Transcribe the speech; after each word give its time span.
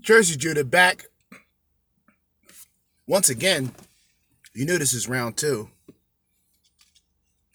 Jerzee 0.00 0.38
Judah 0.38 0.64
back. 0.64 1.06
Once 3.06 3.28
again, 3.28 3.72
you 4.54 4.64
knew 4.64 4.78
this 4.78 4.94
is 4.94 5.08
round 5.08 5.36
two. 5.36 5.68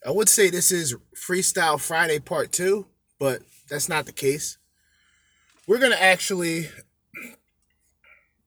I 0.06 0.12
would 0.12 0.30
say 0.30 0.50
this 0.50 0.72
is 0.72 0.96
Freestyle 1.16 1.80
Friday 1.80 2.20
part 2.20 2.52
two, 2.52 2.86
but 3.20 3.42
that's 3.68 3.90
not 3.90 4.06
the 4.06 4.12
case. 4.12 4.58
We're 5.68 5.80
going 5.80 5.92
to 5.92 6.02
actually 6.02 6.70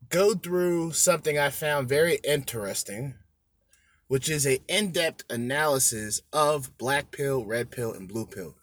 go 0.09 0.35
through 0.35 0.93
something 0.93 1.37
I 1.37 1.51
found 1.51 1.89
very 1.89 2.21
interesting, 2.23 3.15
which 4.07 4.31
is 4.31 4.47
a 4.47 4.61
in-depth 4.69 5.25
analysis 5.29 6.23
of 6.33 6.79
black 6.79 7.11
pill, 7.11 7.45
red 7.45 7.73
pill, 7.73 7.93
and 7.93 8.07
blue 8.07 8.27
pill. 8.27 8.55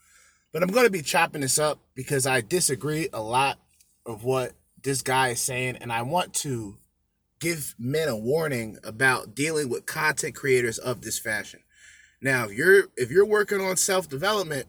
But 0.53 0.63
I'm 0.63 0.72
going 0.72 0.86
to 0.86 0.91
be 0.91 1.02
chopping 1.02 1.41
this 1.41 1.59
up 1.59 1.80
because 1.94 2.25
I 2.25 2.39
disagree 2.39 3.09
a 3.11 3.22
lot 3.22 3.59
of 4.06 4.23
what 4.23 4.53
this 4.86 5.02
guy 5.02 5.30
is 5.30 5.41
saying, 5.41 5.78
and 5.81 5.91
I 5.91 6.03
want 6.03 6.33
to 6.36 6.78
give 7.39 7.75
men 7.78 8.08
a 8.08 8.16
warning 8.16 8.78
about 8.83 9.36
dealing 9.36 9.67
with 9.67 9.88
content 9.88 10.36
creators 10.36 10.78
of 10.78 11.02
this 11.02 11.19
fashion. 11.19 11.59
Now, 12.22 12.45
if 12.45 12.52
you're 12.53 12.86
if 12.95 13.11
you're 13.11 13.25
working 13.25 13.59
on 13.59 13.75
self-development, 13.75 14.67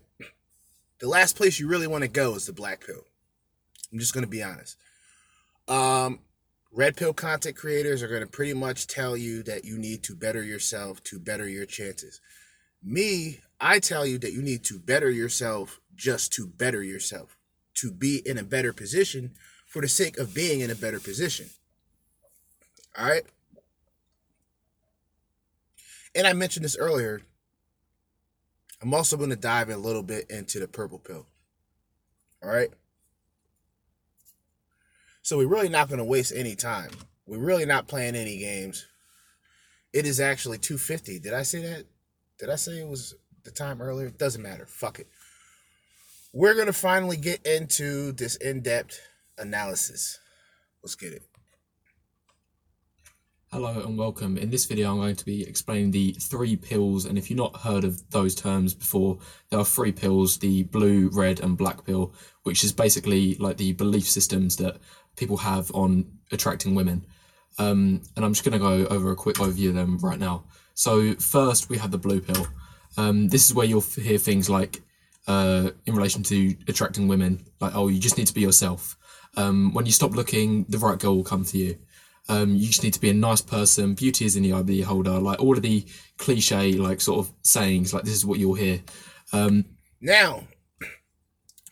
the 1.00 1.08
last 1.08 1.36
place 1.36 1.60
you 1.60 1.68
really 1.68 1.86
want 1.86 2.02
to 2.02 2.08
go 2.08 2.34
is 2.34 2.46
the 2.46 2.52
black 2.52 2.84
pill. 2.84 3.04
I'm 3.92 3.98
just 3.98 4.14
going 4.14 4.24
to 4.24 4.30
be 4.30 4.42
honest. 4.42 4.78
Um, 5.68 6.20
red 6.72 6.96
pill 6.96 7.12
content 7.12 7.56
creators 7.56 8.02
are 8.02 8.08
going 8.08 8.22
to 8.22 8.26
pretty 8.26 8.54
much 8.54 8.86
tell 8.86 9.16
you 9.16 9.42
that 9.44 9.64
you 9.64 9.78
need 9.78 10.02
to 10.04 10.14
better 10.14 10.42
yourself 10.42 11.02
to 11.04 11.18
better 11.18 11.46
your 11.46 11.66
chances. 11.66 12.20
Me, 12.82 13.40
I 13.60 13.80
tell 13.80 14.06
you 14.06 14.18
that 14.18 14.32
you 14.32 14.42
need 14.42 14.64
to 14.64 14.78
better 14.78 15.10
yourself 15.10 15.78
just 15.94 16.32
to 16.34 16.46
better 16.46 16.82
yourself, 16.82 17.36
to 17.74 17.92
be 17.92 18.22
in 18.24 18.38
a 18.38 18.44
better 18.44 18.72
position 18.72 19.32
for 19.76 19.82
the 19.82 19.88
sake 19.88 20.16
of 20.16 20.32
being 20.32 20.60
in 20.60 20.70
a 20.70 20.74
better 20.74 20.98
position. 20.98 21.50
All 22.98 23.06
right. 23.06 23.24
And 26.14 26.26
I 26.26 26.32
mentioned 26.32 26.64
this 26.64 26.78
earlier. 26.78 27.20
I'm 28.80 28.94
also 28.94 29.18
going 29.18 29.28
to 29.28 29.36
dive 29.36 29.68
a 29.68 29.76
little 29.76 30.02
bit 30.02 30.30
into 30.30 30.60
the 30.60 30.66
purple 30.66 30.98
pill. 30.98 31.26
All 32.42 32.48
right. 32.48 32.70
So 35.20 35.36
we're 35.36 35.46
really 35.46 35.68
not 35.68 35.88
going 35.88 35.98
to 35.98 36.04
waste 36.04 36.32
any 36.34 36.54
time. 36.54 36.88
We're 37.26 37.36
really 37.36 37.66
not 37.66 37.86
playing 37.86 38.16
any 38.16 38.38
games. 38.38 38.86
It 39.92 40.06
is 40.06 40.20
actually 40.20 40.56
250. 40.56 41.18
Did 41.18 41.34
I 41.34 41.42
say 41.42 41.60
that? 41.60 41.84
Did 42.38 42.48
I 42.48 42.56
say 42.56 42.80
it 42.80 42.88
was 42.88 43.14
the 43.44 43.50
time 43.50 43.82
earlier? 43.82 44.06
It 44.06 44.16
doesn't 44.16 44.40
matter. 44.40 44.64
Fuck 44.64 45.00
it. 45.00 45.08
We're 46.32 46.54
going 46.54 46.64
to 46.64 46.72
finally 46.72 47.18
get 47.18 47.44
into 47.44 48.12
this 48.12 48.36
in 48.36 48.62
depth 48.62 48.98
analysis. 49.38 50.18
Let's 50.82 50.94
get 50.94 51.12
it. 51.12 51.22
Hello 53.52 53.80
and 53.86 53.96
welcome. 53.96 54.36
In 54.36 54.50
this 54.50 54.66
video, 54.66 54.90
I'm 54.90 54.98
going 54.98 55.16
to 55.16 55.24
be 55.24 55.46
explaining 55.46 55.90
the 55.90 56.12
three 56.14 56.56
pills. 56.56 57.04
And 57.04 57.16
if 57.16 57.30
you've 57.30 57.38
not 57.38 57.56
heard 57.56 57.84
of 57.84 58.10
those 58.10 58.34
terms 58.34 58.74
before, 58.74 59.18
there 59.50 59.58
are 59.58 59.64
three 59.64 59.92
pills 59.92 60.38
the 60.38 60.64
blue, 60.64 61.08
red, 61.12 61.40
and 61.40 61.56
black 61.56 61.84
pill, 61.86 62.12
which 62.42 62.64
is 62.64 62.72
basically 62.72 63.36
like 63.36 63.56
the 63.56 63.72
belief 63.72 64.08
systems 64.08 64.56
that 64.56 64.78
people 65.16 65.38
have 65.38 65.70
on 65.74 66.06
attracting 66.32 66.74
women. 66.74 67.06
Um, 67.58 68.02
and 68.16 68.24
I'm 68.24 68.34
just 68.34 68.44
going 68.44 68.52
to 68.52 68.58
go 68.58 68.86
over 68.94 69.10
a 69.10 69.16
quick 69.16 69.36
overview 69.36 69.68
of 69.68 69.74
them 69.74 69.98
right 69.98 70.18
now. 70.18 70.44
So, 70.74 71.14
first, 71.14 71.70
we 71.70 71.78
have 71.78 71.90
the 71.90 71.98
blue 71.98 72.20
pill. 72.20 72.46
Um, 72.98 73.28
this 73.28 73.46
is 73.46 73.54
where 73.54 73.66
you'll 73.66 73.80
hear 73.80 74.18
things 74.18 74.50
like, 74.50 74.82
uh, 75.26 75.70
in 75.86 75.94
relation 75.94 76.22
to 76.24 76.54
attracting 76.68 77.08
women, 77.08 77.46
like, 77.60 77.74
oh, 77.74 77.88
you 77.88 77.98
just 77.98 78.18
need 78.18 78.26
to 78.26 78.34
be 78.34 78.42
yourself. 78.42 78.98
Um, 79.36 79.72
when 79.74 79.86
you 79.86 79.92
stop 79.92 80.12
looking, 80.12 80.64
the 80.68 80.78
right 80.78 80.98
girl 80.98 81.16
will 81.16 81.24
come 81.24 81.44
to 81.44 81.58
you. 81.58 81.78
Um, 82.28 82.56
you 82.56 82.66
just 82.66 82.82
need 82.82 82.94
to 82.94 83.00
be 83.00 83.10
a 83.10 83.14
nice 83.14 83.40
person. 83.40 83.94
Beauty 83.94 84.24
is 84.24 84.36
in 84.36 84.42
the 84.42 84.52
eye 84.52 84.60
of 84.60 84.66
the 84.66 84.80
beholder. 84.80 85.18
Like 85.18 85.40
all 85.40 85.56
of 85.56 85.62
the 85.62 85.86
cliche, 86.18 86.72
like 86.72 87.00
sort 87.00 87.20
of 87.20 87.32
sayings, 87.42 87.94
like 87.94 88.04
this 88.04 88.14
is 88.14 88.26
what 88.26 88.38
you'll 88.38 88.54
hear. 88.54 88.80
Um, 89.32 89.64
now, 90.00 90.44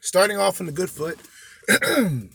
starting 0.00 0.38
off 0.38 0.60
on 0.60 0.66
the 0.66 0.72
good 0.72 0.90
foot, 0.90 1.18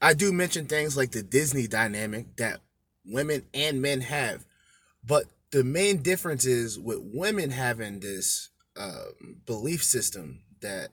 I 0.00 0.14
do 0.14 0.32
mention 0.32 0.66
things 0.66 0.96
like 0.96 1.10
the 1.10 1.22
Disney 1.22 1.66
dynamic 1.66 2.36
that 2.36 2.60
women 3.04 3.42
and 3.52 3.82
men 3.82 4.02
have, 4.02 4.44
but 5.04 5.24
the 5.50 5.64
main 5.64 6.02
difference 6.02 6.44
is 6.44 6.78
with 6.78 6.98
women 7.02 7.50
having 7.50 8.00
this 8.00 8.50
uh, 8.78 9.04
belief 9.46 9.82
system 9.82 10.42
that 10.60 10.90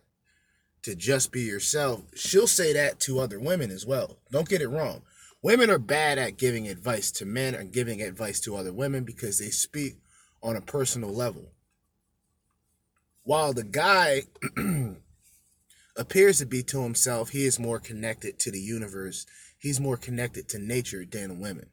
to 0.84 0.96
just 0.96 1.32
be 1.32 1.42
yourself. 1.42 2.04
She'll 2.14 2.48
say 2.48 2.74
that 2.74 3.00
to 3.02 3.20
other 3.20 3.40
women 3.40 3.72
as 3.72 3.86
well. 3.86 4.20
Don't 4.32 4.48
get 4.48 4.62
it 4.62 4.68
wrong. 4.68 5.02
Women 5.42 5.70
are 5.70 5.80
bad 5.80 6.18
at 6.18 6.38
giving 6.38 6.68
advice 6.68 7.12
to 7.14 7.26
men 7.26 7.56
and 7.56 7.74
giving 7.74 8.02
advice 8.02 8.40
to 8.42 8.56
other 8.56 8.72
women 8.72 9.04
because 9.04 9.40
they 9.40 9.50
speak 9.50 9.96
on 10.42 10.56
a 10.56 10.62
personal 10.62 11.14
level. 11.14 11.52
While 13.24 13.54
the 13.54 13.64
guy 13.64 14.24
appears 15.98 16.38
to 16.40 16.46
be 16.46 16.64
to 16.64 16.84
himself, 16.84 17.30
he 17.30 17.46
is 17.46 17.60
more 17.60 17.80
connected 17.80 18.40
to 18.40 18.52
the 18.52 18.60
universe. 18.60 19.26
He's 19.58 19.80
more 19.80 19.98
connected 19.98 20.50
to 20.50 20.60
nature 20.60 21.06
than 21.06 21.40
women. 21.40 21.70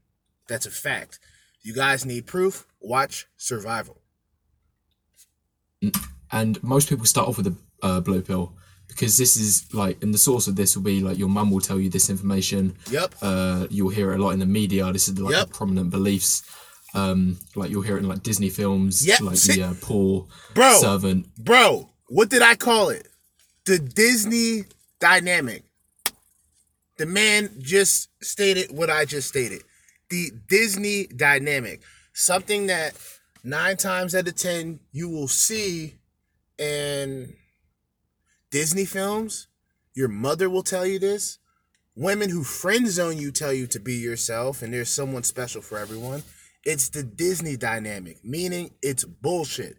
That's 0.49 0.67
a 0.67 0.71
fact. 0.71 1.19
You 1.63 1.75
guys 1.75 2.07
need 2.07 2.27
proof? 2.27 2.67
Watch 2.81 3.27
Survival. 3.37 4.01
And 6.33 6.63
most 6.63 6.89
people 6.89 7.07
start 7.07 7.29
off 7.29 7.37
with 7.37 7.49
a 7.49 7.57
uh, 7.83 8.01
blue 8.01 8.23
pill 8.23 8.55
because 9.01 9.17
this 9.17 9.39
is 9.39 9.73
like, 9.73 10.03
and 10.03 10.13
the 10.13 10.19
source 10.19 10.47
of 10.47 10.57
this 10.57 10.77
will 10.77 10.83
be 10.83 11.01
like 11.01 11.17
your 11.17 11.31
mum 11.31 11.51
will 11.51 11.61
tell 11.63 11.81
you 11.81 11.89
this 11.89 12.11
information. 12.11 12.77
Yep. 12.91 13.15
Uh, 13.23 13.67
you'll 13.71 13.89
hear 13.89 14.13
it 14.13 14.21
a 14.21 14.23
lot 14.23 14.33
in 14.33 14.41
the 14.41 14.45
media. 14.47 14.93
This 14.93 15.09
is 15.09 15.19
like 15.19 15.35
Yep. 15.35 15.49
the 15.49 15.55
prominent 15.55 15.89
beliefs. 15.91 16.43
Um, 16.93 17.39
like 17.57 17.71
you'll 17.71 17.81
hear 17.81 17.97
it 17.97 18.01
in 18.01 18.09
like 18.09 18.23
Disney 18.23 18.51
films, 18.51 19.07
Yep. 19.07 19.21
like 19.23 19.37
See- 19.39 19.55
the 19.55 19.69
uh, 19.69 19.75
poor 19.81 20.27
Bro. 20.53 20.81
servant. 20.81 21.35
Bro, 21.37 21.89
what 22.09 22.29
did 22.29 22.43
I 22.43 22.57
call 22.57 22.91
it? 22.91 23.09
The 23.65 23.79
Disney 23.79 24.65
dynamic. 25.01 25.63
The 26.99 27.07
man 27.07 27.49
just 27.59 28.09
stated 28.23 28.71
what 28.71 28.91
I 28.91 29.07
just 29.07 29.29
stated. 29.29 29.63
The 30.11 30.31
Disney 30.47 31.07
dynamic. 31.07 31.81
Something 32.13 32.67
that 32.67 32.93
nine 33.43 33.79
times 33.79 34.15
out 34.15 34.29
of 34.29 34.37
ten 34.37 34.81
you 34.93 35.09
will 35.09 35.29
see 35.29 35.95
in 36.59 37.33
Disney 38.51 38.85
films. 38.85 39.49
Your 39.95 40.09
mother 40.09 40.49
will 40.49 40.63
tell 40.63 40.87
you 40.87 40.99
this. 40.99 41.39
Women 41.97 42.31
who 42.31 42.45
friend 42.45 42.89
zone 42.89 43.19
you 43.19 43.33
tell 43.33 43.53
you 43.53 43.67
to 43.69 43.81
be 43.81 43.95
yourself 43.95 44.63
and 44.63 44.73
there's 44.73 44.91
someone 44.91 45.23
special 45.23 45.63
for 45.63 45.79
everyone. 45.79 46.23
It's 46.65 46.89
the 46.89 47.03
Disney 47.03 47.57
dynamic, 47.57 48.25
meaning 48.25 48.71
it's 48.83 49.05
bullshit. 49.05 49.77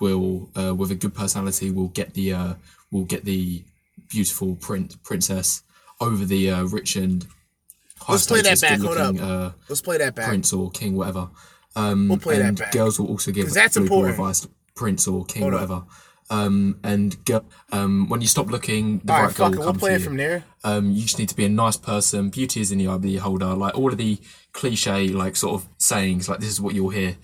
will 0.00 0.50
uh, 0.56 0.74
with 0.74 0.90
a 0.90 0.94
good 0.94 1.14
personality 1.14 1.70
will 1.70 1.88
get 1.88 2.14
the 2.14 2.32
uh, 2.32 2.54
will 2.90 3.04
get 3.04 3.24
the 3.24 3.64
beautiful 4.08 4.54
print 4.56 5.02
princess 5.02 5.62
over 6.00 6.24
the 6.24 6.50
uh, 6.50 6.64
rich 6.64 6.96
and 6.96 7.26
Let's 8.08 8.26
play 8.26 8.42
that 8.42 8.60
back. 8.60 8.80
Hold 8.80 8.98
up. 8.98 9.16
Uh, 9.20 9.50
Let's 9.68 9.80
play 9.80 9.98
that 9.98 10.14
back. 10.14 10.26
prince 10.28 10.52
or 10.52 10.70
king, 10.70 10.94
whatever. 10.96 11.28
Um, 11.74 12.08
We'll 12.08 12.18
play 12.18 12.38
that 12.38 12.44
and 12.46 12.58
back. 12.58 12.72
girls 12.72 12.98
will 12.98 13.08
also 13.08 13.32
give 13.32 13.52
that's 13.52 13.76
important. 13.76 14.12
advice, 14.12 14.46
prince 14.74 15.06
or 15.08 15.24
king, 15.24 15.42
Hold 15.42 15.54
up. 15.54 15.60
whatever. 15.60 15.84
Um, 16.28 16.78
and 16.82 17.24
girl, 17.24 17.44
um, 17.72 18.08
when 18.08 18.20
you 18.20 18.26
stop 18.26 18.48
looking, 18.48 18.98
the 19.04 19.12
All 19.12 19.22
right 19.22 19.38
right, 19.38 19.52
it. 19.52 19.56
will 19.56 19.58
We'll 19.58 19.66
come 19.72 19.78
play 19.78 19.94
it 19.94 19.98
you. 20.00 20.04
from 20.04 20.16
there. 20.16 20.44
Um, 20.64 20.90
you 20.90 21.02
just 21.02 21.18
need 21.18 21.28
to 21.28 21.36
be 21.36 21.44
a 21.44 21.48
nice 21.48 21.76
person. 21.76 22.30
Beauty 22.30 22.60
is 22.60 22.72
in 22.72 22.78
the 22.78 22.88
eye 22.88 22.94
of 22.94 23.02
the 23.02 23.14
beholder. 23.14 23.54
Like 23.54 23.76
all 23.76 23.92
of 23.92 23.98
the 23.98 24.18
cliche, 24.52 25.08
like 25.08 25.36
sort 25.36 25.54
of 25.62 25.68
sayings, 25.78 26.28
like 26.28 26.40
this 26.40 26.48
is 26.48 26.60
what 26.60 26.74
you'll 26.74 26.88
hear. 26.90 27.16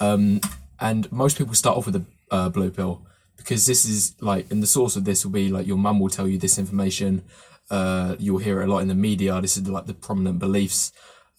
Um, 0.00 0.40
and 0.80 1.10
most 1.12 1.38
people 1.38 1.54
start 1.54 1.76
off 1.76 1.86
with 1.86 1.96
a 1.96 2.04
uh, 2.30 2.48
blue 2.48 2.70
pill 2.70 3.06
because 3.36 3.66
this 3.66 3.84
is 3.84 4.14
like, 4.20 4.50
and 4.50 4.62
the 4.62 4.66
source 4.66 4.96
of 4.96 5.04
this 5.04 5.24
will 5.24 5.32
be 5.32 5.48
like 5.50 5.66
your 5.66 5.78
mum 5.78 6.00
will 6.00 6.08
tell 6.08 6.26
you 6.26 6.38
this 6.38 6.58
information. 6.58 7.22
Uh, 7.70 8.16
you'll 8.18 8.38
hear 8.38 8.60
it 8.60 8.68
a 8.68 8.72
lot 8.72 8.80
in 8.80 8.88
the 8.88 8.94
media. 8.94 9.40
This 9.40 9.56
is 9.56 9.68
like 9.68 9.86
the 9.86 9.94
prominent 9.94 10.38
beliefs. 10.38 10.92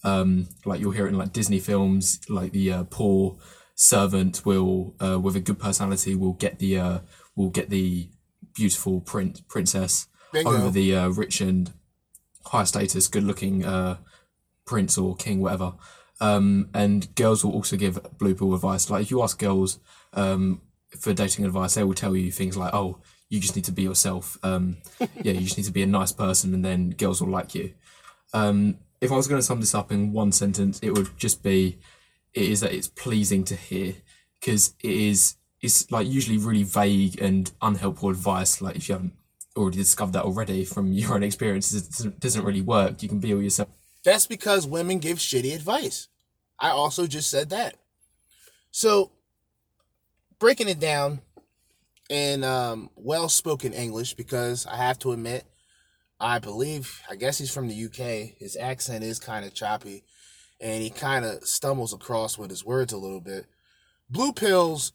Um, 0.03 0.47
like 0.65 0.79
you'll 0.79 0.91
hear 0.91 1.05
it 1.05 1.09
in 1.09 1.17
like 1.17 1.33
Disney 1.33 1.59
films, 1.59 2.19
like 2.29 2.51
the 2.51 2.71
uh, 2.71 2.83
poor 2.89 3.37
servant 3.75 4.45
will, 4.45 4.95
uh, 5.01 5.19
with 5.19 5.35
a 5.35 5.39
good 5.39 5.59
personality, 5.59 6.15
will 6.15 6.33
get 6.33 6.59
the 6.59 6.77
uh, 6.77 6.99
will 7.35 7.49
get 7.49 7.69
the 7.69 8.09
beautiful 8.53 9.01
print 9.01 9.47
princess 9.47 10.07
Bingo. 10.31 10.51
over 10.51 10.69
the 10.69 10.95
uh, 10.95 11.09
rich 11.09 11.41
and 11.41 11.73
high 12.45 12.63
status, 12.63 13.07
good 13.07 13.23
looking 13.23 13.65
uh, 13.65 13.97
prince 14.65 14.97
or 14.97 15.15
king, 15.15 15.39
whatever. 15.39 15.73
Um, 16.21 16.69
and 16.73 17.13
girls 17.15 17.43
will 17.43 17.53
also 17.53 17.77
give 17.77 18.17
blue 18.17 18.35
pill 18.35 18.53
advice. 18.53 18.89
Like 18.89 19.03
if 19.03 19.11
you 19.11 19.23
ask 19.23 19.39
girls 19.39 19.79
um, 20.13 20.61
for 20.97 21.13
dating 21.13 21.45
advice, 21.45 21.75
they 21.75 21.83
will 21.83 21.93
tell 21.93 22.15
you 22.15 22.31
things 22.31 22.57
like, 22.57 22.73
"Oh, 22.73 22.99
you 23.29 23.39
just 23.39 23.55
need 23.55 23.65
to 23.65 23.71
be 23.71 23.83
yourself. 23.83 24.37
Um, 24.43 24.77
yeah, 24.99 25.33
you 25.33 25.41
just 25.41 25.57
need 25.57 25.65
to 25.65 25.71
be 25.71 25.83
a 25.83 25.87
nice 25.87 26.11
person, 26.11 26.53
and 26.53 26.63
then 26.63 26.91
girls 26.91 27.21
will 27.21 27.29
like 27.29 27.55
you." 27.55 27.73
Um, 28.33 28.79
if 29.01 29.11
I 29.11 29.15
was 29.15 29.27
going 29.27 29.39
to 29.39 29.45
sum 29.45 29.59
this 29.59 29.75
up 29.75 29.91
in 29.91 30.11
one 30.11 30.31
sentence, 30.31 30.79
it 30.81 30.91
would 30.91 31.17
just 31.17 31.41
be, 31.43 31.79
"It 32.33 32.43
is 32.43 32.59
that 32.61 32.73
it's 32.73 32.87
pleasing 32.87 33.43
to 33.45 33.55
hear 33.55 33.95
because 34.39 34.73
it 34.81 34.91
is 34.91 35.35
it's 35.61 35.91
like 35.91 36.07
usually 36.07 36.37
really 36.37 36.63
vague 36.63 37.21
and 37.21 37.51
unhelpful 37.61 38.09
advice. 38.09 38.61
Like 38.61 38.75
if 38.75 38.87
you 38.87 38.93
haven't 38.93 39.13
already 39.57 39.77
discovered 39.77 40.13
that 40.13 40.23
already 40.23 40.65
from 40.65 40.93
your 40.93 41.13
own 41.13 41.23
experiences, 41.23 42.05
it 42.05 42.19
doesn't 42.19 42.45
really 42.45 42.61
work. 42.61 43.01
You 43.03 43.09
can 43.09 43.19
be 43.19 43.33
all 43.33 43.41
yourself. 43.41 43.69
That's 44.03 44.27
because 44.27 44.65
women 44.65 44.99
give 44.99 45.17
shitty 45.17 45.53
advice. 45.53 46.07
I 46.57 46.69
also 46.69 47.07
just 47.07 47.29
said 47.29 47.49
that. 47.49 47.75
So, 48.71 49.11
breaking 50.39 50.69
it 50.69 50.79
down 50.79 51.21
in 52.09 52.43
um, 52.43 52.89
well 52.95 53.29
spoken 53.29 53.73
English, 53.73 54.15
because 54.15 54.65
I 54.65 54.75
have 54.75 54.99
to 54.99 55.11
admit, 55.11 55.45
I 56.19 56.39
believe, 56.39 57.01
I 57.09 57.15
guess 57.15 57.37
he's 57.37 57.53
from 57.53 57.67
the 57.67 57.85
UK. 57.85 58.37
His 58.37 58.57
accent 58.59 59.03
is 59.03 59.19
kind 59.19 59.45
of 59.45 59.53
choppy 59.53 60.03
and 60.59 60.83
he 60.83 60.89
kind 60.89 61.25
of 61.25 61.43
stumbles 61.43 61.93
across 61.93 62.37
with 62.37 62.49
his 62.49 62.65
words 62.65 62.91
a 62.93 62.97
little 62.97 63.21
bit. 63.21 63.45
Blue 64.09 64.33
pills, 64.33 64.91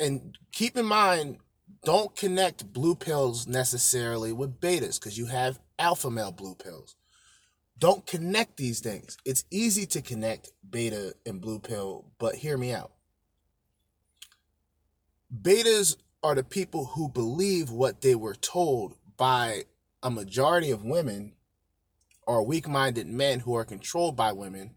and 0.00 0.36
keep 0.52 0.76
in 0.76 0.86
mind, 0.86 1.38
don't 1.84 2.16
connect 2.16 2.72
blue 2.72 2.94
pills 2.94 3.46
necessarily 3.46 4.32
with 4.32 4.60
betas 4.60 4.98
because 4.98 5.16
you 5.16 5.26
have 5.26 5.60
alpha 5.78 6.10
male 6.10 6.32
blue 6.32 6.54
pills. 6.54 6.96
Don't 7.78 8.06
connect 8.06 8.56
these 8.56 8.80
things. 8.80 9.16
It's 9.24 9.44
easy 9.50 9.86
to 9.86 10.02
connect 10.02 10.50
beta 10.68 11.14
and 11.24 11.40
blue 11.40 11.60
pill, 11.60 12.06
but 12.18 12.34
hear 12.34 12.56
me 12.56 12.72
out. 12.72 12.90
Betas 15.34 15.96
are 16.22 16.34
the 16.34 16.44
people 16.44 16.86
who 16.86 17.08
believe 17.08 17.70
what 17.70 18.00
they 18.00 18.14
were 18.14 18.34
told 18.34 18.96
by 19.16 19.64
a 20.02 20.10
majority 20.10 20.70
of 20.70 20.84
women 20.84 21.32
or 22.26 22.44
weak-minded 22.44 23.06
men 23.06 23.40
who 23.40 23.54
are 23.54 23.64
controlled 23.64 24.16
by 24.16 24.32
women. 24.32 24.74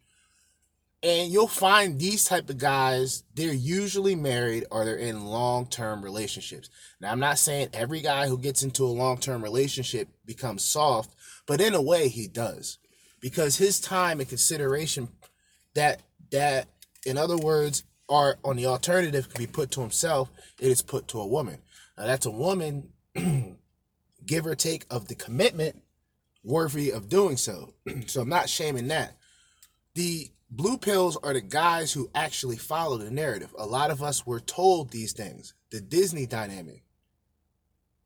And 1.03 1.31
you'll 1.31 1.47
find 1.47 1.99
these 1.99 2.25
type 2.25 2.49
of 2.49 2.59
guys 2.59 3.23
they're 3.33 3.53
usually 3.53 4.15
married 4.15 4.65
or 4.69 4.85
they're 4.85 4.95
in 4.95 5.25
long-term 5.25 6.03
relationships. 6.03 6.69
Now 6.99 7.11
i'm 7.11 7.19
not 7.19 7.39
saying 7.39 7.69
every 7.73 8.01
guy 8.01 8.27
who 8.27 8.37
gets 8.37 8.61
into 8.61 8.83
a 8.83 8.85
long-term 8.85 9.43
relationship 9.43 10.09
becomes 10.25 10.63
soft 10.63 11.15
but 11.47 11.59
in 11.59 11.73
a 11.73 11.81
way 11.81 12.07
he 12.07 12.27
does. 12.27 12.77
Because 13.19 13.57
his 13.57 13.79
time 13.79 14.19
and 14.19 14.29
consideration 14.29 15.09
that 15.73 16.01
that 16.31 16.67
in 17.05 17.17
other 17.17 17.37
words 17.37 17.83
are 18.11 18.37
on 18.43 18.57
the 18.57 18.65
alternative 18.65 19.29
can 19.29 19.41
be 19.43 19.47
put 19.47 19.71
to 19.71 19.81
himself 19.81 20.29
it 20.59 20.67
is 20.67 20.81
put 20.81 21.07
to 21.07 21.19
a 21.19 21.27
woman 21.27 21.57
now 21.97 22.05
that's 22.05 22.25
a 22.27 22.31
woman 22.31 22.89
give 24.25 24.45
or 24.45 24.55
take 24.55 24.85
of 24.91 25.07
the 25.07 25.15
commitment 25.15 25.81
worthy 26.43 26.91
of 26.91 27.09
doing 27.09 27.37
so 27.37 27.73
so 28.05 28.21
i'm 28.21 28.29
not 28.29 28.49
shaming 28.49 28.87
that 28.89 29.15
the 29.95 30.29
Blue 30.53 30.77
pills 30.77 31.15
are 31.23 31.33
the 31.33 31.39
guys 31.39 31.93
who 31.93 32.11
actually 32.13 32.57
follow 32.57 32.97
the 32.97 33.09
narrative. 33.09 33.55
A 33.57 33.65
lot 33.65 33.89
of 33.89 34.03
us 34.03 34.25
were 34.25 34.41
told 34.41 34.91
these 34.91 35.13
things. 35.13 35.53
The 35.71 35.79
Disney 35.79 36.25
dynamic. 36.25 36.83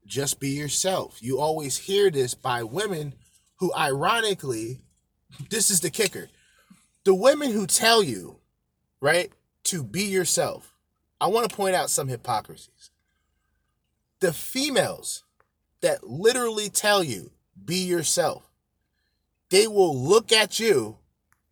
Just 0.06 0.40
be 0.40 0.50
yourself. 0.50 1.18
You 1.22 1.40
always 1.40 1.75
hear 1.75 2.12
this 2.12 2.36
by 2.36 2.62
women 2.62 3.16
who, 3.56 3.74
ironically, 3.75 4.81
this 5.50 5.72
is 5.72 5.80
the 5.80 5.90
kicker. 5.90 6.30
The 7.04 7.16
women 7.16 7.52
who 7.52 7.66
tell 7.66 8.04
you, 8.04 8.38
right, 9.02 9.31
to 9.66 9.84
be 9.84 10.04
yourself. 10.04 10.74
I 11.20 11.28
want 11.28 11.50
to 11.50 11.56
point 11.56 11.76
out 11.76 11.90
some 11.90 12.08
hypocrisies. 12.08 12.92
The 14.20 14.34
females 14.34 15.24
that 15.82 16.08
literally 16.08 16.70
tell 16.70 17.04
you, 17.04 17.32
be 17.64 17.78
yourself, 17.78 18.50
they 19.50 19.68
will 19.68 19.96
look 19.98 20.32
at 20.32 20.60
you 20.60 20.98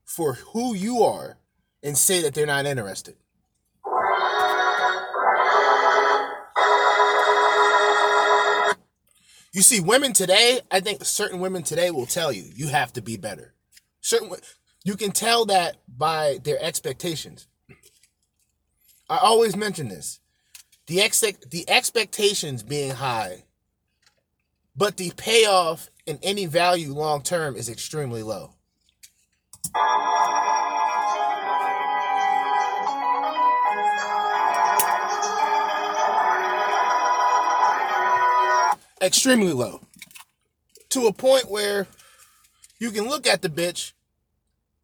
for 0.05 0.33
who 0.33 0.75
you 0.75 1.03
are 1.03 1.37
and 1.81 1.97
say 1.97 2.21
that 2.21 2.33
they're 2.33 2.45
not 2.45 2.65
interested. 2.65 3.15
You 9.53 9.61
see, 9.61 9.79
women 9.79 10.13
today, 10.13 10.61
I 10.71 10.79
think 10.79 11.05
certain 11.05 11.39
women 11.39 11.61
today 11.61 11.91
will 11.91 12.07
tell 12.07 12.31
you, 12.31 12.43
you 12.55 12.69
have 12.69 12.91
to 12.93 13.01
be 13.03 13.17
better. 13.17 13.53
Certain, 14.01 14.31
you 14.83 14.95
can 14.95 15.11
tell 15.11 15.45
that 15.45 15.77
by 15.87 16.39
their 16.43 16.57
expectations. 16.59 17.47
I 19.13 19.17
always 19.17 19.55
mention 19.55 19.89
this. 19.89 20.19
The, 20.87 20.99
ex- 20.99 21.19
the 21.19 21.69
expectations 21.69 22.63
being 22.63 22.89
high, 22.89 23.43
but 24.75 24.97
the 24.97 25.11
payoff 25.15 25.91
in 26.07 26.17
any 26.23 26.47
value 26.47 26.95
long 26.95 27.21
term 27.21 27.55
is 27.55 27.69
extremely 27.69 28.23
low. 28.23 28.55
Extremely 38.99 39.53
low. 39.53 39.81
To 40.89 41.05
a 41.05 41.13
point 41.13 41.51
where 41.51 41.85
you 42.79 42.89
can 42.89 43.07
look 43.07 43.27
at 43.27 43.43
the 43.43 43.49
bitch 43.49 43.91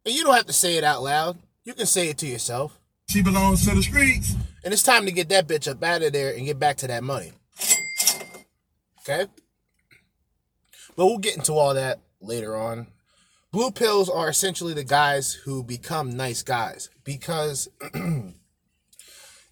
and 0.05 0.13
you 0.13 0.23
don't 0.23 0.35
have 0.35 0.45
to 0.45 0.53
say 0.53 0.77
it 0.77 0.83
out 0.83 1.01
loud. 1.01 1.39
You 1.63 1.73
can 1.73 1.87
say 1.87 2.09
it 2.09 2.19
to 2.19 2.27
yourself. 2.27 2.78
She 3.09 3.23
belongs 3.23 3.65
to 3.65 3.73
the 3.73 3.81
streets. 3.81 4.35
And 4.63 4.71
it's 4.71 4.83
time 4.83 5.07
to 5.07 5.11
get 5.11 5.29
that 5.29 5.47
bitch 5.47 5.67
up 5.67 5.83
out 5.83 6.03
of 6.03 6.13
there 6.13 6.35
and 6.35 6.45
get 6.45 6.59
back 6.59 6.77
to 6.77 6.87
that 6.87 7.03
money. 7.03 7.31
Okay? 8.99 9.25
But 10.95 11.05
we'll 11.07 11.17
get 11.17 11.35
into 11.35 11.53
all 11.53 11.73
that 11.73 12.01
later 12.21 12.55
on. 12.55 12.85
Blue 13.51 13.71
pills 13.71 14.11
are 14.11 14.29
essentially 14.29 14.75
the 14.75 14.83
guys 14.83 15.33
who 15.33 15.63
become 15.63 16.15
nice 16.15 16.43
guys 16.43 16.91
because 17.03 17.67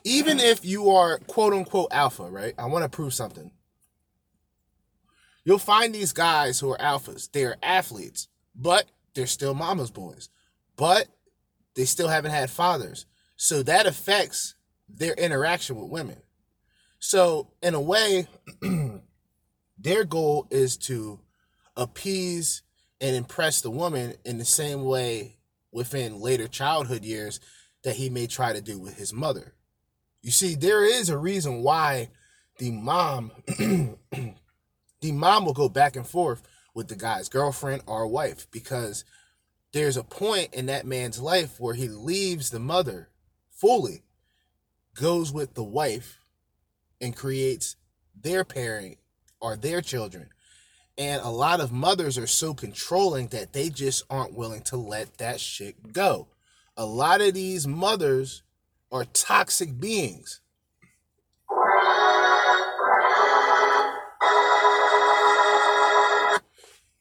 even 0.04 0.40
if 0.40 0.64
you 0.64 0.92
are 0.92 1.18
quote 1.18 1.54
unquote 1.54 1.88
alpha, 1.92 2.30
right? 2.30 2.54
I 2.60 2.68
want 2.68 2.84
to 2.84 2.96
prove 2.96 3.16
something. 3.16 3.50
You'll 5.46 5.58
find 5.58 5.96
these 5.96 6.14
guys 6.14 6.60
who 6.60 6.70
are 6.74 6.78
alphas. 6.78 7.32
They 7.32 7.44
are 7.44 7.58
athletes, 7.64 8.28
but 8.56 8.86
they're 9.16 9.26
still 9.26 9.56
mama's 9.56 9.90
boys. 9.90 10.30
But 10.76 11.08
they 11.74 11.86
still 11.86 12.10
haven't 12.10 12.32
had 12.32 12.52
fathers. 12.52 13.08
So 13.38 13.64
that 13.64 13.86
affects 13.86 14.56
their 14.90 15.14
interaction 15.14 15.76
with 15.76 15.90
women. 15.90 16.18
So, 17.00 17.52
in 17.62 17.76
a 17.76 17.82
way, 17.82 18.28
their 19.78 20.04
goal 20.04 20.48
is 20.50 20.78
to 20.78 21.20
appease 21.76 22.64
and 23.00 23.16
impress 23.16 23.62
the 23.62 23.70
woman 23.70 24.16
in 24.26 24.40
the 24.40 24.46
same 24.46 24.84
way 24.84 25.38
within 25.72 26.20
later 26.20 26.48
childhood 26.48 27.06
years 27.06 27.40
that 27.84 27.98
he 27.98 28.10
may 28.10 28.26
try 28.26 28.54
to 28.54 28.62
do 28.62 28.80
with 28.80 28.98
his 28.98 29.14
mother. 29.14 29.54
You 30.24 30.32
see, 30.32 30.56
there 30.56 30.84
is 30.84 31.10
a 31.10 31.18
reason 31.18 31.62
why 31.62 32.10
the 32.58 32.72
mom 32.72 33.32
the 33.58 35.12
mom 35.12 35.46
will 35.46 35.54
go 35.54 35.70
back 35.70 35.96
and 35.96 36.08
forth 36.08 36.42
with 36.74 36.88
the 36.88 36.96
guy's 36.96 37.30
girlfriend 37.30 37.84
or 37.86 38.08
wife 38.08 38.48
because 38.52 39.06
there's 39.74 39.98
a 39.98 40.04
point 40.04 40.54
in 40.54 40.66
that 40.66 40.88
man's 40.88 41.22
life 41.22 41.60
where 41.60 41.76
he 41.76 41.88
leaves 41.88 42.50
the 42.50 42.60
mother 42.60 43.10
fully, 43.58 44.04
goes 44.94 45.32
with 45.32 45.54
the 45.54 45.64
wife, 45.64 46.20
and 47.02 47.16
creates 47.16 47.76
their 48.20 48.44
parent 48.44 48.98
or 49.40 49.56
their 49.56 49.82
children. 49.82 50.30
And 50.98 51.22
a 51.22 51.30
lot 51.30 51.60
of 51.60 51.72
mothers 51.72 52.18
are 52.18 52.28
so 52.28 52.54
controlling 52.54 53.28
that 53.28 53.54
they 53.54 53.70
just 53.70 54.04
aren't 54.10 54.34
willing 54.34 54.62
to 54.64 54.78
let 54.78 55.20
that 55.20 55.40
shit 55.40 55.94
go. 55.94 56.28
A 56.76 56.86
lot 56.86 57.22
of 57.22 57.34
these 57.34 57.68
mothers 57.68 58.42
are 58.92 59.06
toxic 59.06 59.80
beings. 59.80 60.42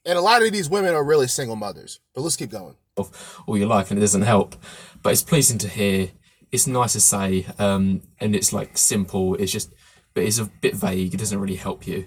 And 0.04 0.16
a 0.16 0.20
lot 0.20 0.42
of 0.42 0.52
these 0.52 0.70
women 0.70 0.94
are 0.94 1.02
really 1.02 1.26
single 1.26 1.56
mothers. 1.56 2.00
But 2.14 2.20
let's 2.20 2.36
keep 2.36 2.50
going. 2.50 2.76
All 2.96 3.58
your 3.58 3.66
life 3.66 3.90
and 3.90 3.98
it 3.98 4.00
doesn't 4.00 4.22
help. 4.22 4.56
But 5.02 5.12
it's 5.12 5.22
pleasing 5.22 5.58
to 5.58 5.68
hear. 5.68 6.10
It's 6.52 6.66
nice 6.66 6.92
to 6.94 7.00
say. 7.00 7.46
Um, 7.58 8.02
and 8.20 8.34
it's 8.34 8.52
like 8.52 8.78
simple. 8.78 9.34
It's 9.34 9.52
just, 9.52 9.72
but 10.14 10.24
it's 10.24 10.38
a 10.38 10.46
bit 10.46 10.74
vague. 10.74 11.14
It 11.14 11.18
doesn't 11.18 11.38
really 11.38 11.56
help 11.56 11.86
you. 11.86 12.06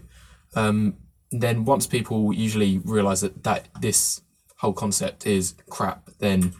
Um, 0.55 0.97
then 1.31 1.65
once 1.65 1.85
people 1.85 2.33
usually 2.33 2.79
realize 2.79 3.21
that, 3.21 3.43
that 3.43 3.67
this 3.79 4.21
whole 4.57 4.73
concept 4.73 5.27
is 5.27 5.55
crap, 5.69 6.09
then 6.19 6.53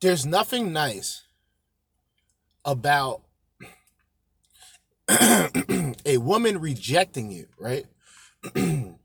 there's 0.00 0.24
nothing 0.26 0.72
nice 0.72 1.22
about 2.64 3.22
a 5.08 6.18
woman 6.18 6.58
rejecting 6.58 7.30
you, 7.30 7.46
right? 7.58 7.84
the 8.54 8.96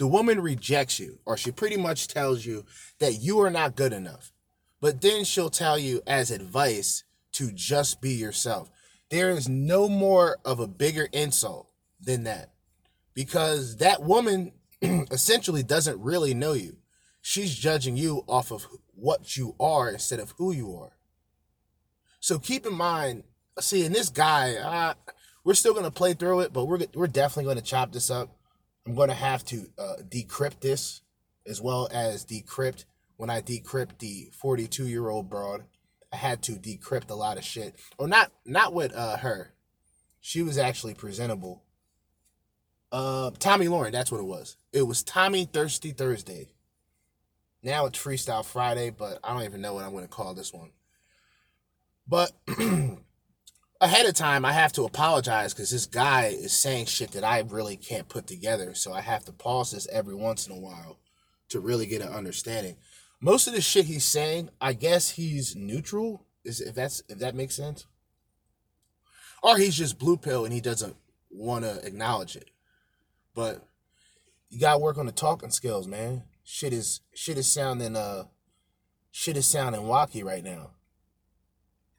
woman 0.00 0.40
rejects 0.40 0.98
you, 0.98 1.18
or 1.24 1.36
she 1.36 1.50
pretty 1.50 1.76
much 1.76 2.08
tells 2.08 2.44
you 2.44 2.64
that 2.98 3.14
you 3.14 3.40
are 3.40 3.50
not 3.50 3.76
good 3.76 3.92
enough. 3.92 4.32
But 4.84 5.00
then 5.00 5.24
she'll 5.24 5.48
tell 5.48 5.78
you 5.78 6.02
as 6.06 6.30
advice 6.30 7.04
to 7.32 7.50
just 7.50 8.02
be 8.02 8.10
yourself. 8.10 8.70
There 9.08 9.30
is 9.30 9.48
no 9.48 9.88
more 9.88 10.36
of 10.44 10.60
a 10.60 10.66
bigger 10.66 11.08
insult 11.10 11.70
than 11.98 12.24
that 12.24 12.50
because 13.14 13.78
that 13.78 14.02
woman 14.02 14.52
essentially 14.82 15.62
doesn't 15.62 16.02
really 16.02 16.34
know 16.34 16.52
you. 16.52 16.76
She's 17.22 17.54
judging 17.54 17.96
you 17.96 18.24
off 18.28 18.52
of 18.52 18.66
what 18.94 19.38
you 19.38 19.54
are 19.58 19.88
instead 19.88 20.20
of 20.20 20.34
who 20.36 20.52
you 20.52 20.76
are. 20.76 20.92
So 22.20 22.38
keep 22.38 22.66
in 22.66 22.74
mind, 22.74 23.24
see, 23.60 23.86
and 23.86 23.94
this 23.94 24.10
guy, 24.10 24.56
uh, 24.56 24.92
we're 25.44 25.54
still 25.54 25.72
gonna 25.72 25.90
play 25.90 26.12
through 26.12 26.40
it, 26.40 26.52
but 26.52 26.66
we're 26.66 26.80
we're 26.92 27.06
definitely 27.06 27.48
gonna 27.50 27.62
chop 27.62 27.90
this 27.90 28.10
up. 28.10 28.36
I'm 28.86 28.94
gonna 28.94 29.14
have 29.14 29.46
to 29.46 29.66
uh, 29.78 29.94
decrypt 30.06 30.60
this 30.60 31.00
as 31.46 31.58
well 31.58 31.88
as 31.90 32.26
decrypt 32.26 32.84
when 33.16 33.30
I 33.30 33.40
decrypt 33.40 33.98
the 33.98 34.30
42 34.32 34.86
year 34.86 35.08
old 35.08 35.28
broad. 35.28 35.64
I 36.12 36.16
had 36.16 36.42
to 36.42 36.52
decrypt 36.52 37.10
a 37.10 37.14
lot 37.14 37.38
of 37.38 37.44
shit, 37.44 37.74
or 37.98 38.06
not 38.06 38.30
not 38.44 38.72
with 38.72 38.94
uh, 38.94 39.16
her. 39.18 39.52
She 40.20 40.42
was 40.42 40.56
actually 40.56 40.94
presentable. 40.94 41.64
Uh, 42.92 43.32
Tomi 43.40 43.66
Lahren, 43.66 43.90
that's 43.90 44.12
what 44.12 44.20
it 44.20 44.26
was. 44.26 44.56
It 44.72 44.82
was 44.82 45.02
Tommy 45.02 45.44
Thirsty 45.44 45.90
Thursday. 45.90 46.50
Now 47.64 47.86
it's 47.86 47.98
Freestyle 47.98 48.44
Friday, 48.44 48.90
but 48.90 49.18
I 49.24 49.32
don't 49.32 49.42
even 49.42 49.60
know 49.60 49.74
what 49.74 49.84
I'm 49.84 49.90
going 49.90 50.04
to 50.04 50.08
call 50.08 50.34
this 50.34 50.52
one. 50.52 50.70
But 52.06 52.30
ahead 53.80 54.06
of 54.06 54.14
time, 54.14 54.44
I 54.44 54.52
have 54.52 54.72
to 54.74 54.84
apologize 54.84 55.52
because 55.52 55.70
this 55.70 55.86
guy 55.86 56.26
is 56.26 56.52
saying 56.52 56.86
shit 56.86 57.12
that 57.12 57.24
I 57.24 57.40
really 57.40 57.76
can't 57.76 58.08
put 58.08 58.26
together. 58.26 58.74
So 58.74 58.92
I 58.92 59.00
have 59.00 59.24
to 59.24 59.32
pause 59.32 59.72
this 59.72 59.88
every 59.90 60.14
once 60.14 60.46
in 60.46 60.52
a 60.56 60.60
while 60.60 60.98
to 61.48 61.60
really 61.60 61.86
get 61.86 62.02
an 62.02 62.12
understanding. 62.12 62.76
Most 63.24 63.46
of 63.46 63.54
the 63.54 63.60
shit 63.60 63.86
he's 63.86 64.04
saying, 64.04 64.50
I 64.60 64.74
guess 64.74 65.10
he's 65.10 65.56
neutral. 65.56 66.26
Is 66.44 66.60
if 66.60 66.74
that's 66.74 67.02
if 67.08 67.18
that 67.20 67.34
makes 67.34 67.56
sense, 67.56 67.86
or 69.42 69.56
he's 69.56 69.76
just 69.76 69.98
blue 69.98 70.18
pill 70.18 70.44
and 70.44 70.52
he 70.52 70.60
doesn't 70.60 70.94
want 71.30 71.64
to 71.64 71.84
acknowledge 71.86 72.36
it. 72.36 72.50
But 73.34 73.66
you 74.50 74.60
gotta 74.60 74.78
work 74.78 74.98
on 74.98 75.06
the 75.06 75.12
talking 75.12 75.50
skills, 75.50 75.88
man. 75.88 76.24
Shit 76.44 76.74
is 76.74 77.00
shit 77.14 77.38
is 77.38 77.50
sounding 77.50 77.96
uh 77.96 78.24
shit 79.10 79.38
is 79.38 79.46
sounding 79.46 79.80
wacky 79.80 80.22
right 80.22 80.44
now 80.44 80.72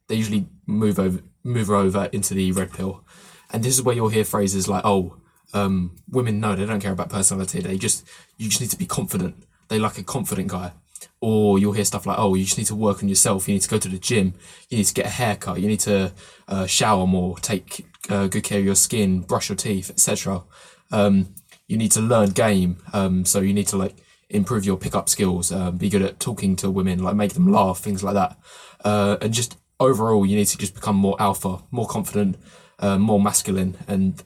they 0.07 0.15
usually 0.15 0.47
move 0.65 0.99
over 0.99 1.19
move 1.43 1.69
over 1.69 2.09
into 2.11 2.33
the 2.33 2.51
red 2.51 2.71
pill, 2.71 3.03
and 3.51 3.63
this 3.63 3.73
is 3.73 3.81
where 3.81 3.95
you'll 3.95 4.09
hear 4.09 4.25
phrases 4.25 4.67
like, 4.67 4.83
"Oh, 4.85 5.17
um, 5.53 5.95
women 6.09 6.39
no, 6.39 6.55
they 6.55 6.65
don't 6.65 6.79
care 6.79 6.91
about 6.91 7.09
personality. 7.09 7.61
They 7.61 7.77
just 7.77 8.05
you 8.37 8.49
just 8.49 8.61
need 8.61 8.71
to 8.71 8.77
be 8.77 8.85
confident. 8.85 9.43
They 9.67 9.79
like 9.79 9.97
a 9.97 10.03
confident 10.03 10.49
guy." 10.49 10.73
Or 11.21 11.57
you'll 11.59 11.73
hear 11.73 11.85
stuff 11.85 12.05
like, 12.05 12.19
"Oh, 12.19 12.35
you 12.35 12.45
just 12.45 12.57
need 12.57 12.67
to 12.67 12.75
work 12.75 13.01
on 13.01 13.09
yourself. 13.09 13.47
You 13.47 13.53
need 13.55 13.61
to 13.61 13.69
go 13.69 13.77
to 13.77 13.89
the 13.89 13.97
gym. 13.97 14.33
You 14.69 14.77
need 14.77 14.85
to 14.85 14.93
get 14.93 15.05
a 15.05 15.09
haircut. 15.09 15.59
You 15.59 15.67
need 15.67 15.79
to 15.81 16.13
uh, 16.47 16.65
shower 16.65 17.07
more. 17.07 17.37
Take 17.39 17.85
uh, 18.09 18.27
good 18.27 18.43
care 18.43 18.59
of 18.59 18.65
your 18.65 18.75
skin. 18.75 19.21
Brush 19.21 19.49
your 19.49 19.55
teeth, 19.55 19.89
etc." 19.89 20.43
Um, 20.91 21.33
you 21.67 21.77
need 21.77 21.91
to 21.93 22.01
learn 22.01 22.29
game. 22.29 22.77
Um, 22.93 23.25
so 23.25 23.39
you 23.39 23.53
need 23.53 23.67
to 23.67 23.77
like 23.77 23.95
improve 24.29 24.65
your 24.65 24.77
pickup 24.77 25.09
skills. 25.09 25.51
Um, 25.51 25.77
be 25.77 25.89
good 25.89 26.01
at 26.01 26.19
talking 26.19 26.55
to 26.57 26.69
women, 26.69 27.03
like 27.03 27.15
make 27.15 27.33
them 27.33 27.51
laugh, 27.51 27.79
things 27.79 28.03
like 28.03 28.13
that, 28.13 28.37
uh, 28.83 29.17
and 29.21 29.33
just 29.33 29.57
overall, 29.79 30.25
you 30.25 30.35
need 30.35 30.47
to 30.47 30.57
just 30.57 30.75
become 30.75 30.95
more 30.95 31.15
alpha, 31.19 31.59
more 31.71 31.87
confident, 31.87 32.37
uh, 32.79 32.97
more 32.97 33.19
masculine, 33.19 33.77
and 33.87 34.23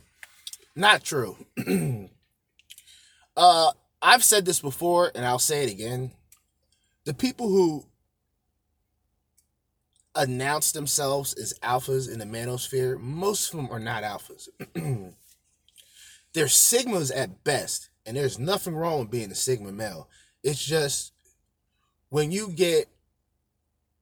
not 0.75 1.03
true. 1.03 1.37
uh, 3.37 3.71
I've 4.01 4.23
said 4.23 4.45
this 4.45 4.59
before, 4.59 5.11
and 5.13 5.25
I'll 5.25 5.39
say 5.39 5.63
it 5.63 5.71
again. 5.71 6.11
The 7.09 7.15
people 7.15 7.49
who 7.49 7.85
announce 10.13 10.73
themselves 10.73 11.33
as 11.33 11.55
alphas 11.63 12.07
in 12.07 12.19
the 12.19 12.25
manosphere, 12.25 12.99
most 12.99 13.51
of 13.51 13.57
them 13.57 13.71
are 13.71 13.79
not 13.79 14.03
alphas. 14.03 14.47
They're 16.33 16.45
sigmas 16.45 17.11
at 17.15 17.43
best, 17.43 17.89
and 18.05 18.15
there's 18.15 18.37
nothing 18.37 18.75
wrong 18.75 18.99
with 18.99 19.09
being 19.09 19.31
a 19.31 19.35
sigma 19.35 19.71
male. 19.71 20.07
It's 20.43 20.63
just 20.63 21.11
when 22.09 22.31
you 22.31 22.51
get 22.51 22.89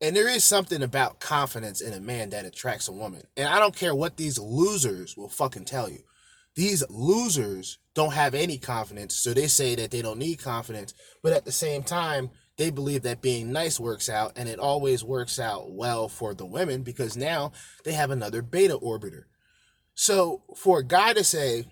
and 0.01 0.13
there 0.13 0.27
is 0.27 0.43
something 0.43 0.83
about 0.83 1.21
confidence 1.21 1.79
in 1.79 1.93
a 1.93 2.01
man 2.01 2.31
that 2.31 2.43
attracts 2.43 2.89
a 2.89 2.91
woman. 2.91 3.23
And 3.37 3.47
I 3.47 3.57
don't 3.59 3.73
care 3.73 3.95
what 3.95 4.17
these 4.17 4.37
losers 4.37 5.15
will 5.15 5.29
fucking 5.29 5.63
tell 5.63 5.89
you. 5.89 5.99
These 6.55 6.83
losers 6.89 7.77
don't 7.93 8.13
have 8.13 8.35
any 8.35 8.57
confidence, 8.57 9.15
so 9.15 9.33
they 9.33 9.47
say 9.47 9.75
that 9.75 9.91
they 9.91 10.01
don't 10.01 10.19
need 10.19 10.39
confidence. 10.39 10.93
But 11.23 11.31
at 11.31 11.45
the 11.45 11.53
same 11.53 11.83
time, 11.83 12.31
they 12.57 12.71
believe 12.71 13.03
that 13.03 13.21
being 13.21 13.51
nice 13.51 13.79
works 13.79 14.09
out, 14.09 14.33
and 14.35 14.49
it 14.49 14.59
always 14.59 15.03
works 15.03 15.39
out 15.39 15.71
well 15.71 16.09
for 16.09 16.33
the 16.33 16.45
women 16.45 16.83
because 16.83 17.15
now 17.15 17.51
they 17.83 17.93
have 17.93 18.11
another 18.11 18.41
beta 18.41 18.77
orbiter. 18.77 19.23
So 19.93 20.43
for 20.55 20.79
a 20.79 20.85
guy 20.85 21.13
to 21.13 21.23
say, 21.23 21.65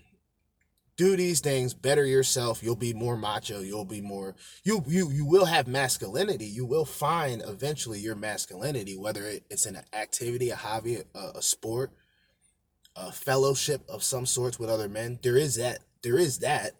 do 0.96 1.16
these 1.16 1.40
things 1.40 1.74
better 1.74 2.04
yourself 2.04 2.62
you'll 2.62 2.74
be 2.74 2.94
more 2.94 3.16
macho 3.16 3.60
you'll 3.60 3.84
be 3.84 4.00
more 4.00 4.34
you 4.64 4.82
you 4.86 5.10
you 5.10 5.24
will 5.24 5.44
have 5.44 5.66
masculinity 5.66 6.46
you 6.46 6.64
will 6.64 6.84
find 6.84 7.42
eventually 7.46 7.98
your 7.98 8.14
masculinity 8.14 8.96
whether 8.96 9.30
it's 9.50 9.66
in 9.66 9.76
an 9.76 9.84
activity 9.92 10.50
a 10.50 10.56
hobby 10.56 11.02
a, 11.14 11.18
a 11.34 11.42
sport 11.42 11.92
a 12.96 13.12
fellowship 13.12 13.82
of 13.88 14.02
some 14.02 14.26
sorts 14.26 14.58
with 14.58 14.70
other 14.70 14.88
men 14.88 15.18
there 15.22 15.36
is 15.36 15.56
that 15.56 15.80
there 16.02 16.18
is 16.18 16.38
that 16.38 16.72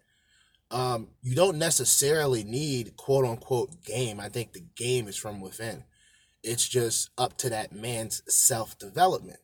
um 0.70 1.08
you 1.22 1.34
don't 1.34 1.58
necessarily 1.58 2.42
need 2.42 2.96
quote 2.96 3.24
unquote 3.24 3.84
game 3.84 4.18
i 4.18 4.28
think 4.28 4.52
the 4.52 4.64
game 4.74 5.06
is 5.06 5.16
from 5.16 5.40
within 5.40 5.84
it's 6.42 6.68
just 6.68 7.10
up 7.16 7.36
to 7.36 7.48
that 7.48 7.72
man's 7.72 8.22
self 8.26 8.78
development 8.78 9.38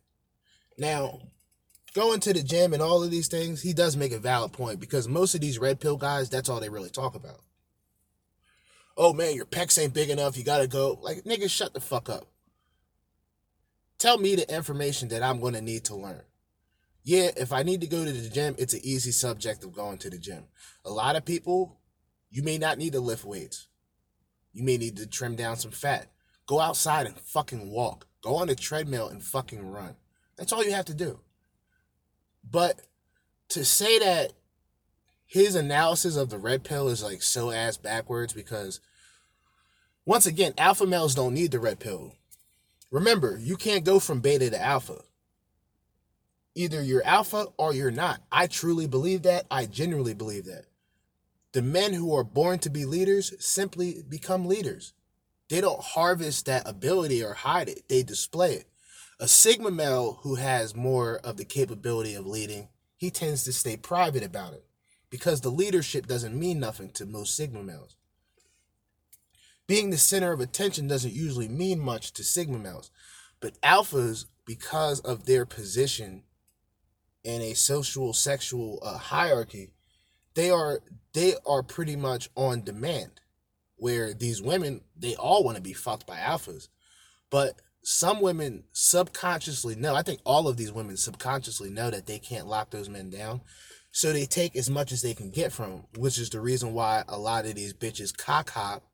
now 0.79 1.21
going 1.95 2.21
to 2.21 2.33
the 2.33 2.43
gym 2.43 2.73
and 2.73 2.83
all 2.83 3.02
of 3.02 3.11
these 3.11 3.29
things, 3.29 3.62
he 3.62 3.73
does 3.73 3.97
make 3.97 4.12
a 4.12 4.19
valid 4.19 4.52
point 4.52 4.81
because 4.81 5.09
most 5.09 5.35
of 5.35 5.41
these 5.41 5.59
red 5.59 5.81
pill 5.81 5.97
guys, 5.97 6.29
that's 6.29 6.49
all 6.49 6.61
they 6.61 6.69
really 6.69 6.91
talk 6.91 7.14
about. 7.14 7.41
Oh 8.97 9.12
man, 9.12 9.35
your 9.35 9.47
pecs 9.47 9.81
ain't 9.81 9.95
big 9.95 10.11
enough. 10.11 10.37
You 10.37 10.45
gotta 10.45 10.67
go. 10.67 10.99
Like, 11.00 11.25
nigga, 11.25 11.49
shut 11.49 11.73
the 11.73 11.81
fuck 11.81 12.11
up. 12.11 12.26
Tell 13.99 14.19
me 14.19 14.35
the 14.35 14.55
information 14.55 15.09
that 15.09 15.23
I'm 15.23 15.41
gonna 15.41 15.62
need 15.62 15.85
to 15.85 15.95
learn. 15.95 16.23
Yeah, 17.04 17.30
if 17.37 17.52
I 17.52 17.62
need 17.62 17.80
to 17.80 17.87
go 17.87 18.04
to 18.04 18.12
the 18.12 18.28
gym, 18.28 18.54
it's 18.59 18.75
an 18.75 18.80
easy 18.85 19.11
subject 19.11 19.64
of 19.64 19.73
going 19.73 19.99
to 19.99 20.11
the 20.11 20.18
gym. 20.18 20.44
A 20.85 20.90
lot 20.90 21.16
of 21.16 21.25
people, 21.25 21.80
you 22.30 22.42
may 22.42 22.59
not 22.59 22.78
need 22.78 22.92
to 22.92 23.00
lift 23.00 23.25
weights. 23.25 23.66
You 24.52 24.62
may 24.62 24.76
need 24.76 24.97
to 24.99 25.06
trim 25.06 25.35
down 25.35 25.56
some 25.56 25.73
fat. 25.73 26.09
Go 26.47 26.61
outside 26.61 27.06
and 27.06 27.18
fucking 27.18 27.71
walk. 27.71 28.06
Go 28.23 28.37
on 28.37 28.49
a 28.49 28.54
treadmill 28.54 29.09
and 29.09 29.23
fucking 29.23 29.66
run. 29.68 29.97
That's 30.37 30.52
all 30.52 30.64
you 30.64 30.73
have 30.73 30.85
to 30.87 30.94
do. 30.94 31.21
But 32.49 32.80
to 33.50 33.64
say 33.64 33.99
that 33.99 34.32
his 35.26 35.54
analysis 35.54 36.16
of 36.16 36.30
the 36.30 36.38
red 36.38 36.62
pill 36.62 36.88
is 36.88 37.02
like 37.02 37.23
so 37.23 37.50
ass 37.50 37.76
backwards 37.76 38.32
because 38.32 38.80
once 40.04 40.26
again, 40.26 40.52
alpha 40.59 40.87
males 40.87 41.14
don't 41.14 41.35
need 41.35 41.52
the 41.52 41.61
red 41.61 41.78
pill. 41.78 42.14
Remember, 42.90 43.38
you 43.40 43.56
can't 43.56 43.85
go 43.85 43.99
from 43.99 44.21
beta 44.21 44.50
to 44.50 44.61
alpha. 44.61 44.99
Either 46.54 46.82
you're 46.82 47.04
alpha 47.04 47.47
or 47.56 47.75
you're 47.75 47.90
not. 47.90 48.21
I 48.30 48.47
truly 48.47 48.87
believe 48.87 49.23
that. 49.23 49.47
I 49.50 49.66
genuinely 49.66 50.14
believe 50.14 50.44
that. 50.44 50.66
The 51.52 51.62
men 51.62 51.92
who 51.92 52.14
are 52.14 52.25
born 52.25 52.59
to 52.61 52.71
be 52.71 52.85
leaders 52.85 53.35
simply 53.38 54.02
become 54.09 54.47
leaders. 54.47 54.92
They 55.49 55.61
don't 55.61 55.82
harvest 55.82 56.47
that 56.47 56.66
ability 56.66 57.23
or 57.23 57.35
hide 57.35 57.68
it, 57.68 57.88
they 57.88 58.02
display 58.02 58.54
it. 58.54 58.66
A 59.21 59.28
Sigma 59.28 59.71
male 59.71 60.21
who 60.23 60.37
has 60.37 60.75
more 60.75 61.18
of 61.18 61.37
the 61.37 61.44
capability 61.44 62.14
of 62.14 62.26
leading, 62.26 62.68
he 62.97 63.11
tends 63.11 63.44
to 63.44 63.52
stay 63.52 63.76
private 63.76 64.23
about 64.23 64.54
it 64.54 64.64
because 65.11 65.42
the 65.42 65.50
leadership 65.50 66.06
doesn't 66.06 66.38
mean 66.38 66.59
nothing 66.59 66.90
to 66.92 67.04
most 67.04 67.37
Sigma 67.37 67.62
males. 67.62 67.97
Being 69.66 69.90
the 69.90 69.99
center 69.99 70.32
of 70.32 70.40
attention 70.40 70.88
doesn't 70.88 71.12
usually 71.12 71.49
mean 71.49 71.78
much 71.78 72.12
to 72.14 72.25
Sigma 72.25 72.59
males, 72.59 72.90
but 73.40 73.61
alphas, 73.61 74.25
because 74.44 75.00
of 75.00 75.26
their 75.26 75.44
position 75.47 76.25
in 77.25 77.41
a 77.43 77.55
social 77.55 78.12
sexual 78.12 78.81
uh, 78.83 78.99
hierarchy, 78.99 79.71
they 80.35 80.50
are 80.50 80.81
they 81.12 81.35
are 81.47 81.62
pretty 81.62 81.97
much 81.97 82.29
on 82.37 82.62
demand. 82.62 83.21
Where 83.76 84.14
these 84.14 84.41
women, 84.41 84.83
they 84.97 85.17
all 85.17 85.43
want 85.43 85.57
to 85.57 85.62
be 85.62 85.73
fucked 85.73 86.07
by 86.07 86.17
alphas, 86.17 86.69
but 87.31 87.61
some 87.83 88.21
women 88.21 88.64
subconsciously 88.73 89.75
know, 89.75 89.95
I 89.95 90.02
think 90.02 90.21
all 90.25 90.47
of 90.47 90.57
these 90.57 90.73
women 90.73 90.97
subconsciously 90.97 91.71
know 91.71 91.91
that 91.91 92.07
they 92.07 92.19
can't 92.19 92.47
lock 92.47 92.71
those 92.71 92.88
men 92.88 93.11
down. 93.11 93.41
So 93.91 94.12
they 94.12 94.25
take 94.25 94.57
as 94.57 94.71
much 94.71 94.93
as 94.93 95.02
they 95.02 95.14
can 95.14 95.31
get 95.31 95.52
from 95.52 95.71
them, 95.71 95.85
which 95.99 96.19
is 96.19 96.31
the 96.31 96.41
reason 96.41 96.73
why 96.73 97.02
a 97.09 97.19
lot 97.19 97.45
of 97.45 97.55
these 97.55 97.75
bitches 97.75 98.17
cock 98.17 98.50
hop. 98.50 98.85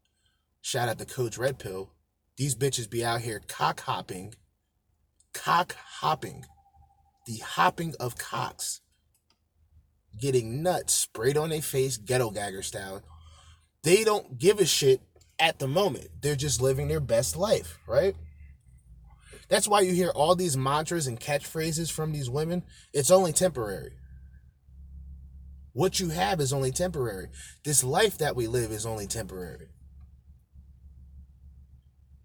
Shout 0.61 0.88
out 0.88 0.99
to 0.99 1.04
Coach 1.04 1.38
Red 1.38 1.58
Pill. 1.58 1.90
These 2.37 2.56
bitches 2.56 2.90
be 2.90 3.04
out 3.04 3.20
here 3.20 3.40
cock 3.47 3.80
hopping, 3.82 4.35
cock 5.32 5.76
hopping, 6.00 6.47
the 7.28 7.38
hopping 7.44 7.94
of 8.00 8.16
cocks, 8.16 8.80
getting 10.18 10.62
nuts 10.62 10.94
sprayed 10.94 11.37
on 11.37 11.50
their 11.50 11.61
face, 11.61 11.99
ghetto 11.99 12.30
gagger 12.30 12.62
style. 12.62 13.02
They 13.82 14.02
don't 14.02 14.38
give 14.38 14.61
a 14.61 14.64
shit 14.64 15.02
at 15.38 15.58
the 15.58 15.68
moment. 15.68 16.08
They're 16.23 16.35
just 16.35 16.62
living 16.62 16.88
their 16.88 17.00
best 17.00 17.37
life, 17.37 17.78
right? 17.87 18.16
That's 19.50 19.68
why 19.68 19.82
you 19.82 19.92
hear 19.92 20.08
all 20.08 20.35
these 20.37 20.56
mantras 20.56 21.06
and 21.06 21.20
catchphrases 21.20 21.92
from 21.92 22.12
these 22.12 22.30
women. 22.30 22.62
It's 22.94 23.11
only 23.11 23.35
temporary. 23.35 23.92
What 25.75 26.00
you 26.00 26.08
have 26.08 26.40
is 26.40 26.54
only 26.54 26.73
temporary. 26.73 27.28
This 27.62 27.85
life 27.85 28.16
that 28.18 28.37
we 28.37 28.47
live 28.47 28.73
is 28.73 28.87
only 28.87 29.06
temporary. 29.06 29.68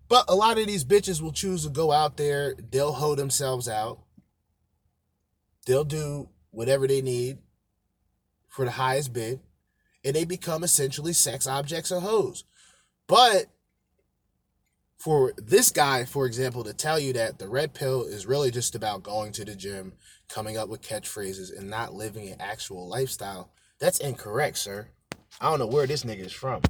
But 0.07 0.25
a 0.29 0.36
lot 0.36 0.57
of 0.57 0.65
these 0.65 0.86
bitches 0.86 1.22
will 1.22 1.33
choose 1.33 1.63
to 1.63 1.69
go 1.69 1.91
out 1.91 2.15
there, 2.15 2.55
they'll 2.72 2.93
hold 2.93 3.17
themselves 3.17 3.67
out. 3.67 4.02
They'll 5.65 5.84
do 5.84 6.29
whatever 6.51 6.88
they 6.88 7.01
need 7.01 7.38
for 8.50 8.65
the 8.65 8.72
highest 8.72 9.13
bid, 9.13 9.39
and 10.05 10.15
they 10.15 10.25
become 10.25 10.63
essentially 10.63 11.13
sex 11.13 11.48
objects 11.48 11.91
or 11.91 12.01
hoes. 12.01 12.43
But 13.08 13.48
for 14.98 15.34
this 15.38 15.72
guy, 15.72 16.05
for 16.05 16.25
example, 16.25 16.63
to 16.63 16.74
tell 16.74 17.00
you 17.00 17.13
that 17.13 17.39
the 17.39 17.50
red 17.50 17.74
pill 17.74 18.03
is 18.03 18.25
really 18.25 18.51
just 18.51 18.75
about 18.75 19.03
going 19.03 19.32
to 19.34 19.43
the 19.43 19.55
gym, 19.55 19.93
coming 20.29 20.58
up 20.58 20.70
with 20.70 20.82
catchphrases, 20.82 21.55
and 21.58 21.70
not 21.70 21.93
living 21.93 22.29
an 22.29 22.39
actual 22.39 22.88
lifestyle, 22.88 23.51
that's 23.79 24.00
incorrect, 24.00 24.58
sir. 24.58 24.88
I 25.41 25.50
don't 25.50 25.60
know 25.60 25.67
where 25.67 25.88
this 25.88 26.03
nigga 26.03 26.25
is 26.25 26.32
from. 26.32 26.62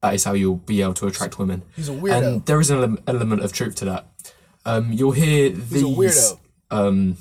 That 0.00 0.14
is 0.14 0.24
how 0.24 0.32
you'll 0.32 0.56
be 0.56 0.82
able 0.82 0.94
to 0.94 1.06
attract 1.06 1.38
women. 1.38 1.62
He's 1.76 1.88
a 1.88 1.92
weirdo. 1.92 2.22
And 2.22 2.46
there 2.46 2.60
is 2.60 2.70
an 2.70 2.98
element 3.06 3.42
of 3.42 3.52
truth 3.52 3.74
to 3.76 3.84
that. 3.84 4.06
Um, 4.64 4.92
you'll 4.92 5.12
hear 5.12 5.50
He's 5.50 5.70
these 5.70 5.82
a 5.82 5.86
weirdo. 5.86 6.38
um, 6.70 7.16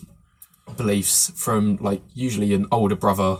beliefs 0.77 1.31
from 1.35 1.77
like 1.77 2.01
usually 2.13 2.53
an 2.53 2.67
older 2.71 2.95
brother, 2.95 3.37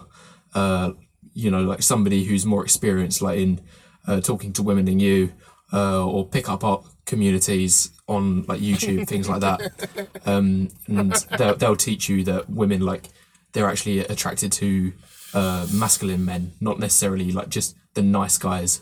uh, 0.54 0.92
you 1.34 1.50
know, 1.50 1.64
like 1.64 1.82
somebody 1.82 2.24
who's 2.24 2.46
more 2.46 2.64
experienced, 2.64 3.22
like 3.22 3.40
in 3.40 3.62
uh, 4.08 4.22
talking 4.22 4.54
to 4.54 4.64
women 4.64 4.86
than 4.86 5.00
you, 5.00 5.34
uh, 5.74 6.06
or 6.06 6.28
pick 6.28 6.50
up 6.50 6.64
art 6.64 6.86
communities 7.06 7.92
on 8.08 8.44
like 8.44 8.60
YouTube, 8.60 9.08
things 9.08 9.30
like 9.30 9.42
that. 9.42 9.62
Um, 10.26 10.70
and 10.88 11.14
they'll, 11.38 11.56
they'll 11.56 11.76
teach 11.76 12.08
you 12.08 12.24
that 12.26 12.48
women 12.48 12.82
like 12.82 13.10
they're 13.54 13.68
actually 13.68 14.00
attracted 14.00 14.52
to 14.54 14.94
uh, 15.34 15.68
masculine 15.74 16.24
men, 16.24 16.52
not 16.62 16.80
necessarily 16.80 17.32
like 17.32 17.50
just 17.50 17.76
the 17.96 18.02
nice 18.02 18.38
guys. 18.38 18.82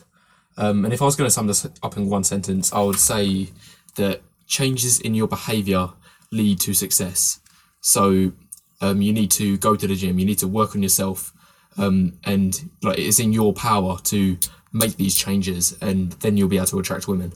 Um, 0.57 0.83
and 0.83 0.93
if 0.93 1.01
I 1.01 1.05
was 1.05 1.15
going 1.15 1.27
to 1.27 1.33
sum 1.33 1.47
this 1.47 1.65
up 1.81 1.95
in 1.95 2.09
one 2.09 2.23
sentence, 2.23 2.73
I 2.73 2.81
would 2.81 2.99
say 2.99 3.49
that 3.95 4.21
changes 4.47 4.99
in 4.99 5.15
your 5.15 5.27
behavior 5.27 5.89
lead 6.31 6.59
to 6.61 6.73
success. 6.73 7.39
So 7.81 8.33
um, 8.81 9.01
you 9.01 9.13
need 9.13 9.31
to 9.31 9.57
go 9.57 9.75
to 9.75 9.87
the 9.87 9.95
gym, 9.95 10.19
you 10.19 10.25
need 10.25 10.39
to 10.39 10.47
work 10.47 10.75
on 10.75 10.83
yourself, 10.83 11.33
um, 11.77 12.13
and 12.23 12.69
like 12.81 12.99
it's 12.99 13.19
in 13.19 13.33
your 13.33 13.53
power 13.53 13.97
to 14.05 14.37
make 14.71 14.97
these 14.97 15.15
changes, 15.15 15.77
and 15.81 16.11
then 16.13 16.37
you'll 16.37 16.49
be 16.49 16.57
able 16.57 16.67
to 16.67 16.79
attract 16.79 17.07
women. 17.07 17.33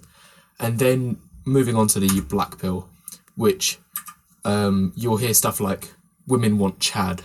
And 0.59 0.79
then 0.79 1.17
moving 1.45 1.75
on 1.75 1.87
to 1.87 1.99
the 1.99 2.21
black 2.21 2.59
pill, 2.59 2.87
which 3.35 3.79
um, 4.45 4.93
you'll 4.95 5.17
hear 5.17 5.33
stuff 5.33 5.59
like 5.59 5.91
women 6.27 6.57
want 6.57 6.79
Chad, 6.79 7.21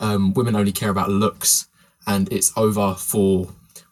um, 0.00 0.34
women 0.34 0.56
only 0.56 0.72
care 0.72 0.90
about 0.90 1.08
looks, 1.08 1.68
and 2.06 2.30
it's 2.32 2.52
over 2.56 2.94
for 2.94 3.48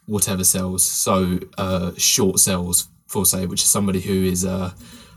whatever 0.06 0.44
sells. 0.44 0.82
So 0.84 1.38
uh, 1.56 1.92
shortcels, 1.96 2.88
for 3.06 3.24
say, 3.24 3.46
which 3.46 3.62
is 3.62 3.68
somebody 3.68 4.00
who 4.00 4.24
is 4.24 4.44
uh, 4.44 4.72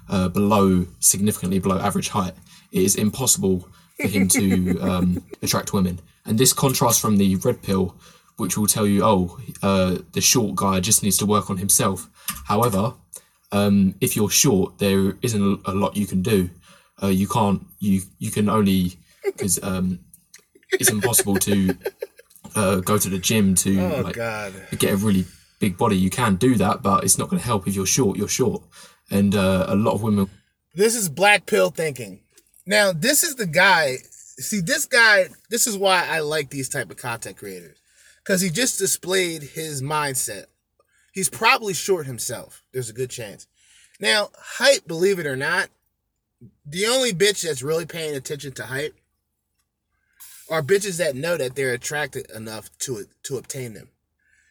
uh, 0.10 0.30
below 0.30 0.86
significantly 1.00 1.60
below 1.60 1.80
average 1.80 2.10
height. 2.10 2.34
It 2.74 2.82
is 2.82 2.96
impossible 2.96 3.70
for 4.02 4.08
him 4.08 4.28
to 4.30 4.80
um, 4.82 5.24
attract 5.42 5.74
women, 5.74 6.00
and 6.26 6.38
this 6.38 6.52
contrasts 6.52 7.00
from 7.00 7.18
the 7.18 7.36
red 7.38 7.62
pill, 7.62 7.96
which 8.38 8.58
will 8.58 8.68
tell 8.68 8.88
you, 8.88 9.04
oh, 9.04 9.40
uh, 9.62 10.00
the 10.14 10.22
short 10.22 10.56
guy 10.56 10.80
just 10.80 11.04
needs 11.04 11.18
to 11.20 11.26
work 11.26 11.50
on 11.50 11.58
himself. 11.58 12.10
However, 12.46 12.94
um, 13.52 13.94
if 14.02 14.16
you're 14.16 14.32
short, 14.32 14.80
there 14.80 15.16
isn't 15.22 15.62
a 15.66 15.74
lot 15.74 15.96
you 15.96 16.08
can 16.08 16.24
do. 16.24 16.50
Uh, 17.02 17.08
you 17.08 17.28
can't. 17.28 17.62
You 17.80 18.02
you 18.18 18.32
can 18.32 18.50
only 18.50 18.94
because 19.24 19.64
um, 19.64 20.00
it's 20.72 20.90
impossible 20.90 21.36
to 21.36 21.78
uh, 22.56 22.78
go 22.78 22.98
to 22.98 23.10
the 23.10 23.20
gym 23.20 23.56
to 23.56 23.80
Oh 23.80 24.02
like 24.02 24.16
get 24.80 24.94
a 24.94 24.98
really 24.98 25.26
big 25.60 25.78
body. 25.78 25.98
You 25.98 26.10
can 26.10 26.36
do 26.36 26.56
that, 26.56 26.82
but 26.82 27.04
it's 27.04 27.18
not 27.20 27.30
going 27.30 27.40
to 27.40 27.46
help 27.46 27.68
if 27.68 27.76
you're 27.76 27.86
short. 27.86 28.18
You're 28.18 28.28
short, 28.28 28.64
and 29.12 29.36
uh, 29.36 29.66
a 29.68 29.76
lot 29.76 29.94
of 29.94 30.02
women. 30.02 30.30
This 30.74 30.96
is 30.96 31.08
black 31.10 31.46
pill 31.46 31.70
thinking. 31.70 32.23
Now, 32.66 32.94
this 32.94 33.24
is 33.24 33.36
the 33.36 33.46
guy. 33.46 33.98
See, 34.40 34.62
this 34.62 34.86
guy. 34.86 35.30
This 35.50 35.68
is 35.68 35.78
why 35.78 36.08
I 36.08 36.20
like 36.20 36.50
these 36.50 36.70
type 36.70 36.90
of 36.90 36.98
content 36.98 37.38
creators, 37.38 37.78
because 38.24 38.42
he 38.42 38.50
just 38.50 38.80
displayed 38.80 39.44
his 39.44 39.82
mindset. 39.82 40.46
He's 41.14 41.30
probably 41.30 41.74
short 41.74 42.08
himself. 42.08 42.64
There's 42.74 42.90
a 42.90 42.94
good 42.94 43.12
chance. 43.12 43.48
Now, 44.00 44.30
height, 44.36 44.88
believe 44.88 45.20
it 45.20 45.28
or 45.28 45.36
not, 45.36 45.70
the 46.66 46.88
only 46.88 47.14
bitch 47.14 47.44
that's 47.44 47.62
really 47.62 47.86
paying 47.86 48.16
attention 48.16 48.54
to 48.54 48.64
height 48.64 48.94
are 50.50 50.64
bitches 50.64 50.98
that 50.98 51.16
know 51.16 51.38
that 51.38 51.56
they're 51.56 51.74
attracted 51.74 52.30
enough 52.32 52.70
to 52.80 52.98
it 52.98 53.08
to 53.24 53.38
obtain 53.38 53.74
them. 53.74 53.90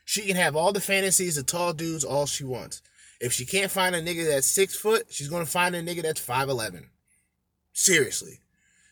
She 0.04 0.22
can 0.22 0.36
have 0.36 0.56
all 0.56 0.72
the 0.72 0.80
fantasies 0.80 1.36
of 1.36 1.46
tall 1.46 1.72
dudes 1.72 2.04
all 2.04 2.26
she 2.26 2.44
wants. 2.44 2.82
If 3.20 3.32
she 3.32 3.44
can't 3.44 3.70
find 3.70 3.94
a 3.94 4.02
nigga 4.02 4.26
that's 4.28 4.46
six 4.46 4.74
foot, 4.76 5.06
she's 5.10 5.28
gonna 5.28 5.46
find 5.46 5.74
a 5.74 5.82
nigga 5.82 6.02
that's 6.02 6.20
five 6.20 6.48
eleven. 6.48 6.88
Seriously. 7.72 8.40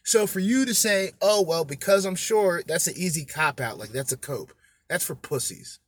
So 0.03 0.27
for 0.27 0.41
you 0.41 0.65
to 0.65 0.75
say, 0.75 1.13
oh 1.21 1.43
well, 1.43 1.65
because 1.65 2.05
I'm 2.05 2.17
short, 2.17 2.67
that's 2.67 2.87
an 2.87 2.95
easy 2.97 3.25
cop 3.25 3.61
out, 3.61 3.79
like 3.79 3.91
that's 3.91 4.13
a 4.13 4.17
cope. 4.17 4.53
That's 4.89 5.05
for 5.05 5.15
pussies, 5.15 5.79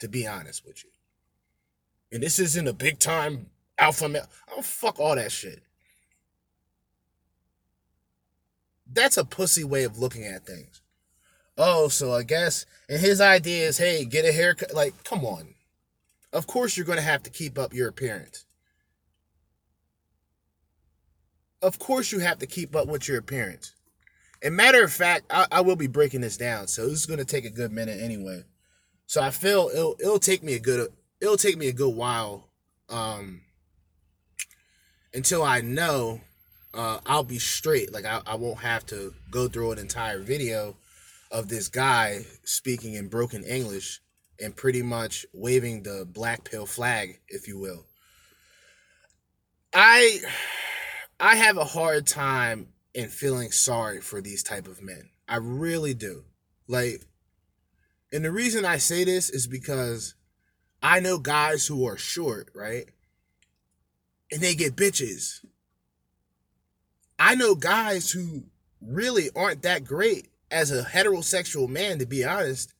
to 0.00 0.08
be 0.08 0.26
honest 0.26 0.66
with 0.66 0.84
you. 0.84 0.90
And 2.12 2.22
this 2.22 2.38
isn't 2.38 2.68
a 2.68 2.72
big 2.72 2.98
time 2.98 3.46
alpha 3.78 4.08
male. 4.08 4.26
Oh 4.54 4.62
fuck 4.62 4.98
all 4.98 5.14
that 5.14 5.32
shit. 5.32 5.62
That's 8.92 9.16
a 9.16 9.24
pussy 9.24 9.62
way 9.62 9.84
of 9.84 9.98
looking 9.98 10.24
at 10.24 10.44
things. 10.44 10.82
Oh, 11.56 11.88
so 11.88 12.12
I 12.12 12.22
guess 12.24 12.66
and 12.88 13.00
his 13.00 13.20
idea 13.20 13.68
is, 13.68 13.78
hey, 13.78 14.04
get 14.04 14.24
a 14.24 14.32
haircut. 14.32 14.74
Like, 14.74 15.04
come 15.04 15.24
on. 15.24 15.54
Of 16.32 16.46
course 16.46 16.76
you're 16.76 16.86
gonna 16.86 17.00
have 17.00 17.22
to 17.22 17.30
keep 17.30 17.58
up 17.58 17.72
your 17.72 17.88
appearance. 17.88 18.44
Of 21.62 21.78
course 21.78 22.12
you 22.12 22.20
have 22.20 22.38
to 22.38 22.46
keep 22.46 22.74
up 22.74 22.88
with 22.88 23.06
your 23.08 23.18
appearance. 23.18 23.74
And 24.42 24.56
matter 24.56 24.82
of 24.82 24.92
fact, 24.92 25.26
I, 25.30 25.46
I 25.52 25.60
will 25.60 25.76
be 25.76 25.86
breaking 25.86 26.22
this 26.22 26.36
down, 26.36 26.66
so 26.66 26.88
this 26.88 27.00
is 27.00 27.06
gonna 27.06 27.24
take 27.24 27.44
a 27.44 27.50
good 27.50 27.72
minute 27.72 28.00
anyway. 28.00 28.44
So 29.06 29.20
I 29.20 29.30
feel 29.30 29.70
it'll 29.72 29.96
it'll 30.00 30.18
take 30.18 30.42
me 30.42 30.54
a 30.54 30.60
good 30.60 30.90
it'll 31.20 31.36
take 31.36 31.58
me 31.58 31.68
a 31.68 31.72
good 31.72 31.94
while 31.94 32.48
um 32.88 33.42
until 35.12 35.42
I 35.42 35.60
know 35.60 36.20
uh 36.72 37.00
I'll 37.04 37.24
be 37.24 37.38
straight. 37.38 37.92
Like 37.92 38.06
I, 38.06 38.22
I 38.26 38.36
won't 38.36 38.60
have 38.60 38.86
to 38.86 39.12
go 39.30 39.48
through 39.48 39.72
an 39.72 39.78
entire 39.78 40.20
video 40.20 40.76
of 41.30 41.48
this 41.48 41.68
guy 41.68 42.24
speaking 42.44 42.94
in 42.94 43.08
broken 43.08 43.44
English 43.44 44.00
and 44.40 44.56
pretty 44.56 44.82
much 44.82 45.26
waving 45.34 45.82
the 45.82 46.06
black 46.10 46.44
pill 46.44 46.66
flag, 46.66 47.20
if 47.28 47.46
you 47.46 47.58
will. 47.58 47.84
I 49.74 50.20
I 51.20 51.36
have 51.36 51.56
a 51.56 51.64
hard 51.64 52.06
time 52.06 52.68
in 52.94 53.08
feeling 53.08 53.50
sorry 53.50 54.00
for 54.00 54.20
these 54.20 54.42
type 54.42 54.66
of 54.66 54.82
men. 54.82 55.10
I 55.28 55.36
really 55.36 55.94
do. 55.94 56.24
Like 56.66 57.02
and 58.12 58.24
the 58.24 58.32
reason 58.32 58.64
I 58.64 58.78
say 58.78 59.04
this 59.04 59.30
is 59.30 59.46
because 59.46 60.14
I 60.82 61.00
know 61.00 61.18
guys 61.18 61.66
who 61.66 61.86
are 61.86 61.96
short, 61.96 62.50
right? 62.54 62.86
And 64.32 64.40
they 64.40 64.54
get 64.54 64.76
bitches. 64.76 65.44
I 67.18 67.34
know 67.34 67.54
guys 67.54 68.10
who 68.10 68.44
really 68.80 69.28
aren't 69.36 69.62
that 69.62 69.84
great 69.84 70.28
as 70.50 70.72
a 70.72 70.82
heterosexual 70.82 71.68
man, 71.68 71.98
to 71.98 72.06
be 72.06 72.24
honest, 72.24 72.72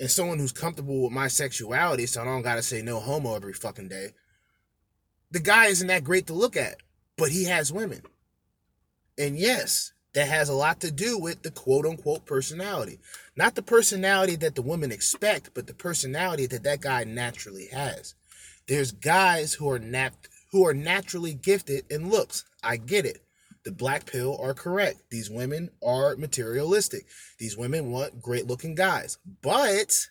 and 0.00 0.10
someone 0.10 0.38
who's 0.38 0.52
comfortable 0.52 1.02
with 1.02 1.12
my 1.12 1.28
sexuality, 1.28 2.06
so 2.06 2.22
I 2.22 2.24
don't 2.24 2.42
gotta 2.42 2.62
say 2.62 2.80
no 2.80 3.00
homo 3.00 3.34
every 3.34 3.52
fucking 3.52 3.88
day. 3.88 4.10
The 5.30 5.40
guy 5.40 5.66
isn't 5.66 5.88
that 5.88 6.04
great 6.04 6.26
to 6.28 6.32
look 6.32 6.56
at, 6.56 6.76
but 7.22 7.30
he 7.30 7.44
has 7.44 7.72
women. 7.72 8.02
And 9.16 9.38
yes, 9.38 9.92
that 10.12 10.26
has 10.26 10.48
a 10.48 10.54
lot 10.54 10.80
to 10.80 10.90
do 10.90 11.16
with 11.16 11.42
the 11.42 11.52
quote 11.52 11.86
unquote 11.86 12.26
personality. 12.26 12.98
Not 13.36 13.54
the 13.54 13.62
personality 13.62 14.34
that 14.34 14.56
the 14.56 14.62
women 14.62 14.90
expect, 14.90 15.50
but 15.54 15.68
the 15.68 15.72
personality 15.72 16.46
that 16.46 16.64
that 16.64 16.80
guy 16.80 17.04
naturally 17.04 17.68
has. 17.68 18.16
There's 18.66 18.90
guys 18.90 19.54
who 19.54 19.70
are 19.70 19.78
nat- 19.78 20.26
who 20.50 20.66
are 20.66 20.74
naturally 20.74 21.32
gifted 21.32 21.84
in 21.88 22.10
looks. 22.10 22.42
I 22.60 22.76
get 22.76 23.06
it. 23.06 23.22
The 23.62 23.70
black 23.70 24.04
pill 24.06 24.36
are 24.42 24.52
correct. 24.52 25.08
These 25.12 25.30
women 25.30 25.70
are 25.80 26.16
materialistic. 26.16 27.06
These 27.38 27.56
women 27.56 27.92
want 27.92 28.20
great 28.20 28.48
looking 28.48 28.74
guys. 28.74 29.18
But 29.42 30.08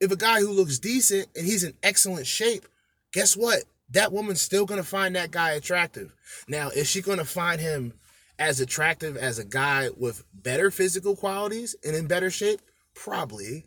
if 0.00 0.10
a 0.10 0.16
guy 0.16 0.40
who 0.40 0.50
looks 0.50 0.80
decent 0.80 1.28
and 1.36 1.46
he's 1.46 1.62
in 1.62 1.74
excellent 1.80 2.26
shape, 2.26 2.66
guess 3.12 3.36
what? 3.36 3.62
That 3.92 4.12
woman's 4.12 4.40
still 4.40 4.66
gonna 4.66 4.82
find 4.82 5.14
that 5.16 5.30
guy 5.30 5.52
attractive. 5.52 6.14
Now, 6.48 6.70
is 6.70 6.88
she 6.88 7.02
gonna 7.02 7.24
find 7.24 7.60
him 7.60 7.94
as 8.38 8.58
attractive 8.58 9.16
as 9.16 9.38
a 9.38 9.44
guy 9.44 9.90
with 9.96 10.24
better 10.32 10.70
physical 10.70 11.14
qualities 11.14 11.76
and 11.84 11.94
in 11.94 12.06
better 12.06 12.30
shape? 12.30 12.60
Probably. 12.94 13.66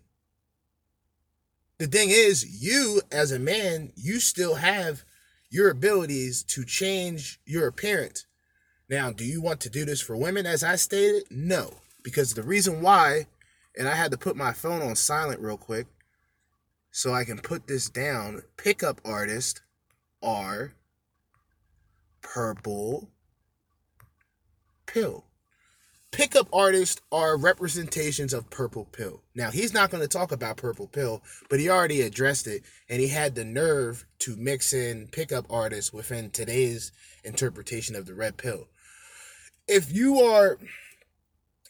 The 1.77 1.87
thing 1.87 2.09
is, 2.09 2.63
you 2.63 3.01
as 3.11 3.31
a 3.31 3.39
man, 3.39 3.91
you 3.95 4.19
still 4.19 4.55
have 4.55 5.03
your 5.49 5.69
abilities 5.69 6.41
to 6.43 6.65
change 6.65 7.39
your 7.45 7.67
appearance. 7.67 8.25
Now, 8.89 9.11
do 9.11 9.23
you 9.25 9.41
want 9.41 9.59
to 9.61 9.69
do 9.69 9.85
this 9.85 10.01
for 10.01 10.17
women 10.17 10.45
as 10.45 10.63
I 10.63 10.75
stated? 10.75 11.23
No. 11.29 11.75
Because 12.03 12.33
the 12.33 12.43
reason 12.43 12.81
why, 12.81 13.27
and 13.77 13.87
I 13.87 13.95
had 13.95 14.11
to 14.11 14.17
put 14.17 14.35
my 14.35 14.53
phone 14.53 14.81
on 14.81 14.95
silent 14.95 15.39
real 15.39 15.57
quick 15.57 15.87
so 16.91 17.13
I 17.13 17.25
can 17.25 17.39
put 17.39 17.67
this 17.67 17.89
down. 17.89 18.43
Pickup 18.57 19.01
artists 19.03 19.61
are 20.25 20.73
purple 22.21 23.09
pill. 24.85 25.25
Pickup 26.11 26.47
artists 26.53 27.01
are 27.11 27.37
representations 27.37 28.33
of 28.33 28.49
purple 28.49 28.85
pill. 28.85 29.21
Now, 29.35 29.51
he's 29.51 29.73
not 29.73 29.91
going 29.91 30.01
to 30.01 30.07
talk 30.07 30.31
about 30.31 30.55
purple 30.55 30.87
pill, 30.87 31.21
but 31.49 31.59
he 31.59 31.69
already 31.69 32.01
addressed 32.01 32.47
it 32.47 32.63
and 32.89 33.01
he 33.01 33.09
had 33.09 33.35
the 33.35 33.43
nerve 33.43 34.05
to 34.19 34.37
mix 34.37 34.71
in 34.71 35.09
pickup 35.11 35.45
artists 35.49 35.91
within 35.91 36.29
today's 36.29 36.93
interpretation 37.25 37.95
of 37.95 38.05
the 38.05 38.15
red 38.15 38.37
pill. 38.37 38.69
If 39.67 39.93
you 39.93 40.21
are 40.21 40.57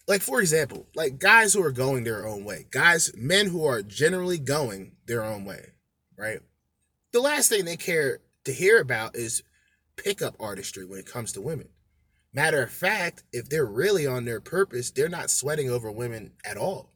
like 0.08 0.22
for 0.22 0.40
example, 0.40 0.86
like 0.96 1.20
guys 1.20 1.54
who 1.54 1.64
are 1.64 1.72
going 1.72 2.04
their 2.04 2.28
own 2.28 2.46
way, 2.46 2.68
guys, 2.70 3.12
men 3.18 3.48
who 3.48 3.66
are 3.66 3.82
generally 3.82 4.38
going 4.38 4.92
their 5.08 5.24
own 5.24 5.46
way, 5.46 5.72
right? 6.18 6.40
The 7.12 7.20
last 7.20 7.50
thing 7.50 7.66
they 7.66 7.78
care 7.78 8.20
to 8.46 8.54
hear 8.54 8.80
about 8.80 9.16
is 9.16 9.44
pickup 9.96 10.36
artistry 10.40 10.86
when 10.86 11.00
it 11.00 11.06
comes 11.06 11.32
to 11.34 11.42
women. 11.42 11.70
Matter 12.34 12.64
of 12.64 12.72
fact, 12.72 13.24
if 13.32 13.48
they're 13.50 13.66
really 13.66 14.06
on 14.06 14.26
their 14.26 14.42
purpose, 14.42 14.92
they're 14.92 15.08
not 15.08 15.30
sweating 15.30 15.70
over 15.70 15.92
women 15.92 16.34
at 16.44 16.58
all. 16.58 16.92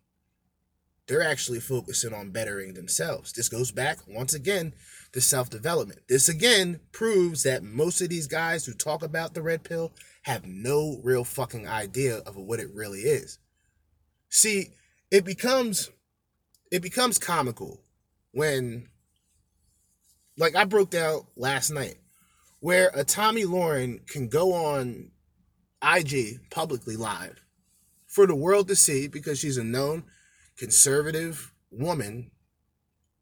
They're 1.07 1.23
actually 1.23 1.59
focusing 1.59 2.13
on 2.13 2.31
bettering 2.31 2.73
themselves. 2.73 3.33
This 3.33 3.49
goes 3.49 3.71
back 3.71 3.97
once 4.07 4.33
again 4.33 4.73
to 5.13 5.21
self 5.21 5.49
development. 5.49 6.01
This 6.07 6.29
again 6.29 6.81
proves 6.91 7.43
that 7.43 7.63
most 7.63 7.99
of 8.01 8.09
these 8.09 8.27
guys 8.27 8.65
who 8.65 8.73
talk 8.73 9.01
about 9.01 9.33
the 9.33 9.41
red 9.41 9.63
pill 9.63 9.91
have 10.23 10.45
no 10.45 10.99
real 11.01 11.23
fucking 11.23 11.67
idea 11.67 12.17
of 12.17 12.35
what 12.35 12.59
it 12.59 12.69
really 12.73 12.99
is. 12.99 13.39
See, 14.29 14.73
it 15.09 15.25
becomes 15.25 15.89
it 16.71 16.81
becomes 16.81 17.17
comical 17.17 17.81
when 18.31 18.89
like 20.39 20.55
I 20.55 20.63
broke 20.63 20.89
down 20.89 21.21
last 21.35 21.69
night 21.69 21.97
where 22.61 22.89
a 22.93 23.03
Tomi 23.03 23.43
Lahren 23.43 24.07
can 24.07 24.27
go 24.27 24.53
on 24.53 25.11
IG 25.83 26.49
publicly 26.49 26.95
live 26.95 27.43
for 28.07 28.25
the 28.25 28.35
world 28.35 28.67
to 28.69 28.75
see 28.75 29.07
because 29.07 29.39
she's 29.39 29.57
a 29.57 29.63
known 29.63 30.03
conservative 30.57 31.53
woman. 31.71 32.31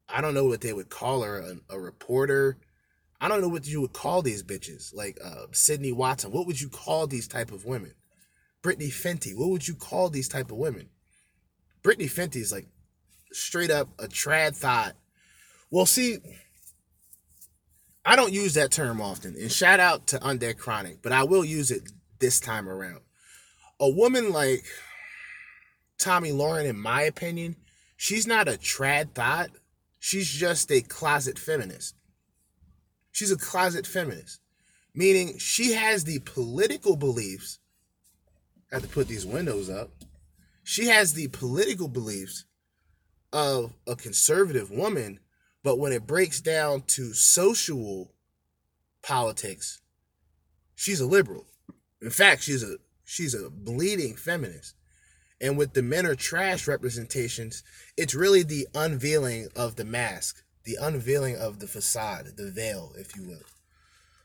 I 0.07 0.21
don't 0.21 0.33
know 0.33 0.45
what 0.45 0.61
they 0.61 0.73
would 0.73 0.89
call 0.89 1.23
her, 1.23 1.39
a, 1.39 1.75
a 1.75 1.79
reporter. 1.79 2.57
I 3.19 3.27
don't 3.27 3.41
know 3.41 3.49
what 3.49 3.67
you 3.67 3.81
would 3.81 3.93
call 3.93 4.21
these 4.21 4.43
bitches, 4.43 4.93
like 4.93 5.17
uh, 5.23 5.47
Sydney 5.51 5.91
Watson. 5.91 6.31
What 6.31 6.47
would 6.47 6.61
you 6.61 6.69
call 6.69 7.07
these 7.07 7.27
type 7.27 7.51
of 7.51 7.65
women? 7.65 7.93
Brittany 8.61 8.89
Venti. 8.89 9.33
What 9.33 9.49
would 9.49 9.67
you 9.67 9.75
call 9.75 10.09
these 10.09 10.29
type 10.29 10.51
of 10.51 10.57
women? 10.57 10.89
Brittany 11.83 12.07
Venti 12.07 12.39
is 12.39 12.51
like 12.51 12.67
straight 13.31 13.71
up 13.71 13.89
a 13.99 14.07
trad 14.07 14.55
thot. 14.55 14.95
Well, 15.69 15.85
see, 15.85 16.19
I 18.07 18.15
don't 18.15 18.31
use 18.31 18.53
that 18.53 18.71
term 18.71 19.01
often, 19.01 19.35
and 19.35 19.51
shout 19.51 19.81
out 19.81 20.07
to 20.07 20.19
Undead 20.19 20.57
Chronic, 20.57 21.01
but 21.01 21.11
I 21.11 21.25
will 21.25 21.43
use 21.43 21.71
it 21.71 21.91
this 22.19 22.39
time 22.39 22.69
around. 22.69 23.01
A 23.81 23.89
woman 23.89 24.31
like 24.31 24.63
Tomi 25.99 26.31
Lahren, 26.31 26.63
in 26.63 26.79
my 26.79 27.01
opinion, 27.01 27.57
she's 27.97 28.25
not 28.25 28.47
a 28.47 28.51
trad 28.51 29.13
thot. 29.13 29.49
She's 29.99 30.29
just 30.29 30.71
a 30.71 30.79
closet 30.79 31.37
feminist. 31.37 31.95
She's 33.11 33.29
a 33.29 33.37
closet 33.37 33.85
feminist, 33.85 34.39
meaning 34.95 35.37
she 35.37 35.73
has 35.73 36.05
the 36.05 36.19
political 36.19 36.95
beliefs. 36.95 37.59
I 38.71 38.75
have 38.75 38.83
to 38.83 38.89
put 38.89 39.09
these 39.09 39.25
windows 39.25 39.69
up. 39.69 39.89
She 40.63 40.85
has 40.85 41.13
the 41.13 41.27
political 41.27 41.89
beliefs 41.89 42.45
of 43.33 43.73
a 43.85 43.97
conservative 43.97 44.71
woman, 44.71 45.19
but 45.67 45.79
when 45.79 45.91
it 45.91 46.07
breaks 46.07 46.39
down 46.39 46.81
to 46.83 47.11
social 47.11 48.13
politics, 49.03 49.81
she's 50.75 51.01
a 51.01 51.05
liberal. 51.05 51.45
In 52.01 52.09
fact, 52.09 52.43
she's 52.43 52.63
a 52.63 52.77
she's 53.03 53.33
a 53.33 53.49
bleeding 53.49 54.15
feminist. 54.15 54.75
And 55.41 55.57
with 55.57 55.73
the 55.73 55.83
men 55.83 56.05
are 56.05 56.15
trash 56.15 56.69
representations, 56.69 57.63
it's 57.97 58.15
really 58.15 58.43
the 58.43 58.69
unveiling 58.73 59.49
of 59.57 59.75
the 59.75 59.83
mask, 59.83 60.41
the 60.63 60.77
unveiling 60.79 61.35
of 61.35 61.59
the 61.59 61.67
facade, 61.67 62.37
the 62.37 62.49
veil, 62.49 62.93
if 62.97 63.17
you 63.17 63.23
will. 63.23 63.43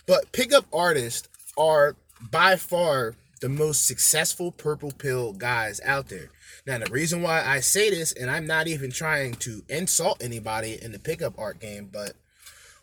But 0.07 0.31
pickup 0.31 0.67
artists 0.73 1.29
are 1.59 1.97
by 2.31 2.55
far 2.55 3.17
the 3.41 3.49
most 3.49 3.85
successful 3.85 4.53
purple 4.53 4.93
pill 4.93 5.33
guys 5.33 5.81
out 5.85 6.09
there. 6.09 6.31
Now, 6.65 6.79
the 6.79 6.91
reason 6.93 7.23
why 7.23 7.45
I 7.45 7.61
say 7.61 7.91
this, 7.91 8.13
and 8.13 8.31
I'm 8.31 8.47
not 8.47 8.69
even 8.69 8.93
trying 8.93 9.35
to 9.35 9.63
insult 9.69 10.23
anybody 10.23 10.79
in 10.81 10.93
the 10.93 10.99
pickup 10.99 11.39
art 11.39 11.59
game, 11.59 11.89
but 11.93 12.13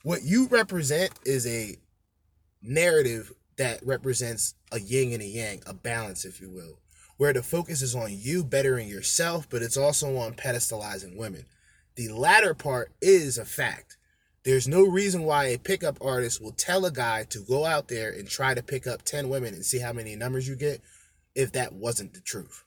what 0.04 0.24
you 0.24 0.48
represent 0.48 1.12
is 1.26 1.48
a 1.48 1.78
narrative 2.62 3.32
that 3.58 3.86
represents 3.86 4.56
a 4.72 4.80
yin 4.80 5.14
and 5.14 5.22
a 5.22 5.26
yang, 5.26 5.62
a 5.66 5.74
balance, 5.74 6.26
if 6.26 6.42
you 6.42 6.50
will, 6.50 6.80
where 7.18 7.34
the 7.34 7.44
focus 7.44 7.82
is 7.82 7.96
on 7.96 8.10
you 8.12 8.44
bettering 8.44 8.90
yourself, 8.90 9.48
but 9.50 9.62
it's 9.62 9.78
also 9.78 10.18
on 10.18 10.34
pedestalizing 10.34 11.18
women. 11.18 11.46
The 11.96 12.10
latter 12.10 12.54
part 12.54 12.92
is 13.02 13.38
a 13.38 13.46
fact. 13.46 13.98
There's 14.44 14.68
no 14.68 14.84
reason 14.86 15.24
why 15.24 15.46
a 15.46 15.58
pickup 15.58 15.98
artist 16.02 16.42
will 16.42 16.54
tell 16.54 16.86
a 16.86 16.92
guy 16.92 17.26
to 17.30 17.40
go 17.40 17.66
out 17.66 17.90
there 17.90 18.12
and 18.12 18.28
try 18.28 18.54
to 18.54 18.64
pick 18.64 18.88
up 18.88 19.04
10 19.04 19.28
women 19.30 19.54
and 19.54 19.66
see 19.66 19.80
how 19.80 19.92
many 19.92 20.16
numbers 20.16 20.48
you 20.48 20.56
get 20.56 20.82
if 21.36 21.52
that 21.54 21.74
wasn't 21.74 22.14
the 22.14 22.22
truth. 22.22 22.64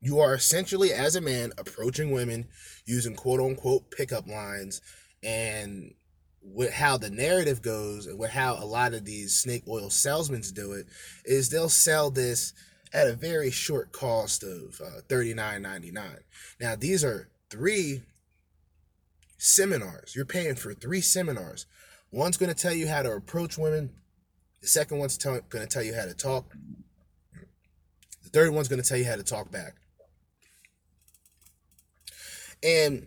You 0.00 0.20
are 0.20 0.34
essentially, 0.34 0.92
as 0.92 1.16
a 1.16 1.20
man, 1.20 1.52
approaching 1.58 2.12
women 2.12 2.46
using 2.86 3.14
quote 3.14 3.40
unquote 3.40 3.90
pickup 3.90 4.28
lines 4.28 4.80
and 5.22 5.94
with 6.42 6.72
how 6.72 6.96
the 6.96 7.10
narrative 7.10 7.60
goes 7.60 8.06
and 8.06 8.18
with 8.18 8.30
how 8.30 8.54
a 8.54 8.64
lot 8.64 8.94
of 8.94 9.04
these 9.04 9.34
snake 9.34 9.64
oil 9.68 9.90
salesmen 9.90 10.42
do 10.54 10.72
it 10.72 10.86
is 11.24 11.50
they'll 11.50 11.68
sell 11.68 12.10
this 12.10 12.54
at 12.94 13.08
a 13.08 13.12
very 13.12 13.50
short 13.50 13.92
cost 13.92 14.44
of 14.44 14.80
uh, 14.82 15.00
$39.99 15.08 16.20
now 16.60 16.74
these 16.76 17.04
are 17.04 17.28
three 17.50 18.02
seminars. 19.38 20.14
You're 20.14 20.24
paying 20.24 20.56
for 20.56 20.74
three 20.74 21.00
seminars. 21.00 21.66
One's 22.10 22.36
going 22.36 22.52
to 22.52 22.60
tell 22.60 22.72
you 22.72 22.88
how 22.88 23.02
to 23.02 23.12
approach 23.12 23.56
women. 23.56 23.90
The 24.60 24.66
second 24.66 24.98
one's 24.98 25.16
going 25.16 25.42
to 25.48 25.66
tell 25.66 25.82
you 25.82 25.94
how 25.94 26.04
to 26.04 26.14
talk. 26.14 26.52
The 28.24 28.30
third 28.30 28.52
one's 28.52 28.68
going 28.68 28.82
to 28.82 28.88
tell 28.88 28.98
you 28.98 29.06
how 29.06 29.16
to 29.16 29.22
talk 29.22 29.50
back 29.50 29.76
and 32.62 33.06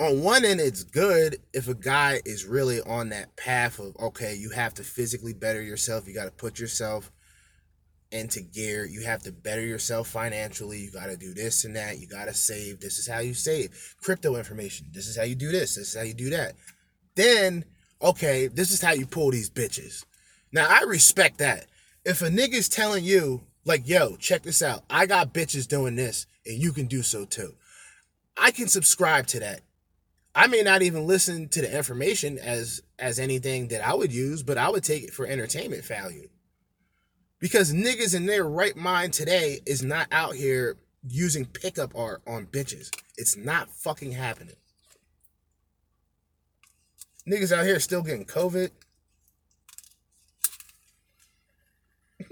on 0.00 0.22
one 0.22 0.44
end 0.44 0.60
it's 0.60 0.84
good 0.84 1.36
if 1.52 1.68
a 1.68 1.74
guy 1.74 2.20
is 2.24 2.44
really 2.44 2.80
on 2.82 3.08
that 3.08 3.36
path 3.36 3.78
of 3.78 3.96
okay 4.00 4.34
you 4.34 4.50
have 4.50 4.74
to 4.74 4.82
physically 4.82 5.34
better 5.34 5.62
yourself. 5.62 6.06
You 6.06 6.14
got 6.14 6.26
to 6.26 6.30
put 6.30 6.58
yourself 6.58 7.10
into 8.10 8.40
gear. 8.40 8.86
You 8.86 9.04
have 9.04 9.22
to 9.24 9.32
better 9.32 9.64
yourself 9.64 10.08
financially. 10.08 10.78
You 10.78 10.90
got 10.90 11.06
to 11.06 11.16
do 11.16 11.34
this 11.34 11.64
and 11.64 11.76
that. 11.76 11.98
You 11.98 12.06
got 12.06 12.24
to 12.24 12.34
save. 12.34 12.80
This 12.80 12.98
is 12.98 13.06
how 13.06 13.18
you 13.18 13.34
save. 13.34 13.96
Crypto 14.00 14.36
information. 14.36 14.86
This 14.92 15.08
is 15.08 15.16
how 15.16 15.24
you 15.24 15.34
do 15.34 15.50
this. 15.50 15.74
This 15.74 15.88
is 15.88 15.96
how 15.96 16.04
you 16.04 16.14
do 16.14 16.30
that. 16.30 16.54
Then 17.14 17.64
okay 18.00 18.46
this 18.46 18.70
is 18.70 18.80
how 18.80 18.92
you 18.92 19.06
pull 19.06 19.30
these 19.32 19.50
bitches. 19.50 20.04
Now 20.52 20.66
i 20.68 20.82
respect 20.84 21.38
that. 21.38 21.66
If 22.04 22.22
a 22.22 22.28
nigga's 22.28 22.68
telling 22.68 23.04
you 23.04 23.42
like 23.64 23.88
yo 23.88 24.16
check 24.16 24.42
this 24.42 24.62
out. 24.62 24.84
I 24.88 25.06
got 25.06 25.34
bitches 25.34 25.66
doing 25.66 25.96
this 25.96 26.26
and 26.46 26.56
you 26.56 26.72
can 26.72 26.86
do 26.86 27.02
so 27.02 27.24
too 27.24 27.54
i 28.40 28.50
can 28.50 28.68
subscribe 28.68 29.26
to 29.26 29.40
that 29.40 29.60
I 30.38 30.46
may 30.46 30.62
not 30.62 30.82
even 30.82 31.04
listen 31.04 31.48
to 31.48 31.60
the 31.60 31.76
information 31.76 32.38
as 32.38 32.80
as 32.96 33.18
anything 33.18 33.66
that 33.68 33.84
I 33.84 33.92
would 33.92 34.12
use, 34.12 34.44
but 34.44 34.56
I 34.56 34.68
would 34.68 34.84
take 34.84 35.02
it 35.02 35.12
for 35.12 35.26
entertainment 35.26 35.84
value. 35.84 36.28
Because 37.40 37.72
niggas 37.72 38.14
in 38.14 38.26
their 38.26 38.44
right 38.44 38.76
mind 38.76 39.12
today 39.12 39.58
is 39.66 39.82
not 39.82 40.06
out 40.12 40.36
here 40.36 40.76
using 41.08 41.44
pickup 41.44 41.92
art 41.96 42.22
on 42.24 42.46
bitches. 42.46 42.88
It's 43.16 43.36
not 43.36 43.68
fucking 43.68 44.12
happening. 44.12 44.54
Niggas 47.28 47.50
out 47.50 47.64
here 47.66 47.80
still 47.80 48.02
getting 48.02 48.24
COVID. 48.24 48.70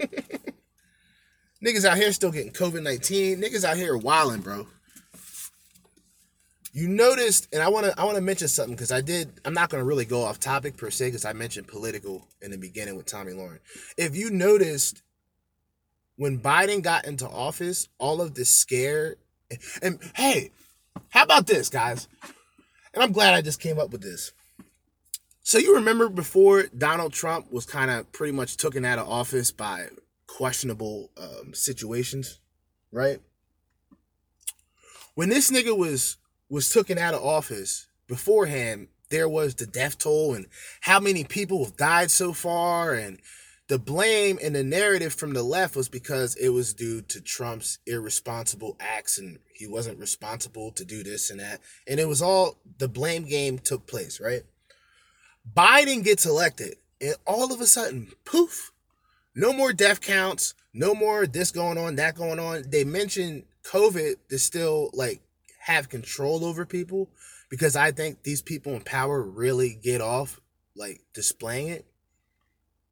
niggas 1.61 1.83
out 1.83 1.97
here 1.97 2.13
still 2.13 2.31
getting 2.31 2.53
COVID 2.53 2.83
19. 2.83 3.41
Niggas 3.41 3.65
out 3.65 3.75
here 3.75 3.97
wilding, 3.97 4.39
bro 4.39 4.67
you 6.77 6.87
noticed, 6.87 7.47
and 7.51 7.63
I 7.63 7.69
want 7.69 7.87
to 7.87 7.99
I 7.99 8.05
want 8.05 8.17
to 8.17 8.21
mention 8.21 8.47
something 8.47 8.75
because 8.75 8.91
I 8.91 9.01
did. 9.01 9.41
I'm 9.43 9.55
not 9.55 9.71
going 9.71 9.81
to 9.81 9.85
really 9.85 10.05
go 10.05 10.21
off 10.21 10.39
topic 10.39 10.77
per 10.77 10.91
se 10.91 11.07
because 11.07 11.25
I 11.25 11.33
mentioned 11.33 11.67
political 11.67 12.27
in 12.39 12.51
the 12.51 12.57
beginning 12.59 12.95
with 12.95 13.07
Tomi 13.07 13.31
Lahren. 13.31 13.57
If 13.97 14.15
you 14.15 14.29
noticed, 14.29 15.01
when 16.17 16.39
Biden 16.39 16.83
got 16.83 17.05
into 17.05 17.27
office, 17.27 17.89
all 17.97 18.21
of 18.21 18.35
this 18.35 18.53
scare, 18.53 19.15
and, 19.49 19.59
and 19.81 19.99
hey, 20.13 20.51
how 21.09 21.23
about 21.23 21.47
this, 21.47 21.67
guys? 21.67 22.07
And 22.93 23.01
I'm 23.01 23.11
glad 23.11 23.33
I 23.33 23.41
just 23.41 23.59
came 23.59 23.79
up 23.79 23.89
with 23.89 24.01
this. 24.01 24.31
So 25.41 25.57
you 25.57 25.73
remember 25.73 26.09
before 26.09 26.65
Donald 26.77 27.11
Trump 27.11 27.51
was 27.51 27.65
kind 27.65 27.89
of 27.89 28.11
pretty 28.11 28.33
much 28.33 28.55
taken 28.55 28.85
out 28.85 28.99
of 28.99 29.09
office 29.09 29.49
by 29.49 29.87
questionable 30.27 31.09
um, 31.17 31.55
situations, 31.55 32.39
right? 32.91 33.19
When 35.15 35.29
this 35.29 35.49
nigga 35.49 35.75
was 35.75 36.17
was 36.49 36.69
taken 36.69 36.97
out 36.97 37.13
of 37.13 37.23
office 37.23 37.87
beforehand, 38.07 38.87
there 39.09 39.29
was 39.29 39.55
the 39.55 39.65
death 39.65 39.97
toll 39.97 40.33
and 40.33 40.47
how 40.81 40.99
many 40.99 41.23
people 41.23 41.63
have 41.63 41.77
died 41.77 42.11
so 42.11 42.33
far 42.33 42.93
and 42.93 43.19
the 43.67 43.79
blame 43.79 44.39
and 44.41 44.55
the 44.55 44.63
narrative 44.63 45.13
from 45.13 45.33
the 45.33 45.43
left 45.43 45.75
was 45.75 45.89
because 45.89 46.35
it 46.35 46.49
was 46.49 46.73
due 46.73 47.01
to 47.01 47.19
Trump's 47.19 47.79
irresponsible 47.85 48.77
acts 48.79 49.17
and 49.17 49.39
he 49.53 49.67
wasn't 49.67 49.99
responsible 49.99 50.71
to 50.71 50.85
do 50.85 51.03
this 51.03 51.29
and 51.29 51.39
that. 51.39 51.59
And 51.85 51.99
it 51.99 52.07
was 52.07 52.21
all 52.21 52.59
the 52.77 52.87
blame 52.87 53.25
game 53.25 53.59
took 53.59 53.85
place, 53.85 54.21
right? 54.21 54.43
Biden 55.53 56.03
gets 56.03 56.25
elected, 56.25 56.75
and 57.01 57.15
all 57.25 57.53
of 57.53 57.61
a 57.61 57.67
sudden, 57.67 58.11
poof, 58.25 58.71
no 59.35 59.53
more 59.53 59.71
death 59.71 60.01
counts, 60.01 60.53
no 60.73 60.93
more 60.93 61.25
this 61.25 61.51
going 61.51 61.77
on, 61.77 61.95
that 61.95 62.15
going 62.15 62.39
on. 62.39 62.63
They 62.69 62.83
mentioned 62.83 63.43
COVID 63.63 64.15
to 64.29 64.39
still 64.39 64.89
like 64.93 65.21
have 65.67 65.89
control 65.89 66.45
over 66.45 66.65
people 66.65 67.09
because 67.49 67.75
I 67.75 67.91
think 67.91 68.23
these 68.23 68.41
people 68.41 68.73
in 68.73 68.81
power 68.81 69.21
really 69.21 69.77
get 69.81 69.99
off 69.99 70.39
like 70.77 71.01
displaying 71.13 71.67
it. 71.67 71.85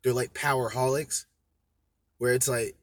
They're 0.04 0.12
like 0.12 0.34
power 0.34 0.70
powerholics 0.70 1.24
where 2.18 2.34
it's 2.34 2.50
like 2.50 2.76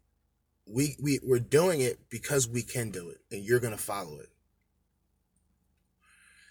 we 0.67 0.97
we 0.99 1.21
we're 1.23 1.41
doing 1.41 1.83
it 1.83 1.99
because 2.09 2.49
we 2.49 2.63
can 2.63 2.91
do 2.91 3.11
it 3.11 3.21
and 3.31 3.45
you're 3.45 3.61
going 3.61 3.77
to 3.77 3.83
follow 3.83 4.19
it. 4.19 4.31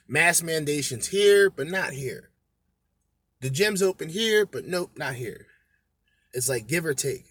Mass 0.08 0.44
mandations 0.44 1.08
here 1.08 1.50
but 1.50 1.68
not 1.68 1.94
here. 1.94 2.30
The 3.40 3.50
gym's 3.50 3.82
open 3.82 4.10
here 4.10 4.46
but 4.46 4.68
nope 4.68 4.92
not 4.98 5.16
here. 5.16 5.48
It's 6.32 6.48
like 6.48 6.68
give 6.68 6.86
or 6.86 6.94
take. 6.94 7.26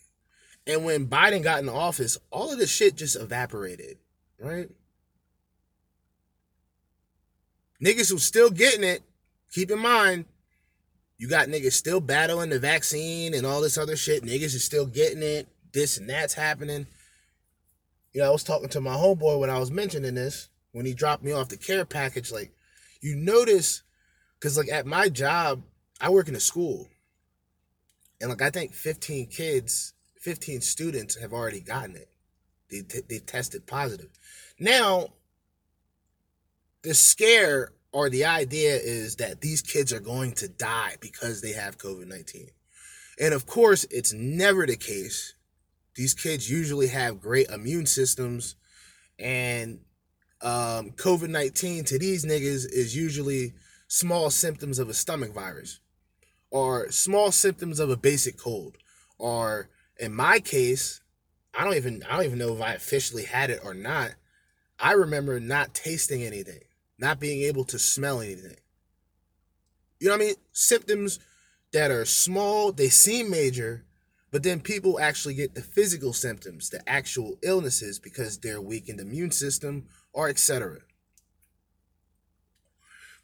And 0.66 0.84
when 0.84 1.06
biden 1.06 1.44
got 1.44 1.62
in 1.62 1.68
office 1.68 2.18
all 2.32 2.52
of 2.52 2.58
this 2.58 2.70
shit 2.70 2.96
just 2.96 3.14
evaporated 3.14 3.98
right 4.40 4.70
niggas 7.82 8.12
was 8.12 8.24
still 8.24 8.50
getting 8.50 8.84
it 8.84 9.02
keep 9.50 9.70
in 9.70 9.78
mind 9.78 10.24
you 11.20 11.28
got 11.28 11.48
niggas 11.48 11.74
still 11.74 12.00
battling 12.00 12.48
the 12.48 12.58
vaccine 12.58 13.34
and 13.34 13.44
all 13.46 13.60
this 13.60 13.76
other 13.76 13.94
shit. 13.94 14.24
Niggas 14.24 14.54
is 14.54 14.64
still 14.64 14.86
getting 14.86 15.22
it. 15.22 15.48
This 15.70 15.98
and 15.98 16.08
that's 16.08 16.32
happening. 16.32 16.86
You 18.14 18.22
know, 18.22 18.28
I 18.28 18.30
was 18.30 18.42
talking 18.42 18.70
to 18.70 18.80
my 18.80 18.94
homeboy 18.94 19.38
when 19.38 19.50
I 19.50 19.58
was 19.58 19.70
mentioning 19.70 20.14
this, 20.14 20.48
when 20.72 20.86
he 20.86 20.94
dropped 20.94 21.22
me 21.22 21.32
off 21.32 21.50
the 21.50 21.58
care 21.58 21.84
package. 21.84 22.32
Like, 22.32 22.52
you 23.02 23.16
notice, 23.16 23.82
because, 24.38 24.56
like, 24.56 24.72
at 24.72 24.86
my 24.86 25.10
job, 25.10 25.62
I 26.00 26.08
work 26.08 26.26
in 26.26 26.34
a 26.34 26.40
school. 26.40 26.88
And, 28.22 28.30
like, 28.30 28.40
I 28.40 28.48
think 28.48 28.72
15 28.72 29.26
kids, 29.26 29.92
15 30.22 30.62
students 30.62 31.20
have 31.20 31.34
already 31.34 31.60
gotten 31.60 31.96
it. 31.96 32.08
They, 32.70 32.80
they 32.80 33.18
tested 33.18 33.66
positive. 33.66 34.08
Now, 34.58 35.08
the 36.82 36.94
scare 36.94 37.72
or 37.92 38.08
the 38.08 38.24
idea 38.24 38.76
is 38.76 39.16
that 39.16 39.40
these 39.40 39.62
kids 39.62 39.92
are 39.92 40.00
going 40.00 40.32
to 40.32 40.48
die 40.48 40.96
because 41.00 41.40
they 41.40 41.52
have 41.52 41.78
COVID 41.78 42.06
19. 42.06 42.48
And 43.20 43.34
of 43.34 43.46
course, 43.46 43.84
it's 43.90 44.12
never 44.12 44.66
the 44.66 44.76
case. 44.76 45.34
These 45.94 46.14
kids 46.14 46.50
usually 46.50 46.88
have 46.88 47.20
great 47.20 47.48
immune 47.50 47.86
systems, 47.86 48.56
and 49.18 49.80
um, 50.40 50.92
COVID 50.92 51.28
19 51.28 51.84
to 51.84 51.98
these 51.98 52.24
niggas 52.24 52.66
is 52.72 52.96
usually 52.96 53.52
small 53.88 54.30
symptoms 54.30 54.78
of 54.78 54.88
a 54.88 54.94
stomach 54.94 55.34
virus 55.34 55.80
or 56.50 56.90
small 56.90 57.32
symptoms 57.32 57.80
of 57.80 57.90
a 57.90 57.96
basic 57.96 58.38
cold. 58.38 58.76
Or 59.18 59.68
in 59.98 60.14
my 60.14 60.38
case, 60.38 61.02
I 61.52 61.64
don't 61.64 61.74
even 61.74 62.02
I 62.08 62.16
don't 62.16 62.24
even 62.24 62.38
know 62.38 62.54
if 62.54 62.62
I 62.62 62.72
officially 62.72 63.24
had 63.24 63.50
it 63.50 63.60
or 63.64 63.74
not. 63.74 64.12
I 64.78 64.92
remember 64.92 65.40
not 65.40 65.74
tasting 65.74 66.22
anything 66.22 66.60
not 67.00 67.18
being 67.18 67.42
able 67.42 67.64
to 67.64 67.78
smell 67.78 68.20
anything. 68.20 68.56
You 69.98 70.08
know 70.08 70.14
what 70.14 70.22
I 70.22 70.26
mean? 70.26 70.34
Symptoms 70.52 71.18
that 71.72 71.90
are 71.90 72.04
small, 72.04 72.72
they 72.72 72.88
seem 72.88 73.30
major, 73.30 73.84
but 74.30 74.42
then 74.42 74.60
people 74.60 75.00
actually 75.00 75.34
get 75.34 75.54
the 75.54 75.62
physical 75.62 76.12
symptoms, 76.12 76.70
the 76.70 76.86
actual 76.88 77.38
illnesses 77.42 77.98
because 77.98 78.38
they're 78.38 78.60
weakened 78.60 79.00
immune 79.00 79.30
system 79.30 79.86
or 80.12 80.28
etc. 80.28 80.78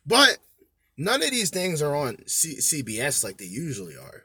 But 0.06 0.38
none 0.96 1.22
of 1.22 1.30
these 1.30 1.50
things 1.50 1.82
are 1.82 1.94
on 1.94 2.26
C- 2.26 2.58
CBS 2.58 3.22
like 3.22 3.38
they 3.38 3.44
usually 3.44 3.96
are. 3.96 4.22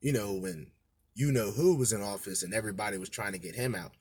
You 0.00 0.12
know, 0.12 0.34
when 0.34 0.68
you 1.14 1.32
know 1.32 1.50
who 1.50 1.76
was 1.76 1.92
in 1.92 2.02
office 2.02 2.42
and 2.42 2.54
everybody 2.54 2.96
was 2.96 3.08
trying 3.08 3.32
to 3.32 3.38
get 3.38 3.56
him 3.56 3.74
out. 3.74 3.92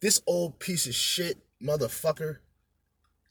This 0.00 0.20
old 0.26 0.58
piece 0.58 0.86
of 0.86 0.94
shit 0.94 1.38
motherfucker 1.62 2.38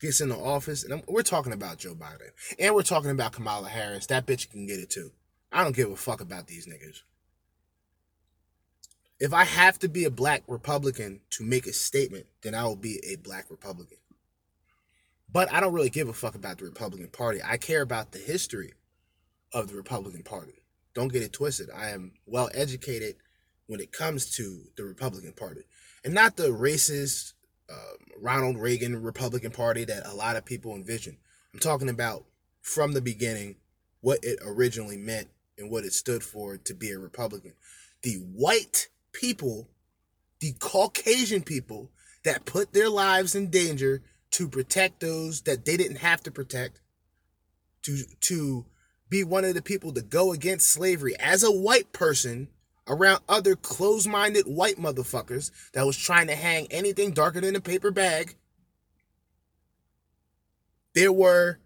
gets 0.03 0.21
in 0.21 0.29
the 0.29 0.37
office, 0.37 0.83
and 0.83 0.93
I'm, 0.93 1.01
we're 1.07 1.23
talking 1.23 1.53
about 1.53 1.79
Joe 1.79 1.95
Biden, 1.95 2.29
and 2.59 2.75
we're 2.75 2.83
talking 2.83 3.09
about 3.09 3.31
Kamala 3.31 3.69
Harris. 3.69 4.05
That 4.07 4.25
bitch 4.25 4.51
can 4.51 4.67
get 4.67 4.79
it 4.79 4.89
too. 4.89 5.11
I 5.51 5.63
don't 5.63 5.75
give 5.75 5.89
a 5.89 5.95
fuck 5.95 6.19
about 6.19 6.47
these 6.47 6.67
niggas. 6.67 7.01
If 9.19 9.33
I 9.33 9.45
have 9.45 9.79
to 9.79 9.87
be 9.87 10.03
a 10.03 10.11
black 10.11 10.43
Republican 10.47 11.21
to 11.31 11.43
make 11.43 11.67
a 11.67 11.73
statement, 11.73 12.25
then 12.41 12.53
I 12.53 12.65
will 12.65 12.75
be 12.75 12.99
a 13.07 13.15
black 13.15 13.49
Republican. 13.49 13.97
But 15.31 15.51
I 15.51 15.61
don't 15.61 15.73
really 15.73 15.89
give 15.89 16.09
a 16.09 16.13
fuck 16.13 16.35
about 16.35 16.57
the 16.57 16.65
Republican 16.65 17.07
Party. 17.07 17.39
I 17.43 17.57
care 17.57 17.81
about 17.81 18.11
the 18.11 18.19
history 18.19 18.73
of 19.53 19.69
the 19.69 19.75
Republican 19.75 20.23
Party. 20.23 20.63
Don't 20.93 21.13
get 21.13 21.23
it 21.23 21.31
twisted. 21.31 21.69
I 21.73 21.89
am 21.89 22.13
well 22.25 22.49
educated 22.53 23.15
when 23.67 23.79
it 23.79 23.91
comes 23.93 24.35
to 24.35 24.63
the 24.75 24.83
Republican 24.83 25.33
Party 25.33 25.61
and 26.03 26.13
not 26.13 26.35
the 26.35 26.49
racist, 26.49 27.32
uh, 27.69 27.97
Ronald 28.19 28.57
Reagan 28.57 29.01
Republican 29.01 29.51
Party 29.51 29.85
that 29.85 30.05
a 30.05 30.13
lot 30.13 30.35
of 30.35 30.45
people 30.45 30.75
envision. 30.75 31.17
I'm 31.53 31.59
talking 31.59 31.89
about 31.89 32.25
from 32.61 32.93
the 32.93 33.01
beginning 33.01 33.57
what 34.01 34.19
it 34.23 34.39
originally 34.43 34.97
meant 34.97 35.29
and 35.57 35.69
what 35.69 35.83
it 35.83 35.93
stood 35.93 36.23
for 36.23 36.57
to 36.57 36.73
be 36.73 36.91
a 36.91 36.99
Republican. 36.99 37.53
The 38.01 38.15
white 38.15 38.89
people, 39.11 39.69
the 40.39 40.53
Caucasian 40.59 41.43
people 41.43 41.91
that 42.23 42.45
put 42.45 42.73
their 42.73 42.89
lives 42.89 43.35
in 43.35 43.49
danger 43.49 44.01
to 44.31 44.47
protect 44.47 44.99
those 44.99 45.41
that 45.41 45.65
they 45.65 45.77
didn't 45.77 45.97
have 45.97 46.21
to 46.23 46.31
protect, 46.31 46.81
to 47.83 48.03
to 48.21 48.65
be 49.09 49.23
one 49.23 49.45
of 49.45 49.53
the 49.53 49.61
people 49.61 49.93
to 49.93 50.01
go 50.01 50.31
against 50.31 50.69
slavery 50.69 51.15
as 51.19 51.43
a 51.43 51.51
white 51.51 51.93
person 51.93 52.47
around 52.87 53.21
other 53.29 53.55
close 53.55 54.05
minded 54.05 54.45
white 54.45 54.77
motherfuckers 54.77 55.51
that 55.73 55.85
was 55.85 55.97
trying 55.97 56.27
to 56.27 56.35
hang 56.35 56.67
anything 56.71 57.11
darker 57.11 57.41
than 57.41 57.55
a 57.55 57.61
paper 57.61 57.91
bag. 57.91 58.35
There 60.93 61.11
were 61.11 61.59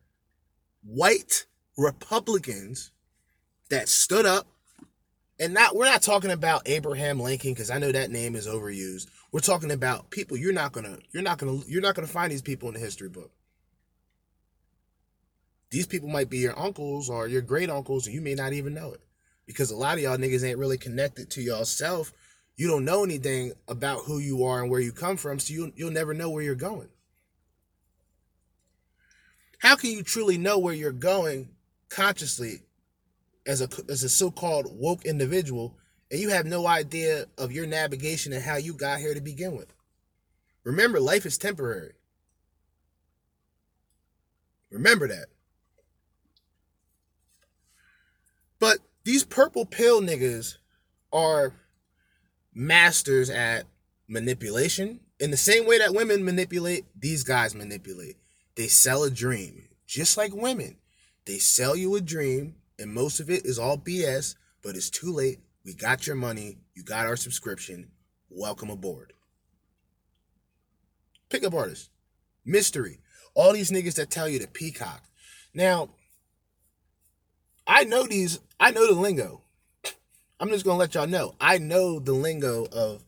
white 0.84 1.46
Republicans 1.78 2.92
that 3.70 3.90
stood 3.90 4.26
up 4.26 4.48
and 5.40 5.54
not 5.54 5.76
we're 5.76 5.86
not 5.86 6.02
talking 6.02 6.32
about 6.32 6.68
Abraham 6.68 7.20
Lincoln 7.20 7.52
because 7.52 7.70
I 7.70 7.78
know 7.78 7.92
that 7.92 8.10
name 8.10 8.36
is 8.36 8.48
overused. 8.48 9.08
We're 9.32 9.42
talking 9.42 9.72
about 9.72 10.10
people 10.10 10.38
you're 10.38 10.54
not 10.54 10.72
gonna 10.72 10.98
you're 11.12 11.24
not 11.24 11.38
gonna 11.38 11.60
you're 11.68 11.82
not 11.82 11.96
gonna 11.96 12.08
find 12.08 12.32
these 12.32 12.42
people 12.42 12.70
in 12.70 12.74
the 12.74 12.80
history 12.80 13.10
book. 13.10 13.32
These 15.70 15.88
people 15.88 16.08
might 16.08 16.30
be 16.30 16.38
your 16.38 16.58
uncles 16.58 17.10
or 17.10 17.28
your 17.28 17.42
great 17.42 17.70
uncles, 17.70 18.06
and 18.06 18.16
you 18.16 18.22
may 18.22 18.36
not 18.36 18.54
even 18.54 18.74
know 18.74 18.94
it 18.94 19.02
because 19.48 19.72
a 19.72 19.76
lot 19.76 19.96
of 19.96 20.04
y'all 20.04 20.18
niggas 20.18 20.44
ain't 20.44 20.60
really 20.60 20.78
connected 20.78 21.32
to 21.32 21.42
yourself. 21.42 22.14
You 22.58 22.68
don't 22.68 22.86
know 22.86 23.04
anything 23.04 23.54
about 23.68 24.04
who 24.06 24.20
you 24.20 24.44
are 24.44 24.62
and 24.62 24.70
where 24.70 24.82
you 24.82 24.92
come 24.92 25.18
from, 25.18 25.40
so 25.40 25.54
you 25.54 25.72
you'll 25.76 25.92
never 25.92 26.14
know 26.14 26.30
where 26.30 26.44
you're 26.44 26.56
going. 26.56 26.90
How 29.60 29.76
can 29.76 29.92
you 29.92 30.04
truly 30.04 30.38
know 30.38 30.60
where 30.60 30.74
you're 30.74 30.92
going 30.92 31.50
consciously 31.90 32.62
as 33.48 33.62
a 33.62 33.70
as 33.90 34.04
a 34.04 34.10
so-called 34.10 34.68
woke 34.78 35.06
individual 35.06 35.76
and 36.12 36.20
you 36.20 36.30
have 36.30 36.46
no 36.46 36.68
idea 36.68 37.26
of 37.38 37.52
your 37.52 37.66
navigation 37.66 38.34
and 38.34 38.44
how 38.44 38.58
you 38.58 38.74
got 38.74 39.00
here 39.00 39.14
to 39.14 39.22
begin 39.22 39.56
with? 39.56 39.74
Remember, 40.64 41.00
life 41.00 41.26
is 41.26 41.38
temporary. 41.38 41.94
Remember 44.70 45.08
that. 45.08 45.28
But 48.60 48.80
these 49.08 49.24
purple 49.24 49.66
pill 49.66 50.02
niggas 50.02 50.58
are 51.14 51.54
masters 52.54 53.30
at 53.30 53.64
manipulation. 54.10 55.00
In 55.18 55.32
the 55.32 55.38
same 55.38 55.66
way 55.66 55.78
that 55.78 55.94
women 55.94 56.26
manipulate, 56.26 56.84
these 56.94 57.24
guys 57.24 57.56
manipulate. 57.56 58.18
They 58.56 58.68
sell 58.68 59.06
a 59.06 59.10
dream, 59.10 59.70
just 59.88 60.18
like 60.18 60.34
women. 60.36 60.76
They 61.26 61.38
sell 61.38 61.74
you 61.74 61.96
a 61.96 62.02
dream, 62.02 62.56
and 62.78 62.94
most 62.94 63.22
of 63.22 63.30
it 63.30 63.46
is 63.46 63.58
all 63.58 63.78
BS, 63.78 64.36
but 64.62 64.76
it's 64.76 64.90
too 64.90 65.14
late. 65.14 65.40
We 65.64 65.74
got 65.74 66.06
your 66.06 66.18
money. 66.18 66.58
You 66.76 66.84
got 66.84 67.06
our 67.06 67.16
subscription. 67.16 67.92
Welcome 68.30 68.70
aboard. 68.70 69.14
Pickup 71.30 71.54
artist, 71.54 71.92
mystery, 72.44 73.00
all 73.36 73.54
these 73.54 73.72
niggas 73.72 73.96
that 73.96 74.10
tell 74.10 74.28
you 74.28 74.40
to 74.40 74.48
peacock. 74.50 75.02
Now, 75.54 75.92
I 77.68 77.84
know 77.84 78.04
these 78.04 78.40
I 78.60 78.72
know 78.72 78.88
the 78.88 79.00
lingo. 79.00 79.42
I'm 80.40 80.50
just 80.50 80.66
gonna 80.66 80.78
let 80.78 80.96
y'all 80.96 81.08
know. 81.08 81.36
I 81.42 81.58
know 81.58 82.00
the 82.00 82.14
lingo 82.14 82.66
of 82.72 83.04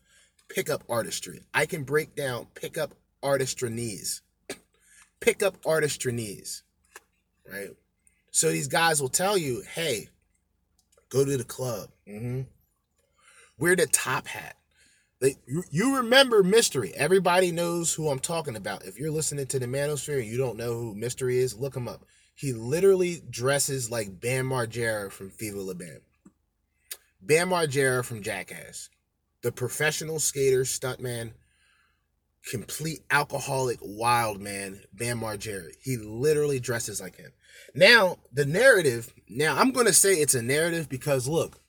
pickup 0.49 0.83
artistry. 0.89 1.43
I 1.53 1.65
can 1.65 1.83
break 1.83 2.15
down 2.15 2.47
pickup 2.55 2.93
artistrinese. 3.23 4.21
Pickup 5.19 5.61
artistrinese. 5.63 6.63
Right? 7.49 7.69
So 8.31 8.51
these 8.51 8.67
guys 8.67 9.01
will 9.01 9.09
tell 9.09 9.37
you, 9.37 9.63
hey, 9.73 10.09
go 11.09 11.25
to 11.25 11.37
the 11.37 11.43
club. 11.43 11.89
Mm-hmm. 12.07 12.41
Wear 13.57 13.75
the 13.75 13.87
top 13.87 14.27
hat. 14.27 14.55
Like 15.21 15.37
you, 15.45 15.63
you 15.69 15.97
remember 15.97 16.43
Mystery. 16.43 16.93
Everybody 16.95 17.51
knows 17.51 17.93
who 17.93 18.09
I'm 18.09 18.19
talking 18.19 18.55
about. 18.55 18.85
If 18.85 18.97
you're 18.97 19.11
listening 19.11 19.47
to 19.47 19.59
the 19.59 19.65
Manosphere 19.65 20.19
and 20.19 20.27
you 20.27 20.37
don't 20.37 20.57
know 20.57 20.73
who 20.73 20.95
Mystery 20.95 21.37
is, 21.37 21.57
look 21.57 21.75
him 21.75 21.87
up. 21.87 22.05
He 22.39 22.54
literally 22.54 23.21
dresses 23.30 23.91
like 23.91 24.21
Bam 24.21 24.47
Margera 24.47 25.12
from 25.12 25.30
Viva 25.30 25.60
La 25.60 25.73
Bam. 25.73 25.99
Bam 27.21 27.49
Margera 27.49 28.06
from 28.06 28.23
Jackass. 28.23 28.89
The 29.41 29.52
professional 29.52 30.19
skater, 30.19 30.62
stuntman, 30.62 31.34
complete 32.49 33.02
alcoholic 33.12 33.80
wild 33.82 34.39
man, 34.39 34.80
Bam 34.93 35.19
Margera. 35.19 35.67
He 35.84 35.97
literally 35.97 36.62
dresses 36.62 37.02
like 37.02 37.17
him. 37.17 37.34
Now, 37.75 38.19
the 38.32 38.45
narrative, 38.45 39.13
now 39.28 39.58
I'm 39.58 39.71
going 39.71 39.88
to 39.88 39.93
say 39.93 40.13
it's 40.13 40.34
a 40.34 40.41
narrative 40.41 40.88
because 40.88 41.28
look, 41.28 41.60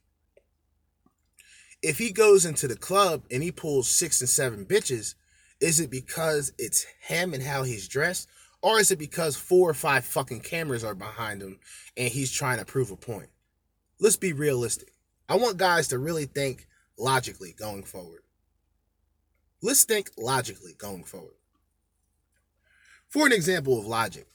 if 1.83 1.99
he 1.99 2.13
goes 2.13 2.47
into 2.47 2.69
the 2.69 2.77
club 2.77 3.25
and 3.29 3.43
he 3.43 3.51
pulls 3.51 3.89
six 3.89 4.21
and 4.21 4.31
seven 4.31 4.65
bitches, 4.67 5.17
is 5.61 5.81
it 5.81 5.91
because 5.91 6.53
it's 6.59 6.87
him 7.01 7.35
and 7.35 7.43
how 7.43 7.65
he's 7.65 7.89
dressed? 7.89 8.29
Or 8.63 8.79
is 8.79 8.91
it 8.91 8.99
because 8.99 9.37
four 9.37 9.71
or 9.71 9.75
five 9.75 10.05
fucking 10.05 10.41
cameras 10.41 10.85
are 10.85 10.95
behind 10.95 11.43
him 11.43 11.59
and 11.97 12.13
he's 12.13 12.31
trying 12.31 12.59
to 12.59 12.65
prove 12.65 12.91
a 12.91 12.97
point? 12.97 13.31
Let's 13.99 14.17
be 14.17 14.33
realistic. 14.33 14.95
I 15.29 15.37
want 15.37 15.57
guys 15.57 15.89
to 15.89 15.99
really 15.99 16.27
think 16.27 16.67
logically 16.99 17.55
going 17.59 17.85
forward. 17.85 18.23
Let's 19.63 19.85
think 19.85 20.11
logically 20.19 20.75
going 20.77 21.05
forward. 21.05 21.35
For 23.09 23.27
an 23.27 23.33
example 23.33 23.79
of 23.79 23.87
logic, 23.87 24.27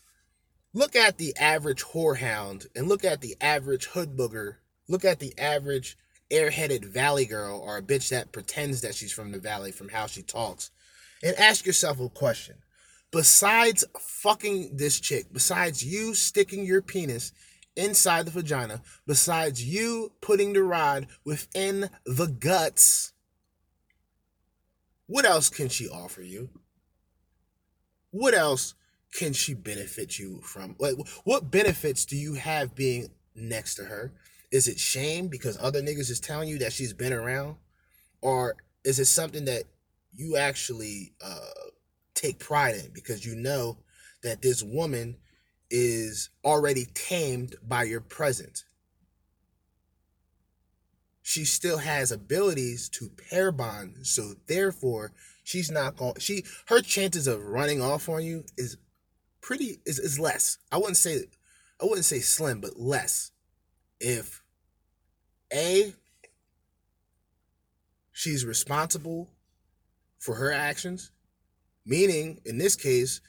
look 0.74 0.96
at 0.96 1.18
the 1.18 1.36
average 1.38 1.84
whorehound 1.84 2.68
and 2.76 2.88
look 2.88 3.06
at 3.06 3.22
the 3.22 3.36
average 3.40 3.86
hood 3.86 4.18
booger. 4.18 4.58
Look 4.88 5.06
at 5.06 5.20
the 5.20 5.34
average 5.40 5.98
airheaded 6.32 6.86
valley 6.86 7.26
girl 7.26 7.60
or 7.60 7.78
a 7.78 7.82
bitch 7.82 8.10
that 8.10 8.32
pretends 8.32 8.82
that 8.82 8.96
she's 8.96 9.12
from 9.12 9.32
the 9.32 9.40
valley 9.40 9.72
from 9.72 9.90
how 9.90 10.08
she 10.08 10.22
talks. 10.22 10.72
And 11.24 11.36
ask 11.38 11.66
yourself 11.66 12.00
a 12.00 12.10
question. 12.10 12.56
Besides 13.16 13.86
fucking 13.98 14.76
this 14.76 15.00
chick, 15.00 15.28
besides 15.32 15.86
you 15.86 16.14
sticking 16.14 16.66
your 16.66 16.82
penis 16.82 17.32
inside 17.78 18.26
the 18.26 18.32
vagina, 18.32 18.82
besides 19.08 19.64
you 19.64 20.12
putting 20.20 20.52
the 20.52 20.62
rod 20.62 21.08
within 21.24 21.90
the 22.06 22.28
guts, 22.28 23.14
what 25.08 25.24
else 25.24 25.50
can 25.50 25.70
she 25.70 25.88
offer 25.88 26.24
you? 26.24 26.50
What 28.12 28.34
else 28.34 28.74
can 29.14 29.32
she 29.32 29.54
benefit 29.54 30.20
you 30.20 30.42
from? 30.42 30.76
Like, 30.78 30.96
what 31.24 31.50
benefits 31.50 32.04
do 32.04 32.18
you 32.18 32.34
have 32.34 32.76
being 32.76 33.08
next 33.34 33.76
to 33.76 33.86
her? 33.86 34.12
Is 34.52 34.68
it 34.68 34.78
shame 34.78 35.30
because 35.30 35.58
other 35.62 35.82
niggas 35.82 36.12
is 36.12 36.20
telling 36.20 36.50
you 36.50 36.58
that 36.58 36.74
she's 36.74 36.92
been 36.92 37.14
around? 37.14 37.56
Or 38.22 38.58
is 38.84 39.00
it 39.00 39.06
something 39.06 39.46
that 39.46 39.64
you 40.14 40.36
actually 40.36 41.14
uh, 41.24 41.70
take 42.16 42.40
pride 42.40 42.76
in 42.76 42.92
because 42.94 43.26
you 43.26 43.36
know 43.36 43.78
that 44.24 44.42
this 44.42 44.64
woman 44.64 45.18
is 45.70 46.30
already 46.44 46.86
tamed 46.94 47.56
by 47.62 47.84
your 47.84 48.02
presence? 48.02 48.66
She 51.22 51.44
still 51.46 51.80
has 51.80 52.12
abilities 52.12 52.88
to 52.90 53.10
pair 53.10 53.52
bond, 53.52 54.06
so 54.08 54.34
therefore 54.48 55.12
she's 55.44 55.72
not 55.72 55.98
going. 55.98 56.16
She 56.20 56.44
her 56.68 56.82
chances 56.82 57.28
of 57.28 57.44
running 57.44 57.82
off 57.82 58.08
on 58.10 58.24
you 58.24 58.46
is 58.58 58.78
pretty 59.42 59.80
is, 59.86 60.00
is 60.00 60.20
less. 60.20 60.58
I 60.72 60.78
wouldn't 60.78 60.98
say 60.98 61.26
I 61.82 61.86
wouldn't 61.86 62.06
say 62.06 62.20
slim, 62.20 62.62
but 62.62 62.80
less. 62.80 63.32
If 64.00 64.44
A 65.52 65.94
she's 68.12 68.46
responsible 68.46 69.30
for 70.20 70.36
her 70.36 70.52
actions, 70.52 71.12
meaning 71.86 72.42
in 72.46 72.58
this 72.58 72.76
case, 72.76 73.22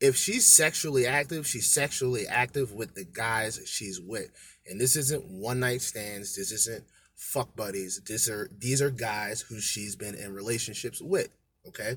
if 0.00 0.16
she's 0.16 0.46
sexually 0.46 1.06
active, 1.06 1.46
she's 1.46 1.70
sexually 1.70 2.26
active 2.26 2.72
with 2.72 2.94
the 2.94 3.04
guys 3.04 3.60
she's 3.66 4.00
with. 4.00 4.30
And 4.66 4.80
this 4.80 4.96
isn't 4.96 5.24
one 5.24 5.60
night 5.60 5.82
stands, 5.82 6.36
this 6.36 6.52
isn't 6.52 6.84
fuck 7.16 7.54
buddies. 7.56 8.00
These 8.06 8.28
are 8.28 8.48
these 8.56 8.80
are 8.80 8.90
guys 8.90 9.40
who 9.40 9.60
she's 9.60 9.96
been 9.96 10.14
in 10.14 10.32
relationships 10.32 11.02
with. 11.02 11.28
Okay. 11.66 11.96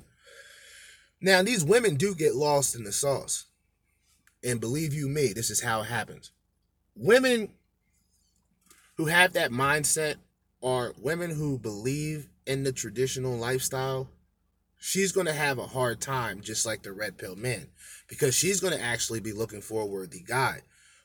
Now 1.21 1.43
these 1.43 1.63
women 1.63 1.95
do 1.95 2.15
get 2.15 2.35
lost 2.35 2.75
in 2.75 2.83
the 2.83 2.91
sauce. 2.91 3.45
And 4.43 4.59
believe 4.59 4.93
you 4.93 5.07
me, 5.07 5.33
this 5.33 5.51
is 5.51 5.61
how 5.61 5.81
it 5.81 5.85
happens. 5.85 6.31
Women 6.95 7.49
who 8.97 9.05
have 9.05 9.33
that 9.33 9.51
mindset 9.51 10.15
are 10.63 10.93
women 10.97 11.29
who 11.29 11.59
believe 11.59 12.27
in 12.47 12.63
the 12.63 12.71
traditional 12.71 13.37
lifestyle. 13.37 14.09
She's 14.83 15.13
going 15.13 15.27
to 15.27 15.33
have 15.33 15.59
a 15.59 15.67
hard 15.67 16.01
time, 16.01 16.41
just 16.41 16.65
like 16.65 16.81
the 16.81 16.91
red 16.91 17.17
pill 17.17 17.35
men 17.35 17.67
because 18.11 18.35
she's 18.35 18.59
going 18.59 18.77
to 18.77 18.83
actually 18.83 19.21
be 19.21 19.31
looking 19.31 19.61
for 19.61 19.83
a 19.83 19.85
worthy 19.85 20.21
guy. 20.21 20.59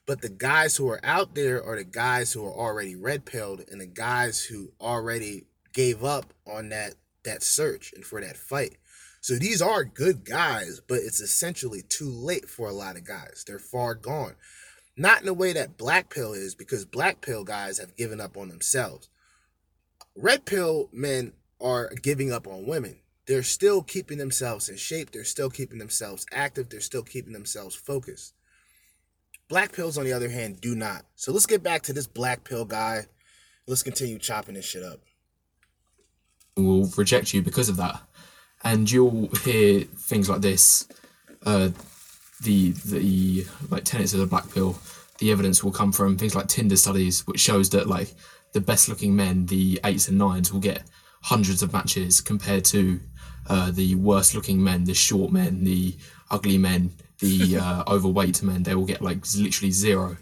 But 0.07 0.23
the 0.23 0.29
guys 0.29 0.75
who 0.75 0.89
are 0.89 1.01
out 1.05 1.37
there 1.37 1.63
are 1.65 1.77
the 1.77 1.85
guys 1.85 2.33
who 2.33 2.45
are 2.45 2.53
already 2.53 2.97
red 2.97 3.25
pilled 3.25 3.63
and 3.71 3.81
the 3.81 3.87
guys 3.87 4.43
who 4.43 4.73
already 4.81 5.47
gave 5.73 6.03
up 6.03 6.35
on 6.45 6.71
that 6.71 6.95
that 7.25 7.45
search 7.45 7.93
and 7.95 8.05
for 8.05 8.21
that 8.21 8.37
fight. 8.37 8.77
So 9.21 9.37
these 9.37 9.63
are 9.63 9.85
good 9.85 10.25
guys, 10.25 10.81
but 10.87 10.99
it's 10.99 11.21
essentially 11.21 11.83
too 11.89 12.11
late 12.11 12.49
for 12.49 12.69
a 12.69 12.73
lot 12.73 12.97
of 12.97 13.05
guys. 13.05 13.45
They're 13.47 13.61
far 13.61 13.95
gone. 13.95 14.35
Not 14.97 15.21
in 15.21 15.27
the 15.27 15.35
way 15.35 15.53
that 15.53 15.77
black 15.77 16.11
pill 16.11 16.33
is, 16.33 16.55
because 16.57 16.85
black 16.85 17.21
pill 17.21 17.45
guys 17.45 17.79
have 17.79 17.97
given 17.97 18.21
up 18.21 18.37
on 18.37 18.49
themselves. 18.49 19.09
Red 20.17 20.45
pill 20.45 20.89
men 20.93 21.35
are 21.61 21.91
giving 22.03 22.33
up 22.33 22.49
on 22.49 22.67
women. 22.67 22.99
They're 23.27 23.43
still 23.43 23.83
keeping 23.83 24.19
themselves 24.19 24.69
in 24.69 24.77
shape. 24.77 25.11
They're 25.11 25.25
still 25.25 25.51
keeping 25.51 25.79
themselves 25.79 26.27
active. 26.33 26.69
They're 26.69 26.81
still 26.81 27.03
keeping 27.03 27.33
themselves 27.33 27.75
focused. 27.75 28.35
Black 29.49 29.73
pills, 29.73 29.99
on 29.99 30.05
the 30.05 30.13
other 30.13 30.29
hand, 30.29 30.61
do 30.61 30.75
not. 30.75 31.05
So 31.17 31.33
let's 31.33 31.47
get 31.47 31.63
back 31.63 31.83
to 31.83 31.93
this 31.93 32.07
black 32.07 32.45
pill 32.45 32.65
guy. 32.65 33.07
Let's 33.67 33.83
continue 33.83 34.19
chopping 34.19 34.55
this 34.55 34.65
shit 34.65 34.83
up. 34.83 35.01
Will 36.57 36.89
reject 36.97 37.35
you 37.35 37.43
because 37.43 37.69
of 37.69 37.77
that, 37.77 38.01
and 38.65 38.91
you'll 38.91 39.29
hear 39.45 39.81
things 39.81 40.31
like 40.31 40.41
this. 40.41 40.89
Uh, 41.45 41.71
the 42.43 42.73
the 42.87 43.47
like 43.71 43.85
tenets 43.85 44.15
of 44.15 44.21
the 44.21 44.27
black 44.27 44.51
pill. 44.53 44.79
The 45.19 45.33
evidence 45.33 45.65
will 45.65 45.73
come 45.73 45.93
from 45.93 46.17
things 46.17 46.35
like 46.35 46.47
Tinder 46.47 46.77
studies, 46.77 47.27
which 47.27 47.41
shows 47.41 47.71
that 47.71 47.89
like 47.89 48.15
the 48.53 48.61
best 48.61 48.89
looking 48.89 49.17
men, 49.17 49.47
the 49.47 49.81
eights 49.85 50.09
and 50.09 50.19
nines, 50.19 50.53
will 50.53 50.61
get 50.61 50.83
hundreds 51.23 51.63
of 51.63 51.73
matches 51.73 52.21
compared 52.21 52.65
to 52.67 53.01
uh, 53.49 53.71
the 53.71 53.95
worst 53.95 54.35
looking 54.35 54.63
men, 54.63 54.85
the 54.85 54.95
short 54.95 55.33
men, 55.33 55.65
the 55.65 55.95
ugly 56.31 56.59
men, 56.59 56.93
the 57.21 57.57
uh, 57.63 57.85
overweight 57.87 58.43
men, 58.43 58.63
they 58.63 58.75
will 58.75 58.85
get 58.85 59.03
like 59.03 59.25
literally 59.37 59.73
zero. 59.73 60.17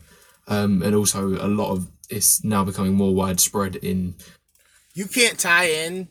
Um, 0.47 0.83
and 0.83 0.95
also 0.95 1.29
a 1.29 1.49
lot 1.49 1.73
of 1.73 1.89
it's 2.11 2.45
now 2.45 2.65
becoming 2.65 2.95
more 2.95 3.15
widespread 3.15 3.77
in. 3.77 4.15
You 4.95 5.07
can't 5.07 5.39
tie 5.39 5.67
in 5.67 6.09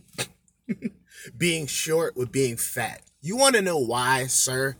being 1.37 1.67
short 1.67 2.17
with 2.17 2.31
being 2.31 2.57
fat. 2.57 3.01
You 3.21 3.37
want 3.37 3.55
to 3.55 3.61
know 3.61 3.77
why, 3.77 4.25
sir? 4.25 4.75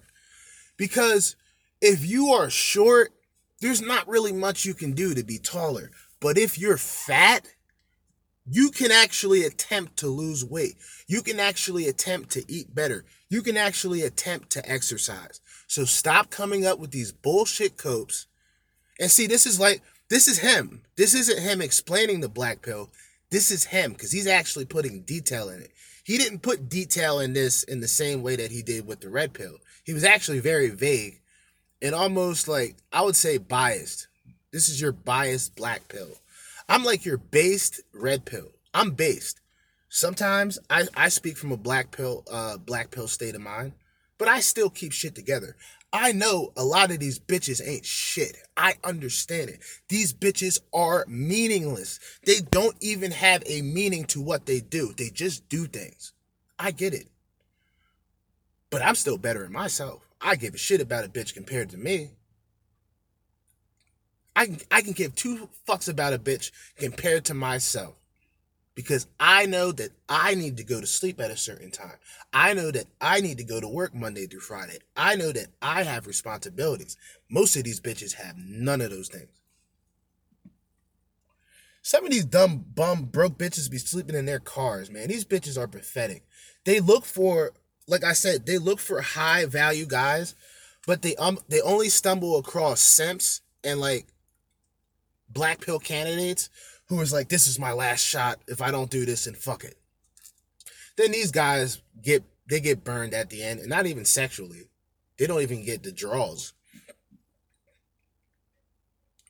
Because 0.75 1.35
if 1.81 2.05
you 2.05 2.29
are 2.29 2.49
short, 2.49 3.13
there's 3.61 3.81
not 3.81 4.07
really 4.07 4.33
much 4.33 4.65
you 4.65 4.73
can 4.73 4.91
do 4.91 5.13
to 5.13 5.23
be 5.23 5.37
taller. 5.37 5.91
But 6.19 6.37
if 6.37 6.57
you're 6.57 6.77
fat, 6.77 7.47
you 8.45 8.69
can 8.71 8.91
actually 8.91 9.43
attempt 9.43 9.97
to 9.97 10.07
lose 10.07 10.43
weight. 10.43 10.75
You 11.07 11.21
can 11.21 11.39
actually 11.39 11.87
attempt 11.87 12.31
to 12.31 12.43
eat 12.51 12.73
better. 12.75 13.05
You 13.29 13.41
can 13.41 13.57
actually 13.57 14.01
attempt 14.01 14.49
to 14.51 14.69
exercise. 14.69 15.39
So 15.67 15.85
stop 15.85 16.29
coming 16.29 16.65
up 16.65 16.79
with 16.79 16.91
these 16.91 17.11
bullshit 17.11 17.77
copes. 17.77 18.27
And 18.99 19.09
see, 19.09 19.27
this 19.27 19.45
is 19.45 19.59
like, 19.59 19.81
this 20.09 20.27
is 20.27 20.39
him. 20.39 20.83
This 20.97 21.13
isn't 21.13 21.41
him 21.41 21.61
explaining 21.61 22.19
the 22.19 22.29
black 22.29 22.61
pill. 22.61 22.89
This 23.31 23.49
is 23.49 23.65
him 23.65 23.93
because 23.93 24.11
he's 24.11 24.27
actually 24.27 24.65
putting 24.65 25.01
detail 25.01 25.49
in 25.49 25.61
it. 25.61 25.71
He 26.03 26.17
didn't 26.17 26.41
put 26.41 26.69
detail 26.69 27.19
in 27.19 27.33
this 27.33 27.63
in 27.63 27.79
the 27.79 27.87
same 27.87 28.21
way 28.21 28.35
that 28.35 28.51
he 28.51 28.61
did 28.61 28.85
with 28.85 28.99
the 28.99 29.09
red 29.09 29.33
pill. 29.33 29.55
He 29.85 29.93
was 29.93 30.03
actually 30.03 30.39
very 30.39 30.69
vague 30.69 31.21
and 31.81 31.95
almost 31.95 32.47
like, 32.47 32.75
I 32.91 33.01
would 33.01 33.15
say 33.15 33.37
biased. 33.37 34.07
This 34.51 34.69
is 34.69 34.79
your 34.79 34.91
biased 34.91 35.55
black 35.55 35.87
pill. 35.87 36.09
I'm 36.67 36.83
like 36.83 37.05
your 37.05 37.17
based 37.17 37.81
red 37.93 38.25
pill. 38.25 38.51
I'm 38.73 38.91
based. 38.91 39.39
Sometimes 39.89 40.57
I, 40.69 40.87
I 40.95 41.09
speak 41.09 41.37
from 41.37 41.51
a 41.51 41.57
black 41.57 41.91
pill, 41.91 42.23
uh, 42.31 42.57
black 42.57 42.89
pill 42.91 43.07
state 43.07 43.35
of 43.35 43.41
mind, 43.41 43.73
but 44.17 44.27
I 44.27 44.39
still 44.39 44.69
keep 44.69 44.91
shit 44.91 45.13
together. 45.13 45.55
I 45.91 46.11
know 46.11 46.51
a 46.57 46.63
lot 46.63 46.89
of 46.89 46.97
these 46.97 47.19
bitches 47.19 47.61
ain't 47.63 47.85
shit. 47.85 48.35
I 48.57 48.73
understand 48.83 49.51
it. 49.51 49.59
These 49.89 50.11
bitches 50.11 50.59
are 50.73 51.05
meaningless. 51.07 51.99
They 52.25 52.39
don't 52.39 52.75
even 52.81 53.11
have 53.11 53.43
a 53.45 53.61
meaning 53.61 54.05
to 54.05 54.21
what 54.21 54.47
they 54.47 54.59
do. 54.59 54.95
They 54.97 55.09
just 55.09 55.47
do 55.49 55.67
things. 55.67 56.13
I 56.57 56.71
get 56.71 56.95
it. 56.95 57.09
But 58.71 58.81
I'm 58.81 58.95
still 58.95 59.19
better 59.19 59.43
than 59.43 59.51
myself. 59.51 60.07
I 60.19 60.35
give 60.35 60.55
a 60.55 60.57
shit 60.57 60.81
about 60.81 61.05
a 61.05 61.09
bitch 61.09 61.35
compared 61.35 61.69
to 61.69 61.77
me. 61.77 62.13
I 64.35 64.45
can, 64.47 64.59
I 64.71 64.81
can 64.81 64.93
give 64.93 65.15
two 65.15 65.49
fucks 65.67 65.89
about 65.89 66.13
a 66.13 66.19
bitch 66.19 66.51
compared 66.77 67.25
to 67.25 67.33
myself. 67.33 67.95
because 68.75 69.07
I 69.19 69.45
know 69.45 69.71
that 69.73 69.91
I 70.09 70.33
need 70.35 70.57
to 70.57 70.63
go 70.63 70.81
to 70.81 70.87
sleep 70.87 71.19
at 71.19 71.31
a 71.31 71.37
certain 71.37 71.71
time. 71.71 71.97
I 72.33 72.53
know 72.53 72.71
that 72.71 72.87
I 72.99 73.21
need 73.21 73.37
to 73.37 73.43
go 73.43 73.59
to 73.59 73.67
work 73.67 73.93
Monday 73.93 74.25
through 74.25 74.39
Friday. 74.41 74.79
I 74.97 75.15
know 75.15 75.31
that 75.31 75.47
I 75.61 75.83
have 75.83 76.07
responsibilities. 76.07 76.97
Most 77.29 77.55
of 77.55 77.63
these 77.63 77.79
bitches 77.79 78.13
have 78.15 78.35
none 78.37 78.81
of 78.81 78.89
those 78.89 79.09
things. 79.09 79.29
Some 81.81 82.05
of 82.05 82.11
these 82.11 82.25
dumb 82.25 82.63
bum 82.73 83.05
broke 83.05 83.37
bitches 83.37 83.69
be 83.69 83.77
sleeping 83.77 84.15
in 84.15 84.25
their 84.25 84.39
cars, 84.39 84.89
man. 84.89 85.09
These 85.09 85.25
bitches 85.25 85.57
are 85.57 85.67
pathetic. 85.67 86.23
They 86.65 86.79
look 86.79 87.05
for, 87.05 87.51
like 87.87 88.03
I 88.03 88.13
said, 88.13 88.45
they 88.45 88.57
look 88.57 88.79
for 88.79 89.01
high 89.01 89.45
value 89.45 89.85
guys, 89.85 90.33
but 90.87 91.01
they 91.01 91.15
um 91.17 91.39
they 91.49 91.61
only 91.61 91.89
stumble 91.89 92.37
across 92.37 92.79
simps 92.79 93.41
and 93.63 93.79
like 93.81 94.07
black 95.29 95.61
pill 95.61 95.79
candidates 95.79 96.49
who 96.87 96.99
is 97.01 97.13
like, 97.13 97.29
this 97.29 97.47
is 97.47 97.59
my 97.59 97.71
last 97.71 98.01
shot. 98.01 98.39
If 98.47 98.61
I 98.61 98.71
don't 98.71 98.89
do 98.89 99.05
this, 99.05 99.25
then 99.25 99.33
fuck 99.33 99.63
it. 99.63 99.77
Then 100.97 101.11
these 101.11 101.31
guys 101.31 101.81
get 102.01 102.23
they 102.49 102.59
get 102.59 102.83
burned 102.83 103.13
at 103.13 103.29
the 103.29 103.41
end, 103.41 103.61
and 103.61 103.69
not 103.69 103.85
even 103.85 104.05
sexually. 104.05 104.69
They 105.17 105.27
don't 105.27 105.41
even 105.41 105.63
get 105.63 105.83
the 105.83 105.91
draws. 105.91 106.53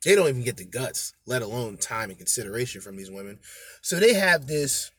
They 0.03 0.15
don't 0.15 0.27
even 0.27 0.43
get 0.43 0.57
the 0.57 0.65
guts, 0.65 1.13
let 1.25 1.41
alone 1.41 1.77
time 1.77 2.09
and 2.09 2.17
consideration 2.17 2.81
from 2.81 2.97
these 2.97 3.11
women. 3.11 3.39
So 3.81 3.99
they 3.99 4.13
have 4.13 4.47
this 4.47 4.91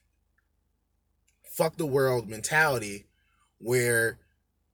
fuck 1.52 1.76
the 1.76 1.86
world 1.86 2.28
mentality 2.28 3.06
where 3.58 4.18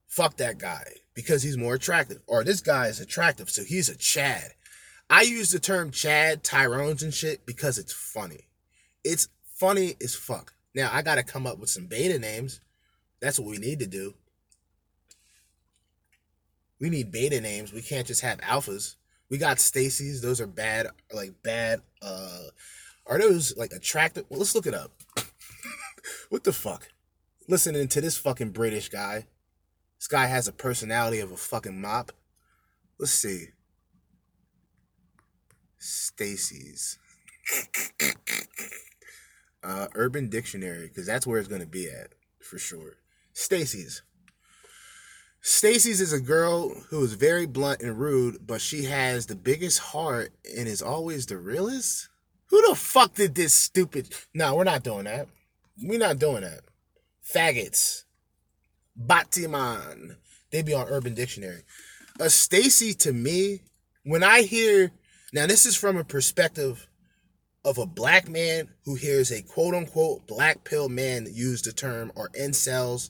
fuck 0.07 0.37
that 0.37 0.57
guy 0.57 0.83
because 1.13 1.43
he's 1.43 1.57
more 1.57 1.75
attractive. 1.75 2.21
Or 2.27 2.43
this 2.43 2.61
guy 2.61 2.87
is 2.87 2.99
attractive, 2.99 3.49
so 3.49 3.63
he's 3.63 3.89
a 3.89 3.95
Chad. 3.95 4.53
I 5.11 5.23
use 5.23 5.51
the 5.51 5.59
term 5.59 5.91
Chad, 5.91 6.41
Tyrones, 6.41 7.03
and 7.03 7.13
shit 7.13 7.45
because 7.45 7.77
it's 7.77 7.91
funny. 7.91 8.47
It's 9.03 9.27
funny 9.43 9.95
as 10.01 10.15
fuck. 10.15 10.53
Now 10.73 10.89
I 10.93 11.01
gotta 11.01 11.21
come 11.21 11.45
up 11.45 11.59
with 11.59 11.69
some 11.69 11.87
beta 11.87 12.17
names. 12.17 12.61
That's 13.19 13.37
what 13.37 13.49
we 13.49 13.57
need 13.57 13.79
to 13.79 13.87
do. 13.87 14.13
We 16.79 16.89
need 16.89 17.11
beta 17.11 17.41
names. 17.41 17.73
We 17.73 17.81
can't 17.81 18.07
just 18.07 18.21
have 18.21 18.39
alphas. 18.39 18.95
We 19.29 19.37
got 19.37 19.59
Stacy's. 19.59 20.21
Those 20.21 20.39
are 20.39 20.47
bad, 20.47 20.87
like 21.13 21.43
bad. 21.43 21.81
Uh, 22.01 22.45
are 23.05 23.19
those 23.19 23.55
like 23.57 23.73
attractive? 23.73 24.23
Well, 24.29 24.39
let's 24.39 24.55
look 24.55 24.65
it 24.65 24.73
up. 24.73 24.93
what 26.29 26.45
the 26.45 26.53
fuck? 26.53 26.87
Listening 27.49 27.89
to 27.89 27.99
this 27.99 28.17
fucking 28.17 28.51
British 28.51 28.87
guy. 28.87 29.27
This 29.99 30.07
guy 30.07 30.27
has 30.27 30.47
a 30.47 30.53
personality 30.53 31.19
of 31.19 31.33
a 31.33 31.37
fucking 31.37 31.81
mop. 31.81 32.13
Let's 32.97 33.11
see. 33.11 33.49
Stacy's. 35.81 36.99
uh, 39.63 39.87
Urban 39.95 40.29
Dictionary, 40.29 40.87
because 40.87 41.07
that's 41.07 41.25
where 41.25 41.39
it's 41.39 41.47
gonna 41.47 41.65
be 41.65 41.89
at 41.89 42.13
for 42.39 42.57
sure. 42.57 42.97
Stacy's. 43.33 44.03
Stacy's 45.41 45.99
is 45.99 46.13
a 46.13 46.19
girl 46.19 46.69
who 46.89 47.03
is 47.03 47.13
very 47.13 47.47
blunt 47.47 47.81
and 47.81 47.99
rude, 47.99 48.45
but 48.45 48.61
she 48.61 48.83
has 48.83 49.25
the 49.25 49.35
biggest 49.35 49.79
heart 49.79 50.31
and 50.55 50.67
is 50.67 50.83
always 50.83 51.25
the 51.25 51.37
realest. 51.37 52.09
Who 52.49 52.61
the 52.69 52.75
fuck 52.75 53.15
did 53.15 53.33
this 53.33 53.53
stupid? 53.53 54.13
No, 54.35 54.55
we're 54.55 54.65
not 54.65 54.83
doing 54.83 55.05
that. 55.05 55.27
We're 55.81 55.97
not 55.97 56.19
doing 56.19 56.41
that. 56.41 56.59
Faggots. 57.25 58.03
Batiman. 58.99 60.17
They 60.51 60.61
be 60.61 60.73
on 60.73 60.87
Urban 60.89 61.15
Dictionary. 61.15 61.63
A 62.19 62.29
Stacy 62.29 62.93
to 62.95 63.13
me, 63.13 63.61
when 64.03 64.23
I 64.23 64.41
hear 64.41 64.91
now, 65.33 65.47
this 65.47 65.65
is 65.65 65.75
from 65.75 65.97
a 65.97 66.03
perspective 66.03 66.87
of 67.63 67.77
a 67.77 67.85
black 67.85 68.27
man 68.27 68.69
who 68.85 68.95
hears 68.95 69.31
a 69.31 69.41
quote 69.41 69.73
unquote 69.73 70.27
black 70.27 70.63
pill 70.63 70.89
man 70.89 71.27
use 71.31 71.61
the 71.61 71.71
term, 71.71 72.11
or 72.15 72.29
incels 72.29 73.09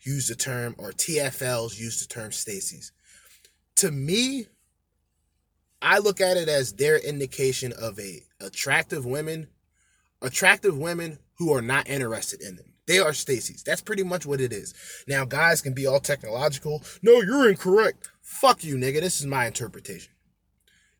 use 0.00 0.28
the 0.28 0.34
term, 0.34 0.74
or 0.78 0.92
TFLs 0.92 1.78
use 1.78 2.00
the 2.00 2.12
term 2.12 2.32
Stacy's. 2.32 2.92
To 3.76 3.90
me, 3.90 4.46
I 5.82 5.98
look 5.98 6.20
at 6.20 6.36
it 6.36 6.48
as 6.48 6.72
their 6.72 6.98
indication 6.98 7.72
of 7.72 7.98
a 7.98 8.22
attractive 8.40 9.04
women, 9.04 9.48
attractive 10.22 10.76
women 10.78 11.18
who 11.36 11.52
are 11.52 11.62
not 11.62 11.88
interested 11.88 12.40
in 12.40 12.56
them. 12.56 12.74
They 12.86 12.98
are 12.98 13.12
Stacy's. 13.12 13.62
That's 13.62 13.82
pretty 13.82 14.02
much 14.02 14.24
what 14.24 14.40
it 14.40 14.52
is. 14.52 14.72
Now, 15.06 15.26
guys 15.26 15.60
can 15.60 15.74
be 15.74 15.86
all 15.86 16.00
technological. 16.00 16.82
No, 17.02 17.20
you're 17.20 17.50
incorrect. 17.50 18.08
Fuck 18.22 18.64
you, 18.64 18.76
nigga. 18.76 19.00
This 19.00 19.20
is 19.20 19.26
my 19.26 19.46
interpretation. 19.46 20.10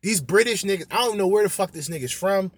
These 0.00 0.20
British 0.20 0.62
niggas, 0.62 0.86
I 0.90 0.98
don't 0.98 1.18
know 1.18 1.26
where 1.26 1.42
the 1.42 1.48
fuck 1.48 1.72
this 1.72 1.88
nigga's 1.88 2.12
from. 2.12 2.52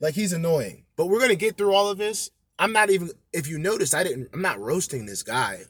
Like 0.00 0.14
he's 0.14 0.32
annoying. 0.32 0.84
But 0.96 1.06
we're 1.06 1.20
gonna 1.20 1.34
get 1.34 1.56
through 1.56 1.74
all 1.74 1.90
of 1.90 1.98
this. 1.98 2.30
I'm 2.58 2.72
not 2.72 2.90
even 2.90 3.10
if 3.32 3.46
you 3.46 3.58
notice, 3.58 3.94
I 3.94 4.02
didn't 4.02 4.28
I'm 4.32 4.42
not 4.42 4.60
roasting 4.60 5.06
this 5.06 5.22
guy. 5.22 5.64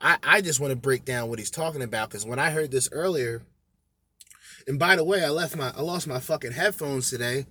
I, 0.00 0.18
I 0.22 0.40
just 0.40 0.58
want 0.58 0.72
to 0.72 0.76
break 0.76 1.04
down 1.04 1.28
what 1.28 1.38
he's 1.38 1.50
talking 1.50 1.82
about 1.82 2.08
because 2.08 2.26
when 2.26 2.40
I 2.40 2.50
heard 2.50 2.72
this 2.72 2.88
earlier, 2.90 3.42
and 4.66 4.78
by 4.78 4.96
the 4.96 5.04
way, 5.04 5.24
I 5.24 5.30
left 5.30 5.56
my 5.56 5.72
I 5.76 5.82
lost 5.82 6.06
my 6.06 6.18
fucking 6.18 6.52
headphones 6.52 7.10
today, 7.10 7.46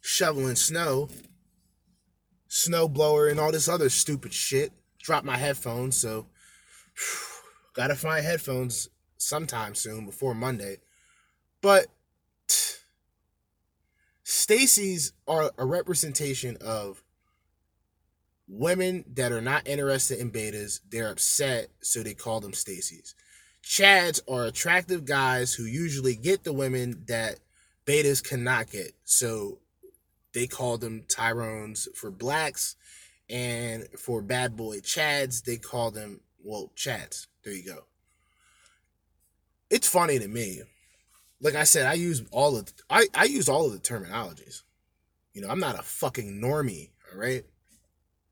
shoveling 0.00 0.56
snow, 0.56 1.08
snow 2.48 2.88
blower, 2.88 3.28
and 3.28 3.40
all 3.40 3.52
this 3.52 3.68
other 3.68 3.88
stupid 3.88 4.34
shit. 4.34 4.72
Dropped 4.98 5.24
my 5.24 5.38
headphones, 5.38 5.96
so 5.96 6.26
gotta 7.74 7.94
find 7.94 8.24
headphones 8.24 8.88
sometime 9.16 9.74
soon 9.74 10.04
before 10.04 10.34
Monday. 10.34 10.78
But 11.62 11.86
Stacy's 14.22 15.12
are 15.26 15.50
a 15.58 15.66
representation 15.66 16.56
of 16.60 17.02
women 18.48 19.04
that 19.14 19.32
are 19.32 19.40
not 19.40 19.66
interested 19.66 20.18
in 20.18 20.30
betas. 20.30 20.80
They're 20.88 21.10
upset, 21.10 21.68
so 21.80 22.02
they 22.02 22.14
call 22.14 22.40
them 22.40 22.52
Stacy's. 22.52 23.14
Chads 23.62 24.20
are 24.28 24.46
attractive 24.46 25.04
guys 25.04 25.54
who 25.54 25.64
usually 25.64 26.16
get 26.16 26.44
the 26.44 26.52
women 26.52 27.04
that 27.06 27.40
betas 27.86 28.22
cannot 28.22 28.70
get. 28.70 28.92
So 29.04 29.58
they 30.32 30.46
call 30.46 30.78
them 30.78 31.04
Tyrones 31.08 31.88
for 31.94 32.10
blacks. 32.10 32.76
And 33.28 33.86
for 33.96 34.22
bad 34.22 34.56
boy 34.56 34.78
Chads, 34.78 35.44
they 35.44 35.56
call 35.56 35.90
them, 35.90 36.20
well, 36.42 36.72
Chads. 36.76 37.26
There 37.44 37.52
you 37.52 37.64
go. 37.64 37.84
It's 39.70 39.86
funny 39.86 40.18
to 40.18 40.26
me 40.26 40.62
like 41.40 41.54
I 41.54 41.64
said, 41.64 41.86
I 41.86 41.94
use 41.94 42.22
all 42.30 42.56
of 42.56 42.72
I, 42.88 43.06
I 43.14 43.24
use 43.24 43.48
all 43.48 43.66
of 43.66 43.72
the 43.72 43.78
terminologies. 43.78 44.62
You 45.32 45.42
know, 45.42 45.48
I'm 45.48 45.60
not 45.60 45.78
a 45.78 45.82
fucking 45.82 46.40
normie, 46.40 46.90
all 47.12 47.18
right? 47.18 47.44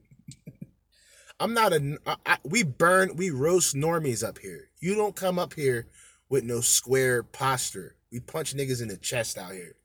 I'm 1.40 1.54
not 1.54 1.72
a 1.72 1.98
I, 2.06 2.16
I, 2.26 2.38
we 2.44 2.62
burn 2.62 3.16
we 3.16 3.30
roast 3.30 3.74
normies 3.74 4.26
up 4.26 4.38
here. 4.38 4.68
You 4.80 4.94
don't 4.94 5.16
come 5.16 5.38
up 5.38 5.54
here 5.54 5.86
with 6.28 6.44
no 6.44 6.60
square 6.60 7.22
posture. 7.22 7.96
We 8.10 8.20
punch 8.20 8.54
niggas 8.54 8.82
in 8.82 8.88
the 8.88 8.96
chest 8.96 9.38
out 9.38 9.52
here. 9.52 9.76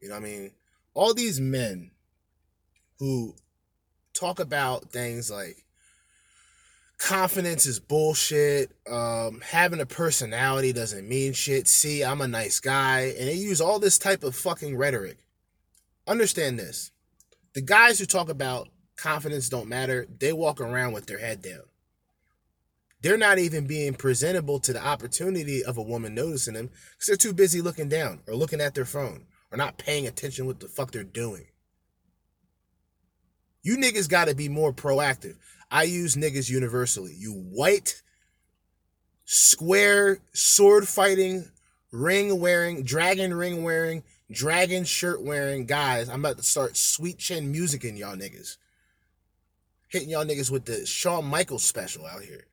You 0.00 0.08
know 0.08 0.14
what 0.14 0.22
I 0.22 0.26
mean? 0.26 0.52
All 0.94 1.14
these 1.14 1.40
men 1.40 1.90
who 2.98 3.34
talk 4.14 4.40
about 4.40 4.90
things 4.90 5.30
like 5.30 5.64
confidence 7.00 7.64
is 7.66 7.80
bullshit. 7.80 8.72
Um, 8.88 9.40
having 9.40 9.80
a 9.80 9.86
personality 9.86 10.72
doesn't 10.72 11.08
mean 11.08 11.32
shit. 11.32 11.66
See, 11.66 12.04
I'm 12.04 12.20
a 12.20 12.28
nice 12.28 12.60
guy. 12.60 13.14
And 13.18 13.26
they 13.26 13.34
use 13.34 13.60
all 13.60 13.78
this 13.78 13.98
type 13.98 14.22
of 14.22 14.36
fucking 14.36 14.76
rhetoric. 14.76 15.18
Understand 16.06 16.58
this. 16.58 16.92
The 17.54 17.62
guys 17.62 17.98
who 17.98 18.04
talk 18.04 18.28
about 18.28 18.68
confidence 18.96 19.48
don't 19.48 19.68
matter, 19.68 20.06
they 20.18 20.32
walk 20.32 20.60
around 20.60 20.92
with 20.92 21.06
their 21.06 21.18
head 21.18 21.42
down. 21.42 21.62
They're 23.02 23.16
not 23.16 23.38
even 23.38 23.66
being 23.66 23.94
presentable 23.94 24.60
to 24.60 24.74
the 24.74 24.86
opportunity 24.86 25.64
of 25.64 25.78
a 25.78 25.82
woman 25.82 26.14
noticing 26.14 26.52
them 26.52 26.66
because 26.66 27.06
they're 27.06 27.16
too 27.16 27.32
busy 27.32 27.62
looking 27.62 27.88
down 27.88 28.20
or 28.28 28.34
looking 28.34 28.60
at 28.60 28.74
their 28.74 28.84
phone 28.84 29.24
or 29.50 29.56
not 29.56 29.78
paying 29.78 30.06
attention 30.06 30.46
what 30.46 30.60
the 30.60 30.68
fuck 30.68 30.90
they're 30.90 31.02
doing. 31.02 31.46
You 33.62 33.78
niggas 33.78 34.08
got 34.08 34.28
to 34.28 34.34
be 34.34 34.50
more 34.50 34.72
proactive. 34.72 35.36
I 35.70 35.84
use 35.84 36.16
niggas 36.16 36.50
universally. 36.50 37.14
You 37.16 37.32
white, 37.32 38.02
square, 39.24 40.18
sword 40.32 40.88
fighting, 40.88 41.50
ring 41.92 42.40
wearing, 42.40 42.82
dragon 42.82 43.32
ring 43.32 43.62
wearing, 43.62 44.02
dragon 44.30 44.84
shirt 44.84 45.22
wearing 45.22 45.66
guys. 45.66 46.08
I'm 46.08 46.24
about 46.24 46.38
to 46.38 46.42
start 46.42 46.76
sweet 46.76 47.18
chin 47.18 47.52
music 47.52 47.84
in 47.84 47.96
y'all 47.96 48.16
niggas. 48.16 48.56
Hitting 49.88 50.10
y'all 50.10 50.24
niggas 50.24 50.50
with 50.50 50.64
the 50.64 50.86
Shawn 50.86 51.24
Michaels 51.24 51.64
special 51.64 52.06
out 52.06 52.22
here. 52.22 52.46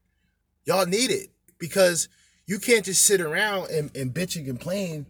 Y'all 0.66 0.86
need 0.86 1.12
it 1.12 1.30
because 1.58 2.10
you 2.46 2.60
can't 2.60 2.86
just 2.86 3.06
sit 3.06 3.22
around 3.22 3.70
and, 3.72 3.96
and 3.96 4.14
bitch 4.14 4.36
and 4.36 4.46
complain 4.46 5.06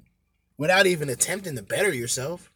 without 0.58 0.86
even 0.86 1.10
attempting 1.10 1.56
to 1.56 1.62
better 1.62 1.94
yourself. 1.94 2.52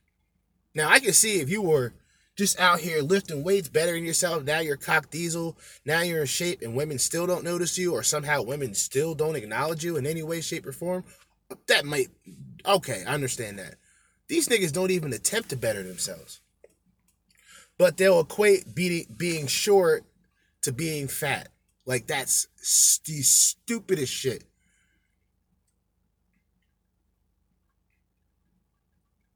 Now 0.74 0.89
I 0.89 0.99
can 0.99 1.14
see 1.14 1.39
if 1.39 1.49
you 1.49 1.62
were 1.62 1.93
just 2.36 2.59
out 2.59 2.79
here 2.79 3.01
lifting 3.01 3.43
weights, 3.43 3.69
bettering 3.69 4.05
yourself. 4.05 4.43
Now 4.43 4.59
you're 4.59 4.77
cock 4.77 5.09
diesel. 5.09 5.57
Now 5.86 6.01
you're 6.01 6.21
in 6.21 6.27
shape, 6.27 6.61
and 6.61 6.75
women 6.75 6.97
still 6.97 7.27
don't 7.27 7.43
notice 7.43 7.77
you, 7.77 7.93
or 7.93 8.03
somehow 8.03 8.41
women 8.41 8.73
still 8.73 9.13
don't 9.15 9.36
acknowledge 9.36 9.84
you 9.84 9.97
in 9.97 10.05
any 10.05 10.23
way, 10.23 10.41
shape, 10.41 10.65
or 10.65 10.71
form. 10.71 11.03
That 11.67 11.86
might, 11.86 12.07
okay, 12.65 13.03
I 13.05 13.13
understand 13.13 13.59
that. 13.59 13.75
These 14.27 14.47
niggas 14.47 14.71
don't 14.71 14.91
even 14.91 15.11
attempt 15.11 15.49
to 15.49 15.57
better 15.57 15.84
themselves. 15.84 16.39
But 17.77 17.97
they'll 17.97 18.21
equate 18.21 18.73
beating, 18.73 19.13
being 19.17 19.47
short 19.47 20.05
to 20.61 20.71
being 20.71 21.07
fat. 21.07 21.49
Like 21.86 22.07
that's 22.07 22.47
the 23.05 23.21
stupidest 23.21 24.13
shit. 24.13 24.45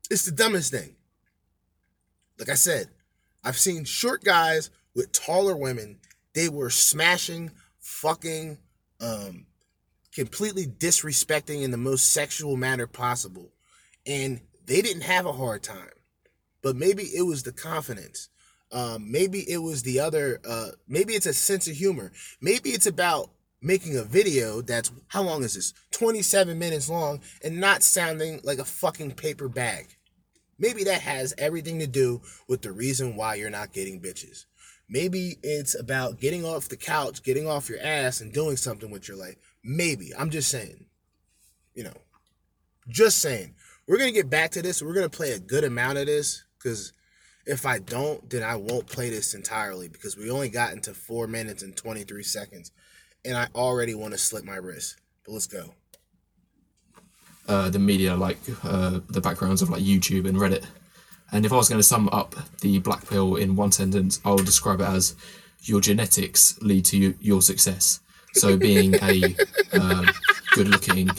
It's 0.09 0.25
the 0.25 0.31
dumbest 0.31 0.71
thing. 0.71 0.94
Like 2.39 2.49
I 2.49 2.55
said, 2.55 2.89
I've 3.43 3.57
seen 3.57 3.85
short 3.85 4.23
guys 4.23 4.69
with 4.93 5.11
taller 5.11 5.55
women. 5.55 5.99
They 6.33 6.49
were 6.49 6.69
smashing, 6.69 7.51
fucking, 7.79 8.57
um, 8.99 9.45
completely 10.13 10.65
disrespecting 10.65 11.61
in 11.61 11.71
the 11.71 11.77
most 11.77 12.11
sexual 12.11 12.57
manner 12.57 12.87
possible. 12.87 13.51
And 14.05 14.41
they 14.65 14.81
didn't 14.81 15.03
have 15.03 15.25
a 15.25 15.33
hard 15.33 15.63
time. 15.63 15.89
But 16.61 16.75
maybe 16.75 17.03
it 17.03 17.21
was 17.21 17.43
the 17.43 17.51
confidence. 17.51 18.29
Um, 18.71 19.11
maybe 19.11 19.39
it 19.49 19.59
was 19.59 19.83
the 19.83 19.99
other, 19.99 20.41
uh, 20.47 20.71
maybe 20.87 21.13
it's 21.13 21.27
a 21.27 21.33
sense 21.33 21.67
of 21.67 21.75
humor. 21.75 22.11
Maybe 22.41 22.71
it's 22.71 22.87
about 22.87 23.29
making 23.61 23.97
a 23.97 24.03
video 24.03 24.61
that's, 24.61 24.91
how 25.07 25.21
long 25.21 25.43
is 25.43 25.53
this? 25.53 25.73
27 25.91 26.57
minutes 26.57 26.89
long 26.89 27.21
and 27.43 27.59
not 27.59 27.83
sounding 27.83 28.41
like 28.43 28.59
a 28.59 28.65
fucking 28.65 29.11
paper 29.11 29.47
bag. 29.47 29.95
Maybe 30.57 30.83
that 30.85 31.01
has 31.01 31.33
everything 31.37 31.79
to 31.79 31.87
do 31.87 32.21
with 32.47 32.61
the 32.61 32.71
reason 32.71 33.15
why 33.15 33.35
you're 33.35 33.49
not 33.49 33.73
getting 33.73 34.01
bitches. 34.01 34.45
Maybe 34.87 35.37
it's 35.41 35.77
about 35.77 36.19
getting 36.19 36.45
off 36.45 36.69
the 36.69 36.77
couch, 36.77 37.23
getting 37.23 37.47
off 37.47 37.69
your 37.69 37.79
ass, 37.81 38.21
and 38.21 38.31
doing 38.31 38.55
something 38.55 38.91
with 38.91 39.07
your 39.07 39.17
life. 39.17 39.35
Maybe. 39.63 40.11
I'm 40.17 40.29
just 40.29 40.49
saying. 40.49 40.85
You 41.73 41.85
know, 41.85 41.97
just 42.87 43.19
saying. 43.19 43.55
We're 43.87 43.97
going 43.97 44.13
to 44.13 44.19
get 44.19 44.29
back 44.29 44.51
to 44.51 44.61
this. 44.61 44.81
We're 44.81 44.93
going 44.93 45.09
to 45.09 45.17
play 45.17 45.31
a 45.31 45.39
good 45.39 45.63
amount 45.63 45.97
of 45.97 46.05
this 46.05 46.43
because 46.57 46.93
if 47.45 47.65
I 47.65 47.79
don't, 47.79 48.27
then 48.29 48.43
I 48.43 48.55
won't 48.55 48.87
play 48.87 49.09
this 49.09 49.33
entirely 49.33 49.87
because 49.87 50.17
we 50.17 50.31
only 50.31 50.49
got 50.49 50.73
into 50.73 50.93
four 50.93 51.27
minutes 51.27 51.61
and 51.63 51.75
23 51.75 52.23
seconds. 52.23 52.71
And 53.23 53.37
I 53.37 53.47
already 53.55 53.95
want 53.95 54.13
to 54.13 54.17
slip 54.17 54.43
my 54.43 54.55
wrist. 54.55 54.97
But 55.25 55.33
let's 55.33 55.47
go. 55.47 55.73
Uh, 57.47 57.69
the 57.69 57.77
media, 57.77 58.15
like 58.15 58.39
uh, 58.63 58.99
the 59.09 59.21
backgrounds 59.21 59.61
of 59.61 59.69
like 59.69 59.83
YouTube 59.83 60.27
and 60.27 60.37
Reddit. 60.37 60.65
And 61.31 61.45
if 61.45 61.53
I 61.53 61.55
was 61.55 61.69
going 61.69 61.79
to 61.79 61.83
sum 61.83 62.09
up 62.11 62.35
the 62.61 62.79
black 62.79 63.07
pill 63.07 63.35
in 63.35 63.55
one 63.55 63.71
sentence, 63.71 64.19
I 64.25 64.31
would 64.31 64.45
describe 64.45 64.81
it 64.81 64.87
as 64.87 65.15
your 65.61 65.81
genetics 65.81 66.59
lead 66.61 66.85
to 66.85 66.97
you, 66.97 67.15
your 67.19 67.41
success. 67.41 67.99
So 68.33 68.57
being 68.57 68.95
a 68.95 69.35
uh, 69.73 70.05
good-looking, 70.53 71.09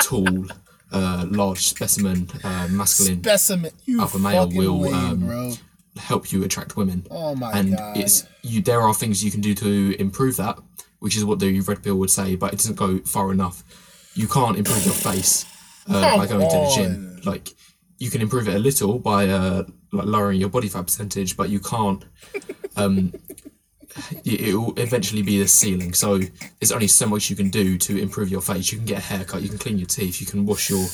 tall, 0.00 0.46
uh, 0.92 1.26
large 1.28 1.60
specimen, 1.60 2.28
uh, 2.44 2.68
masculine 2.70 3.22
Specimen. 3.22 3.70
You 3.84 4.00
alpha 4.00 4.18
male 4.18 4.48
will 4.48 4.78
weed, 4.78 4.92
um, 4.92 5.56
help 5.96 6.32
you 6.32 6.44
attract 6.44 6.76
women. 6.76 7.06
Oh 7.10 7.34
my 7.34 7.52
and 7.52 7.76
God. 7.76 7.96
it's 7.96 8.26
you. 8.42 8.60
There 8.62 8.80
are 8.80 8.94
things 8.94 9.24
you 9.24 9.30
can 9.30 9.40
do 9.40 9.54
to 9.54 10.00
improve 10.00 10.36
that, 10.36 10.58
which 11.00 11.16
is 11.16 11.24
what 11.24 11.38
the 11.38 11.60
red 11.60 11.82
pill 11.82 11.96
would 11.96 12.10
say, 12.10 12.36
but 12.36 12.52
it 12.52 12.56
doesn't 12.56 12.76
go 12.76 12.98
far 13.00 13.32
enough. 13.32 13.62
You 14.14 14.28
can't 14.28 14.56
improve 14.56 14.84
your 14.84 14.94
face 14.94 15.44
uh, 15.88 16.16
by 16.16 16.26
Come 16.26 16.38
going 16.38 16.50
to 16.50 16.56
the 16.56 16.72
gym. 16.74 17.20
Like 17.24 17.50
you 17.98 18.10
can 18.10 18.20
improve 18.20 18.48
it 18.48 18.54
a 18.54 18.58
little 18.58 18.98
by 18.98 19.28
uh, 19.28 19.64
like 19.92 20.06
lowering 20.06 20.40
your 20.40 20.48
body 20.48 20.68
fat 20.68 20.82
percentage, 20.82 21.36
but 21.36 21.48
you 21.48 21.60
can't. 21.60 22.04
Um, 22.76 23.12
it 24.24 24.40
it 24.40 24.54
will 24.54 24.74
eventually 24.78 25.22
be 25.22 25.38
the 25.38 25.48
ceiling. 25.48 25.94
So 25.94 26.18
there's 26.60 26.72
only 26.72 26.88
so 26.88 27.06
much 27.06 27.30
you 27.30 27.36
can 27.36 27.50
do 27.50 27.78
to 27.78 28.00
improve 28.00 28.28
your 28.28 28.42
face. 28.42 28.72
You 28.72 28.78
can 28.78 28.86
get 28.86 28.98
a 28.98 29.02
haircut, 29.02 29.42
you 29.42 29.48
can 29.48 29.58
clean 29.58 29.78
your 29.78 29.86
teeth, 29.86 30.20
you 30.20 30.26
can 30.26 30.46
wash 30.46 30.70
your 30.70 30.86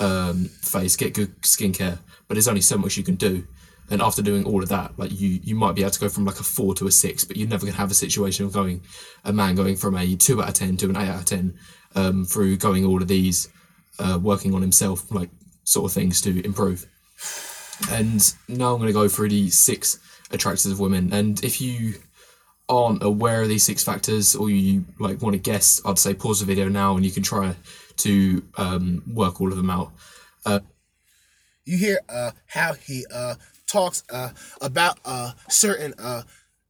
um, 0.00 0.46
face, 0.62 0.96
get 0.96 1.14
good 1.14 1.40
skincare, 1.42 1.98
but 2.28 2.34
there's 2.34 2.48
only 2.48 2.60
so 2.60 2.78
much 2.78 2.96
you 2.96 3.04
can 3.04 3.16
do. 3.16 3.46
And 3.88 4.02
after 4.02 4.20
doing 4.20 4.44
all 4.44 4.62
of 4.62 4.68
that, 4.70 4.98
like 4.98 5.12
you, 5.12 5.40
you 5.44 5.54
might 5.54 5.76
be 5.76 5.82
able 5.82 5.92
to 5.92 6.00
go 6.00 6.08
from 6.08 6.24
like 6.24 6.40
a 6.40 6.42
four 6.42 6.74
to 6.74 6.88
a 6.88 6.90
six, 6.90 7.24
but 7.24 7.36
you're 7.36 7.48
never 7.48 7.64
gonna 7.66 7.78
have 7.78 7.90
a 7.90 7.94
situation 7.94 8.44
of 8.44 8.52
going 8.52 8.82
a 9.24 9.32
man 9.32 9.54
going 9.54 9.76
from 9.76 9.96
a 9.96 10.16
two 10.16 10.42
out 10.42 10.48
of 10.48 10.54
ten 10.54 10.76
to 10.78 10.90
an 10.90 10.96
eight 10.96 11.08
out 11.08 11.20
of 11.20 11.24
ten 11.24 11.56
um, 11.94 12.24
through 12.24 12.56
going 12.56 12.84
all 12.84 13.00
of 13.00 13.06
these, 13.06 13.48
uh, 13.98 14.18
working 14.22 14.54
on 14.54 14.62
himself, 14.62 15.10
like 15.12 15.30
sort 15.64 15.90
of 15.90 15.92
things 15.92 16.20
to 16.22 16.44
improve. 16.44 16.86
And 17.90 18.34
now 18.48 18.72
I'm 18.74 18.80
gonna 18.80 18.92
go 18.92 19.08
through 19.08 19.28
the 19.30 19.50
six 19.50 19.98
attractors 20.30 20.72
of 20.72 20.80
women. 20.80 21.12
And 21.12 21.42
if 21.44 21.60
you 21.60 21.94
aren't 22.68 23.02
aware 23.02 23.42
of 23.42 23.48
these 23.48 23.64
six 23.64 23.84
factors 23.84 24.34
or 24.34 24.50
you 24.50 24.84
like 24.98 25.22
want 25.22 25.34
to 25.34 25.38
guess, 25.40 25.80
I'd 25.84 25.98
say 25.98 26.14
pause 26.14 26.40
the 26.40 26.46
video 26.46 26.68
now 26.68 26.96
and 26.96 27.04
you 27.04 27.12
can 27.12 27.22
try 27.22 27.54
to 27.98 28.42
um, 28.56 29.02
work 29.14 29.40
all 29.40 29.50
of 29.50 29.56
them 29.56 29.70
out. 29.70 29.92
you 31.64 31.76
hear 31.76 32.00
uh 32.08 32.30
how 32.46 32.72
he 32.74 33.04
uh 33.12 33.34
talks 33.66 34.04
uh 34.10 34.30
about 34.60 34.98
uh 35.04 35.32
certain 35.48 35.92
uh 35.98 36.22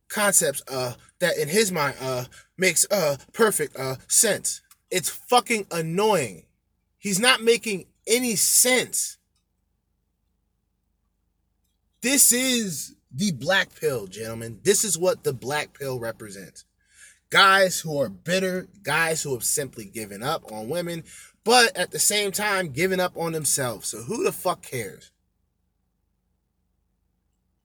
concepts 0.08 0.62
uh 0.68 0.94
that 1.20 1.36
in 1.36 1.48
his 1.48 1.70
mind 1.70 1.94
uh 2.00 2.24
makes 2.56 2.86
uh 2.90 3.16
perfect 3.32 3.76
uh 3.78 3.96
sense. 4.08 4.62
It's 4.90 5.10
fucking 5.10 5.66
annoying. 5.70 6.44
He's 7.06 7.20
not 7.20 7.40
making 7.40 7.84
any 8.04 8.34
sense. 8.34 9.18
This 12.00 12.32
is 12.32 12.96
the 13.12 13.30
black 13.30 13.72
pill, 13.80 14.08
gentlemen. 14.08 14.58
This 14.64 14.82
is 14.82 14.98
what 14.98 15.22
the 15.22 15.32
black 15.32 15.78
pill 15.78 16.00
represents. 16.00 16.64
Guys 17.30 17.78
who 17.78 17.96
are 18.00 18.08
bitter, 18.08 18.66
guys 18.82 19.22
who 19.22 19.34
have 19.34 19.44
simply 19.44 19.84
given 19.84 20.24
up 20.24 20.50
on 20.50 20.68
women, 20.68 21.04
but 21.44 21.76
at 21.76 21.92
the 21.92 22.00
same 22.00 22.32
time 22.32 22.72
giving 22.72 22.98
up 22.98 23.16
on 23.16 23.30
themselves. 23.30 23.86
So 23.86 23.98
who 23.98 24.24
the 24.24 24.32
fuck 24.32 24.62
cares? 24.62 25.12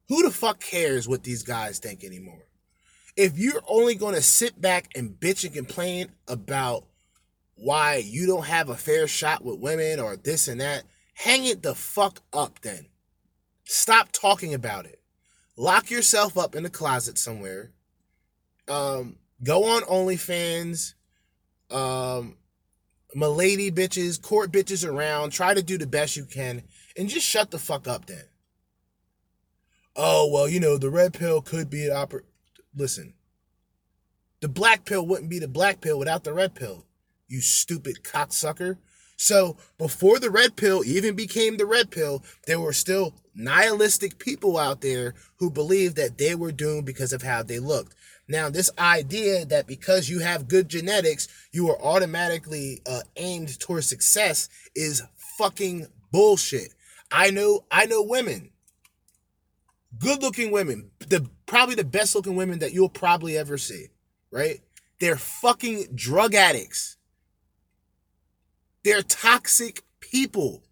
Who 0.10 0.22
the 0.22 0.30
fuck 0.30 0.60
cares 0.60 1.08
what 1.08 1.24
these 1.24 1.42
guys 1.42 1.80
think 1.80 2.04
anymore? 2.04 2.46
If 3.16 3.40
you're 3.40 3.64
only 3.68 3.96
going 3.96 4.14
to 4.14 4.22
sit 4.22 4.62
back 4.62 4.92
and 4.96 5.20
bitch 5.20 5.44
and 5.44 5.52
complain 5.56 6.12
about 6.28 6.86
why 7.62 7.98
you 7.98 8.26
don't 8.26 8.46
have 8.46 8.70
a 8.70 8.76
fair 8.76 9.08
shot 9.08 9.46
with 9.46 9.60
women 9.60 10.00
or 10.00 10.16
this 10.16 10.48
and 10.48 10.60
that, 10.60 10.84
hang 11.14 11.46
it 11.46 11.62
the 11.62 11.76
fuck 11.76 12.22
up 12.34 12.60
then. 12.62 12.88
Stop 13.64 14.12
talking 14.12 14.54
about 14.54 14.86
it. 14.86 15.00
Lock 15.56 15.92
yourself 15.92 16.38
up 16.38 16.56
in 16.56 16.66
a 16.66 16.70
closet 16.70 17.20
somewhere. 17.20 17.72
Um, 18.68 19.18
go 19.44 19.66
on 19.66 19.84
OnlyFans. 19.84 20.96
Um, 21.70 22.36
milady 23.14 23.72
bitches, 23.72 24.22
court 24.22 24.52
bitches 24.52 24.88
around. 24.88 25.30
Try 25.32 25.54
to 25.54 25.62
do 25.62 25.78
the 25.78 25.88
best 25.88 26.18
you 26.18 26.26
can 26.26 26.64
and 26.98 27.10
just 27.10 27.26
shut 27.26 27.52
the 27.52 27.60
fuck 27.60 27.88
up 27.88 28.08
then. 28.08 28.24
Oh, 29.96 30.30
well, 30.32 30.50
you 30.50 30.60
know, 30.60 30.78
the 30.78 30.90
red 30.90 31.14
pill 31.14 31.42
could 31.42 31.70
be 31.70 31.86
an 31.86 31.92
oper. 31.92 32.22
Listen, 32.76 33.14
the 34.40 34.48
black 34.48 34.86
pill 34.86 35.06
wouldn't 35.06 35.30
be 35.30 35.40
the 35.40 35.48
black 35.48 35.82
pill 35.82 36.00
without 36.00 36.24
the 36.24 36.34
red 36.34 36.56
pill, 36.56 36.86
you 37.32 37.42
stupid 37.42 38.04
cocksucker. 38.04 38.78
So 39.16 39.58
before 39.78 40.20
the 40.20 40.32
red 40.32 40.56
pill 40.56 40.84
even 40.84 41.16
became 41.16 41.58
the 41.58 41.66
red 41.66 41.92
pill, 41.92 42.24
there 42.48 42.60
were 42.60 42.74
still 42.74 43.16
nihilistic 43.36 44.18
people 44.18 44.58
out 44.58 44.82
there 44.82 45.14
who 45.38 45.50
believed 45.50 45.96
that 45.96 46.18
they 46.18 46.36
were 46.36 46.52
doomed 46.52 46.86
because 46.86 47.14
of 47.14 47.22
how 47.22 47.44
they 47.44 47.60
looked. 47.60 47.96
Now, 48.28 48.50
this 48.50 48.72
idea 48.80 49.46
that 49.46 49.68
because 49.68 50.10
you 50.10 50.20
have 50.20 50.48
good 50.48 50.70
genetics, 50.70 51.28
you 51.52 51.70
are 51.70 51.82
automatically 51.82 52.82
uh, 52.86 53.02
aimed 53.16 53.60
towards 53.60 53.88
success 53.88 54.50
is 54.76 55.04
fucking 55.38 55.88
bullshit. 56.12 56.74
I 57.12 57.30
know, 57.30 57.66
I 57.70 57.86
know 57.86 58.02
women, 58.02 58.52
good-looking 60.00 60.52
women, 60.52 60.92
the 61.00 61.30
probably 61.46 61.76
the 61.76 61.84
best-looking 61.84 62.36
women 62.36 62.60
that 62.60 62.74
you'll 62.74 62.90
probably 62.90 63.38
ever 63.38 63.58
see. 63.58 63.88
Right? 64.32 64.62
They're 65.00 65.18
fucking 65.18 65.90
drug 65.94 66.34
addicts. 66.34 66.98
They're 68.84 69.04
toxic 69.04 69.84
people. 70.00 70.64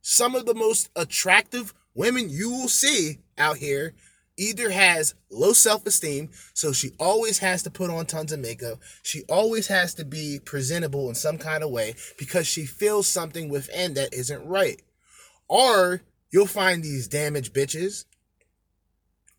Some 0.00 0.34
of 0.34 0.46
the 0.46 0.54
most 0.54 0.88
attractive 0.94 1.74
women 1.94 2.30
you 2.30 2.50
will 2.50 2.68
see 2.68 3.18
out 3.36 3.56
here 3.56 3.94
either 4.38 4.70
has 4.70 5.14
low 5.30 5.52
self-esteem, 5.52 6.28
so 6.52 6.72
she 6.72 6.90
always 7.00 7.38
has 7.38 7.62
to 7.62 7.70
put 7.70 7.90
on 7.90 8.06
tons 8.06 8.32
of 8.32 8.40
makeup. 8.40 8.78
She 9.02 9.22
always 9.28 9.66
has 9.68 9.94
to 9.94 10.04
be 10.04 10.38
presentable 10.44 11.08
in 11.08 11.14
some 11.14 11.38
kind 11.38 11.64
of 11.64 11.70
way 11.70 11.94
because 12.18 12.46
she 12.46 12.66
feels 12.66 13.08
something 13.08 13.48
within 13.48 13.94
that 13.94 14.12
isn't 14.12 14.46
right. 14.46 14.80
Or 15.48 16.02
you'll 16.30 16.46
find 16.46 16.82
these 16.82 17.08
damaged 17.08 17.54
bitches 17.54 18.04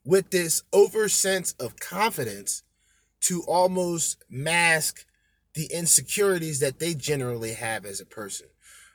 with 0.04 0.32
this 0.32 0.64
over 0.74 1.08
sense 1.10 1.54
of 1.60 1.80
confidence 1.80 2.64
to 3.22 3.44
almost 3.44 4.24
mask 4.30 5.06
the 5.58 5.66
insecurities 5.74 6.60
that 6.60 6.78
they 6.78 6.94
generally 6.94 7.54
have 7.54 7.84
as 7.84 8.00
a 8.00 8.06
person. 8.06 8.46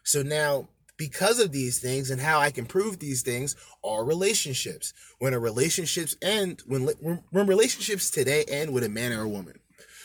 So 0.05 0.23
now, 0.23 0.69
because 0.97 1.41
of 1.41 1.51
these 1.51 1.81
things 1.81 2.09
and 2.09 2.21
how 2.21 2.39
I 2.39 2.53
can 2.53 2.67
prove 2.67 3.01
these 3.01 3.23
things 3.23 3.57
are 3.83 4.05
relationships. 4.05 4.95
When 5.19 5.35
a 5.35 5.41
relationships 5.41 6.15
end, 6.23 6.63
when 6.65 6.83
when 7.31 7.47
relationships 7.49 8.11
today 8.11 8.45
end 8.47 8.73
with 8.73 8.85
a 8.85 8.89
man 8.89 9.13
or 9.13 9.23
a 9.23 9.29
woman, 9.29 9.59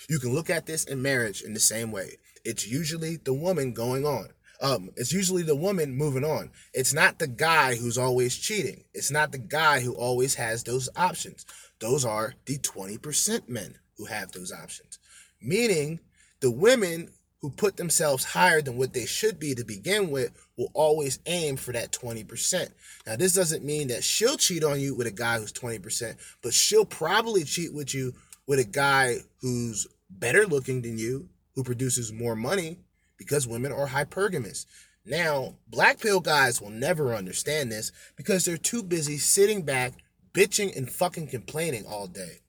you 0.09 0.17
can 0.17 0.33
look 0.33 0.49
at 0.49 0.65
this 0.65 0.83
in 0.83 0.99
marriage 0.99 1.43
in 1.43 1.53
the 1.53 1.59
same 1.59 1.91
way. 1.91 2.17
It's 2.43 2.67
usually 2.67 3.17
the 3.17 3.35
woman 3.35 3.73
going 3.73 4.03
on. 4.07 4.29
Um, 4.59 4.89
it's 4.95 5.13
usually 5.13 5.43
the 5.43 5.55
woman 5.55 5.95
moving 5.95 6.23
on. 6.23 6.49
It's 6.73 6.93
not 6.93 7.19
the 7.19 7.27
guy 7.27 7.75
who's 7.75 7.99
always 7.99 8.35
cheating. 8.35 8.85
It's 8.95 9.11
not 9.11 9.31
the 9.31 9.37
guy 9.37 9.81
who 9.81 9.93
always 9.93 10.33
has 10.35 10.63
those 10.63 10.89
options. 10.95 11.45
Those 11.79 12.03
are 12.03 12.33
the 12.47 12.57
20% 12.57 13.47
men 13.47 13.75
who 13.97 14.05
have 14.05 14.31
those 14.31 14.51
options. 14.51 14.97
Meaning 15.39 15.99
the 16.39 16.51
women 16.51 17.09
who 17.41 17.49
put 17.51 17.77
themselves 17.77 18.23
higher 18.23 18.61
than 18.61 18.77
what 18.77 18.93
they 18.93 19.05
should 19.05 19.39
be 19.39 19.53
to 19.53 19.63
begin 19.63 20.09
with 20.09 20.31
will 20.57 20.71
always 20.73 21.19
aim 21.27 21.55
for 21.55 21.71
that 21.71 21.91
20%. 21.91 22.69
Now, 23.05 23.15
this 23.15 23.33
doesn't 23.33 23.63
mean 23.63 23.89
that 23.89 24.03
she'll 24.03 24.37
cheat 24.37 24.63
on 24.63 24.79
you 24.79 24.95
with 24.95 25.07
a 25.07 25.11
guy 25.11 25.37
who's 25.37 25.53
20%, 25.53 26.15
but 26.41 26.53
she'll 26.53 26.85
probably 26.85 27.43
cheat 27.43 27.73
with 27.73 27.93
you 27.93 28.13
with 28.47 28.59
a 28.59 28.65
guy 28.65 29.17
who's 29.41 29.87
better 30.09 30.45
looking 30.45 30.81
than 30.81 30.97
you, 30.97 31.29
who 31.53 31.63
produces 31.63 32.11
more 32.11 32.35
money 32.35 32.77
because 33.17 33.47
women 33.47 33.71
are 33.71 33.87
hypergamous. 33.87 34.65
Now, 35.05 35.55
black 35.67 35.99
pill 35.99 36.19
guys 36.19 36.61
will 36.61 36.69
never 36.69 37.13
understand 37.13 37.71
this 37.71 37.91
because 38.15 38.45
they're 38.45 38.57
too 38.57 38.83
busy 38.83 39.17
sitting 39.17 39.61
back, 39.61 39.93
bitching 40.33 40.75
and 40.75 40.89
fucking 40.91 41.27
complaining 41.27 41.85
all 41.85 42.07
day 42.07 42.39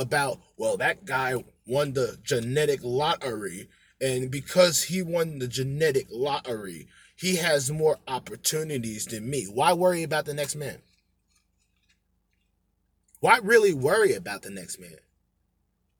about, 0.00 0.40
well, 0.56 0.78
that 0.78 1.04
guy 1.04 1.34
won 1.66 1.92
the 1.92 2.18
genetic 2.24 2.80
lottery. 2.82 3.68
And 4.00 4.30
because 4.30 4.84
he 4.84 5.02
won 5.02 5.38
the 5.38 5.46
genetic 5.46 6.08
lottery, 6.10 6.88
he 7.16 7.36
has 7.36 7.70
more 7.70 7.98
opportunities 8.08 9.04
than 9.04 9.28
me. 9.28 9.44
Why 9.44 9.74
worry 9.74 10.02
about 10.02 10.24
the 10.24 10.34
next 10.34 10.56
man? 10.56 10.78
Why 13.20 13.38
really 13.42 13.74
worry 13.74 14.14
about 14.14 14.40
the 14.40 14.50
next 14.50 14.80
man? 14.80 14.96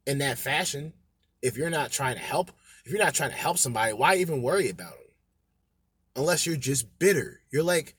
In 0.07 0.18
that 0.18 0.38
fashion, 0.38 0.94
if 1.42 1.59
you're 1.59 1.68
not 1.68 1.92
trying 1.92 2.14
to 2.14 2.22
help, 2.22 2.51
if 2.86 2.90
you're 2.90 3.05
not 3.05 3.14
trying 3.14 3.30
to 3.30 3.36
help 3.36 3.59
somebody, 3.59 3.92
why 3.92 4.16
even 4.16 4.42
worry 4.42 4.70
about 4.70 4.92
them? 4.92 4.98
Unless 6.16 6.46
you're 6.46 6.57
just 6.57 6.98
bitter. 6.98 7.40
You're 7.53 7.62
like 7.62 7.94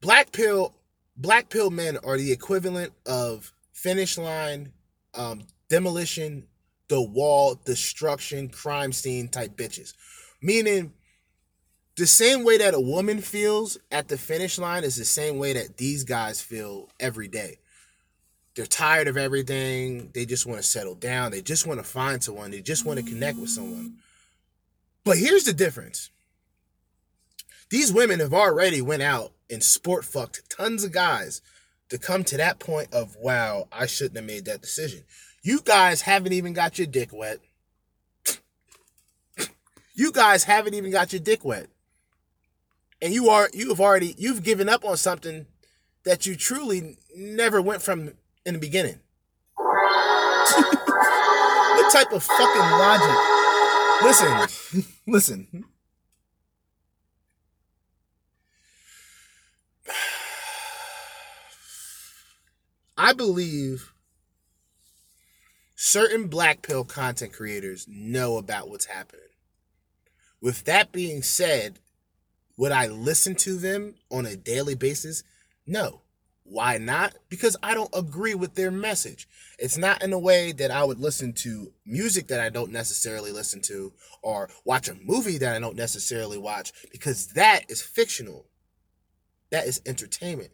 black 0.00 0.32
pill 0.32 0.74
black 1.16 1.48
pill 1.48 1.70
men 1.70 1.98
are 2.04 2.18
the 2.18 2.32
equivalent 2.32 2.92
of 3.06 3.52
finish 3.72 4.18
line 4.18 4.72
um, 5.16 5.42
demolition, 5.68 6.46
the 6.88 7.00
wall, 7.00 7.60
destruction, 7.64 8.48
crime 8.48 8.92
scene 8.92 9.28
type 9.28 9.56
bitches. 9.56 9.94
Meaning, 10.40 10.92
the 11.96 12.06
same 12.06 12.44
way 12.44 12.58
that 12.58 12.74
a 12.74 12.80
woman 12.80 13.20
feels 13.20 13.78
at 13.90 14.08
the 14.08 14.18
finish 14.18 14.58
line 14.58 14.84
is 14.84 14.96
the 14.96 15.04
same 15.04 15.38
way 15.38 15.54
that 15.54 15.78
these 15.78 16.04
guys 16.04 16.40
feel 16.40 16.90
every 17.00 17.26
day. 17.26 17.58
They're 18.54 18.66
tired 18.66 19.08
of 19.08 19.16
everything. 19.16 20.10
They 20.14 20.24
just 20.24 20.46
want 20.46 20.60
to 20.60 20.66
settle 20.66 20.94
down. 20.94 21.30
They 21.30 21.42
just 21.42 21.66
want 21.66 21.80
to 21.80 21.84
find 21.84 22.22
someone. 22.22 22.50
They 22.50 22.62
just 22.62 22.84
want 22.84 22.98
to 22.98 23.04
connect 23.04 23.38
with 23.38 23.50
someone. 23.50 23.96
But 25.04 25.18
here's 25.18 25.44
the 25.44 25.52
difference. 25.52 26.10
These 27.68 27.92
women 27.92 28.20
have 28.20 28.32
already 28.34 28.80
went 28.80 29.02
out 29.02 29.32
and 29.50 29.62
sport 29.62 30.04
fucked 30.04 30.48
tons 30.50 30.84
of 30.84 30.92
guys 30.92 31.42
to 31.88 31.98
come 31.98 32.24
to 32.24 32.36
that 32.36 32.58
point 32.58 32.92
of 32.92 33.16
wow, 33.16 33.68
I 33.72 33.86
shouldn't 33.86 34.16
have 34.16 34.24
made 34.24 34.44
that 34.46 34.62
decision. 34.62 35.04
You 35.42 35.60
guys 35.64 36.00
haven't 36.02 36.32
even 36.32 36.52
got 36.52 36.78
your 36.78 36.86
dick 36.86 37.10
wet. 37.12 37.38
You 39.94 40.12
guys 40.12 40.44
haven't 40.44 40.74
even 40.74 40.90
got 40.90 41.12
your 41.12 41.20
dick 41.20 41.44
wet. 41.44 41.68
And 43.00 43.12
you 43.14 43.28
are 43.28 43.48
you 43.52 43.68
have 43.70 43.80
already 43.80 44.14
you've 44.18 44.42
given 44.42 44.68
up 44.68 44.84
on 44.84 44.96
something 44.96 45.46
that 46.04 46.26
you 46.26 46.36
truly 46.36 46.98
never 47.16 47.62
went 47.62 47.82
from 47.82 48.12
in 48.44 48.54
the 48.54 48.60
beginning. 48.60 49.00
what 49.56 49.82
type 51.92 52.12
of 52.12 52.22
fucking 52.22 52.60
logic? 52.60 53.16
Listen, 54.02 54.84
listen. 55.06 55.64
I 62.96 63.12
believe 63.12 63.92
certain 65.74 66.28
black 66.28 66.62
pill 66.62 66.84
content 66.84 67.32
creators 67.32 67.86
know 67.88 68.38
about 68.38 68.70
what's 68.70 68.86
happening. 68.86 69.22
With 70.40 70.64
that 70.64 70.92
being 70.92 71.22
said, 71.22 71.80
would 72.56 72.72
I 72.72 72.86
listen 72.86 73.34
to 73.36 73.56
them 73.56 73.94
on 74.10 74.24
a 74.24 74.36
daily 74.36 74.74
basis? 74.74 75.22
No. 75.66 76.00
Why 76.48 76.78
not? 76.78 77.14
Because 77.28 77.56
I 77.62 77.74
don't 77.74 77.94
agree 77.94 78.34
with 78.34 78.54
their 78.54 78.70
message. 78.70 79.28
It's 79.58 79.76
not 79.76 80.02
in 80.02 80.12
a 80.12 80.18
way 80.18 80.52
that 80.52 80.70
I 80.70 80.84
would 80.84 81.00
listen 81.00 81.32
to 81.34 81.72
music 81.84 82.28
that 82.28 82.38
I 82.38 82.50
don't 82.50 82.70
necessarily 82.70 83.32
listen 83.32 83.60
to 83.62 83.92
or 84.22 84.48
watch 84.64 84.88
a 84.88 84.94
movie 84.94 85.38
that 85.38 85.56
I 85.56 85.58
don't 85.58 85.76
necessarily 85.76 86.38
watch 86.38 86.72
because 86.92 87.28
that 87.28 87.64
is 87.68 87.82
fictional. 87.82 88.46
That 89.50 89.66
is 89.66 89.82
entertainment. 89.84 90.52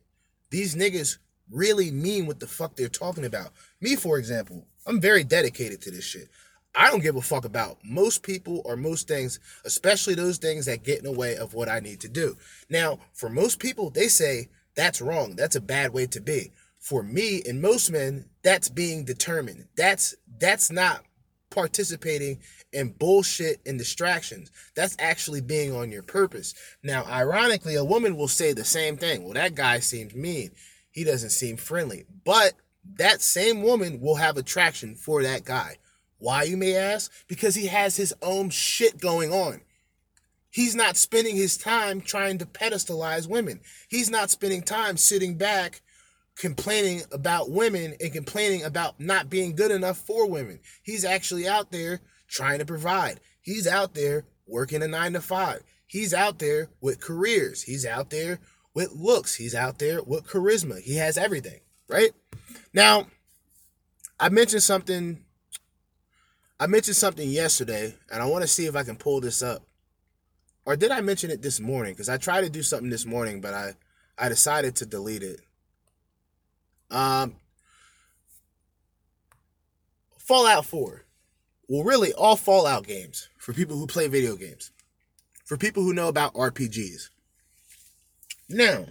These 0.50 0.74
niggas 0.74 1.18
really 1.52 1.90
mean 1.90 2.26
what 2.26 2.40
the 2.40 2.46
fuck 2.46 2.76
they're 2.76 2.88
talking 2.88 3.24
about. 3.24 3.50
Me, 3.80 3.96
for 3.96 4.18
example, 4.18 4.66
I'm 4.86 5.00
very 5.00 5.24
dedicated 5.24 5.80
to 5.82 5.90
this 5.90 6.04
shit. 6.04 6.28
I 6.74 6.90
don't 6.90 7.02
give 7.02 7.16
a 7.16 7.22
fuck 7.22 7.44
about 7.44 7.78
most 7.84 8.22
people 8.22 8.62
or 8.64 8.76
most 8.76 9.06
things, 9.06 9.38
especially 9.64 10.14
those 10.14 10.38
things 10.38 10.66
that 10.66 10.84
get 10.84 10.98
in 10.98 11.04
the 11.04 11.12
way 11.12 11.36
of 11.36 11.52
what 11.52 11.68
I 11.68 11.80
need 11.80 12.00
to 12.00 12.08
do. 12.08 12.36
Now, 12.70 12.98
for 13.12 13.28
most 13.28 13.58
people, 13.58 13.90
they 13.90 14.08
say 14.08 14.48
that's 14.74 15.02
wrong. 15.02 15.36
That's 15.36 15.56
a 15.56 15.60
bad 15.60 15.92
way 15.92 16.06
to 16.06 16.20
be. 16.20 16.52
For 16.78 17.02
me 17.02 17.42
and 17.46 17.60
most 17.60 17.90
men, 17.92 18.24
that's 18.42 18.68
being 18.68 19.04
determined. 19.04 19.68
That's 19.76 20.14
that's 20.38 20.70
not 20.70 21.04
participating 21.50 22.40
in 22.72 22.92
bullshit 22.92 23.60
and 23.66 23.78
distractions. 23.78 24.50
That's 24.74 24.96
actually 24.98 25.42
being 25.42 25.72
on 25.74 25.92
your 25.92 26.02
purpose. 26.02 26.54
Now, 26.82 27.04
ironically, 27.04 27.74
a 27.74 27.84
woman 27.84 28.16
will 28.16 28.28
say 28.28 28.52
the 28.52 28.64
same 28.64 28.96
thing. 28.96 29.24
Well, 29.24 29.34
that 29.34 29.54
guy 29.54 29.80
seems 29.80 30.14
mean. 30.14 30.52
He 30.92 31.02
doesn't 31.02 31.30
seem 31.30 31.56
friendly. 31.56 32.04
But 32.24 32.52
that 32.96 33.20
same 33.20 33.62
woman 33.62 34.00
will 34.00 34.16
have 34.16 34.36
attraction 34.36 34.94
for 34.94 35.22
that 35.22 35.44
guy. 35.44 35.78
Why, 36.18 36.44
you 36.44 36.56
may 36.56 36.76
ask? 36.76 37.10
Because 37.26 37.56
he 37.56 37.66
has 37.66 37.96
his 37.96 38.14
own 38.22 38.50
shit 38.50 39.00
going 39.00 39.32
on. 39.32 39.62
He's 40.50 40.76
not 40.76 40.96
spending 40.96 41.34
his 41.34 41.56
time 41.56 42.00
trying 42.00 42.38
to 42.38 42.46
pedestalize 42.46 43.26
women. 43.26 43.60
He's 43.88 44.10
not 44.10 44.30
spending 44.30 44.62
time 44.62 44.96
sitting 44.98 45.36
back 45.36 45.80
complaining 46.36 47.02
about 47.10 47.50
women 47.50 47.94
and 48.00 48.12
complaining 48.12 48.62
about 48.62 49.00
not 49.00 49.30
being 49.30 49.56
good 49.56 49.70
enough 49.70 49.98
for 49.98 50.28
women. 50.28 50.60
He's 50.82 51.04
actually 51.04 51.48
out 51.48 51.72
there 51.72 52.00
trying 52.28 52.58
to 52.58 52.66
provide. 52.66 53.20
He's 53.40 53.66
out 53.66 53.94
there 53.94 54.26
working 54.46 54.82
a 54.82 54.88
nine 54.88 55.14
to 55.14 55.20
five. 55.20 55.62
He's 55.86 56.14
out 56.14 56.38
there 56.38 56.68
with 56.80 57.00
careers. 57.00 57.62
He's 57.62 57.84
out 57.84 58.10
there 58.10 58.38
with 58.74 58.92
looks. 58.92 59.34
He's 59.34 59.54
out 59.54 59.78
there 59.78 60.02
with 60.02 60.26
charisma. 60.26 60.80
He 60.80 60.96
has 60.96 61.16
everything, 61.16 61.60
right? 61.88 62.12
Now, 62.72 63.06
I 64.18 64.28
mentioned 64.28 64.62
something. 64.62 65.24
I 66.58 66.66
mentioned 66.66 66.96
something 66.96 67.28
yesterday, 67.28 67.94
and 68.10 68.22
I 68.22 68.26
want 68.26 68.42
to 68.42 68.48
see 68.48 68.66
if 68.66 68.76
I 68.76 68.84
can 68.84 68.96
pull 68.96 69.20
this 69.20 69.42
up. 69.42 69.64
Or 70.64 70.76
did 70.76 70.92
I 70.92 71.00
mention 71.00 71.30
it 71.30 71.42
this 71.42 71.58
morning? 71.58 71.92
Because 71.92 72.08
I 72.08 72.18
tried 72.18 72.42
to 72.42 72.50
do 72.50 72.62
something 72.62 72.90
this 72.90 73.04
morning, 73.04 73.40
but 73.40 73.52
I, 73.52 73.72
I 74.16 74.28
decided 74.28 74.76
to 74.76 74.86
delete 74.86 75.24
it. 75.24 75.40
Um, 76.88 77.34
Fallout 80.18 80.64
4. 80.64 81.04
Well, 81.68 81.82
really, 81.82 82.12
all 82.12 82.36
Fallout 82.36 82.86
games 82.86 83.28
for 83.38 83.52
people 83.52 83.76
who 83.76 83.86
play 83.86 84.06
video 84.06 84.36
games, 84.36 84.70
for 85.44 85.56
people 85.56 85.82
who 85.82 85.92
know 85.92 86.06
about 86.06 86.34
RPGs. 86.34 87.08
Now, 88.52 88.84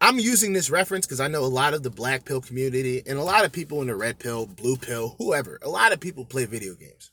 I'm 0.00 0.18
using 0.18 0.52
this 0.52 0.70
reference 0.70 1.06
because 1.06 1.20
I 1.20 1.28
know 1.28 1.44
a 1.44 1.46
lot 1.46 1.74
of 1.74 1.82
the 1.82 1.90
black 1.90 2.24
pill 2.24 2.40
community 2.40 3.02
and 3.06 3.18
a 3.18 3.22
lot 3.22 3.44
of 3.44 3.52
people 3.52 3.80
in 3.82 3.88
the 3.88 3.94
red 3.94 4.18
pill, 4.18 4.46
blue 4.46 4.76
pill, 4.76 5.14
whoever, 5.18 5.58
a 5.62 5.68
lot 5.68 5.92
of 5.92 6.00
people 6.00 6.24
play 6.24 6.46
video 6.46 6.74
games. 6.74 7.10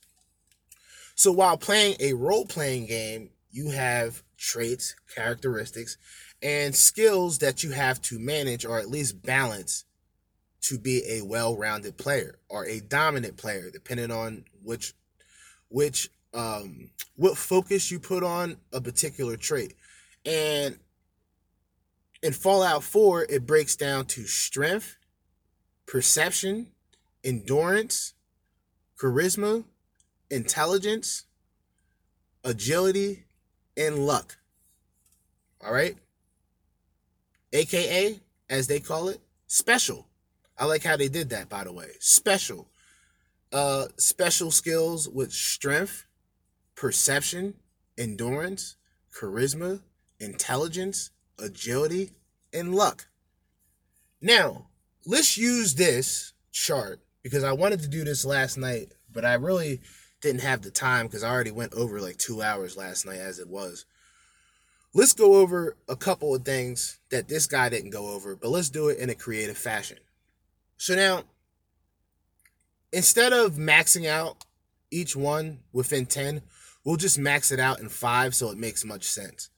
So 1.15 1.31
while 1.31 1.57
playing 1.57 1.97
a 1.99 2.13
role 2.13 2.45
playing 2.45 2.87
game, 2.87 3.29
you 3.51 3.69
have 3.69 4.23
traits, 4.37 4.95
characteristics, 5.13 5.97
and 6.41 6.73
skills 6.73 7.39
that 7.39 7.63
you 7.63 7.71
have 7.71 8.01
to 8.03 8.17
manage 8.17 8.65
or 8.65 8.79
at 8.79 8.89
least 8.89 9.21
balance 9.21 9.83
to 10.61 10.79
be 10.79 11.03
a 11.07 11.21
well-rounded 11.21 11.97
player 11.97 12.39
or 12.49 12.65
a 12.65 12.79
dominant 12.79 13.35
player 13.35 13.69
depending 13.71 14.11
on 14.11 14.45
which 14.63 14.93
which 15.69 16.09
um 16.33 16.89
what 17.15 17.35
focus 17.35 17.89
you 17.89 17.99
put 17.99 18.23
on 18.23 18.57
a 18.71 18.79
particular 18.79 19.35
trait 19.35 19.73
and 20.25 20.77
in 22.21 22.33
fallout 22.33 22.83
4 22.83 23.25
it 23.29 23.45
breaks 23.45 23.75
down 23.75 24.05
to 24.05 24.25
strength 24.25 24.97
perception 25.85 26.67
endurance 27.23 28.13
charisma 28.97 29.63
intelligence 30.29 31.25
agility 32.43 33.25
and 33.77 34.05
luck. 34.05 34.37
All 35.63 35.73
right? 35.73 35.97
Aka 37.53 38.19
as 38.49 38.67
they 38.67 38.79
call 38.79 39.09
it 39.09 39.19
special. 39.47 40.07
I 40.57 40.65
like 40.65 40.83
how 40.83 40.97
they 40.97 41.07
did 41.09 41.29
that 41.29 41.49
by 41.49 41.63
the 41.63 41.73
way. 41.73 41.89
Special. 41.99 42.67
Uh 43.51 43.87
special 43.97 44.51
skills 44.51 45.09
with 45.09 45.31
strength 45.31 46.05
perception, 46.75 47.55
endurance, 47.97 48.77
charisma, 49.13 49.81
intelligence, 50.21 51.09
agility, 51.39 52.11
and 52.53 52.75
luck. 52.75 53.07
Now, 54.21 54.67
let's 55.05 55.37
use 55.37 55.75
this 55.75 56.33
chart 56.51 57.01
because 57.23 57.43
I 57.43 57.53
wanted 57.53 57.81
to 57.81 57.87
do 57.87 58.03
this 58.03 58.23
last 58.23 58.57
night, 58.57 58.93
but 59.11 59.25
I 59.25 59.33
really 59.33 59.81
didn't 60.21 60.41
have 60.41 60.61
the 60.61 60.71
time 60.71 61.07
because 61.07 61.23
I 61.23 61.31
already 61.31 61.51
went 61.51 61.73
over 61.73 61.99
like 61.99 62.17
two 62.17 62.41
hours 62.41 62.77
last 62.77 63.05
night 63.05 63.19
as 63.19 63.39
it 63.39 63.47
was. 63.47 63.85
Let's 64.93 65.13
go 65.13 65.35
over 65.35 65.77
a 65.87 65.95
couple 65.95 66.35
of 66.35 66.43
things 66.43 66.99
that 67.09 67.27
this 67.27 67.47
guy 67.47 67.69
didn't 67.69 67.91
go 67.91 68.13
over, 68.13 68.35
but 68.35 68.49
let's 68.49 68.69
do 68.69 68.89
it 68.89 68.99
in 68.99 69.09
a 69.09 69.15
creative 69.15 69.57
fashion. 69.57 69.97
So 70.77 70.95
now, 70.95 71.23
instead 72.91 73.33
of 73.33 73.53
maxing 73.53 74.07
out 74.07 74.45
each 74.91 75.15
one 75.15 75.59
within 75.71 76.05
10, 76.05 76.41
we'll 76.83 76.97
just 76.97 77.17
max 77.17 77.51
it 77.51 77.59
out 77.59 77.79
in 77.79 77.87
five 77.87 78.35
so 78.35 78.51
it 78.51 78.57
makes 78.57 78.83
much 78.83 79.05
sense. 79.05 79.49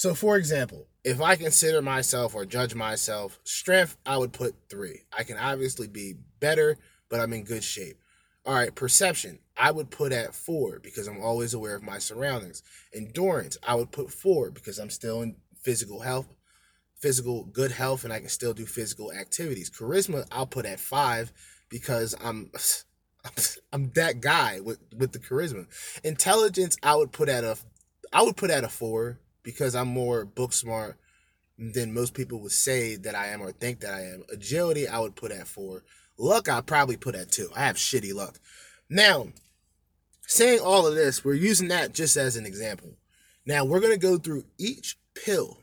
So, 0.00 0.14
for 0.14 0.38
example, 0.38 0.86
if 1.04 1.20
I 1.20 1.36
consider 1.36 1.82
myself 1.82 2.34
or 2.34 2.46
judge 2.46 2.74
myself 2.74 3.38
strength, 3.44 3.98
I 4.06 4.16
would 4.16 4.32
put 4.32 4.54
three. 4.70 5.02
I 5.12 5.24
can 5.24 5.36
obviously 5.36 5.88
be 5.88 6.14
better, 6.40 6.78
but 7.10 7.20
I'm 7.20 7.34
in 7.34 7.44
good 7.44 7.62
shape. 7.62 7.98
All 8.46 8.54
right, 8.54 8.74
perception, 8.74 9.40
I 9.58 9.70
would 9.70 9.90
put 9.90 10.12
at 10.12 10.34
four 10.34 10.78
because 10.78 11.06
I'm 11.06 11.20
always 11.20 11.52
aware 11.52 11.74
of 11.74 11.82
my 11.82 11.98
surroundings. 11.98 12.62
Endurance, 12.94 13.58
I 13.62 13.74
would 13.74 13.92
put 13.92 14.10
four 14.10 14.50
because 14.50 14.78
I'm 14.78 14.88
still 14.88 15.20
in 15.20 15.36
physical 15.60 16.00
health, 16.00 16.34
physical 16.98 17.44
good 17.44 17.72
health, 17.72 18.04
and 18.04 18.10
I 18.10 18.20
can 18.20 18.30
still 18.30 18.54
do 18.54 18.64
physical 18.64 19.12
activities. 19.12 19.68
Charisma, 19.68 20.26
I'll 20.32 20.46
put 20.46 20.64
at 20.64 20.80
five 20.80 21.30
because 21.68 22.14
I'm 22.24 22.50
I'm 23.70 23.90
that 23.96 24.22
guy 24.22 24.60
with 24.60 24.78
with 24.96 25.12
the 25.12 25.18
charisma. 25.18 25.66
Intelligence, 26.02 26.78
I 26.82 26.96
would 26.96 27.12
put 27.12 27.28
at 27.28 27.44
a 27.44 27.58
I 28.14 28.22
would 28.22 28.38
put 28.38 28.48
at 28.48 28.64
a 28.64 28.68
four 28.70 29.18
because 29.42 29.74
I'm 29.74 29.88
more 29.88 30.24
book 30.24 30.52
smart 30.52 30.98
than 31.58 31.92
most 31.92 32.14
people 32.14 32.40
would 32.40 32.52
say 32.52 32.96
that 32.96 33.14
I 33.14 33.28
am 33.28 33.42
or 33.42 33.52
think 33.52 33.80
that 33.80 33.94
I 33.94 34.02
am. 34.02 34.24
Agility, 34.32 34.88
I 34.88 34.98
would 34.98 35.14
put 35.14 35.32
at 35.32 35.46
four. 35.46 35.84
Luck, 36.16 36.48
I'd 36.48 36.66
probably 36.66 36.96
put 36.96 37.14
at 37.14 37.30
two. 37.30 37.50
I 37.54 37.60
have 37.60 37.76
shitty 37.76 38.14
luck. 38.14 38.38
Now, 38.88 39.28
saying 40.26 40.60
all 40.60 40.86
of 40.86 40.94
this, 40.94 41.24
we're 41.24 41.34
using 41.34 41.68
that 41.68 41.92
just 41.92 42.16
as 42.16 42.36
an 42.36 42.46
example. 42.46 42.96
Now, 43.46 43.64
we're 43.64 43.80
going 43.80 43.92
to 43.92 43.98
go 43.98 44.16
through 44.16 44.44
each 44.58 44.96
pill. 45.14 45.62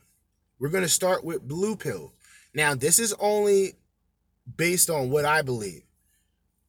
We're 0.58 0.68
going 0.68 0.84
to 0.84 0.88
start 0.88 1.24
with 1.24 1.46
blue 1.46 1.76
pill. 1.76 2.12
Now, 2.54 2.74
this 2.74 2.98
is 2.98 3.14
only 3.20 3.74
based 4.56 4.90
on 4.90 5.10
what 5.10 5.24
I 5.24 5.42
believe. 5.42 5.82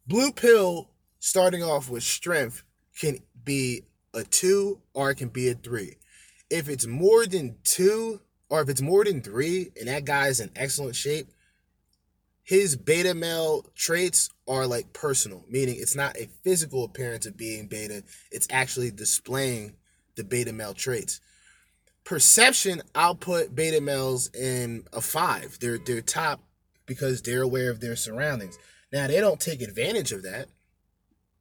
Blue 0.08 0.32
pill, 0.32 0.90
starting 1.20 1.64
off 1.64 1.90
with 1.90 2.04
strength, 2.04 2.64
can 3.00 3.20
be 3.44 3.84
a 4.14 4.24
two 4.24 4.82
or 4.94 5.12
it 5.12 5.16
can 5.16 5.30
be 5.30 5.50
a 5.50 5.54
three. 5.54 5.98
If 6.50 6.70
it's 6.70 6.88
more 6.88 7.26
than 7.26 7.58
two 7.64 8.22
or 8.50 8.62
if 8.62 8.70
it's 8.70 8.82
more 8.82 9.04
than 9.06 9.22
three 9.22 9.70
and 9.78 9.88
that 9.88 10.06
guy 10.06 10.28
is 10.28 10.40
in 10.40 10.52
excellent 10.56 10.96
shape, 10.96 11.28
his 12.44 12.76
beta 12.76 13.14
male 13.14 13.64
traits 13.76 14.30
are 14.48 14.66
like 14.66 14.92
personal, 14.92 15.46
meaning 15.48 15.76
it's 15.78 15.96
not 15.96 16.18
a 16.18 16.30
physical 16.44 16.84
appearance 16.84 17.28
of 17.28 17.38
being 17.38 17.68
beta, 17.68 18.04
it's 18.32 18.48
actually 18.50 18.90
displaying 18.90 19.76
the 20.16 20.24
beta 20.24 20.52
male 20.52 20.74
traits. 20.74 21.22
Perception, 22.04 22.82
I'll 22.96 23.14
put 23.14 23.54
beta 23.54 23.82
males 23.82 24.34
in 24.34 24.86
a 24.92 25.00
five. 25.00 25.60
They're 25.62 25.78
they're 25.78 26.02
top 26.02 26.42
because 26.88 27.22
they're 27.22 27.44
aware 27.44 27.70
of 27.70 27.82
their 27.82 27.96
surroundings. 27.96 28.58
Now 28.92 29.06
they 29.06 29.20
don't 29.20 29.40
take 29.40 29.62
advantage 29.62 30.12
of 30.12 30.24
that. 30.24 30.48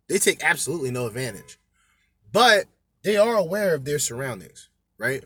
They 0.09 0.19
take 0.19 0.45
absolutely 0.45 0.91
no 0.91 1.07
advantage. 1.07 1.59
But 2.31 2.67
they 3.03 3.17
are 3.17 3.37
aware 3.37 3.75
of 3.75 3.87
their 3.87 3.99
surroundings, 3.99 4.69
right? 4.99 5.25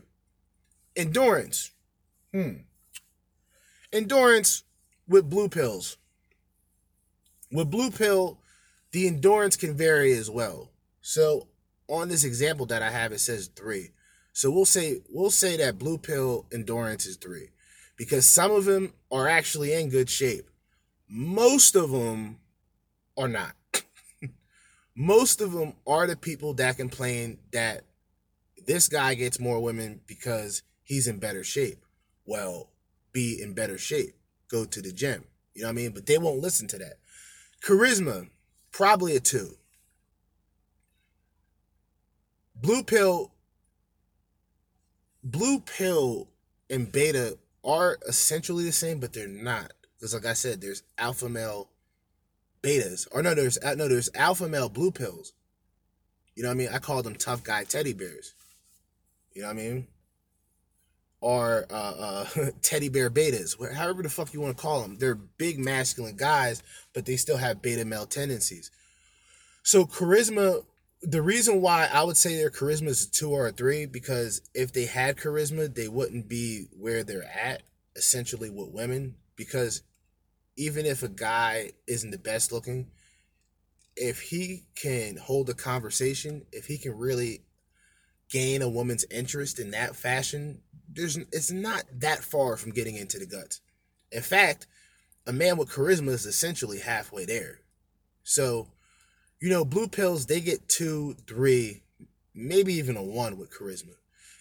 Endurance. 0.95 1.71
Hmm. 2.31 2.63
Endurance 3.91 4.63
with 5.07 5.29
blue 5.29 5.49
pills. 5.49 5.97
With 7.51 7.69
blue 7.69 7.91
pill, 7.91 8.39
the 8.91 9.07
endurance 9.07 9.55
can 9.55 9.75
vary 9.75 10.13
as 10.13 10.29
well. 10.29 10.71
So 11.01 11.47
on 11.89 12.09
this 12.09 12.23
example 12.23 12.65
that 12.67 12.81
I 12.81 12.89
have, 12.89 13.11
it 13.11 13.19
says 13.19 13.47
three. 13.47 13.91
So 14.31 14.49
we'll 14.49 14.65
say 14.65 15.01
we'll 15.09 15.29
say 15.29 15.57
that 15.57 15.77
blue 15.77 15.97
pill 15.97 16.47
endurance 16.51 17.05
is 17.05 17.17
three, 17.17 17.49
because 17.97 18.25
some 18.25 18.51
of 18.51 18.65
them 18.65 18.93
are 19.11 19.27
actually 19.27 19.73
in 19.73 19.89
good 19.89 20.09
shape. 20.09 20.49
Most 21.07 21.75
of 21.75 21.91
them 21.91 22.39
are 23.15 23.27
not. 23.27 23.53
Most 24.95 25.41
of 25.41 25.51
them 25.51 25.73
are 25.85 26.07
the 26.07 26.15
people 26.15 26.55
that 26.55 26.77
complain 26.77 27.37
that 27.51 27.83
this 28.65 28.87
guy 28.87 29.13
gets 29.15 29.39
more 29.39 29.59
women 29.59 30.01
because 30.07 30.63
he's 30.83 31.07
in 31.07 31.19
better 31.19 31.43
shape. 31.43 31.83
Well, 32.25 32.69
be 33.11 33.39
in 33.41 33.53
better 33.53 33.77
shape 33.77 34.15
go 34.53 34.65
to 34.65 34.81
the 34.81 34.91
gym. 34.91 35.25
You 35.55 35.63
know 35.63 35.69
what 35.69 35.71
I 35.71 35.75
mean? 35.75 35.91
But 35.91 36.05
they 36.05 36.19
won't 36.19 36.39
listen 36.39 36.67
to 36.69 36.77
that. 36.77 36.97
Charisma, 37.65 38.29
probably 38.71 39.15
a 39.15 39.19
two. 39.19 39.57
Blue 42.55 42.83
pill, 42.83 43.31
blue 45.23 45.59
pill 45.59 46.29
and 46.69 46.89
beta 46.91 47.37
are 47.65 47.97
essentially 48.07 48.63
the 48.63 48.71
same, 48.71 48.99
but 48.99 49.13
they're 49.13 49.27
not. 49.27 49.73
Because 49.97 50.13
like 50.13 50.25
I 50.25 50.33
said, 50.33 50.61
there's 50.61 50.83
alpha 50.97 51.27
male 51.27 51.69
betas. 52.61 53.07
Or 53.11 53.23
no, 53.23 53.33
there's 53.33 53.57
no, 53.63 53.87
there's 53.87 54.09
alpha 54.13 54.47
male 54.47 54.69
blue 54.69 54.91
pills. 54.91 55.33
You 56.35 56.43
know 56.43 56.49
what 56.49 56.55
I 56.55 56.57
mean? 56.57 56.69
I 56.71 56.77
call 56.77 57.01
them 57.01 57.15
tough 57.15 57.43
guy 57.43 57.63
teddy 57.63 57.93
bears. 57.93 58.35
You 59.35 59.43
know 59.43 59.47
what 59.49 59.57
I 59.57 59.61
mean? 59.61 59.87
are 61.23 61.65
uh, 61.71 62.25
uh, 62.35 62.49
teddy 62.61 62.89
bear 62.89 63.09
betas, 63.09 63.55
however 63.73 64.03
the 64.03 64.09
fuck 64.09 64.33
you 64.33 64.41
want 64.41 64.55
to 64.55 64.61
call 64.61 64.81
them. 64.81 64.97
They're 64.97 65.15
big 65.15 65.57
masculine 65.57 66.17
guys, 66.17 66.61
but 66.93 67.05
they 67.05 67.15
still 67.15 67.37
have 67.37 67.61
beta 67.61 67.85
male 67.85 68.05
tendencies. 68.05 68.69
So 69.63 69.85
charisma, 69.85 70.65
the 71.01 71.21
reason 71.21 71.61
why 71.61 71.89
I 71.91 72.03
would 72.03 72.17
say 72.17 72.35
their 72.35 72.51
charisma 72.51 72.87
is 72.87 73.05
a 73.05 73.11
two 73.11 73.31
or 73.31 73.47
a 73.47 73.51
three, 73.51 73.85
because 73.85 74.41
if 74.53 74.73
they 74.73 74.85
had 74.85 75.17
charisma, 75.17 75.73
they 75.73 75.87
wouldn't 75.87 76.27
be 76.27 76.67
where 76.77 77.03
they're 77.03 77.23
at, 77.23 77.63
essentially 77.95 78.49
with 78.49 78.69
women. 78.69 79.15
Because 79.35 79.81
even 80.57 80.85
if 80.85 81.01
a 81.01 81.09
guy 81.09 81.71
isn't 81.87 82.11
the 82.11 82.17
best 82.17 82.51
looking, 82.51 82.87
if 83.95 84.19
he 84.19 84.65
can 84.75 85.17
hold 85.17 85.49
a 85.49 85.53
conversation, 85.53 86.43
if 86.51 86.65
he 86.65 86.77
can 86.77 86.97
really 86.97 87.41
gain 88.33 88.63
a 88.63 88.67
woman's 88.67 89.05
interest 89.11 89.59
in 89.59 89.69
that 89.71 89.95
fashion, 89.95 90.59
there's 90.91 91.17
it's 91.17 91.51
not 91.51 91.83
that 91.99 92.23
far 92.23 92.57
from 92.57 92.71
getting 92.71 92.95
into 92.95 93.19
the 93.19 93.27
guts. 93.27 93.61
In 94.11 94.23
fact, 94.23 94.65
a 95.27 95.31
man 95.31 95.55
with 95.55 95.69
charisma 95.69 96.09
is 96.09 96.25
essentially 96.25 96.79
halfway 96.79 97.25
there. 97.25 97.59
So, 98.23 98.69
you 99.39 99.49
know, 99.49 99.63
blue 99.63 99.87
pills 99.87 100.25
they 100.25 100.41
get 100.41 100.67
two, 100.67 101.15
three, 101.27 101.83
maybe 102.33 102.73
even 102.73 102.97
a 102.97 103.03
one 103.03 103.37
with 103.37 103.53
charisma. 103.53 103.93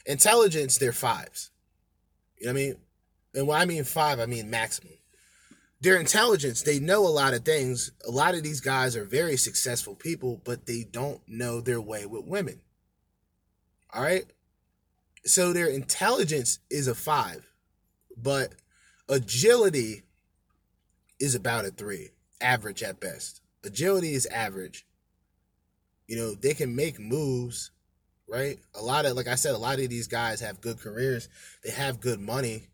Intelligence, 0.06 0.78
they're 0.78 0.92
fives. 0.92 1.50
You 2.38 2.46
know 2.46 2.54
what 2.54 2.60
I 2.60 2.62
mean? 2.62 2.76
And 3.34 3.46
when 3.46 3.60
I 3.60 3.66
mean 3.66 3.84
five, 3.84 4.18
I 4.18 4.26
mean 4.26 4.48
maximum. 4.48 4.94
Their 5.82 5.98
intelligence, 5.98 6.62
they 6.62 6.80
know 6.80 7.06
a 7.06 7.08
lot 7.08 7.34
of 7.34 7.44
things. 7.44 7.90
A 8.08 8.10
lot 8.10 8.34
of 8.34 8.42
these 8.42 8.60
guys 8.60 8.96
are 8.96 9.04
very 9.04 9.36
successful 9.36 9.94
people, 9.94 10.40
but 10.44 10.64
they 10.64 10.84
don't 10.90 11.20
know 11.28 11.60
their 11.60 11.80
way 11.80 12.06
with 12.06 12.24
women. 12.24 12.62
All 13.92 14.02
right? 14.02 14.24
so 15.24 15.52
their 15.52 15.68
intelligence 15.68 16.58
is 16.70 16.88
a 16.88 16.94
five, 16.94 17.46
but 18.16 18.52
agility 19.08 20.02
is 21.20 21.34
about 21.34 21.64
a 21.64 21.70
three, 21.70 22.10
average 22.40 22.82
at 22.82 23.00
best. 23.00 23.40
Agility 23.64 24.14
is 24.14 24.26
average. 24.26 24.86
You 26.08 26.16
know, 26.16 26.34
they 26.34 26.54
can 26.54 26.74
make 26.74 26.98
moves, 26.98 27.70
right? 28.28 28.58
A 28.74 28.82
lot 28.82 29.06
of, 29.06 29.16
like 29.16 29.28
I 29.28 29.36
said, 29.36 29.54
a 29.54 29.58
lot 29.58 29.78
of 29.78 29.88
these 29.88 30.08
guys 30.08 30.40
have 30.40 30.60
good 30.60 30.80
careers. 30.80 31.28
They 31.64 31.70
have 31.70 32.00
good 32.00 32.20
money. 32.20 32.68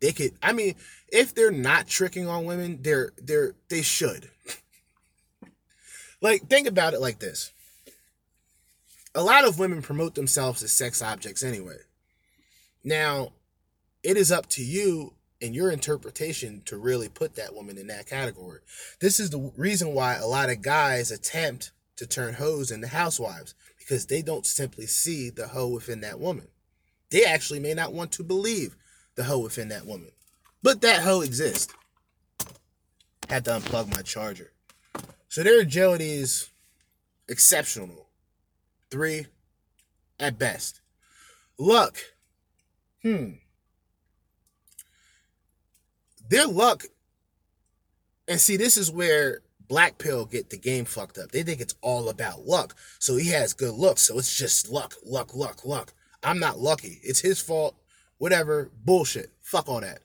They 0.00 0.12
could, 0.12 0.32
I 0.42 0.52
mean, 0.52 0.74
if 1.08 1.34
they're 1.34 1.52
not 1.52 1.86
tricking 1.86 2.26
on 2.26 2.44
women, 2.44 2.80
they're, 2.82 3.12
they're, 3.16 3.54
they 3.70 3.82
should. 3.82 4.28
like, 6.20 6.48
think 6.48 6.66
about 6.66 6.94
it 6.94 7.00
like 7.00 7.20
this 7.20 7.52
a 9.16 9.22
lot 9.22 9.46
of 9.46 9.58
women 9.58 9.80
promote 9.80 10.14
themselves 10.14 10.62
as 10.62 10.72
sex 10.72 11.00
objects 11.00 11.42
anyway. 11.42 11.78
Now, 12.84 13.32
it 14.02 14.18
is 14.18 14.30
up 14.30 14.46
to 14.50 14.62
you 14.62 15.14
and 15.40 15.54
your 15.54 15.70
interpretation 15.70 16.60
to 16.66 16.76
really 16.76 17.08
put 17.08 17.34
that 17.34 17.54
woman 17.54 17.78
in 17.78 17.86
that 17.86 18.06
category. 18.06 18.60
This 19.00 19.18
is 19.18 19.30
the 19.30 19.50
reason 19.56 19.94
why 19.94 20.16
a 20.16 20.26
lot 20.26 20.50
of 20.50 20.60
guys 20.60 21.10
attempt 21.10 21.72
to 21.96 22.06
turn 22.06 22.34
hoes 22.34 22.70
into 22.70 22.88
housewives 22.88 23.54
because 23.78 24.06
they 24.06 24.20
don't 24.20 24.44
simply 24.44 24.86
see 24.86 25.30
the 25.30 25.48
hoe 25.48 25.68
within 25.68 26.02
that 26.02 26.20
woman. 26.20 26.48
They 27.10 27.24
actually 27.24 27.60
may 27.60 27.72
not 27.72 27.94
want 27.94 28.12
to 28.12 28.22
believe 28.22 28.76
the 29.14 29.24
hoe 29.24 29.38
within 29.38 29.68
that 29.68 29.86
woman, 29.86 30.10
but 30.62 30.82
that 30.82 31.02
hoe 31.02 31.22
exists. 31.22 31.72
Had 33.30 33.46
to 33.46 33.52
unplug 33.52 33.90
my 33.94 34.02
charger. 34.02 34.52
So 35.28 35.42
their 35.42 35.60
agility 35.60 36.10
is 36.10 36.50
exceptional 37.28 38.05
three, 38.90 39.26
at 40.18 40.38
best. 40.38 40.80
Luck. 41.58 41.96
Hmm. 43.02 43.32
Their 46.28 46.46
luck. 46.46 46.84
And 48.28 48.40
see, 48.40 48.56
this 48.56 48.76
is 48.76 48.90
where 48.90 49.40
Black 49.68 49.98
Pill 49.98 50.24
get 50.24 50.50
the 50.50 50.56
game 50.56 50.84
fucked 50.84 51.18
up. 51.18 51.30
They 51.30 51.42
think 51.42 51.60
it's 51.60 51.76
all 51.80 52.08
about 52.08 52.46
luck. 52.46 52.74
So 52.98 53.16
he 53.16 53.30
has 53.30 53.52
good 53.52 53.74
luck. 53.74 53.98
So 53.98 54.18
it's 54.18 54.36
just 54.36 54.70
luck, 54.70 54.94
luck, 55.04 55.34
luck, 55.34 55.64
luck. 55.64 55.92
I'm 56.22 56.38
not 56.38 56.58
lucky. 56.58 57.00
It's 57.02 57.20
his 57.20 57.40
fault. 57.40 57.76
Whatever. 58.18 58.70
Bullshit. 58.84 59.30
Fuck 59.42 59.68
all 59.68 59.80
that. 59.80 60.00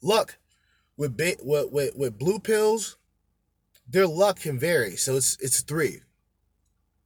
Luck 0.00 0.36
with 0.96 1.18
with, 1.42 1.72
with 1.72 1.96
with 1.96 2.18
blue 2.18 2.38
pills, 2.38 2.96
their 3.88 4.06
luck 4.06 4.40
can 4.40 4.58
vary. 4.58 4.96
So 4.96 5.16
it's 5.16 5.36
it's 5.40 5.60
three. 5.60 6.00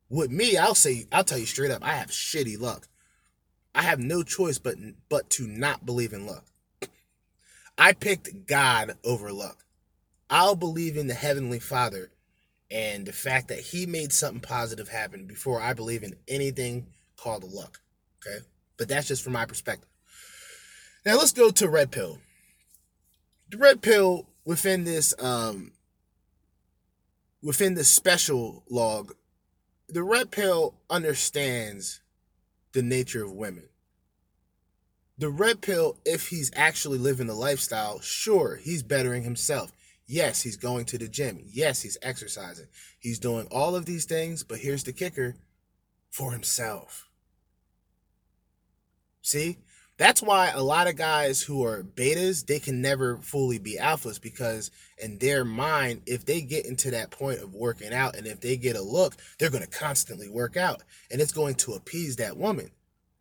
With 0.08 0.30
me, 0.30 0.56
I'll 0.56 0.74
say 0.74 1.06
I'll 1.10 1.24
tell 1.24 1.38
you 1.38 1.46
straight 1.46 1.70
up, 1.70 1.84
I 1.84 1.92
have 1.94 2.08
shitty 2.08 2.58
luck. 2.58 2.88
I 3.74 3.82
have 3.82 3.98
no 3.98 4.22
choice 4.22 4.58
but 4.58 4.76
but 5.08 5.28
to 5.30 5.46
not 5.46 5.84
believe 5.84 6.12
in 6.12 6.26
luck. 6.26 6.44
I 7.78 7.92
picked 7.92 8.46
God 8.46 8.96
over 9.04 9.32
luck. 9.32 9.64
I'll 10.30 10.56
believe 10.56 10.96
in 10.96 11.08
the 11.08 11.14
heavenly 11.14 11.58
Father 11.58 12.10
and 12.70 13.06
the 13.06 13.12
fact 13.12 13.48
that 13.48 13.60
he 13.60 13.86
made 13.86 14.12
something 14.12 14.40
positive 14.40 14.88
happen 14.88 15.26
before 15.26 15.60
I 15.60 15.72
believe 15.74 16.02
in 16.02 16.16
anything 16.26 16.86
called 17.16 17.44
luck. 17.44 17.80
Okay? 18.26 18.38
But 18.76 18.88
that's 18.88 19.08
just 19.08 19.22
from 19.22 19.34
my 19.34 19.44
perspective. 19.44 19.88
Now 21.04 21.16
let's 21.16 21.32
go 21.32 21.50
to 21.50 21.68
red 21.68 21.90
pill. 21.90 22.18
The 23.50 23.58
red 23.58 23.82
pill 23.82 24.26
within 24.44 24.84
this 24.84 25.14
um 25.20 25.72
within 27.42 27.74
the 27.74 27.84
special 27.84 28.64
log, 28.68 29.14
the 29.88 30.02
red 30.02 30.30
pill 30.30 30.74
understands 30.90 32.00
the 32.72 32.82
nature 32.82 33.24
of 33.24 33.32
women. 33.32 33.68
The 35.18 35.30
red 35.30 35.62
pill, 35.62 35.98
if 36.04 36.28
he's 36.28 36.50
actually 36.54 36.98
living 36.98 37.26
the 37.26 37.34
lifestyle, 37.34 38.00
sure, 38.00 38.56
he's 38.56 38.82
bettering 38.82 39.22
himself. 39.22 39.72
Yes, 40.06 40.42
he's 40.42 40.56
going 40.56 40.84
to 40.86 40.98
the 40.98 41.08
gym. 41.08 41.40
Yes, 41.46 41.82
he's 41.82 41.96
exercising. 42.02 42.66
He's 42.98 43.18
doing 43.18 43.46
all 43.50 43.74
of 43.74 43.86
these 43.86 44.04
things, 44.04 44.44
but 44.44 44.58
here's 44.58 44.84
the 44.84 44.92
kicker 44.92 45.36
for 46.10 46.32
himself. 46.32 47.08
See? 49.22 49.58
That's 49.98 50.22
why 50.22 50.50
a 50.50 50.62
lot 50.62 50.88
of 50.88 50.96
guys 50.96 51.40
who 51.40 51.64
are 51.64 51.82
betas, 51.82 52.46
they 52.46 52.58
can 52.58 52.82
never 52.82 53.16
fully 53.16 53.58
be 53.58 53.78
alphas 53.80 54.20
because 54.20 54.70
in 54.98 55.18
their 55.18 55.42
mind, 55.42 56.02
if 56.06 56.26
they 56.26 56.42
get 56.42 56.66
into 56.66 56.90
that 56.90 57.10
point 57.10 57.40
of 57.40 57.54
working 57.54 57.94
out 57.94 58.14
and 58.14 58.26
if 58.26 58.40
they 58.40 58.58
get 58.58 58.76
a 58.76 58.82
look, 58.82 59.14
they're 59.38 59.50
going 59.50 59.64
to 59.64 59.70
constantly 59.70 60.28
work 60.28 60.56
out 60.56 60.82
and 61.10 61.20
it's 61.20 61.32
going 61.32 61.54
to 61.56 61.72
appease 61.72 62.16
that 62.16 62.36
woman. 62.36 62.70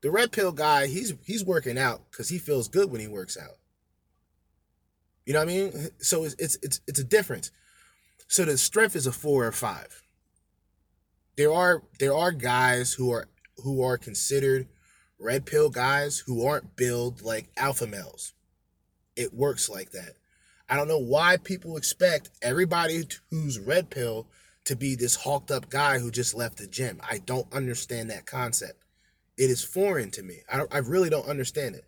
The 0.01 0.11
red 0.11 0.33
pill 0.33 0.51
guy, 0.51 0.87
he's 0.87 1.13
he's 1.23 1.45
working 1.45 1.77
out 1.77 2.11
cuz 2.11 2.29
he 2.29 2.37
feels 2.37 2.67
good 2.67 2.91
when 2.91 3.01
he 3.01 3.07
works 3.07 3.37
out. 3.37 3.57
You 5.25 5.33
know 5.33 5.39
what 5.39 5.49
I 5.49 5.53
mean? 5.53 5.89
So 5.99 6.25
it's 6.25 6.35
it's 6.37 6.57
it's, 6.61 6.81
it's 6.87 6.99
a 6.99 7.05
difference. 7.05 7.51
So 8.27 8.43
the 8.43 8.57
strength 8.57 8.95
is 8.95 9.07
a 9.07 9.11
4 9.11 9.45
or 9.45 9.51
5. 9.51 10.03
There 11.37 11.53
are 11.53 11.83
there 11.99 12.13
are 12.13 12.31
guys 12.31 12.93
who 12.93 13.11
are 13.11 13.29
who 13.63 13.81
are 13.81 13.97
considered 13.97 14.67
red 15.19 15.45
pill 15.45 15.69
guys 15.69 16.19
who 16.19 16.45
aren't 16.45 16.75
built 16.75 17.21
like 17.21 17.49
alpha 17.57 17.87
males. 17.87 18.33
It 19.15 19.33
works 19.33 19.69
like 19.69 19.91
that. 19.91 20.13
I 20.69 20.75
don't 20.75 20.87
know 20.87 20.99
why 20.99 21.37
people 21.37 21.77
expect 21.77 22.31
everybody 22.41 23.03
who's 23.29 23.59
red 23.59 23.89
pill 23.89 24.27
to 24.65 24.75
be 24.75 24.95
this 24.95 25.15
hulked 25.15 25.51
up 25.51 25.69
guy 25.69 25.99
who 25.99 26.09
just 26.09 26.33
left 26.33 26.57
the 26.57 26.67
gym. 26.67 26.99
I 27.07 27.19
don't 27.19 27.51
understand 27.53 28.09
that 28.09 28.25
concept. 28.25 28.83
It 29.37 29.49
is 29.49 29.63
foreign 29.63 30.11
to 30.11 30.23
me. 30.23 30.39
I, 30.51 30.63
I 30.71 30.77
really 30.79 31.09
don't 31.09 31.27
understand 31.27 31.75
it. 31.75 31.85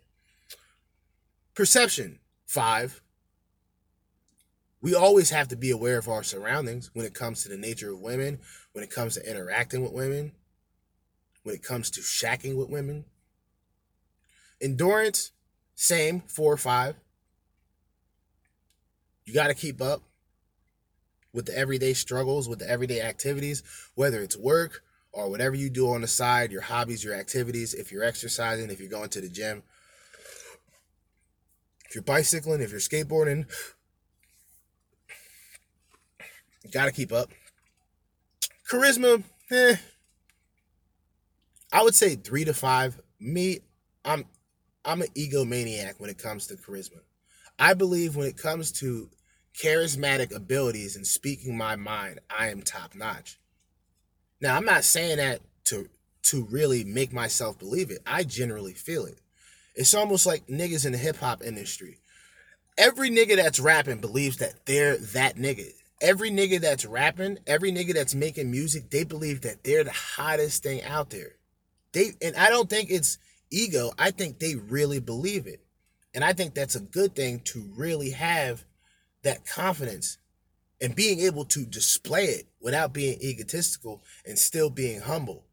Perception, 1.54 2.20
five. 2.46 3.02
We 4.80 4.94
always 4.94 5.30
have 5.30 5.48
to 5.48 5.56
be 5.56 5.72
aware 5.72 5.98
of 5.98 6.08
our 6.08 6.22
surroundings 6.22 6.90
when 6.92 7.04
it 7.04 7.14
comes 7.14 7.42
to 7.42 7.48
the 7.48 7.56
nature 7.56 7.92
of 7.92 8.00
women, 8.00 8.38
when 8.72 8.84
it 8.84 8.90
comes 8.90 9.14
to 9.14 9.28
interacting 9.28 9.82
with 9.82 9.92
women, 9.92 10.32
when 11.42 11.56
it 11.56 11.64
comes 11.64 11.90
to 11.90 12.00
shacking 12.00 12.56
with 12.56 12.68
women. 12.68 13.04
Endurance, 14.60 15.32
same, 15.74 16.20
four 16.20 16.52
or 16.52 16.56
five. 16.56 16.96
You 19.24 19.34
got 19.34 19.48
to 19.48 19.54
keep 19.54 19.80
up 19.80 20.02
with 21.32 21.46
the 21.46 21.56
everyday 21.56 21.92
struggles, 21.92 22.48
with 22.48 22.58
the 22.58 22.68
everyday 22.68 23.00
activities, 23.00 23.62
whether 23.94 24.22
it's 24.22 24.36
work 24.36 24.82
or 25.12 25.30
whatever 25.30 25.54
you 25.54 25.70
do 25.70 25.90
on 25.90 26.00
the 26.00 26.08
side, 26.08 26.50
your 26.50 26.62
hobbies, 26.62 27.04
your 27.04 27.14
activities, 27.14 27.74
if 27.74 27.92
you're 27.92 28.04
exercising, 28.04 28.70
if 28.70 28.80
you're 28.80 28.88
going 28.88 29.08
to 29.10 29.20
the 29.20 29.28
gym, 29.28 29.62
if 31.86 31.94
you're 31.94 32.02
bicycling, 32.02 32.60
if 32.60 32.70
you're 32.70 32.80
skateboarding, 32.80 33.46
you 36.64 36.70
got 36.70 36.86
to 36.86 36.92
keep 36.92 37.12
up. 37.12 37.30
Charisma, 38.70 39.22
eh. 39.50 39.76
I 41.72 41.82
would 41.82 41.94
say 41.94 42.16
three 42.16 42.44
to 42.44 42.54
five. 42.54 43.00
Me, 43.20 43.60
I'm 44.04 44.24
I'm 44.84 45.02
an 45.02 45.08
egomaniac 45.16 45.94
when 45.98 46.10
it 46.10 46.18
comes 46.18 46.46
to 46.46 46.54
charisma. 46.54 47.00
I 47.58 47.74
believe 47.74 48.16
when 48.16 48.26
it 48.28 48.36
comes 48.36 48.72
to 48.80 49.10
charismatic 49.60 50.34
abilities 50.34 50.96
and 50.96 51.06
speaking 51.06 51.56
my 51.56 51.76
mind, 51.76 52.20
I 52.30 52.48
am 52.48 52.62
top 52.62 52.94
notch. 52.94 53.38
Now, 54.40 54.56
I'm 54.56 54.64
not 54.64 54.84
saying 54.84 55.16
that 55.18 55.40
to 55.64 55.88
to 56.24 56.46
really 56.50 56.84
make 56.84 57.12
myself 57.12 57.58
believe 57.58 57.90
it. 57.90 58.00
I 58.06 58.22
generally 58.22 58.74
feel 58.74 59.06
it. 59.06 59.18
It's 59.74 59.94
almost 59.94 60.26
like 60.26 60.46
niggas 60.46 60.84
in 60.84 60.92
the 60.92 60.98
hip 60.98 61.16
hop 61.16 61.42
industry. 61.42 61.98
Every 62.76 63.10
nigga 63.10 63.36
that's 63.36 63.58
rapping 63.58 64.00
believes 64.00 64.36
that 64.38 64.66
they're 64.66 64.98
that 64.98 65.36
nigga. 65.36 65.70
Every 66.00 66.30
nigga 66.30 66.60
that's 66.60 66.84
rapping, 66.84 67.38
every 67.46 67.72
nigga 67.72 67.94
that's 67.94 68.14
making 68.14 68.50
music, 68.50 68.90
they 68.90 69.04
believe 69.04 69.40
that 69.40 69.64
they're 69.64 69.84
the 69.84 69.90
hottest 69.90 70.62
thing 70.62 70.82
out 70.82 71.10
there. 71.10 71.32
They 71.92 72.12
and 72.22 72.36
I 72.36 72.50
don't 72.50 72.70
think 72.70 72.90
it's 72.90 73.18
ego. 73.50 73.92
I 73.98 74.10
think 74.10 74.38
they 74.38 74.54
really 74.54 75.00
believe 75.00 75.46
it. 75.46 75.60
And 76.14 76.24
I 76.24 76.32
think 76.32 76.54
that's 76.54 76.74
a 76.74 76.80
good 76.80 77.14
thing 77.14 77.40
to 77.46 77.70
really 77.76 78.10
have 78.10 78.64
that 79.22 79.46
confidence 79.46 80.18
and 80.80 80.94
being 80.94 81.20
able 81.20 81.44
to 81.44 81.64
display 81.64 82.26
it 82.26 82.46
without 82.60 82.92
being 82.92 83.20
egotistical 83.20 84.02
and 84.26 84.38
still 84.38 84.70
being 84.70 85.00
humble. 85.00 85.44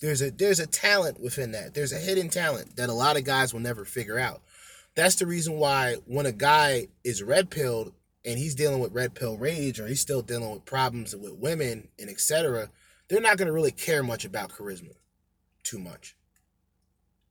There's 0.00 0.22
a 0.22 0.30
there's 0.30 0.60
a 0.60 0.66
talent 0.66 1.20
within 1.20 1.52
that. 1.52 1.74
There's 1.74 1.92
a 1.92 1.98
hidden 1.98 2.30
talent 2.30 2.76
that 2.76 2.88
a 2.88 2.94
lot 2.94 3.18
of 3.18 3.24
guys 3.24 3.52
will 3.52 3.60
never 3.60 3.84
figure 3.84 4.18
out. 4.18 4.40
That's 4.94 5.16
the 5.16 5.26
reason 5.26 5.58
why 5.58 5.96
when 6.06 6.26
a 6.26 6.32
guy 6.32 6.88
is 7.04 7.22
red 7.22 7.50
pilled 7.50 7.92
and 8.24 8.38
he's 8.38 8.54
dealing 8.54 8.80
with 8.80 8.92
red 8.92 9.14
pill 9.14 9.36
rage 9.36 9.78
or 9.78 9.86
he's 9.86 10.00
still 10.00 10.22
dealing 10.22 10.50
with 10.50 10.64
problems 10.64 11.14
with 11.14 11.34
women 11.34 11.88
and 11.98 12.08
etc., 12.08 12.70
they're 13.08 13.20
not 13.20 13.36
going 13.36 13.46
to 13.46 13.52
really 13.52 13.70
care 13.72 14.02
much 14.02 14.24
about 14.24 14.50
charisma 14.50 14.94
too 15.62 15.78
much. 15.78 16.16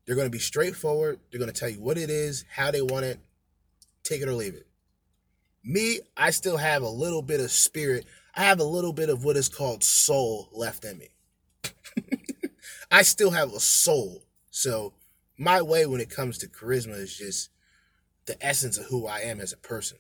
They're 0.10 0.16
going 0.16 0.26
to 0.26 0.32
be 0.32 0.40
straightforward. 0.40 1.20
They're 1.30 1.40
going 1.40 1.54
to 1.54 1.60
tell 1.60 1.70
you 1.70 1.80
what 1.80 1.96
it 1.96 2.10
is, 2.10 2.44
how 2.50 2.72
they 2.72 2.82
want 2.82 3.06
it, 3.06 3.20
take 4.04 4.24
it 4.24 4.28
or 4.28 4.34
leave 4.34 4.56
it. 4.56 4.66
Me, 5.64 6.00
I 6.18 6.32
still 6.32 6.58
have 6.58 6.82
a 6.82 6.90
little 6.90 7.22
bit 7.22 7.40
of 7.40 7.52
spirit. 7.52 8.08
I 8.36 8.46
have 8.46 8.60
a 8.60 8.64
little 8.64 8.92
bit 8.92 9.10
of 9.10 9.24
what 9.24 9.38
is 9.38 9.48
called 9.48 9.84
soul 9.84 10.50
left 10.52 10.84
in 10.84 10.98
me. 10.98 11.10
I 12.92 13.04
still 13.04 13.30
have 13.30 13.54
a 13.54 13.60
soul. 13.60 14.24
So, 14.50 14.94
my 15.38 15.62
way 15.62 15.86
when 15.86 16.02
it 16.02 16.10
comes 16.10 16.40
to 16.40 16.48
charisma 16.48 16.98
is 16.98 17.16
just 17.16 17.52
the 18.26 18.36
essence 18.44 18.80
of 18.80 18.86
who 18.86 19.06
I 19.06 19.20
am 19.20 19.40
as 19.40 19.54
a 19.54 19.58
person, 19.58 20.00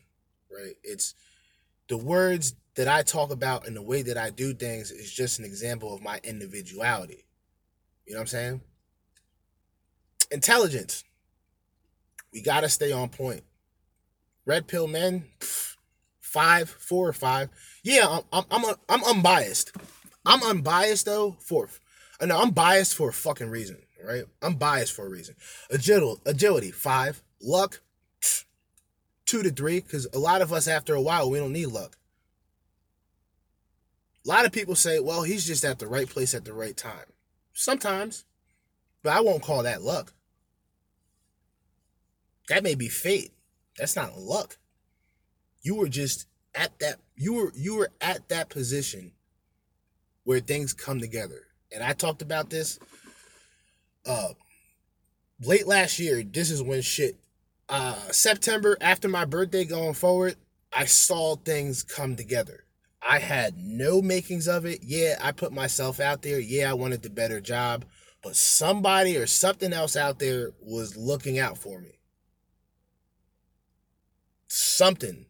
right? 0.51 0.73
It's 0.81 1.13
the 1.87 1.97
words 1.97 2.55
that 2.73 2.87
I 2.87 3.03
talk 3.03 3.29
about 3.29 3.67
and 3.67 3.75
the 3.75 3.83
way 3.83 4.01
that 4.01 4.17
I 4.17 4.31
do 4.31 4.55
things 4.55 4.89
is 4.89 5.13
just 5.13 5.37
an 5.37 5.45
example 5.45 5.93
of 5.93 6.01
my 6.01 6.19
individuality. 6.23 7.25
You 8.07 8.13
know 8.13 8.21
what 8.21 8.23
I'm 8.23 8.27
saying? 8.27 8.61
Intelligence. 10.31 11.03
We 12.31 12.41
got 12.41 12.61
to 12.61 12.69
stay 12.69 12.91
on 12.91 13.09
point. 13.09 13.43
Red 14.45 14.67
pill 14.67 14.87
men, 14.87 15.25
pff, 15.39 15.75
five, 16.19 16.69
four 16.69 17.07
or 17.07 17.13
five. 17.13 17.49
Yeah, 17.83 18.19
I'm 18.31 18.45
I'm 18.51 18.65
I'm, 18.65 18.75
I'm 18.87 19.03
unbiased. 19.03 19.75
I'm 20.25 20.43
unbiased 20.43 21.05
though 21.05 21.37
Fourth, 21.39 21.79
no, 22.21 22.39
I'm 22.39 22.51
biased 22.51 22.95
for 22.95 23.09
a 23.09 23.13
fucking 23.13 23.49
reason, 23.49 23.77
right? 24.03 24.25
I'm 24.41 24.55
biased 24.55 24.93
for 24.93 25.05
a 25.05 25.09
reason. 25.09 25.35
Agility, 25.69 26.21
agility, 26.25 26.71
five. 26.71 27.23
Luck, 27.41 27.81
pff, 28.21 28.43
two 29.25 29.41
to 29.43 29.49
three, 29.49 29.79
because 29.79 30.07
a 30.13 30.19
lot 30.19 30.41
of 30.41 30.51
us 30.51 30.67
after 30.67 30.93
a 30.93 31.01
while 31.01 31.29
we 31.29 31.39
don't 31.39 31.53
need 31.53 31.67
luck. 31.67 31.97
A 34.25 34.29
lot 34.29 34.45
of 34.45 34.51
people 34.51 34.75
say, 34.75 34.99
well, 34.99 35.23
he's 35.23 35.47
just 35.47 35.63
at 35.63 35.79
the 35.79 35.87
right 35.87 36.09
place 36.09 36.33
at 36.33 36.43
the 36.43 36.53
right 36.53 36.75
time. 36.75 37.05
Sometimes, 37.53 38.25
but 39.01 39.13
I 39.13 39.21
won't 39.21 39.41
call 39.41 39.63
that 39.63 39.81
luck. 39.81 40.13
That 42.49 42.63
may 42.63 42.75
be 42.75 42.89
fate. 42.89 43.31
That's 43.77 43.95
not 43.95 44.17
luck. 44.17 44.57
You 45.61 45.75
were 45.75 45.87
just 45.87 46.27
at 46.55 46.77
that 46.79 46.95
you 47.15 47.33
were 47.35 47.51
you 47.55 47.75
were 47.75 47.91
at 48.01 48.27
that 48.29 48.49
position 48.49 49.13
where 50.23 50.39
things 50.39 50.73
come 50.73 50.99
together. 50.99 51.43
And 51.71 51.83
I 51.83 51.93
talked 51.93 52.21
about 52.21 52.49
this 52.49 52.79
uh 54.05 54.29
late 55.41 55.67
last 55.67 55.99
year, 55.99 56.23
this 56.23 56.49
is 56.49 56.61
when 56.61 56.81
shit 56.81 57.17
uh 57.69 57.95
September 58.11 58.77
after 58.81 59.07
my 59.07 59.25
birthday 59.25 59.63
going 59.63 59.93
forward, 59.93 60.35
I 60.73 60.85
saw 60.85 61.35
things 61.35 61.83
come 61.83 62.15
together. 62.15 62.65
I 63.07 63.19
had 63.19 63.57
no 63.57 64.01
makings 64.01 64.47
of 64.47 64.65
it. 64.65 64.79
Yeah, 64.83 65.17
I 65.21 65.31
put 65.31 65.53
myself 65.53 65.99
out 65.99 66.23
there. 66.23 66.39
Yeah, 66.39 66.71
I 66.71 66.73
wanted 66.73 67.03
the 67.03 67.09
better 67.09 67.39
job, 67.39 67.85
but 68.23 68.35
somebody 68.35 69.17
or 69.17 69.27
something 69.27 69.71
else 69.71 69.95
out 69.95 70.19
there 70.19 70.51
was 70.61 70.97
looking 70.97 71.37
out 71.37 71.57
for 71.57 71.79
me. 71.79 71.98
Something. 74.49 75.25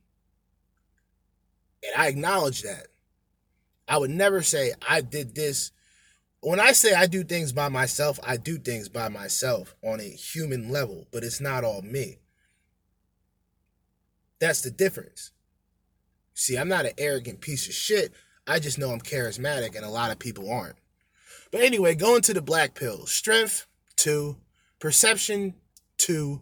And 1.83 1.95
I 1.95 2.07
acknowledge 2.07 2.63
that. 2.63 2.87
I 3.87 3.97
would 3.97 4.11
never 4.11 4.41
say 4.41 4.73
I 4.87 5.01
did 5.01 5.35
this. 5.35 5.71
When 6.41 6.59
I 6.59 6.71
say 6.71 6.93
I 6.93 7.05
do 7.05 7.23
things 7.23 7.51
by 7.51 7.69
myself, 7.69 8.19
I 8.25 8.37
do 8.37 8.57
things 8.57 8.87
by 8.87 9.09
myself 9.09 9.75
on 9.83 9.99
a 9.99 10.09
human 10.09 10.69
level, 10.69 11.07
but 11.11 11.23
it's 11.23 11.41
not 11.41 11.63
all 11.63 11.81
me. 11.81 12.19
That's 14.39 14.61
the 14.61 14.71
difference. 14.71 15.31
See, 16.33 16.57
I'm 16.57 16.69
not 16.69 16.85
an 16.85 16.93
arrogant 16.97 17.41
piece 17.41 17.67
of 17.67 17.73
shit. 17.73 18.13
I 18.47 18.59
just 18.59 18.77
know 18.77 18.91
I'm 18.91 19.01
charismatic 19.01 19.75
and 19.75 19.85
a 19.85 19.89
lot 19.89 20.11
of 20.11 20.19
people 20.19 20.49
aren't. 20.49 20.77
But 21.51 21.61
anyway, 21.61 21.95
going 21.95 22.21
to 22.23 22.33
the 22.33 22.41
black 22.41 22.73
pill 22.75 23.05
strength, 23.05 23.65
two, 23.97 24.37
perception, 24.79 25.55
two, 25.97 26.41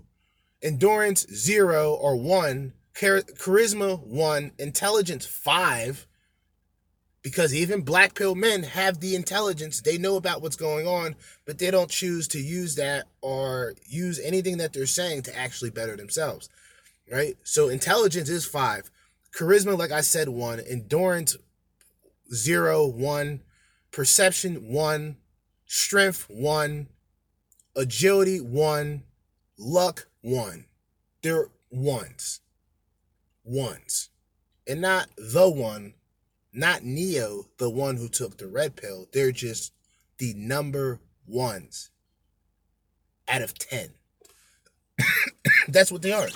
endurance, 0.62 1.26
zero 1.34 1.94
or 1.94 2.16
one, 2.16 2.74
char- 2.96 3.22
charisma, 3.22 4.00
one, 4.06 4.52
intelligence, 4.58 5.26
five. 5.26 6.08
Because 7.24 7.54
even 7.54 7.82
black 7.82 8.14
pill 8.14 8.36
men 8.36 8.64
have 8.64 9.02
the 9.02 9.16
intelligence, 9.16 9.82
they 9.82 9.98
know 9.98 10.16
about 10.16 10.42
what's 10.42 10.56
going 10.56 10.88
on, 10.88 11.16
but 11.46 11.58
they 11.58 11.70
don't 11.72 11.90
choose 11.90 12.28
to 12.30 12.40
use 12.40 12.76
that 12.76 13.06
or 13.22 13.74
use 13.86 14.20
anything 14.20 14.58
that 14.58 14.72
they're 14.72 14.86
saying 14.86 15.24
to 15.24 15.38
actually 15.38 15.72
better 15.72 15.98
themselves. 15.98 16.48
Right? 17.12 17.36
So 17.44 17.70
intelligence 17.70 18.30
is 18.30 18.46
five 18.46 18.90
charisma, 19.38 19.78
like 19.78 19.92
I 19.92 20.02
said, 20.02 20.30
one, 20.30 20.60
endurance, 20.60 21.38
zero, 22.34 22.88
one, 22.88 23.42
perception, 23.92 24.72
one, 24.72 25.18
strength, 25.66 26.26
one, 26.30 26.88
agility, 27.76 28.40
one, 28.40 29.04
luck, 29.58 30.08
one. 30.28 30.66
They're 31.22 31.50
ones. 31.72 32.42
Ones. 33.44 34.10
And 34.68 34.82
not 34.82 35.08
the 35.18 35.50
one, 35.50 35.94
not 36.52 36.84
Neo, 36.84 37.46
the 37.58 37.70
one 37.70 37.96
who 37.96 38.10
took 38.10 38.38
the 38.38 38.48
red 38.48 38.76
pill. 38.76 39.08
They're 39.14 39.32
just 39.32 39.74
the 40.18 40.34
number 40.36 41.00
ones 41.26 41.92
out 43.28 43.42
of 43.42 43.58
10. 43.58 43.92
That's 45.70 45.92
what 45.92 46.02
they 46.02 46.12
are. 46.12 46.28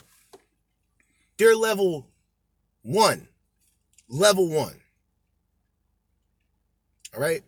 They're 1.38 1.56
level 1.56 2.08
one. 2.84 3.28
Level 4.08 4.48
one. 4.48 4.80
All 7.14 7.22
right. 7.22 7.44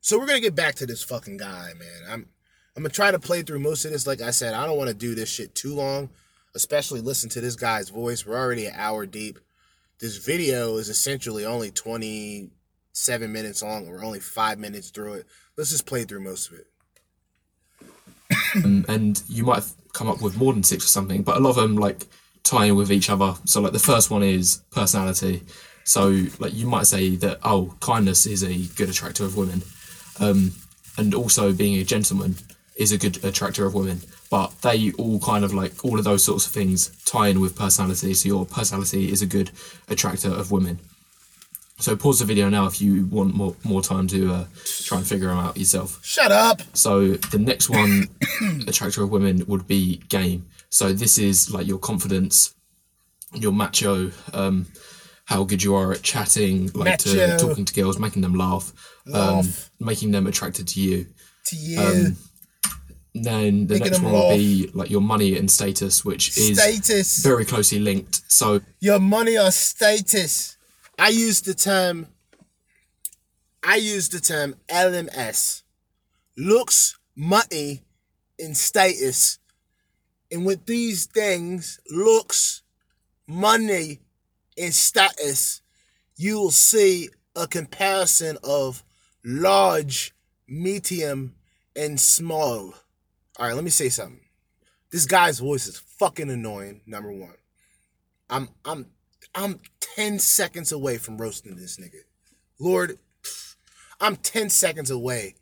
So 0.00 0.18
we're 0.18 0.26
gonna 0.26 0.40
get 0.40 0.54
back 0.54 0.74
to 0.76 0.86
this 0.86 1.02
fucking 1.02 1.36
guy, 1.36 1.72
man. 1.78 2.02
I'm 2.08 2.28
I'm 2.76 2.82
gonna 2.82 2.90
try 2.90 3.10
to 3.10 3.18
play 3.18 3.42
through 3.42 3.60
most 3.60 3.84
of 3.84 3.92
this. 3.92 4.06
Like 4.06 4.22
I 4.22 4.30
said, 4.30 4.54
I 4.54 4.66
don't 4.66 4.78
want 4.78 4.88
to 4.88 4.94
do 4.94 5.14
this 5.14 5.28
shit 5.28 5.54
too 5.54 5.74
long, 5.74 6.08
especially 6.54 7.00
listen 7.00 7.28
to 7.30 7.40
this 7.40 7.56
guy's 7.56 7.90
voice. 7.90 8.24
We're 8.24 8.38
already 8.38 8.66
an 8.66 8.74
hour 8.76 9.04
deep. 9.04 9.38
This 10.00 10.16
video 10.16 10.78
is 10.78 10.88
essentially 10.88 11.44
only 11.44 11.70
27 11.70 13.32
minutes 13.32 13.62
long. 13.62 13.88
We're 13.88 14.04
only 14.04 14.20
five 14.20 14.58
minutes 14.58 14.90
through 14.90 15.14
it. 15.14 15.26
Let's 15.56 15.70
just 15.70 15.86
play 15.86 16.04
through 16.04 16.24
most 16.24 16.50
of 16.50 16.58
it. 16.60 16.66
um, 18.64 18.84
and 18.88 19.22
you 19.28 19.44
might 19.44 19.56
have 19.56 19.72
come 19.92 20.08
up 20.08 20.22
with 20.22 20.36
more 20.36 20.52
than 20.54 20.62
six 20.62 20.84
or 20.84 20.88
something, 20.88 21.22
but 21.22 21.36
a 21.36 21.40
lot 21.40 21.50
of 21.50 21.56
them 21.56 21.76
like 21.76 22.06
tie 22.42 22.66
in 22.66 22.76
with 22.76 22.90
each 22.90 23.10
other. 23.10 23.34
So 23.44 23.60
like 23.60 23.72
the 23.72 23.78
first 23.78 24.10
one 24.10 24.22
is 24.22 24.62
personality. 24.70 25.42
So 25.84 26.24
like 26.38 26.54
you 26.54 26.66
might 26.66 26.86
say 26.86 27.16
that 27.16 27.38
oh 27.44 27.74
kindness 27.80 28.24
is 28.24 28.42
a 28.42 28.66
good 28.76 28.88
attractor 28.88 29.24
of 29.24 29.36
women, 29.36 29.62
um, 30.20 30.52
and 30.96 31.14
also 31.14 31.52
being 31.52 31.78
a 31.78 31.84
gentleman 31.84 32.36
is 32.76 32.92
a 32.92 32.98
good 32.98 33.22
attractor 33.24 33.66
of 33.66 33.74
women. 33.74 34.00
But 34.30 34.62
they 34.62 34.92
all 34.92 35.20
kind 35.20 35.44
of 35.44 35.52
like 35.52 35.84
all 35.84 35.98
of 35.98 36.04
those 36.04 36.24
sorts 36.24 36.46
of 36.46 36.52
things 36.52 36.88
tie 37.04 37.28
in 37.28 37.40
with 37.40 37.56
personality. 37.56 38.14
So 38.14 38.28
your 38.28 38.46
personality 38.46 39.12
is 39.12 39.20
a 39.22 39.26
good 39.26 39.50
attractor 39.88 40.30
of 40.30 40.50
women. 40.50 40.78
So 41.78 41.96
pause 41.96 42.20
the 42.20 42.24
video 42.24 42.48
now 42.48 42.66
if 42.66 42.80
you 42.80 43.06
want 43.06 43.34
more 43.34 43.56
more 43.64 43.82
time 43.82 44.06
to 44.08 44.32
uh, 44.32 44.44
try 44.64 44.98
and 44.98 45.06
figure 45.06 45.28
them 45.28 45.38
out 45.38 45.56
yourself. 45.56 45.98
Shut 46.04 46.30
up. 46.30 46.62
So 46.74 47.14
the 47.14 47.38
next 47.38 47.68
one, 47.68 48.08
attractor 48.68 49.02
of 49.02 49.10
women, 49.10 49.44
would 49.48 49.66
be 49.66 49.96
game. 50.08 50.46
So 50.70 50.92
this 50.92 51.18
is 51.18 51.52
like 51.52 51.66
your 51.66 51.78
confidence, 51.78 52.54
your 53.34 53.52
macho, 53.52 54.12
um, 54.32 54.66
how 55.24 55.44
good 55.44 55.62
you 55.62 55.74
are 55.74 55.92
at 55.92 56.02
chatting, 56.02 56.70
like 56.74 56.98
to, 56.98 57.36
talking 57.38 57.64
to 57.64 57.74
girls, 57.74 57.98
making 57.98 58.22
them 58.22 58.34
laugh, 58.34 58.72
um, 59.12 59.46
making 59.80 60.12
them 60.12 60.26
attracted 60.26 60.68
to 60.68 60.80
you. 60.80 61.06
To 61.46 61.56
you. 61.56 61.80
Um, 61.80 62.16
Then 63.14 63.66
the 63.66 63.78
next 63.78 64.00
one 64.00 64.12
will 64.12 64.36
be 64.36 64.70
like 64.72 64.90
your 64.90 65.02
money 65.02 65.36
and 65.36 65.50
status, 65.50 66.04
which 66.04 66.36
is 66.38 66.58
status. 66.58 67.22
very 67.22 67.44
closely 67.44 67.78
linked. 67.78 68.22
So 68.28 68.60
your 68.80 68.98
money 68.98 69.36
or 69.38 69.50
status. 69.50 70.56
I 70.98 71.08
use 71.08 71.40
the 71.40 71.54
term 71.54 72.08
I 73.64 73.76
use 73.76 74.08
the 74.08 74.18
term 74.18 74.56
LMS. 74.68 75.62
Looks, 76.36 76.98
money, 77.14 77.82
and 78.38 78.56
status. 78.56 79.38
And 80.32 80.44
with 80.44 80.66
these 80.66 81.06
things, 81.06 81.78
looks, 81.90 82.62
money, 83.28 84.00
and 84.58 84.74
status, 84.74 85.62
you 86.16 86.38
will 86.40 86.50
see 86.50 87.08
a 87.36 87.46
comparison 87.46 88.36
of 88.42 88.82
large, 89.24 90.12
medium, 90.48 91.34
and 91.76 92.00
small. 92.00 92.74
All 93.38 93.46
right, 93.46 93.54
let 93.54 93.64
me 93.64 93.70
say 93.70 93.88
something. 93.88 94.20
This 94.90 95.06
guy's 95.06 95.38
voice 95.38 95.66
is 95.66 95.78
fucking 95.78 96.30
annoying, 96.30 96.82
number 96.86 97.10
one. 97.10 97.34
I'm 98.28 98.48
I'm 98.64 98.86
I'm 99.34 99.60
10 99.96 100.18
seconds 100.18 100.72
away 100.72 100.98
from 100.98 101.16
roasting 101.16 101.56
this 101.56 101.78
nigga. 101.78 102.02
Lord, 102.60 102.98
I'm 104.00 104.16
10 104.16 104.50
seconds 104.50 104.90
away 104.90 105.36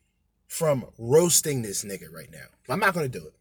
from 0.47 0.87
roasting 0.99 1.63
this 1.63 1.85
nigga 1.85 2.13
right 2.13 2.31
now. 2.31 2.47
I'm 2.69 2.81
not 2.81 2.95
gonna 2.95 3.09
do 3.09 3.27
it. 3.27 3.35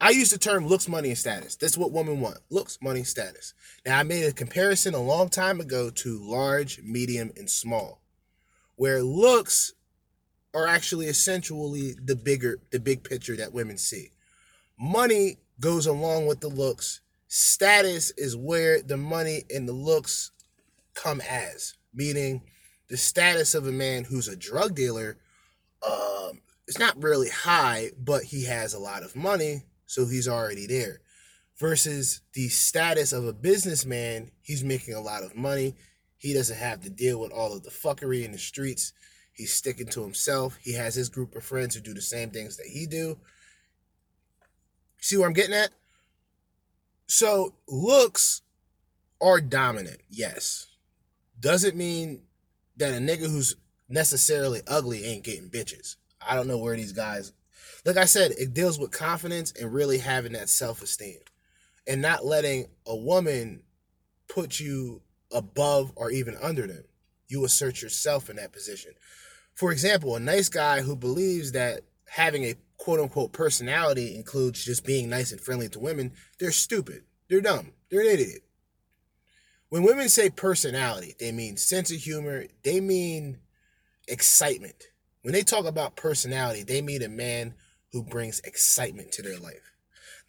I 0.00 0.10
use 0.10 0.30
the 0.30 0.38
term 0.38 0.66
looks, 0.66 0.88
money, 0.88 1.08
and 1.08 1.18
status. 1.18 1.56
That's 1.56 1.76
what 1.76 1.90
women 1.90 2.20
want. 2.20 2.38
Looks, 2.50 2.78
money, 2.80 3.02
status. 3.02 3.52
Now 3.84 3.98
I 3.98 4.02
made 4.04 4.24
a 4.24 4.32
comparison 4.32 4.94
a 4.94 5.02
long 5.02 5.28
time 5.28 5.60
ago 5.60 5.90
to 5.90 6.22
large, 6.22 6.80
medium, 6.82 7.32
and 7.36 7.50
small. 7.50 8.00
Where 8.76 9.02
looks 9.02 9.72
are 10.58 10.66
actually 10.66 11.06
essentially 11.06 11.94
the 12.02 12.16
bigger, 12.16 12.58
the 12.72 12.80
big 12.80 13.04
picture 13.04 13.36
that 13.36 13.52
women 13.52 13.78
see. 13.78 14.10
Money 14.78 15.38
goes 15.60 15.86
along 15.86 16.26
with 16.26 16.40
the 16.40 16.48
looks. 16.48 17.00
Status 17.28 18.10
is 18.16 18.36
where 18.36 18.82
the 18.82 18.96
money 18.96 19.44
and 19.54 19.68
the 19.68 19.72
looks 19.72 20.32
come 20.94 21.20
as, 21.20 21.74
meaning 21.94 22.42
the 22.88 22.96
status 22.96 23.54
of 23.54 23.66
a 23.66 23.72
man 23.72 24.04
who's 24.04 24.28
a 24.28 24.36
drug 24.36 24.74
dealer 24.74 25.18
um, 25.86 26.40
is 26.66 26.78
not 26.78 27.00
really 27.00 27.28
high, 27.28 27.90
but 27.98 28.24
he 28.24 28.44
has 28.46 28.74
a 28.74 28.78
lot 28.80 29.02
of 29.02 29.14
money, 29.14 29.62
so 29.86 30.06
he's 30.06 30.26
already 30.26 30.66
there. 30.66 31.00
Versus 31.58 32.22
the 32.34 32.48
status 32.48 33.12
of 33.12 33.26
a 33.26 33.32
businessman, 33.32 34.30
he's 34.40 34.64
making 34.64 34.94
a 34.94 35.00
lot 35.00 35.22
of 35.22 35.36
money. 35.36 35.74
He 36.16 36.34
doesn't 36.34 36.56
have 36.56 36.80
to 36.82 36.90
deal 36.90 37.20
with 37.20 37.30
all 37.30 37.54
of 37.54 37.62
the 37.62 37.70
fuckery 37.70 38.24
in 38.24 38.32
the 38.32 38.38
streets. 38.38 38.92
He's 39.38 39.54
sticking 39.54 39.86
to 39.86 40.02
himself. 40.02 40.58
He 40.60 40.74
has 40.74 40.94
his 40.94 41.08
group 41.08 41.34
of 41.34 41.44
friends 41.44 41.74
who 41.74 41.80
do 41.80 41.94
the 41.94 42.02
same 42.02 42.30
things 42.30 42.58
that 42.58 42.66
he 42.66 42.86
do. 42.86 43.16
See 45.00 45.16
where 45.16 45.26
I'm 45.26 45.32
getting 45.32 45.54
at? 45.54 45.70
So 47.06 47.54
looks 47.66 48.42
are 49.20 49.40
dominant, 49.40 50.00
yes. 50.10 50.66
Doesn't 51.40 51.76
mean 51.76 52.20
that 52.76 52.92
a 52.92 52.98
nigga 52.98 53.30
who's 53.30 53.56
necessarily 53.88 54.60
ugly 54.66 55.06
ain't 55.06 55.24
getting 55.24 55.48
bitches. 55.48 55.96
I 56.20 56.34
don't 56.34 56.48
know 56.48 56.58
where 56.58 56.76
these 56.76 56.92
guys 56.92 57.32
like 57.84 57.96
I 57.96 58.04
said, 58.04 58.32
it 58.32 58.54
deals 58.54 58.78
with 58.78 58.90
confidence 58.90 59.52
and 59.52 59.72
really 59.72 59.98
having 59.98 60.32
that 60.32 60.48
self-esteem. 60.48 61.18
And 61.86 62.02
not 62.02 62.24
letting 62.24 62.66
a 62.86 62.94
woman 62.94 63.62
put 64.28 64.60
you 64.60 65.00
above 65.32 65.92
or 65.96 66.10
even 66.10 66.36
under 66.42 66.66
them. 66.66 66.84
You 67.28 67.46
assert 67.46 67.80
yourself 67.80 68.28
in 68.28 68.36
that 68.36 68.52
position. 68.52 68.92
For 69.58 69.72
example, 69.72 70.14
a 70.14 70.20
nice 70.20 70.48
guy 70.48 70.82
who 70.82 70.94
believes 70.94 71.50
that 71.50 71.80
having 72.06 72.44
a 72.44 72.54
quote 72.76 73.00
unquote 73.00 73.32
personality 73.32 74.14
includes 74.14 74.64
just 74.64 74.86
being 74.86 75.08
nice 75.08 75.32
and 75.32 75.40
friendly 75.40 75.68
to 75.70 75.80
women, 75.80 76.12
they're 76.38 76.52
stupid. 76.52 77.02
They're 77.28 77.40
dumb. 77.40 77.72
They're 77.90 78.02
an 78.02 78.06
idiot. 78.06 78.42
When 79.68 79.82
women 79.82 80.10
say 80.10 80.30
personality, 80.30 81.16
they 81.18 81.32
mean 81.32 81.56
sense 81.56 81.90
of 81.90 81.96
humor, 81.96 82.44
they 82.62 82.80
mean 82.80 83.38
excitement. 84.06 84.84
When 85.22 85.34
they 85.34 85.42
talk 85.42 85.64
about 85.66 85.96
personality, 85.96 86.62
they 86.62 86.80
mean 86.80 87.02
a 87.02 87.08
man 87.08 87.54
who 87.90 88.04
brings 88.04 88.38
excitement 88.44 89.10
to 89.10 89.22
their 89.22 89.38
life. 89.38 89.72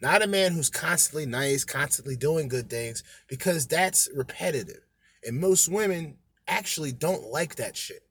Not 0.00 0.22
a 0.22 0.26
man 0.26 0.50
who's 0.50 0.70
constantly 0.70 1.24
nice, 1.24 1.62
constantly 1.62 2.16
doing 2.16 2.48
good 2.48 2.68
things, 2.68 3.04
because 3.28 3.68
that's 3.68 4.08
repetitive. 4.12 4.80
And 5.24 5.38
most 5.38 5.68
women 5.68 6.16
actually 6.48 6.90
don't 6.90 7.30
like 7.30 7.54
that 7.56 7.76
shit. 7.76 8.02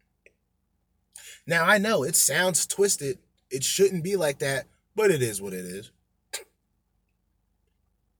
Now, 1.49 1.65
I 1.65 1.79
know 1.79 2.03
it 2.03 2.15
sounds 2.15 2.67
twisted. 2.67 3.17
It 3.49 3.63
shouldn't 3.63 4.03
be 4.03 4.15
like 4.15 4.37
that, 4.37 4.67
but 4.95 5.09
it 5.09 5.23
is 5.23 5.41
what 5.41 5.51
it 5.51 5.65
is. 5.65 5.89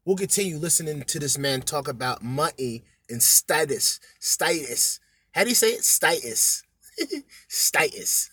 We'll 0.03 0.17
continue 0.17 0.57
listening 0.57 1.03
to 1.03 1.19
this 1.19 1.37
man 1.37 1.61
talk 1.61 1.87
about 1.87 2.23
money 2.23 2.85
and 3.07 3.21
status. 3.21 3.99
Status. 4.19 4.99
How 5.33 5.43
do 5.43 5.49
you 5.49 5.55
say 5.55 5.73
it? 5.73 5.83
Status. 5.83 6.63
status. 7.47 8.31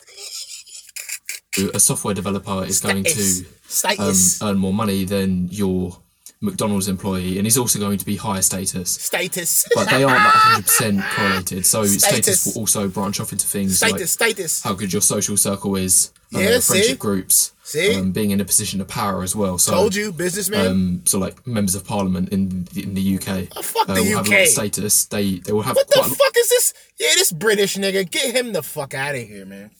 a 1.74 1.78
software 1.78 2.14
developer 2.14 2.64
is 2.64 2.80
going 2.80 3.04
to 3.04 3.20
um, 3.20 3.46
Status. 3.68 4.42
earn 4.42 4.56
more 4.56 4.72
money 4.72 5.04
than 5.04 5.48
your 5.48 6.00
McDonald's 6.40 6.86
employee, 6.88 7.38
and 7.38 7.46
he's 7.46 7.56
also 7.56 7.78
going 7.78 7.96
to 7.98 8.04
be 8.04 8.16
higher 8.16 8.42
status. 8.42 8.90
Status. 8.92 9.66
But 9.74 9.88
they 9.88 10.04
aren't 10.04 10.22
like 10.22 10.64
100% 10.66 11.02
correlated. 11.14 11.64
So 11.66 11.84
Status. 11.84 12.04
status 12.04 12.46
will 12.54 12.60
also 12.62 12.88
branch 12.88 13.20
off 13.20 13.32
into 13.32 13.46
things 13.46 13.78
status. 13.78 13.92
like 14.00 14.06
status. 14.36 14.62
how 14.62 14.74
good 14.74 14.92
your 14.92 15.00
social 15.02 15.36
circle 15.38 15.76
is, 15.76 16.12
uh, 16.34 16.38
Yeah, 16.40 16.58
see? 16.58 16.72
friendship 16.74 16.98
groups, 16.98 17.52
See? 17.62 17.96
Um, 17.98 18.12
being 18.12 18.30
in 18.32 18.40
a 18.40 18.44
position 18.44 18.80
of 18.80 18.86
power 18.86 19.22
as 19.22 19.34
well. 19.34 19.56
So, 19.58 19.72
Told 19.72 19.94
you, 19.94 20.12
businessman. 20.12 20.66
Um, 20.66 21.02
so 21.06 21.18
like 21.18 21.44
members 21.46 21.74
of 21.74 21.84
parliament 21.86 22.28
in 22.28 22.64
the, 22.74 22.82
in 22.82 22.94
the 22.94 23.16
UK, 23.16 23.48
Oh, 23.56 23.62
fuck 23.62 23.86
the 23.88 23.94
will 23.94 24.04
have 24.18 24.26
a 24.28 24.30
lot 24.30 24.40
of 24.42 24.48
status. 24.48 25.06
They 25.06 25.38
they 25.38 25.52
will 25.52 25.62
have 25.62 25.74
what 25.74 25.88
the 25.88 26.02
fuck 26.02 26.36
is 26.36 26.48
this? 26.50 26.74
Yeah, 27.00 27.08
this 27.14 27.32
British 27.32 27.76
nigga. 27.76 28.08
Get 28.10 28.36
him 28.36 28.52
the 28.52 28.62
fuck 28.62 28.94
out 28.94 29.14
of 29.16 29.22
here, 29.26 29.44
man. 29.46 29.70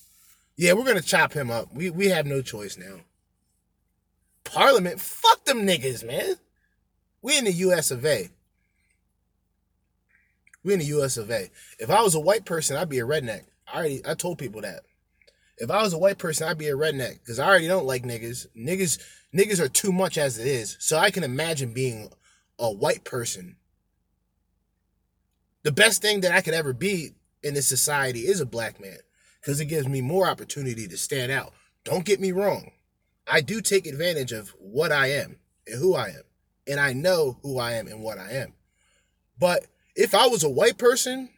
Yeah, 0.56 0.72
we're 0.72 0.84
gonna 0.84 1.00
chop 1.02 1.32
him 1.34 1.50
up. 1.50 1.72
We 1.74 1.90
we 1.90 2.08
have 2.08 2.26
no 2.26 2.40
choice 2.42 2.76
now. 2.78 3.00
Parliament, 4.44 5.00
fuck 5.00 5.44
them 5.44 5.66
niggas, 5.66 6.04
man. 6.04 6.36
We 7.26 7.36
in 7.36 7.44
the 7.44 7.52
U.S. 7.52 7.90
of 7.90 8.06
A. 8.06 8.28
We 10.62 10.74
in 10.74 10.78
the 10.78 10.84
U.S. 10.84 11.16
of 11.16 11.28
A. 11.28 11.50
If 11.80 11.90
I 11.90 12.00
was 12.00 12.14
a 12.14 12.20
white 12.20 12.44
person, 12.44 12.76
I'd 12.76 12.88
be 12.88 13.00
a 13.00 13.04
redneck. 13.04 13.46
I 13.66 13.78
already 13.78 14.00
I 14.06 14.14
told 14.14 14.38
people 14.38 14.60
that. 14.60 14.82
If 15.58 15.68
I 15.68 15.82
was 15.82 15.92
a 15.92 15.98
white 15.98 16.18
person, 16.18 16.46
I'd 16.46 16.56
be 16.56 16.68
a 16.68 16.76
redneck 16.76 17.18
because 17.18 17.40
I 17.40 17.48
already 17.48 17.66
don't 17.66 17.84
like 17.84 18.04
niggas. 18.04 18.46
Niggas 18.56 19.02
niggas 19.34 19.58
are 19.58 19.68
too 19.68 19.90
much 19.90 20.18
as 20.18 20.38
it 20.38 20.46
is. 20.46 20.76
So 20.78 20.98
I 20.98 21.10
can 21.10 21.24
imagine 21.24 21.72
being 21.72 22.12
a 22.60 22.70
white 22.70 23.02
person. 23.02 23.56
The 25.64 25.72
best 25.72 26.00
thing 26.00 26.20
that 26.20 26.30
I 26.30 26.42
could 26.42 26.54
ever 26.54 26.72
be 26.72 27.10
in 27.42 27.54
this 27.54 27.66
society 27.66 28.20
is 28.20 28.40
a 28.40 28.46
black 28.46 28.80
man 28.80 28.98
because 29.40 29.58
it 29.58 29.64
gives 29.64 29.88
me 29.88 30.00
more 30.00 30.28
opportunity 30.28 30.86
to 30.86 30.96
stand 30.96 31.32
out. 31.32 31.54
Don't 31.82 32.04
get 32.04 32.20
me 32.20 32.30
wrong. 32.30 32.70
I 33.26 33.40
do 33.40 33.60
take 33.60 33.84
advantage 33.84 34.30
of 34.30 34.50
what 34.60 34.92
I 34.92 35.08
am 35.08 35.40
and 35.66 35.80
who 35.80 35.96
I 35.96 36.10
am. 36.10 36.22
And 36.66 36.80
I 36.80 36.92
know 36.92 37.38
who 37.42 37.58
I 37.58 37.72
am 37.72 37.86
and 37.86 38.02
what 38.02 38.18
I 38.18 38.32
am. 38.32 38.52
But 39.38 39.66
if 39.94 40.14
I 40.14 40.26
was 40.26 40.44
a 40.44 40.48
white 40.48 40.78
person 40.78 41.28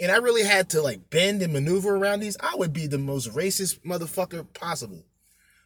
and 0.00 0.10
I 0.10 0.16
really 0.16 0.44
had 0.44 0.70
to 0.70 0.82
like 0.82 1.10
bend 1.10 1.42
and 1.42 1.52
maneuver 1.52 1.96
around 1.96 2.20
these, 2.20 2.36
I 2.40 2.54
would 2.56 2.72
be 2.72 2.86
the 2.86 2.98
most 2.98 3.30
racist 3.34 3.80
motherfucker 3.80 4.52
possible. 4.54 5.04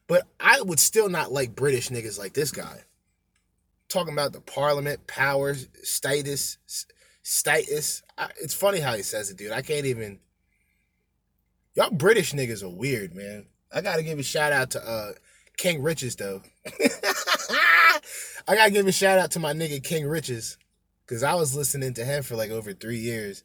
But 0.07 0.27
I 0.39 0.61
would 0.61 0.81
still 0.81 1.09
not 1.09 1.33
like 1.33 1.57
British 1.57 1.89
niggas 1.89 2.19
like 2.19 2.35
this 2.35 2.51
guy. 2.51 2.83
Talking 3.89 4.13
about 4.13 4.33
the 4.33 4.41
parliament, 4.41 5.07
powers, 5.07 5.69
status, 5.83 6.59
status. 7.23 8.03
I, 8.19 8.29
it's 8.43 8.55
funny 8.55 8.81
how 8.81 8.95
he 8.95 9.03
says 9.03 9.31
it, 9.31 9.37
dude. 9.37 9.53
I 9.53 9.63
can't 9.63 9.87
even. 9.87 10.19
Y'all 11.75 11.91
British 11.91 12.33
niggas 12.33 12.63
are 12.63 12.69
weird, 12.69 13.15
man. 13.15 13.47
I 13.73 13.81
gotta 13.81 14.03
give 14.03 14.19
a 14.19 14.23
shout 14.23 14.53
out 14.53 14.71
to 14.71 14.89
uh 14.89 15.13
King 15.57 15.83
Riches 15.83 16.17
though. 16.17 16.43
I 18.47 18.57
gotta 18.57 18.71
give 18.71 18.87
a 18.87 18.93
shout 18.93 19.19
out 19.19 19.31
to 19.33 19.39
my 19.39 19.53
nigga 19.53 19.83
King 19.83 20.07
Riches. 20.07 20.59
Cause 21.07 21.23
I 21.23 21.35
was 21.35 21.55
listening 21.55 21.93
to 21.95 22.05
him 22.05 22.23
for 22.23 22.35
like 22.35 22.51
over 22.51 22.73
three 22.73 22.99
years. 22.99 23.45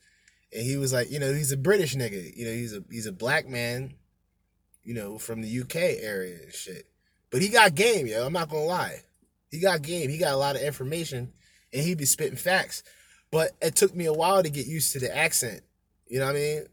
And 0.54 0.66
he 0.66 0.78
was 0.78 0.94
like, 0.94 1.12
you 1.12 1.20
know, 1.20 1.34
he's 1.34 1.52
a 1.52 1.58
British 1.58 1.96
nigga. 1.96 2.36
You 2.36 2.46
know, 2.46 2.52
he's 2.52 2.74
a 2.74 2.84
he's 2.90 3.06
a 3.06 3.12
black 3.12 3.48
man, 3.48 3.94
you 4.84 4.94
know, 4.94 5.18
from 5.18 5.42
the 5.42 5.62
UK 5.62 5.76
area 5.76 6.38
and 6.42 6.54
shit. 6.54 6.88
But 7.32 7.42
he 7.42 7.50
got 7.50 7.76
game, 7.76 8.08
yo. 8.08 8.26
I'm 8.26 8.34
not 8.34 8.50
gonna 8.50 8.64
lie. 8.64 9.02
He 9.52 9.60
got 9.60 9.82
game. 9.82 10.10
He 10.10 10.18
got 10.18 10.34
a 10.34 10.38
lot 10.38 10.56
of 10.56 10.62
information 10.62 11.34
and 11.74 11.84
he'd 11.84 11.98
be 11.98 12.06
spitting 12.06 12.38
facts. 12.38 12.84
But 13.32 13.52
it 13.62 13.76
took 13.76 13.96
me 13.96 14.06
a 14.06 14.14
while 14.14 14.42
to 14.42 14.50
get 14.50 14.66
used 14.66 14.94
to 14.94 15.00
the 15.00 15.16
accent. 15.16 15.62
You 16.08 16.20
know 16.20 16.26
what 16.26 16.36
I 16.36 16.40
mean? 16.40 16.64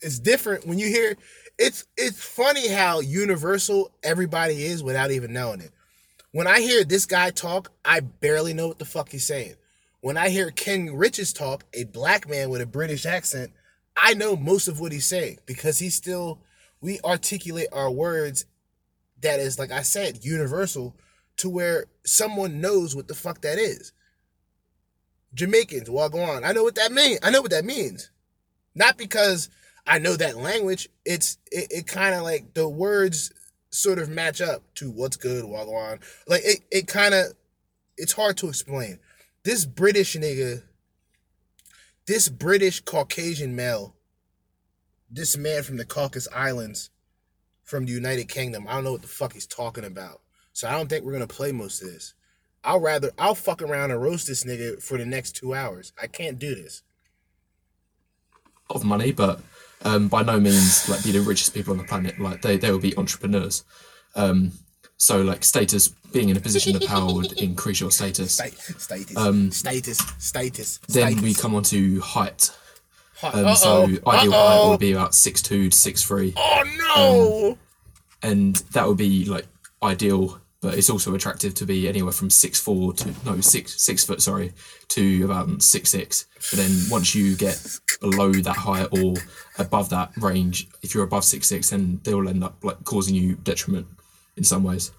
It's 0.00 0.18
different 0.18 0.66
when 0.66 0.78
you 0.78 0.88
hear 0.88 1.16
it's 1.58 1.84
it's 1.96 2.22
funny 2.22 2.68
how 2.68 3.00
universal 3.00 3.90
everybody 4.02 4.64
is 4.64 4.82
without 4.82 5.10
even 5.10 5.32
knowing 5.32 5.60
it. 5.60 5.72
When 6.30 6.46
I 6.46 6.60
hear 6.60 6.84
this 6.84 7.04
guy 7.06 7.30
talk, 7.30 7.72
I 7.84 8.00
barely 8.00 8.54
know 8.54 8.68
what 8.68 8.78
the 8.78 8.84
fuck 8.84 9.10
he's 9.10 9.26
saying. 9.26 9.54
When 10.00 10.16
I 10.16 10.28
hear 10.28 10.50
King 10.50 10.96
Riches 10.96 11.32
talk, 11.32 11.64
a 11.74 11.84
black 11.84 12.28
man 12.28 12.50
with 12.50 12.60
a 12.60 12.66
British 12.66 13.04
accent, 13.04 13.52
I 13.96 14.14
know 14.14 14.36
most 14.36 14.68
of 14.68 14.78
what 14.78 14.92
he's 14.92 15.06
saying 15.06 15.38
because 15.46 15.78
he's 15.78 15.96
still 15.96 16.38
we 16.80 17.00
articulate 17.00 17.68
our 17.72 17.90
words 17.90 18.46
that 19.20 19.40
is 19.40 19.58
like 19.58 19.72
I 19.72 19.82
said 19.82 20.24
universal 20.24 20.94
to 21.38 21.50
where 21.50 21.86
someone 22.04 22.60
knows 22.60 22.94
what 22.94 23.08
the 23.08 23.14
fuck 23.14 23.40
that 23.40 23.58
is. 23.58 23.92
Jamaicans, 25.34 25.90
walk 25.90 26.14
on. 26.14 26.44
I 26.44 26.52
know 26.52 26.62
what 26.62 26.76
that 26.76 26.92
means. 26.92 27.18
I 27.22 27.30
know 27.30 27.42
what 27.42 27.50
that 27.50 27.64
means. 27.64 28.10
Not 28.74 28.96
because 28.96 29.50
I 29.88 29.98
know 29.98 30.16
that 30.16 30.36
language. 30.36 30.88
It's 31.04 31.38
it, 31.50 31.68
it 31.70 31.86
kind 31.86 32.14
of 32.14 32.22
like 32.22 32.54
the 32.54 32.68
words 32.68 33.32
sort 33.70 33.98
of 33.98 34.08
match 34.08 34.40
up 34.40 34.62
to 34.76 34.90
what's 34.90 35.16
good, 35.16 35.44
Wagwan. 35.44 36.00
Like 36.28 36.42
it, 36.44 36.60
it 36.70 36.86
kind 36.86 37.14
of 37.14 37.28
it's 37.96 38.12
hard 38.12 38.36
to 38.38 38.48
explain. 38.48 38.98
This 39.44 39.64
British 39.64 40.14
nigga, 40.16 40.62
this 42.06 42.28
British 42.28 42.80
Caucasian 42.80 43.56
male, 43.56 43.96
this 45.10 45.36
man 45.36 45.62
from 45.62 45.78
the 45.78 45.86
Caucasus 45.86 46.28
Islands, 46.34 46.90
from 47.64 47.86
the 47.86 47.92
United 47.92 48.28
Kingdom, 48.28 48.66
I 48.68 48.74
don't 48.74 48.84
know 48.84 48.92
what 48.92 49.02
the 49.02 49.08
fuck 49.08 49.32
he's 49.32 49.46
talking 49.46 49.84
about. 49.84 50.20
So 50.52 50.68
I 50.68 50.72
don't 50.72 50.88
think 50.88 51.04
we're 51.04 51.12
gonna 51.12 51.26
play 51.26 51.52
most 51.52 51.82
of 51.82 51.88
this. 51.88 52.14
I'll 52.64 52.80
rather 52.80 53.10
I'll 53.18 53.34
fuck 53.34 53.62
around 53.62 53.90
and 53.90 54.02
roast 54.02 54.26
this 54.26 54.44
nigga 54.44 54.82
for 54.82 54.98
the 54.98 55.06
next 55.06 55.36
two 55.36 55.54
hours. 55.54 55.92
I 56.00 56.08
can't 56.08 56.38
do 56.38 56.54
this. 56.54 56.82
of 58.70 58.84
money, 58.84 59.12
but 59.12 59.40
um, 59.84 60.08
by 60.08 60.22
no 60.22 60.38
means 60.40 60.88
like 60.88 61.02
be 61.04 61.12
the 61.12 61.20
richest 61.20 61.54
people 61.54 61.72
on 61.72 61.78
the 61.78 61.84
planet. 61.84 62.18
Like 62.18 62.42
they, 62.42 62.56
they 62.56 62.70
will 62.70 62.78
be 62.80 62.96
entrepreneurs. 62.96 63.64
Um, 64.14 64.52
so 64.96 65.22
like 65.22 65.44
status, 65.44 65.88
being 66.12 66.28
in 66.28 66.36
a 66.36 66.40
position 66.40 66.74
of 66.74 66.82
power 66.82 67.12
would 67.14 67.32
increase 67.40 67.80
your 67.80 67.90
status. 67.90 68.34
Sta- 68.34 68.48
Status, 68.78 69.16
Um, 69.16 69.50
status, 69.52 69.98
status. 70.18 70.78
Then 70.88 71.12
status. 71.12 71.22
we 71.22 71.34
come 71.34 71.54
on 71.54 71.62
to 71.64 72.00
height. 72.00 72.50
Hot- 73.20 73.34
Um, 73.34 73.54
so 73.56 73.82
ideal 73.84 74.02
height 74.06 74.28
Uh-oh. 74.32 74.70
would 74.70 74.80
be 74.80 74.92
about 74.92 75.14
six 75.14 75.42
two 75.42 75.70
to 75.70 75.76
six 75.76 76.02
three, 76.02 76.32
Oh 76.36 77.56
no! 78.22 78.28
and 78.28 78.56
that 78.72 78.86
would 78.88 78.96
be 78.96 79.24
like 79.26 79.46
ideal. 79.82 80.40
But 80.60 80.74
it's 80.76 80.90
also 80.90 81.14
attractive 81.14 81.54
to 81.54 81.64
be 81.66 81.88
anywhere 81.88 82.10
from 82.12 82.30
six 82.30 82.58
four 82.58 82.92
to 82.94 83.14
no 83.24 83.40
six 83.40 83.80
six 83.80 84.02
foot 84.04 84.20
sorry 84.20 84.52
to 84.88 85.24
about 85.24 85.62
six 85.62 85.90
six. 85.90 86.26
But 86.50 86.58
then 86.58 86.70
once 86.90 87.14
you 87.14 87.36
get 87.36 87.56
below 88.00 88.32
that 88.32 88.56
height 88.56 88.88
or 88.92 89.14
above 89.58 89.90
that 89.90 90.12
range, 90.16 90.68
if 90.82 90.94
you're 90.94 91.04
above 91.04 91.24
six 91.24 91.46
six, 91.48 91.70
then 91.70 92.00
they 92.04 92.14
will 92.14 92.28
end 92.28 92.44
up 92.44 92.56
like 92.62 92.84
causing 92.84 93.14
you 93.14 93.36
detriment 93.36 93.86
in 94.36 94.44
some 94.44 94.62
ways. 94.62 94.92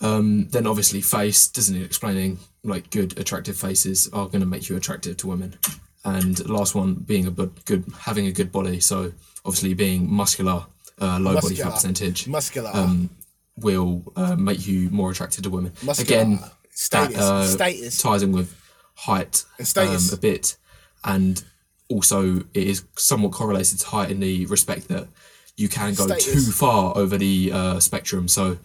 Um, 0.00 0.48
then 0.48 0.66
obviously 0.66 1.00
face 1.02 1.48
doesn't 1.48 1.74
need 1.74 1.84
explaining. 1.84 2.38
Like 2.62 2.90
good 2.90 3.18
attractive 3.18 3.56
faces 3.56 4.08
are 4.12 4.26
going 4.26 4.40
to 4.40 4.46
make 4.46 4.68
you 4.68 4.76
attractive 4.76 5.16
to 5.18 5.26
women. 5.26 5.58
And 6.04 6.48
last 6.48 6.74
one 6.74 6.94
being 6.94 7.26
a 7.26 7.30
good, 7.30 7.64
good 7.66 7.84
having 8.00 8.26
a 8.26 8.32
good 8.32 8.50
body. 8.50 8.80
So 8.80 9.12
obviously 9.44 9.74
being 9.74 10.10
muscular, 10.10 10.64
uh, 11.00 11.18
low 11.18 11.34
body 11.40 11.56
fat 11.56 11.72
percentage 11.72 12.26
Muscular. 12.26 12.70
um, 12.72 13.10
will 13.56 14.02
uh, 14.16 14.36
make 14.36 14.66
you 14.66 14.88
more 14.90 15.10
attracted 15.10 15.44
to 15.44 15.50
women. 15.50 15.72
Muscular. 15.82 16.22
Again, 16.22 16.40
Status. 16.70 17.16
that 17.16 17.22
uh, 17.22 17.46
Status. 17.46 18.02
ties 18.02 18.22
in 18.22 18.32
with 18.32 18.56
height 18.94 19.44
And 19.58 19.68
status. 19.68 20.12
Um, 20.12 20.18
a 20.18 20.20
bit, 20.20 20.56
and 21.04 21.44
also 21.90 22.38
it 22.54 22.66
is 22.68 22.84
somewhat 22.96 23.32
correlated 23.32 23.78
to 23.80 23.86
height 23.86 24.10
in 24.10 24.20
the 24.20 24.46
respect 24.46 24.88
that 24.88 25.08
you 25.56 25.68
can 25.68 25.92
go 25.94 26.06
Status. 26.06 26.46
too 26.46 26.52
far 26.52 26.96
over 26.96 27.18
the 27.18 27.50
uh, 27.52 27.80
spectrum. 27.80 28.28
So 28.28 28.56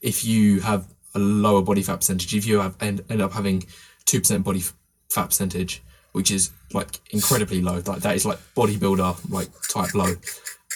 if 0.00 0.24
you 0.24 0.60
have 0.60 0.86
a 1.14 1.18
lower 1.18 1.60
body 1.60 1.82
fat 1.82 1.96
percentage, 1.96 2.34
if 2.34 2.46
you 2.46 2.60
have 2.60 2.76
end, 2.80 3.02
end 3.10 3.20
up 3.20 3.32
having 3.32 3.66
two 4.06 4.20
percent 4.20 4.44
body 4.44 4.60
f- 4.60 4.72
fat 5.10 5.26
percentage, 5.26 5.82
which 6.12 6.30
is 6.30 6.50
like 6.72 7.00
incredibly 7.10 7.60
low, 7.60 7.82
like 7.86 8.00
that 8.00 8.16
is 8.16 8.24
like 8.24 8.38
bodybuilder 8.56 9.30
like 9.30 9.48
type 9.68 9.94
low. 9.94 10.14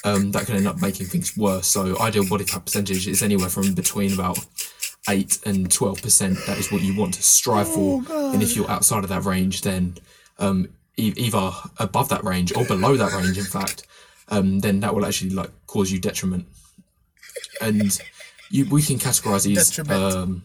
Um, 0.05 0.33
that 0.33 0.47
can 0.47 0.57
end 0.57 0.67
up 0.67 0.83
making 0.83 1.07
things 1.07 1.37
worse. 1.37 1.69
So 1.69 1.97
ideal 2.01 2.29
body 2.29 2.45
fat 2.45 2.65
percentage 2.65 3.07
is 3.07 3.23
anywhere 3.23 3.49
from 3.49 3.75
between 3.75 4.13
about 4.13 4.39
eight 5.09 5.39
and 5.47 5.71
twelve 5.71 6.03
percent. 6.03 6.39
That 6.47 6.59
is 6.59 6.73
what 6.73 6.83
you 6.83 6.99
want 6.99 7.15
to 7.15 7.23
strive 7.23 7.69
for. 7.69 8.03
and 8.11 8.43
if 8.43 8.57
you're 8.57 8.71
outside 8.71 9.05
of 9.05 9.11
that 9.11 9.25
range, 9.25 9.63
then 9.63 9.97
um, 10.39 10.69
either 10.97 11.51
above 11.79 12.09
that 12.11 12.25
range 12.25 12.55
or 12.55 12.65
below 12.65 12.97
that 12.97 13.13
range, 13.13 13.39
in 13.39 13.45
fact, 13.45 13.87
um, 14.29 14.61
then 14.61 14.81
that 14.81 14.95
will 14.95 15.05
actually 15.05 15.31
like 15.31 15.51
cause 15.67 15.91
you 15.91 15.99
detriment. 15.99 16.47
And 17.61 17.99
you, 18.51 18.67
we 18.69 18.83
can 18.83 18.99
categorize 18.99 19.45
these 19.45 19.79
um, 19.91 20.43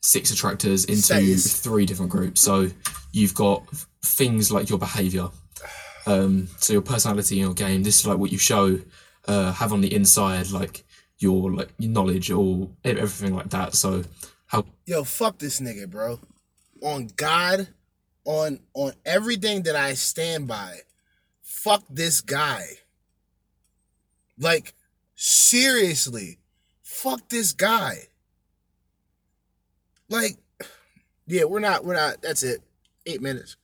six 0.00 0.30
attractors 0.30 0.84
into 0.84 1.36
three 1.36 1.86
different 1.86 2.10
groups. 2.10 2.40
So 2.40 2.68
you've 3.12 3.34
got 3.34 3.66
things 4.04 4.52
like 4.52 4.68
your 4.68 4.78
behavior, 4.78 5.28
um, 6.06 6.48
so 6.58 6.72
your 6.72 6.82
personality 6.82 7.36
in 7.38 7.46
your 7.46 7.54
game. 7.54 7.82
This 7.82 8.00
is 8.00 8.06
like 8.06 8.18
what 8.18 8.32
you 8.32 8.38
show, 8.38 8.78
uh, 9.26 9.52
have 9.52 9.72
on 9.72 9.80
the 9.80 9.94
inside, 9.94 10.50
like 10.50 10.84
your 11.18 11.50
like 11.52 11.70
your 11.78 11.90
knowledge 11.90 12.30
or 12.30 12.68
everything 12.84 13.34
like 13.34 13.50
that. 13.50 13.74
So 13.74 14.04
how 14.46 14.64
Yo, 14.84 15.04
fuck 15.04 15.38
this 15.38 15.60
nigga, 15.60 15.88
bro. 15.88 16.18
On 16.82 17.08
God, 17.16 17.68
on 18.24 18.60
on 18.74 18.92
everything 19.04 19.62
that 19.64 19.76
I 19.76 19.94
stand 19.94 20.46
by, 20.48 20.78
fuck 21.42 21.84
this 21.88 22.20
guy. 22.20 22.64
Like, 24.38 24.74
seriously, 25.14 26.38
fuck 26.82 27.28
this 27.28 27.52
guy. 27.52 28.08
Like, 30.08 30.38
yeah, 31.26 31.44
we're 31.44 31.60
not, 31.60 31.84
we're 31.84 31.94
not, 31.94 32.20
that's 32.22 32.42
it. 32.42 32.60
Eight 33.06 33.22
minutes. 33.22 33.56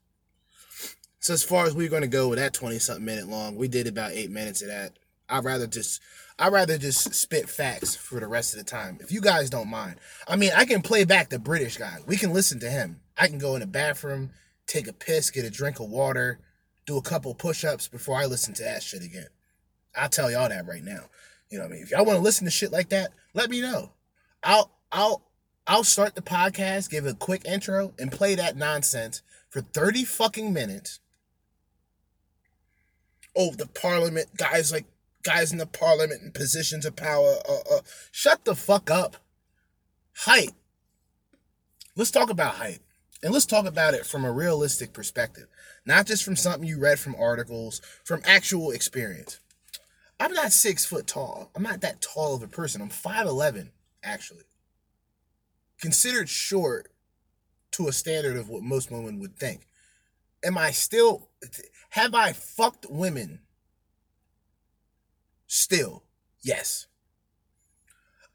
So 1.20 1.34
as 1.34 1.42
far 1.42 1.66
as 1.66 1.74
we're 1.74 1.90
gonna 1.90 2.06
go 2.06 2.28
with 2.28 2.38
that 2.38 2.54
20 2.54 2.78
something 2.78 3.04
minute 3.04 3.28
long, 3.28 3.56
we 3.56 3.68
did 3.68 3.86
about 3.86 4.12
eight 4.12 4.30
minutes 4.30 4.62
of 4.62 4.68
that. 4.68 4.98
I'd 5.28 5.44
rather 5.44 5.66
just 5.66 6.00
I'd 6.38 6.52
rather 6.52 6.78
just 6.78 7.14
spit 7.14 7.48
facts 7.48 7.96
for 7.96 8.20
the 8.20 8.28
rest 8.28 8.54
of 8.54 8.58
the 8.60 8.64
time. 8.64 8.98
If 9.00 9.10
you 9.10 9.20
guys 9.20 9.50
don't 9.50 9.68
mind. 9.68 9.96
I 10.28 10.36
mean, 10.36 10.52
I 10.56 10.64
can 10.64 10.82
play 10.82 11.04
back 11.04 11.30
the 11.30 11.38
British 11.38 11.76
guy. 11.76 11.98
We 12.06 12.16
can 12.16 12.32
listen 12.32 12.60
to 12.60 12.70
him. 12.70 13.00
I 13.16 13.26
can 13.26 13.38
go 13.38 13.54
in 13.54 13.60
the 13.60 13.66
bathroom, 13.66 14.30
take 14.68 14.86
a 14.86 14.92
piss, 14.92 15.30
get 15.30 15.44
a 15.44 15.50
drink 15.50 15.80
of 15.80 15.90
water, 15.90 16.38
do 16.86 16.96
a 16.96 17.02
couple 17.02 17.34
push-ups 17.34 17.88
before 17.88 18.16
I 18.16 18.26
listen 18.26 18.54
to 18.54 18.62
that 18.62 18.82
shit 18.82 19.02
again. 19.02 19.26
I'll 19.96 20.08
tell 20.08 20.30
y'all 20.30 20.48
that 20.48 20.66
right 20.66 20.84
now. 20.84 21.06
You 21.50 21.58
know 21.58 21.64
what 21.64 21.72
I 21.72 21.74
mean? 21.74 21.82
If 21.82 21.90
y'all 21.90 22.04
want 22.04 22.18
to 22.18 22.22
listen 22.22 22.44
to 22.44 22.50
shit 22.50 22.70
like 22.70 22.90
that, 22.90 23.10
let 23.34 23.50
me 23.50 23.60
know. 23.60 23.92
I'll 24.44 24.70
I'll 24.92 25.22
I'll 25.66 25.84
start 25.84 26.14
the 26.14 26.22
podcast, 26.22 26.90
give 26.90 27.06
a 27.06 27.14
quick 27.14 27.44
intro, 27.46 27.94
and 27.98 28.12
play 28.12 28.34
that 28.34 28.56
nonsense 28.56 29.22
for 29.50 29.62
30 29.62 30.04
fucking 30.04 30.52
minutes. 30.52 31.00
Oh, 33.34 33.52
the 33.52 33.66
parliament, 33.66 34.36
guys 34.36 34.72
like 34.72 34.84
guys 35.22 35.52
in 35.52 35.58
the 35.58 35.66
parliament 35.66 36.22
in 36.22 36.32
positions 36.32 36.84
of 36.84 36.96
power. 36.96 37.36
Uh, 37.48 37.76
uh, 37.76 37.80
shut 38.12 38.44
the 38.44 38.54
fuck 38.54 38.90
up. 38.90 39.16
Height. 40.14 40.52
Let's 41.96 42.10
talk 42.10 42.30
about 42.30 42.54
height. 42.54 42.80
And 43.22 43.32
let's 43.32 43.46
talk 43.46 43.66
about 43.66 43.94
it 43.94 44.06
from 44.06 44.24
a 44.24 44.32
realistic 44.32 44.92
perspective, 44.92 45.46
not 45.84 46.06
just 46.06 46.22
from 46.22 46.36
something 46.36 46.68
you 46.68 46.78
read 46.78 47.00
from 47.00 47.16
articles, 47.16 47.80
from 48.04 48.22
actual 48.24 48.70
experience. 48.70 49.40
I'm 50.20 50.32
not 50.32 50.52
six 50.52 50.84
foot 50.84 51.06
tall. 51.06 51.50
I'm 51.54 51.62
not 51.62 51.80
that 51.80 52.00
tall 52.00 52.34
of 52.34 52.42
a 52.42 52.48
person. 52.48 52.80
I'm 52.80 52.90
5'11, 52.90 53.70
actually. 54.02 54.44
Considered 55.80 56.28
short 56.28 56.90
to 57.72 57.88
a 57.88 57.92
standard 57.92 58.36
of 58.36 58.48
what 58.48 58.62
most 58.62 58.90
women 58.90 59.18
would 59.20 59.36
think. 59.36 59.66
Am 60.44 60.56
I 60.56 60.70
still, 60.70 61.28
have 61.90 62.14
I 62.14 62.32
fucked 62.32 62.86
women? 62.88 63.40
Still, 65.46 66.04
yes. 66.40 66.86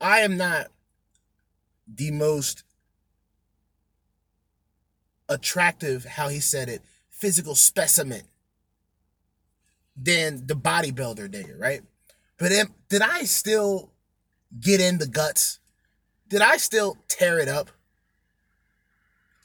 I 0.02 0.20
am 0.20 0.36
not 0.36 0.68
the 1.88 2.12
most 2.12 2.64
attractive, 5.34 6.06
how 6.06 6.30
he 6.30 6.40
said 6.40 6.70
it, 6.70 6.82
physical 7.10 7.56
specimen 7.56 8.22
than 9.96 10.48
the 10.48 10.56
bodybuilder 10.56 11.30
nigga, 11.30 11.60
right? 11.60 11.82
But 12.38 12.52
am, 12.52 12.74
did 12.90 13.02
I 13.02 13.24
still 13.24 13.92
get 14.60 14.80
in 14.80 14.98
the 14.98 15.08
guts? 15.08 15.60
Did 16.28 16.42
I 16.42 16.58
still 16.58 16.98
tear 17.08 17.40
it 17.40 17.48
up? 17.48 17.70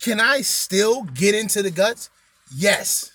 Can 0.00 0.20
I 0.20 0.42
still 0.42 1.02
get 1.02 1.34
into 1.34 1.62
the 1.62 1.70
guts? 1.70 2.08
Yes. 2.54 3.12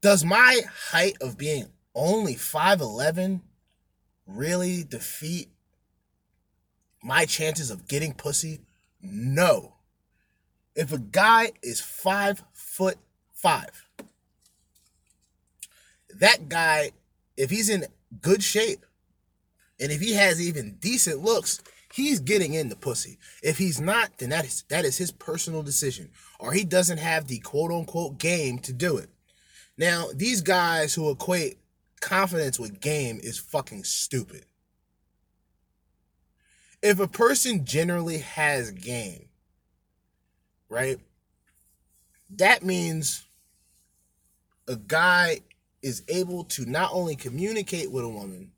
Does 0.00 0.24
my 0.24 0.60
height 0.90 1.16
of 1.20 1.36
being 1.36 1.66
only 1.94 2.34
5'11 2.34 3.40
really 4.26 4.84
defeat 4.84 5.48
my 7.02 7.26
chances 7.26 7.70
of 7.70 7.88
getting 7.88 8.14
pussy? 8.14 8.60
No. 9.00 9.74
If 10.74 10.92
a 10.92 10.98
guy 10.98 11.52
is 11.62 11.80
five 11.80 12.42
foot 12.52 12.98
five, 13.32 13.86
that 16.18 16.48
guy, 16.48 16.92
if 17.36 17.50
he's 17.50 17.68
in 17.68 17.86
good 18.20 18.42
shape, 18.42 18.84
and 19.80 19.90
if 19.90 20.00
he 20.00 20.14
has 20.14 20.40
even 20.40 20.76
decent 20.80 21.20
looks, 21.20 21.60
he's 21.92 22.20
getting 22.20 22.54
in 22.54 22.68
the 22.68 22.76
pussy. 22.76 23.18
If 23.42 23.58
he's 23.58 23.80
not, 23.80 24.18
then 24.18 24.30
that 24.30 24.44
is 24.44 24.64
that 24.68 24.84
is 24.84 24.98
his 24.98 25.10
personal 25.10 25.62
decision. 25.62 26.10
Or 26.38 26.52
he 26.52 26.64
doesn't 26.64 26.98
have 26.98 27.26
the 27.26 27.38
quote 27.40 27.72
unquote 27.72 28.18
game 28.18 28.58
to 28.60 28.72
do 28.72 28.96
it. 28.96 29.10
Now, 29.76 30.06
these 30.14 30.42
guys 30.42 30.94
who 30.94 31.10
equate 31.10 31.58
confidence 32.00 32.58
with 32.58 32.80
game 32.80 33.18
is 33.22 33.38
fucking 33.38 33.84
stupid. 33.84 34.46
If 36.82 36.98
a 36.98 37.08
person 37.08 37.64
generally 37.64 38.18
has 38.18 38.70
game, 38.72 39.28
right? 40.72 40.98
That 42.30 42.64
means 42.64 43.26
a 44.66 44.76
guy 44.76 45.40
is 45.82 46.02
able 46.08 46.44
to 46.44 46.64
not 46.64 46.90
only 46.92 47.14
communicate 47.14 47.92
with 47.92 48.04
a 48.04 48.08
woman, 48.08 48.52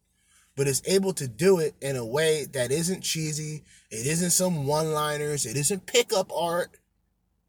but 0.57 0.69
is 0.69 0.83
able 0.87 1.13
to 1.15 1.27
do 1.27 1.59
it 1.59 1.75
in 1.81 1.97
a 1.97 2.05
way 2.05 2.47
that 2.53 2.71
isn't 2.71 3.03
cheesy. 3.03 3.65
It 3.91 4.07
isn't 4.07 4.31
some 4.31 4.67
one 4.67 4.93
liners. 4.93 5.45
It 5.45 5.57
isn't 5.57 5.87
pickup 5.87 6.31
art. 6.33 6.79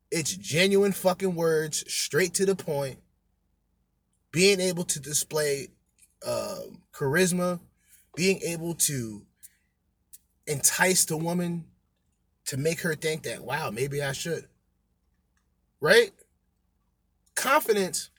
It's 0.10 0.36
genuine 0.36 0.94
fucking 0.94 1.36
words, 1.36 1.84
straight 1.92 2.34
to 2.36 2.46
the 2.48 2.56
point. 2.56 2.98
Being 4.32 4.60
able 4.60 4.86
to 4.86 5.00
display 5.00 5.68
uh, 6.26 6.62
charisma, 6.92 7.60
being 8.16 8.42
able 8.42 8.74
to 8.74 9.22
entice 10.48 11.06
the 11.06 11.18
woman 11.18 11.66
to 12.46 12.58
make 12.58 12.82
her 12.82 12.96
think 12.96 13.24
that, 13.24 13.44
wow, 13.44 13.72
maybe 13.72 14.02
I 14.02 14.12
should. 14.12 14.48
Right? 15.82 16.12
Confidence 17.36 18.10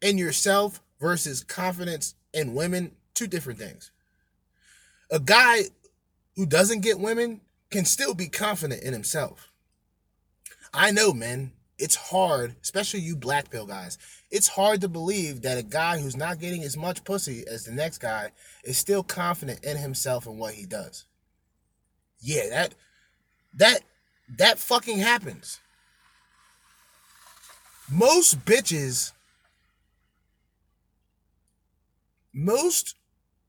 in 0.00 0.18
yourself 0.18 0.80
versus 1.00 1.42
confidence 1.42 2.14
in 2.32 2.54
women, 2.54 2.92
two 3.14 3.26
different 3.26 3.58
things. 3.58 3.90
A 5.10 5.18
guy 5.18 5.64
who 6.36 6.46
doesn't 6.46 6.80
get 6.80 6.98
women 6.98 7.40
can 7.70 7.84
still 7.84 8.14
be 8.14 8.28
confident 8.28 8.82
in 8.82 8.92
himself. 8.92 9.50
I 10.72 10.90
know, 10.90 11.12
man, 11.12 11.52
it's 11.78 11.96
hard, 11.96 12.56
especially 12.62 13.00
you 13.00 13.16
black 13.16 13.50
pill 13.50 13.66
guys. 13.66 13.98
It's 14.30 14.48
hard 14.48 14.80
to 14.82 14.88
believe 14.88 15.42
that 15.42 15.58
a 15.58 15.62
guy 15.62 15.98
who's 15.98 16.16
not 16.16 16.40
getting 16.40 16.62
as 16.62 16.76
much 16.76 17.04
pussy 17.04 17.44
as 17.46 17.64
the 17.64 17.72
next 17.72 17.98
guy 17.98 18.30
is 18.64 18.78
still 18.78 19.02
confident 19.02 19.64
in 19.64 19.76
himself 19.76 20.26
and 20.26 20.38
what 20.38 20.54
he 20.54 20.66
does. 20.66 21.04
Yeah, 22.20 22.48
that 22.50 22.74
that 23.54 23.80
that 24.28 24.58
fucking 24.58 24.98
happens. 24.98 25.60
Most 27.90 28.44
bitches 28.44 29.12
most 32.34 32.96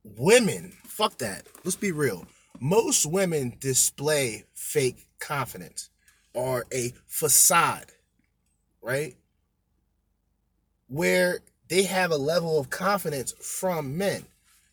women, 0.03 0.71
fuck 0.83 1.17
that. 1.17 1.47
Let's 1.63 1.75
be 1.75 1.91
real. 1.91 2.27
Most 2.59 3.05
women 3.05 3.57
display 3.59 4.45
fake 4.53 5.07
confidence 5.19 5.89
or 6.33 6.65
a 6.71 6.93
facade, 7.07 7.91
right? 8.81 9.15
Where 10.87 11.39
they 11.67 11.83
have 11.83 12.11
a 12.11 12.17
level 12.17 12.59
of 12.59 12.69
confidence 12.69 13.33
from 13.41 13.97
men. 13.97 14.25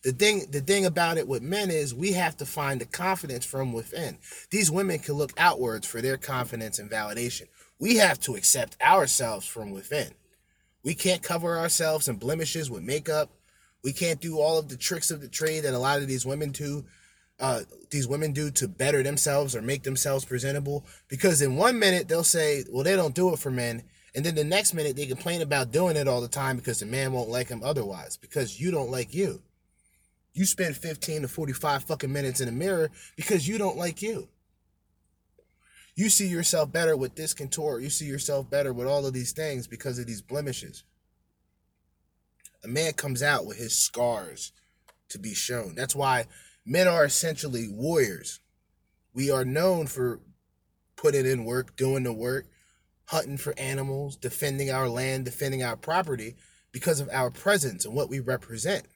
The 0.03 0.13
thing 0.13 0.47
the 0.51 0.61
thing 0.61 0.85
about 0.85 1.17
it 1.17 1.29
with 1.29 1.43
men 1.43 1.71
is 1.71 1.95
we 1.95 2.13
have 2.13 2.37
to 2.39 2.47
find 2.47 2.81
the 2.81 2.87
confidence 2.87 3.45
from 3.45 3.73
within. 3.73 4.19
These 4.51 4.71
women 4.71 4.99
can 4.99 5.15
look 5.15 5.33
outwards 5.39 5.87
for 5.87 6.01
their 6.01 6.17
confidence 6.17 6.81
and 6.81 6.91
validation. 6.91 7.47
We 7.79 7.97
have 7.97 8.19
to 8.21 8.35
accept 8.35 8.77
ourselves 8.83 9.47
from 9.47 9.71
within. 9.71 10.11
We 10.83 10.95
can't 10.95 11.23
cover 11.23 11.57
ourselves 11.57 12.09
in 12.09 12.17
blemishes 12.17 12.69
with 12.69 12.83
makeup. 12.83 13.31
We 13.85 13.93
can't 13.93 14.21
do 14.21 14.39
all 14.39 14.59
of 14.59 14.69
the 14.69 14.77
tricks 14.77 15.13
of 15.13 15.21
the 15.21 15.29
trade 15.29 15.65
that 15.65 15.75
a 15.75 15.79
lot 15.79 16.01
of 16.01 16.09
these 16.09 16.27
women 16.27 16.51
do. 16.51 16.85
Uh, 17.39 17.63
these 17.91 18.07
women 18.07 18.33
do 18.33 18.51
to 18.51 18.69
better 18.69 19.03
themselves 19.03 19.57
or 19.57 19.63
make 19.63 19.85
themselves 19.85 20.25
presentable. 20.25 20.85
Because 21.09 21.43
in 21.43 21.57
one 21.57 21.79
minute 21.79 22.09
they'll 22.09 22.25
say, 22.25 22.65
"Well, 22.71 22.85
they 22.85 22.97
don't 22.97 23.15
do 23.15 23.33
it 23.33 23.39
for 23.39 23.53
men," 23.53 23.85
and 24.17 24.27
then 24.27 24.35
the 24.35 24.45
next 24.45 24.75
minute 24.75 24.97
they 24.97 25.07
complain 25.07 25.43
about 25.43 25.71
doing 25.71 25.97
it 25.97 26.09
all 26.09 26.21
the 26.21 26.29
time 26.29 26.57
because 26.57 26.81
the 26.81 26.87
man 26.87 27.13
won't 27.13 27.31
like 27.31 27.49
them 27.49 27.63
otherwise. 27.63 28.17
Because 28.17 28.59
you 28.59 28.73
don't 28.73 28.91
like 28.91 29.15
you. 29.15 29.43
You 30.35 30.47
spend 30.47 30.77
fifteen 30.77 31.23
to 31.23 31.29
forty-five 31.29 31.85
fucking 31.85 32.13
minutes 32.13 32.41
in 32.41 32.47
the 32.47 32.53
mirror 32.53 32.91
because 33.17 33.47
you 33.47 33.59
don't 33.59 33.77
like 33.77 34.01
you. 34.01 34.29
You 35.95 36.09
see 36.09 36.27
yourself 36.27 36.73
better 36.73 36.97
with 36.97 37.17
this 37.17 37.35
contort. 37.35 37.83
You 37.83 37.91
see 37.91 38.07
yourself 38.07 38.49
better 38.49 38.73
with 38.73 38.87
all 38.87 39.05
of 39.05 39.13
these 39.13 39.33
things 39.33 39.67
because 39.67 39.99
of 39.99 40.07
these 40.07 40.23
blemishes. 40.23 40.85
A 42.65 42.69
man 42.69 42.95
comes 42.95 43.23
out 43.23 43.45
with 43.45 43.59
his 43.59 43.77
scars 43.77 44.53
to 45.11 45.19
be 45.19 45.35
shown. 45.35 45.75
That's 45.75 45.95
why 45.95 46.27
men 46.65 46.89
are 46.89 47.05
essentially 47.05 47.69
warriors. 47.69 48.41
We 49.13 49.31
are 49.31 49.45
known 49.45 49.87
for 49.87 50.21
putting 50.97 51.27
in 51.27 51.45
work, 51.45 51.77
doing 51.77 52.05
the 52.05 52.13
work, 52.15 52.47
hunting 53.07 53.37
for 53.37 53.53
animals, 53.59 54.17
defending 54.17 54.71
our 54.71 54.89
land, 54.89 55.27
defending 55.27 55.63
our 55.63 55.77
property 55.77 56.37
because 56.71 57.01
of 57.01 57.11
our 57.13 57.31
presence 57.31 57.85
and 57.85 57.95
what 57.95 58.09
we 58.09 58.21
represent. 58.21 58.87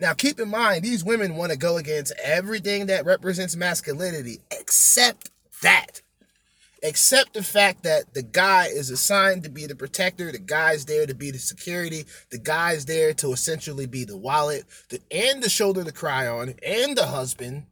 Now, 0.00 0.14
keep 0.14 0.40
in 0.40 0.48
mind, 0.48 0.82
these 0.82 1.04
women 1.04 1.36
want 1.36 1.52
to 1.52 1.58
go 1.58 1.76
against 1.76 2.14
everything 2.24 2.86
that 2.86 3.04
represents 3.04 3.54
masculinity 3.54 4.40
except 4.50 5.30
that. 5.62 6.00
Except 6.82 7.34
the 7.34 7.42
fact 7.42 7.82
that 7.82 8.14
the 8.14 8.22
guy 8.22 8.68
is 8.68 8.88
assigned 8.88 9.44
to 9.44 9.50
be 9.50 9.66
the 9.66 9.74
protector, 9.74 10.32
the 10.32 10.38
guy's 10.38 10.86
there 10.86 11.04
to 11.04 11.14
be 11.14 11.30
the 11.30 11.38
security, 11.38 12.06
the 12.30 12.38
guy's 12.38 12.86
there 12.86 13.12
to 13.14 13.32
essentially 13.32 13.84
be 13.84 14.04
the 14.04 14.16
wallet, 14.16 14.64
the, 14.88 14.98
and 15.10 15.42
the 15.42 15.50
shoulder 15.50 15.84
to 15.84 15.92
cry 15.92 16.26
on, 16.26 16.54
and 16.66 16.96
the 16.96 17.06
husband. 17.06 17.66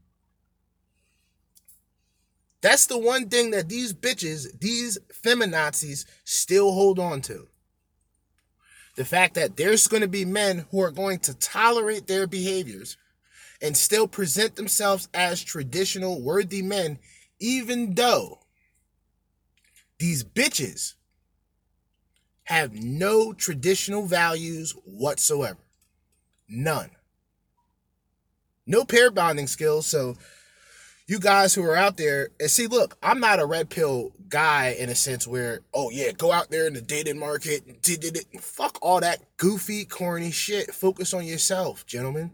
That's 2.61 2.85
the 2.85 2.99
one 2.99 3.31
thing 3.31 3.53
that 3.53 3.71
these 3.71 3.95
bitches, 3.95 4.61
these 4.61 4.99
feminazis, 5.25 6.05
still 6.25 6.73
hold 6.73 6.99
on 6.99 7.23
to. 7.23 7.49
The 8.99 9.05
fact 9.05 9.35
that 9.35 9.57
there's 9.57 9.87
going 9.87 10.01
to 10.01 10.09
be 10.09 10.25
men 10.25 10.67
who 10.73 10.83
are 10.83 10.91
going 10.91 11.21
to 11.21 11.35
tolerate 11.39 12.09
their 12.09 12.27
behaviors 12.27 12.97
and 13.63 13.77
still 13.77 14.09
present 14.09 14.57
themselves 14.57 15.09
as 15.15 15.45
traditional, 15.45 16.21
worthy 16.21 16.63
men, 16.63 16.99
even 17.39 17.95
though 17.95 18.41
these 20.01 20.25
bitches 20.25 20.95
have 22.43 22.73
no 22.73 23.33
traditional 23.33 24.05
values 24.05 24.73
whatsoever. 24.85 25.61
None. 26.49 26.91
No 28.67 28.85
pair 28.85 29.13
bonding 29.13 29.47
skills. 29.47 29.87
So 29.87 30.17
you 31.07 31.21
guys 31.21 31.55
who 31.55 31.63
are 31.63 31.77
out 31.77 31.99
there 31.99 32.31
and 32.41 32.51
see, 32.51 32.67
look, 32.67 32.99
I'm 33.01 33.21
not 33.21 33.39
a 33.39 33.47
red 33.47 33.71
pill 33.71 34.11
guy 34.29 34.77
in 34.79 34.89
a 34.89 34.95
sense 34.95 35.27
where, 35.27 35.61
oh 35.75 35.91
yeah, 35.91 36.13
go 36.13 36.33
out 36.33 36.51
there 36.51 36.67
in 36.67 36.75
the 36.75 36.81
dating 36.81 37.19
market, 37.19 37.83
did 37.83 38.05
it, 38.05 38.27
fuck 38.41 38.79
all 38.83 39.01
that 39.01 39.37
goofy, 39.37 39.85
corny 39.85 40.31
shit. 40.31 40.73
Focus 40.75 41.15
on 41.15 41.25
yourself, 41.25 41.87
gentlemen. 41.87 42.33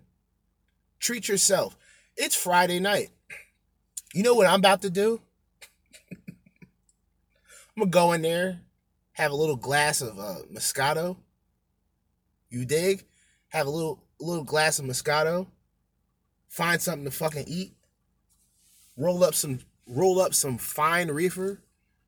Treat 0.99 1.29
yourself. 1.29 1.77
It's 2.17 2.35
Friday 2.35 2.81
night. 2.81 3.11
You 4.13 4.23
know 4.23 4.35
what 4.35 4.47
I'm 4.47 4.61
about 4.61 4.83
to 4.83 4.91
do? 4.91 5.21
I'm 6.29 7.79
gonna 7.79 7.91
go 7.91 8.13
in 8.13 8.23
there, 8.23 8.61
have 9.13 9.33
a 9.33 9.37
little 9.37 9.57
glass 9.57 10.01
of 10.01 10.19
uh, 10.19 10.43
Moscato. 10.53 11.17
You 12.51 12.65
dig? 12.65 13.05
Have 13.49 13.67
a 13.67 13.71
little 13.71 14.03
little 14.21 14.45
glass 14.45 14.79
of 14.79 14.85
Moscato. 14.85 15.47
Find 16.49 16.81
something 16.81 17.05
to 17.05 17.11
fucking 17.11 17.45
eat 17.49 17.75
roll 18.97 19.25
up 19.25 19.35
some 19.35 19.61
roll 19.87 20.21
up 20.21 20.35
some 20.35 20.59
fine 20.59 21.11
reefer, 21.11 21.61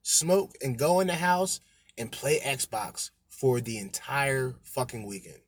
smoke, 0.07 0.57
and 0.63 0.79
go 0.79 1.01
in 1.01 1.09
the 1.09 1.15
house 1.15 1.61
and 1.99 2.13
play 2.13 2.39
Xbox 2.39 3.11
for 3.29 3.61
the 3.61 3.79
entire 3.79 4.55
fucking 4.63 5.05
weekend. 5.05 5.41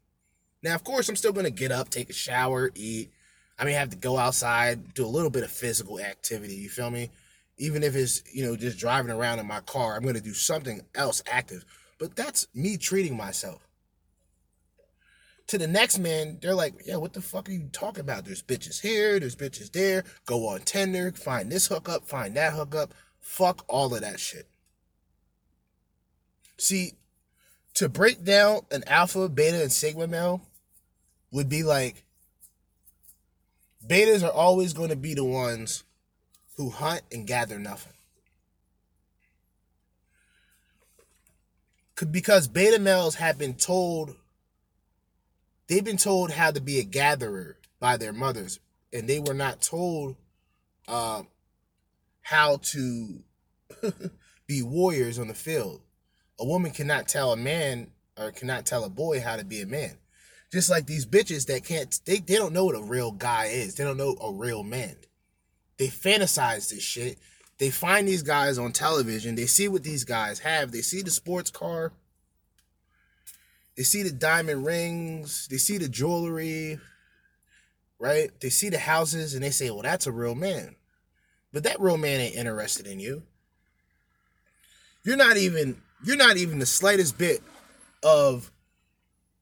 Now, 0.62 0.74
of 0.74 0.82
course, 0.82 1.08
I'm 1.08 1.16
still 1.16 1.32
gonna 1.32 1.50
get 1.50 1.70
up, 1.70 1.88
take 1.88 2.10
a 2.10 2.14
shower, 2.14 2.70
eat. 2.74 3.12
I 3.58 3.64
may 3.64 3.72
have 3.72 3.90
to 3.90 3.96
go 3.96 4.18
outside, 4.18 4.94
do 4.94 5.04
a 5.04 5.06
little 5.06 5.30
bit 5.30 5.44
of 5.44 5.50
physical 5.50 6.00
activity. 6.00 6.56
You 6.56 6.68
feel 6.68 6.90
me? 6.90 7.10
Even 7.56 7.82
if 7.82 7.94
it's 7.94 8.22
you 8.32 8.44
know 8.44 8.56
just 8.56 8.78
driving 8.78 9.12
around 9.12 9.38
in 9.38 9.46
my 9.46 9.60
car, 9.60 9.96
I'm 9.96 10.04
gonna 10.04 10.20
do 10.20 10.34
something 10.34 10.82
else 10.94 11.22
active. 11.30 11.64
But 11.98 12.16
that's 12.16 12.48
me 12.54 12.76
treating 12.76 13.16
myself 13.16 13.68
to 15.48 15.56
the 15.56 15.66
next 15.66 15.98
man, 15.98 16.38
they're 16.40 16.54
like, 16.54 16.74
yeah, 16.86 16.96
what 16.96 17.14
the 17.14 17.22
fuck 17.22 17.48
are 17.48 17.52
you 17.52 17.68
talking 17.72 18.02
about? 18.02 18.26
There's 18.26 18.42
bitches 18.42 18.80
here, 18.80 19.18
there's 19.18 19.34
bitches 19.34 19.72
there. 19.72 20.04
Go 20.26 20.46
on 20.46 20.60
Tinder, 20.60 21.10
find 21.12 21.50
this 21.50 21.66
hookup, 21.66 22.06
find 22.06 22.36
that 22.36 22.52
hookup. 22.52 22.92
Fuck 23.28 23.62
all 23.68 23.94
of 23.94 24.00
that 24.00 24.18
shit. 24.18 24.48
See, 26.56 26.94
to 27.74 27.86
break 27.86 28.24
down 28.24 28.62
an 28.70 28.82
alpha, 28.86 29.28
beta, 29.28 29.60
and 29.60 29.70
sigma 29.70 30.06
male 30.06 30.40
would 31.30 31.48
be 31.48 31.62
like 31.62 32.04
betas 33.86 34.24
are 34.24 34.32
always 34.32 34.72
going 34.72 34.88
to 34.88 34.96
be 34.96 35.12
the 35.12 35.24
ones 35.24 35.84
who 36.56 36.70
hunt 36.70 37.02
and 37.12 37.26
gather 37.26 37.58
nothing. 37.58 37.92
Because 42.10 42.48
beta 42.48 42.78
males 42.78 43.16
have 43.16 43.36
been 43.38 43.54
told 43.54 44.16
they've 45.68 45.84
been 45.84 45.98
told 45.98 46.30
how 46.30 46.50
to 46.50 46.62
be 46.62 46.80
a 46.80 46.82
gatherer 46.82 47.58
by 47.78 47.98
their 47.98 48.14
mothers, 48.14 48.58
and 48.90 49.06
they 49.06 49.20
were 49.20 49.34
not 49.34 49.60
told 49.60 50.16
uh, 50.88 51.22
how 52.28 52.58
to 52.62 53.20
be 54.46 54.62
warriors 54.62 55.18
on 55.18 55.28
the 55.28 55.34
field. 55.34 55.80
A 56.38 56.44
woman 56.44 56.70
cannot 56.70 57.08
tell 57.08 57.32
a 57.32 57.36
man 57.36 57.90
or 58.18 58.32
cannot 58.32 58.66
tell 58.66 58.84
a 58.84 58.90
boy 58.90 59.20
how 59.20 59.36
to 59.36 59.44
be 59.44 59.60
a 59.60 59.66
man. 59.66 59.98
Just 60.52 60.70
like 60.70 60.86
these 60.86 61.06
bitches 61.06 61.46
that 61.46 61.64
can't, 61.64 62.00
they, 62.06 62.18
they 62.18 62.36
don't 62.36 62.52
know 62.52 62.64
what 62.64 62.76
a 62.76 62.82
real 62.82 63.12
guy 63.12 63.46
is. 63.46 63.74
They 63.74 63.84
don't 63.84 63.96
know 63.96 64.16
a 64.22 64.32
real 64.32 64.62
man. 64.62 64.96
They 65.78 65.88
fantasize 65.88 66.70
this 66.70 66.82
shit. 66.82 67.18
They 67.58 67.70
find 67.70 68.06
these 68.06 68.22
guys 68.22 68.56
on 68.56 68.72
television. 68.72 69.34
They 69.34 69.46
see 69.46 69.68
what 69.68 69.82
these 69.82 70.04
guys 70.04 70.38
have. 70.40 70.70
They 70.70 70.80
see 70.80 71.02
the 71.02 71.10
sports 71.10 71.50
car 71.50 71.92
they 73.78 73.84
see 73.84 74.02
the 74.02 74.10
diamond 74.10 74.66
rings, 74.66 75.46
they 75.46 75.56
see 75.56 75.78
the 75.78 75.88
jewelry, 75.88 76.80
right? 78.00 78.28
They 78.40 78.48
see 78.48 78.70
the 78.70 78.78
houses 78.80 79.34
and 79.34 79.44
they 79.44 79.50
say, 79.50 79.70
well, 79.70 79.82
that's 79.82 80.08
a 80.08 80.12
real 80.12 80.34
man. 80.34 80.74
But 81.52 81.64
that 81.64 81.80
real 81.80 81.96
man 81.96 82.20
ain't 82.20 82.36
interested 82.36 82.86
in 82.86 83.00
you. 83.00 83.22
You're 85.04 85.16
not 85.16 85.36
even 85.36 85.80
you're 86.04 86.16
not 86.16 86.36
even 86.36 86.58
the 86.58 86.66
slightest 86.66 87.18
bit 87.18 87.42
of 88.02 88.50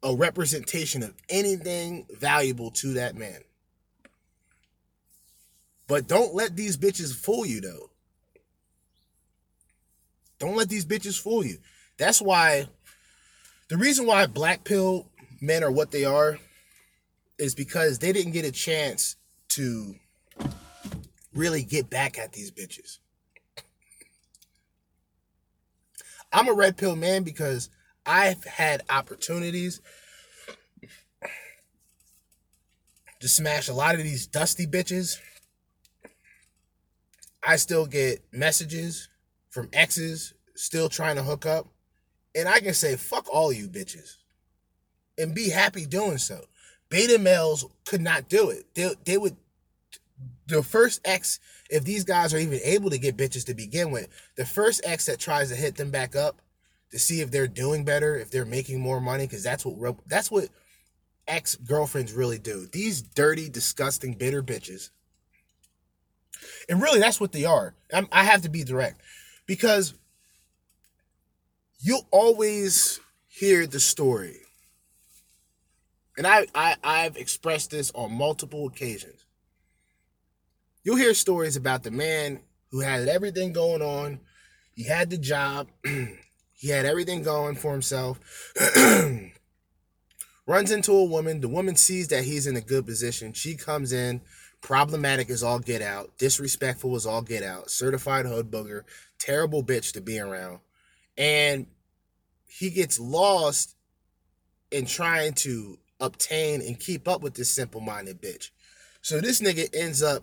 a 0.03 0.15
representation 0.15 1.03
of 1.03 1.15
anything 1.29 2.07
valuable 2.11 2.71
to 2.71 2.95
that 2.95 3.17
man. 3.17 3.41
But 5.89 6.07
don't 6.07 6.35
let 6.35 6.57
these 6.57 6.77
bitches 6.77 7.15
fool 7.15 7.45
you 7.47 7.61
though. 7.61 7.91
Don't 10.39 10.57
let 10.57 10.69
these 10.69 10.85
bitches 10.85 11.21
fool 11.21 11.45
you. 11.45 11.59
That's 11.99 12.21
why 12.21 12.69
the 13.69 13.77
reason 13.77 14.07
why 14.07 14.27
black 14.27 14.65
pill 14.65 15.09
men 15.41 15.65
are 15.65 15.71
what 15.71 15.91
they 15.91 16.05
are 16.05 16.39
is 17.39 17.55
because 17.55 17.99
they 17.99 18.13
didn't 18.13 18.33
get 18.33 18.45
a 18.45 18.53
chance 18.53 19.17
to 19.49 19.97
really 21.37 21.63
get 21.63 21.91
back 21.91 22.19
at 22.19 22.33
these 22.33 22.51
bitches. 22.51 22.99
I'm 26.33 26.49
a 26.49 26.55
red 26.55 26.77
pill 26.77 26.97
man 26.97 27.23
because 27.23 27.71
I've 28.05 28.45
had 28.45 28.83
opportunities 28.91 29.81
to 33.21 33.29
smash 33.29 33.69
a 33.69 33.75
lot 33.75 33.95
of 33.95 34.03
these 34.03 34.27
dusty 34.27 34.67
bitches. 34.67 35.19
I 37.43 37.57
still 37.57 37.87
get 37.87 38.25
messages 38.33 39.09
from 39.51 39.69
exes 39.73 40.35
still 40.55 40.89
trying 40.89 41.17
to 41.17 41.23
hook 41.23 41.47
up. 41.47 41.69
And 42.35 42.49
I 42.49 42.61
can 42.61 42.75
say, 42.75 42.97
fuck 42.97 43.27
all 43.33 43.53
you 43.53 43.69
bitches. 43.69 44.17
And 45.17 45.35
be 45.35 45.49
happy 45.49 45.87
doing 45.87 46.19
so. 46.19 46.43
Beta 46.91 47.19
males 47.19 47.65
could 47.87 48.03
not 48.03 48.29
do 48.29 48.51
it. 48.51 48.67
They, 48.75 48.95
they 49.05 49.17
would, 49.17 49.37
the 50.47 50.63
first 50.63 51.01
ex, 51.05 51.41
if 51.71 51.85
these 51.85 52.05
guys 52.05 52.33
are 52.33 52.39
even 52.39 52.61
able 52.63 52.91
to 52.91 52.99
get 52.99 53.17
bitches 53.17 53.45
to 53.47 53.55
begin 53.55 53.91
with, 53.91 54.09
the 54.37 54.47
first 54.47 54.81
ex 54.85 55.07
that 55.07 55.19
tries 55.19 55.51
to 55.51 55.57
hit 55.57 55.77
them 55.77 55.91
back 55.91 56.15
up 56.15 56.41
to 56.91 56.99
see 56.99 57.21
if 57.21 57.31
they're 57.31 57.49
doing 57.49 57.85
better, 57.85 58.17
if 58.17 58.31
they're 58.31 58.45
making 58.45 58.81
more 58.81 59.01
money, 59.01 59.27
because 59.27 59.43
that's 59.43 59.65
what 59.67 59.97
that's 60.07 60.31
what 60.31 60.49
ex 61.27 61.57
girlfriends 61.57 62.13
really 62.13 62.39
do. 62.39 62.67
These 62.71 63.03
dirty, 63.03 63.49
disgusting, 63.49 64.15
bitter 64.15 64.43
bitches. 64.43 64.91
And 66.69 66.81
really, 66.81 67.01
that's 67.01 67.21
what 67.21 67.33
they 67.33 67.45
are. 67.45 67.75
I'm, 67.93 68.09
I 68.13 68.25
have 68.25 68.43
to 68.43 68.49
be 68.49 68.63
direct 68.63 69.01
because 69.47 69.95
you'll 71.81 72.07
always 72.11 73.01
hear 73.29 73.67
the 73.67 73.81
story. 73.81 74.39
And 76.17 76.27
I, 76.27 76.47
I 76.55 76.77
I've 76.83 77.17
expressed 77.17 77.71
this 77.71 77.91
on 77.95 78.13
multiple 78.13 78.67
occasions. 78.67 79.16
You'll 80.87 80.95
hear 80.95 81.15
stories 81.15 81.57
about 81.57 81.83
the 81.83 81.91
man 81.91 82.39
who 82.71 82.79
had 82.79 83.09
everything 83.09 83.53
going 83.53 83.83
on. 83.83 84.21
He 84.73 84.85
had 84.85 85.11
the 85.11 85.19
job. 85.19 85.67
he 86.53 86.69
had 86.69 86.87
everything 86.87 87.25
going 87.25 87.57
for 87.57 87.73
himself. 87.73 88.21
Runs 90.47 90.71
into 90.71 90.93
a 90.93 91.05
woman. 91.05 91.41
The 91.41 91.49
woman 91.49 91.75
sees 91.75 92.07
that 92.09 92.23
he's 92.23 92.47
in 92.47 92.55
a 92.55 92.61
good 92.61 92.87
position. 92.87 93.33
She 93.33 93.57
comes 93.57 93.93
in, 93.93 94.21
problematic 94.61 95.29
as 95.29 95.43
all 95.43 95.59
get 95.59 95.83
out, 95.83 96.17
disrespectful 96.19 96.95
as 96.95 97.05
all 97.05 97.23
get 97.23 97.43
out, 97.43 97.69
certified 97.69 98.25
hood 98.25 98.53
booger, 98.53 98.83
terrible 99.19 99.65
bitch 99.65 99.93
to 99.95 100.01
be 100.01 100.21
around. 100.21 100.61
And 101.19 101.67
he 102.47 102.71
gets 102.71 103.01
lost 103.01 103.75
in 104.71 104.87
trying 104.87 105.33
to 105.33 105.81
obtain 105.99 106.61
and 106.61 106.79
keep 106.79 107.09
up 107.09 107.23
with 107.23 107.35
this 107.35 107.51
simple 107.51 107.81
minded 107.81 108.23
bitch. 108.23 108.51
So 109.03 109.21
this 109.21 109.41
nigga 109.41 109.69
ends 109.75 110.01
up 110.01 110.23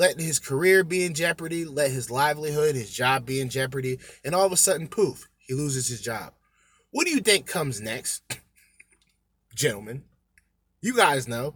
letting 0.00 0.24
his 0.24 0.38
career 0.38 0.82
be 0.82 1.04
in 1.04 1.12
jeopardy, 1.12 1.66
let 1.66 1.90
his 1.90 2.10
livelihood, 2.10 2.74
his 2.74 2.90
job 2.90 3.26
be 3.26 3.38
in 3.38 3.50
jeopardy, 3.50 3.98
and 4.24 4.34
all 4.34 4.46
of 4.46 4.52
a 4.52 4.56
sudden, 4.56 4.88
poof, 4.88 5.28
he 5.36 5.52
loses 5.52 5.88
his 5.88 6.00
job. 6.00 6.32
What 6.90 7.06
do 7.06 7.12
you 7.12 7.20
think 7.20 7.46
comes 7.46 7.82
next? 7.82 8.22
Gentlemen, 9.54 10.04
you 10.80 10.96
guys 10.96 11.28
know. 11.28 11.54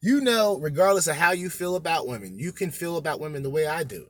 You 0.00 0.22
know, 0.22 0.56
regardless 0.58 1.06
of 1.06 1.16
how 1.16 1.32
you 1.32 1.50
feel 1.50 1.76
about 1.76 2.08
women, 2.08 2.38
you 2.38 2.50
can 2.50 2.70
feel 2.70 2.96
about 2.96 3.20
women 3.20 3.42
the 3.42 3.50
way 3.50 3.66
I 3.66 3.84
do, 3.84 4.06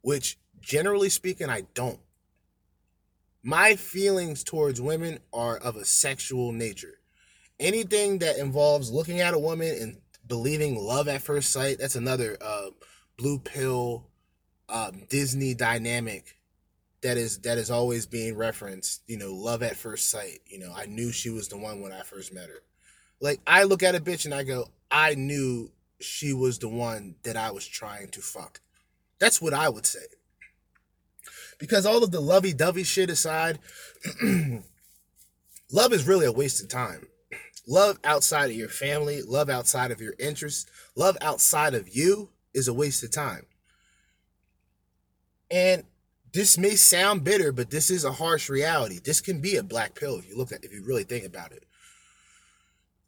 which 0.00 0.38
generally 0.60 1.08
speaking, 1.08 1.50
I 1.50 1.62
don't. 1.74 1.98
My 3.42 3.74
feelings 3.74 4.44
towards 4.44 4.80
women 4.80 5.18
are 5.32 5.56
of 5.56 5.74
a 5.74 5.84
sexual 5.84 6.52
nature. 6.52 7.00
Anything 7.58 8.20
that 8.20 8.38
involves 8.38 8.92
looking 8.92 9.20
at 9.20 9.34
a 9.34 9.38
woman 9.38 9.76
and 9.80 9.96
believing 10.26 10.76
love 10.76 11.08
at 11.08 11.22
first 11.22 11.50
sight, 11.50 11.78
that's 11.78 11.96
another 11.96 12.36
uh, 12.40 12.70
blue 13.16 13.38
pill 13.38 14.08
um, 14.68 15.02
Disney 15.08 15.54
dynamic 15.54 16.36
that 17.02 17.16
is 17.16 17.38
that 17.40 17.58
is 17.58 17.70
always 17.70 18.06
being 18.06 18.36
referenced. 18.36 19.02
You 19.06 19.18
know, 19.18 19.32
love 19.32 19.62
at 19.62 19.76
first 19.76 20.10
sight. 20.10 20.40
You 20.46 20.58
know, 20.58 20.72
I 20.74 20.86
knew 20.86 21.12
she 21.12 21.30
was 21.30 21.48
the 21.48 21.58
one 21.58 21.80
when 21.80 21.92
I 21.92 22.02
first 22.02 22.32
met 22.32 22.48
her. 22.48 22.62
Like 23.20 23.40
I 23.46 23.64
look 23.64 23.82
at 23.82 23.94
a 23.94 24.00
bitch 24.00 24.24
and 24.24 24.34
I 24.34 24.42
go, 24.42 24.68
I 24.90 25.14
knew 25.14 25.70
she 26.00 26.32
was 26.32 26.58
the 26.58 26.68
one 26.68 27.16
that 27.22 27.36
I 27.36 27.50
was 27.50 27.66
trying 27.66 28.08
to 28.08 28.20
fuck. 28.20 28.60
That's 29.18 29.40
what 29.40 29.54
I 29.54 29.68
would 29.68 29.86
say. 29.86 30.00
Because 31.58 31.86
all 31.86 32.02
of 32.02 32.10
the 32.10 32.20
lovey 32.20 32.52
dovey 32.52 32.84
shit 32.84 33.10
aside, 33.10 33.58
love 35.70 35.92
is 35.92 36.06
really 36.06 36.26
a 36.26 36.32
waste 36.32 36.62
of 36.62 36.68
time. 36.68 37.06
Love 37.66 37.98
outside 38.04 38.50
of 38.50 38.56
your 38.56 38.68
family, 38.68 39.22
love 39.22 39.48
outside 39.48 39.90
of 39.90 40.00
your 40.00 40.14
interests, 40.18 40.66
love 40.96 41.16
outside 41.20 41.74
of 41.74 41.88
you 41.94 42.28
is 42.52 42.68
a 42.68 42.74
waste 42.74 43.02
of 43.02 43.10
time. 43.10 43.46
And 45.50 45.84
this 46.32 46.58
may 46.58 46.74
sound 46.74 47.24
bitter, 47.24 47.52
but 47.52 47.70
this 47.70 47.90
is 47.90 48.04
a 48.04 48.12
harsh 48.12 48.50
reality. 48.50 48.98
This 49.02 49.20
can 49.20 49.40
be 49.40 49.56
a 49.56 49.62
black 49.62 49.94
pill 49.94 50.18
if 50.18 50.28
you 50.28 50.36
look 50.36 50.52
at 50.52 50.64
if 50.64 50.72
you 50.72 50.82
really 50.84 51.04
think 51.04 51.24
about 51.24 51.52
it. 51.52 51.64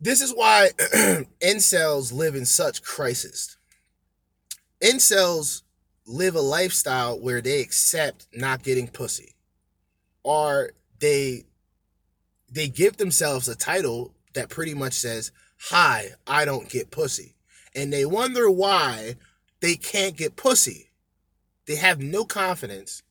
This 0.00 0.20
is 0.20 0.32
why 0.32 0.70
incels 1.42 2.12
live 2.12 2.34
in 2.34 2.46
such 2.46 2.82
crisis. 2.82 3.56
Incels 4.82 5.62
live 6.06 6.36
a 6.36 6.40
lifestyle 6.40 7.18
where 7.18 7.40
they 7.40 7.60
accept 7.60 8.26
not 8.32 8.62
getting 8.62 8.88
pussy. 8.88 9.34
Or 10.22 10.70
they 11.00 11.44
they 12.50 12.68
give 12.68 12.96
themselves 12.96 13.48
a 13.48 13.56
title 13.56 14.14
that 14.36 14.48
pretty 14.48 14.74
much 14.74 14.94
says, 14.94 15.32
Hi, 15.70 16.10
I 16.26 16.44
don't 16.44 16.68
get 16.68 16.90
pussy. 16.90 17.34
And 17.74 17.92
they 17.92 18.06
wonder 18.06 18.50
why 18.50 19.16
they 19.60 19.74
can't 19.74 20.16
get 20.16 20.36
pussy. 20.36 20.90
They 21.66 21.76
have 21.76 22.00
no 22.00 22.24
confidence. 22.24 23.02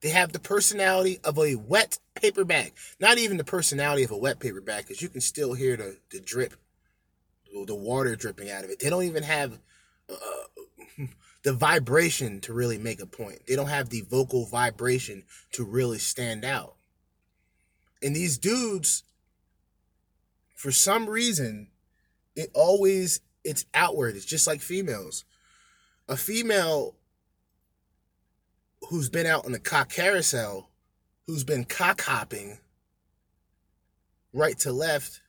They 0.00 0.08
have 0.08 0.32
the 0.32 0.40
personality 0.40 1.20
of 1.22 1.38
a 1.38 1.54
wet 1.54 1.98
paper 2.14 2.44
bag. 2.44 2.72
Not 2.98 3.18
even 3.18 3.36
the 3.36 3.44
personality 3.44 4.02
of 4.02 4.10
a 4.10 4.16
wet 4.16 4.40
paper 4.40 4.60
bag, 4.60 4.84
because 4.84 5.02
you 5.02 5.08
can 5.08 5.20
still 5.20 5.54
hear 5.54 5.76
the, 5.76 5.98
the 6.10 6.20
drip, 6.20 6.54
the 7.66 7.74
water 7.74 8.16
dripping 8.16 8.50
out 8.50 8.64
of 8.64 8.70
it. 8.70 8.80
They 8.80 8.90
don't 8.90 9.04
even 9.04 9.22
have 9.22 9.58
uh, 10.10 11.04
the 11.44 11.52
vibration 11.52 12.40
to 12.40 12.52
really 12.52 12.78
make 12.78 13.00
a 13.00 13.06
point. 13.06 13.46
They 13.46 13.54
don't 13.54 13.68
have 13.68 13.90
the 13.90 14.02
vocal 14.02 14.46
vibration 14.46 15.24
to 15.52 15.64
really 15.64 15.98
stand 15.98 16.44
out. 16.44 16.74
And 18.02 18.16
these 18.16 18.38
dudes, 18.38 19.04
for 20.62 20.70
some 20.70 21.10
reason, 21.10 21.66
it 22.36 22.48
always 22.54 23.20
it's 23.42 23.66
outward. 23.74 24.14
It's 24.14 24.24
just 24.24 24.46
like 24.46 24.60
females. 24.60 25.24
A 26.08 26.16
female 26.16 26.94
who's 28.88 29.08
been 29.08 29.26
out 29.26 29.44
on 29.44 29.50
the 29.50 29.58
cock 29.58 29.88
carousel, 29.88 30.70
who's 31.26 31.42
been 31.42 31.64
cock 31.64 32.02
hopping 32.02 32.58
right 34.32 34.56
to 34.60 34.70
left, 34.70 35.20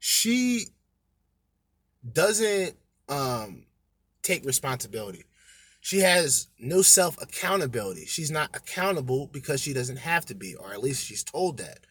she 0.00 0.64
doesn't 2.12 2.74
um 3.08 3.66
take 4.22 4.44
responsibility. 4.44 5.26
She 5.80 6.00
has 6.00 6.48
no 6.58 6.82
self 6.82 7.22
accountability. 7.22 8.06
She's 8.06 8.32
not 8.32 8.50
accountable 8.52 9.28
because 9.28 9.60
she 9.60 9.72
doesn't 9.72 9.98
have 9.98 10.26
to 10.26 10.34
be, 10.34 10.56
or 10.56 10.72
at 10.72 10.82
least 10.82 11.06
she's 11.06 11.22
told 11.22 11.58
that. 11.58 11.86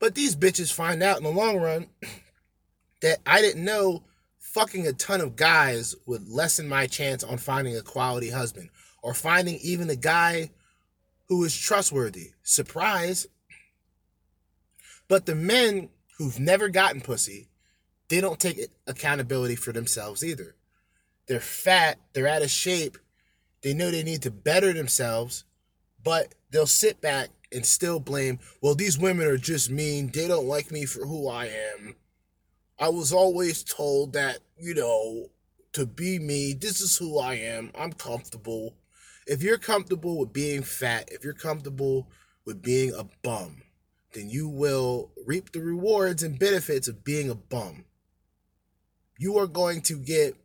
But 0.00 0.14
these 0.14 0.34
bitches 0.34 0.72
find 0.72 1.02
out 1.02 1.18
in 1.18 1.24
the 1.24 1.30
long 1.30 1.58
run 1.58 1.86
that 3.02 3.18
I 3.26 3.40
didn't 3.40 3.64
know 3.64 4.02
fucking 4.38 4.86
a 4.86 4.92
ton 4.92 5.20
of 5.20 5.36
guys 5.36 5.94
would 6.06 6.28
lessen 6.28 6.68
my 6.68 6.86
chance 6.86 7.22
on 7.22 7.38
finding 7.38 7.76
a 7.76 7.82
quality 7.82 8.30
husband 8.30 8.70
or 9.02 9.14
finding 9.14 9.58
even 9.62 9.88
a 9.90 9.96
guy 9.96 10.50
who 11.28 11.44
is 11.44 11.56
trustworthy. 11.56 12.32
Surprise. 12.42 13.28
But 15.06 15.26
the 15.26 15.34
men 15.34 15.90
who've 16.18 16.40
never 16.40 16.68
gotten 16.68 17.00
pussy, 17.00 17.48
they 18.08 18.20
don't 18.20 18.40
take 18.40 18.60
accountability 18.86 19.54
for 19.54 19.72
themselves 19.72 20.24
either. 20.24 20.56
They're 21.26 21.40
fat, 21.40 21.98
they're 22.12 22.26
out 22.26 22.42
of 22.42 22.50
shape, 22.50 22.98
they 23.62 23.74
know 23.74 23.90
they 23.90 24.02
need 24.02 24.22
to 24.22 24.30
better 24.30 24.72
themselves, 24.72 25.44
but 26.02 26.34
they'll 26.50 26.66
sit 26.66 27.00
back 27.00 27.28
and 27.52 27.66
still 27.66 28.00
blame, 28.00 28.38
well, 28.60 28.74
these 28.74 28.98
women 28.98 29.26
are 29.26 29.36
just 29.36 29.70
mean. 29.70 30.10
They 30.12 30.28
don't 30.28 30.46
like 30.46 30.70
me 30.70 30.84
for 30.84 31.06
who 31.06 31.28
I 31.28 31.46
am. 31.46 31.96
I 32.78 32.88
was 32.88 33.12
always 33.12 33.62
told 33.62 34.14
that, 34.14 34.38
you 34.56 34.74
know, 34.74 35.30
to 35.72 35.86
be 35.86 36.18
me, 36.18 36.54
this 36.54 36.80
is 36.80 36.96
who 36.96 37.18
I 37.18 37.34
am. 37.34 37.70
I'm 37.78 37.92
comfortable. 37.92 38.74
If 39.26 39.42
you're 39.42 39.58
comfortable 39.58 40.18
with 40.18 40.32
being 40.32 40.62
fat, 40.62 41.08
if 41.12 41.24
you're 41.24 41.34
comfortable 41.34 42.08
with 42.44 42.62
being 42.62 42.94
a 42.94 43.04
bum, 43.22 43.62
then 44.12 44.28
you 44.28 44.48
will 44.48 45.12
reap 45.26 45.52
the 45.52 45.60
rewards 45.60 46.22
and 46.22 46.38
benefits 46.38 46.88
of 46.88 47.04
being 47.04 47.30
a 47.30 47.34
bum. 47.34 47.84
You 49.18 49.38
are 49.38 49.46
going 49.46 49.82
to 49.82 49.98
get 49.98 50.36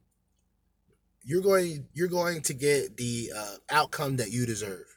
you're 1.23 1.41
going 1.41 1.87
you're 1.93 2.07
going 2.07 2.41
to 2.43 2.53
get 2.53 2.97
the 2.97 3.31
uh, 3.35 3.55
outcome 3.71 4.17
that 4.17 4.31
you 4.31 4.45
deserve. 4.45 4.94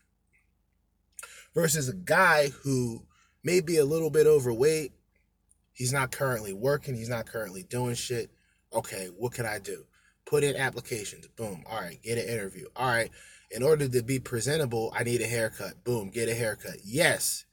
Versus 1.59 1.89
a 1.89 1.93
guy 1.93 2.51
who 2.63 3.03
may 3.43 3.59
be 3.59 3.79
a 3.79 3.85
little 3.85 4.11
bit 4.11 4.29
overweight, 4.29 4.93
he's 5.73 5.93
not 5.93 6.13
currently 6.13 6.53
working, 6.53 6.95
he's 6.95 7.09
not 7.09 7.27
currently 7.27 7.65
doing 7.65 7.97
shit. 7.97 8.31
Okay, 8.73 9.09
what 9.19 9.33
can 9.33 9.45
I 9.45 9.59
do? 9.59 9.85
Put 10.25 10.45
in 10.45 10.55
applications. 10.55 11.27
Boom. 11.27 11.65
All 11.69 11.81
right, 11.81 12.01
get 12.01 12.17
an 12.17 12.29
interview. 12.29 12.67
All 12.77 12.87
right, 12.87 13.11
in 13.51 13.65
order 13.65 13.89
to 13.89 14.03
be 14.05 14.21
presentable, 14.21 14.93
I 14.97 15.03
need 15.03 15.21
a 15.21 15.27
haircut. 15.27 15.83
Boom, 15.83 16.11
get 16.11 16.29
a 16.29 16.35
haircut. 16.35 16.77
Yes, 16.85 17.45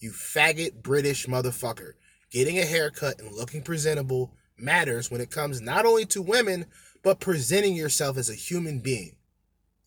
you 0.00 0.10
faggot 0.10 0.82
British 0.82 1.26
motherfucker. 1.26 1.92
Getting 2.32 2.58
a 2.58 2.64
haircut 2.64 3.20
and 3.20 3.30
looking 3.30 3.62
presentable 3.62 4.32
matters 4.58 5.12
when 5.12 5.20
it 5.20 5.30
comes 5.30 5.60
not 5.60 5.86
only 5.86 6.06
to 6.06 6.22
women, 6.22 6.66
but 7.04 7.20
presenting 7.20 7.76
yourself 7.76 8.18
as 8.18 8.28
a 8.28 8.34
human 8.34 8.80
being. 8.80 9.14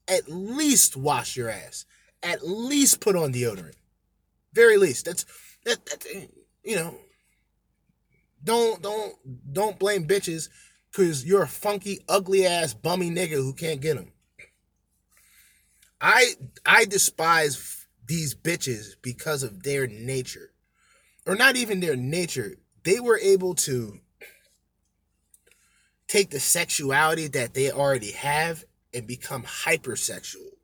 At 0.08 0.30
least 0.30 0.96
wash 0.96 1.36
your 1.36 1.50
ass. 1.50 1.84
At 2.24 2.48
least 2.48 3.00
put 3.00 3.16
on 3.16 3.34
deodorant. 3.34 3.76
Very 4.54 4.78
least. 4.78 5.06
That's 5.06 5.26
that, 5.66 5.86
that 5.86 6.06
you 6.64 6.76
know. 6.76 6.96
Don't 8.44 8.82
don't 8.82 9.14
don't 9.54 9.80
blame 9.80 10.08
bitches 10.08 10.50
because 10.92 11.26
you're 11.26 11.44
a 11.44 11.48
funky, 11.48 12.00
ugly 12.08 12.46
ass, 12.46 12.74
bummy 12.74 13.10
nigga 13.12 13.36
who 13.36 13.54
can't 13.54 13.82
get 13.82 13.98
them. 13.98 14.12
I 16.00 16.34
I 16.66 16.86
despise 16.86 17.88
these 18.06 18.34
bitches 18.34 18.96
because 19.02 19.44
of 19.44 19.64
their 19.64 19.88
nature. 19.88 20.52
Or 21.26 21.36
not 21.36 21.58
even 21.58 21.82
their 21.82 21.96
nature. 21.96 22.58
They 22.84 23.00
were 23.00 23.20
able 23.20 23.54
to 23.56 24.00
take 26.08 26.30
the 26.30 26.40
sexuality 26.40 27.28
that 27.28 27.54
they 27.54 27.70
already 27.72 28.12
have 28.14 28.64
and 28.94 29.06
become 29.06 29.44
hypersexual. 29.44 30.57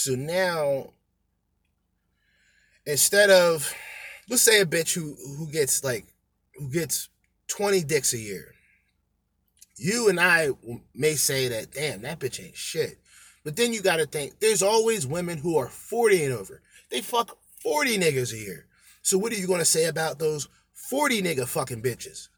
So 0.00 0.14
now 0.14 0.90
instead 2.86 3.30
of 3.30 3.74
let's 4.30 4.42
say 4.42 4.60
a 4.60 4.64
bitch 4.64 4.94
who 4.94 5.16
who 5.36 5.50
gets 5.50 5.82
like 5.82 6.06
who 6.54 6.70
gets 6.70 7.08
20 7.48 7.82
dicks 7.82 8.12
a 8.12 8.18
year. 8.18 8.54
You 9.76 10.08
and 10.08 10.20
I 10.20 10.50
may 10.94 11.16
say 11.16 11.48
that 11.48 11.72
damn 11.72 12.02
that 12.02 12.20
bitch 12.20 12.40
ain't 12.40 12.54
shit. 12.56 13.00
But 13.42 13.56
then 13.56 13.72
you 13.72 13.82
got 13.82 13.96
to 13.96 14.06
think 14.06 14.38
there's 14.38 14.62
always 14.62 15.04
women 15.04 15.36
who 15.36 15.56
are 15.56 15.68
40 15.68 16.26
and 16.26 16.34
over. 16.34 16.62
They 16.92 17.00
fuck 17.00 17.36
40 17.60 17.98
niggas 17.98 18.32
a 18.32 18.38
year. 18.38 18.66
So 19.02 19.18
what 19.18 19.32
are 19.32 19.36
you 19.36 19.48
to 19.48 19.64
say 19.64 19.86
about 19.86 20.20
those 20.20 20.48
40 20.74 21.22
nigga 21.22 21.48
fucking 21.48 21.82
bitches? 21.82 22.28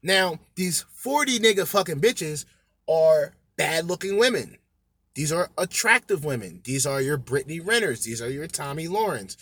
Now, 0.00 0.38
these 0.54 0.84
40 0.92 1.40
nigga 1.40 1.66
fucking 1.66 2.00
bitches 2.00 2.44
are 2.88 3.34
bad 3.56 3.86
looking 3.86 4.16
women. 4.16 4.58
These 5.14 5.32
are 5.32 5.50
attractive 5.56 6.24
women. 6.24 6.60
These 6.64 6.86
are 6.86 7.00
your 7.00 7.16
Brittany 7.16 7.60
Ventis. 7.60 8.04
These 8.04 8.20
are 8.20 8.30
your 8.30 8.46
Tomi 8.46 8.88
Lahrens. 8.88 9.36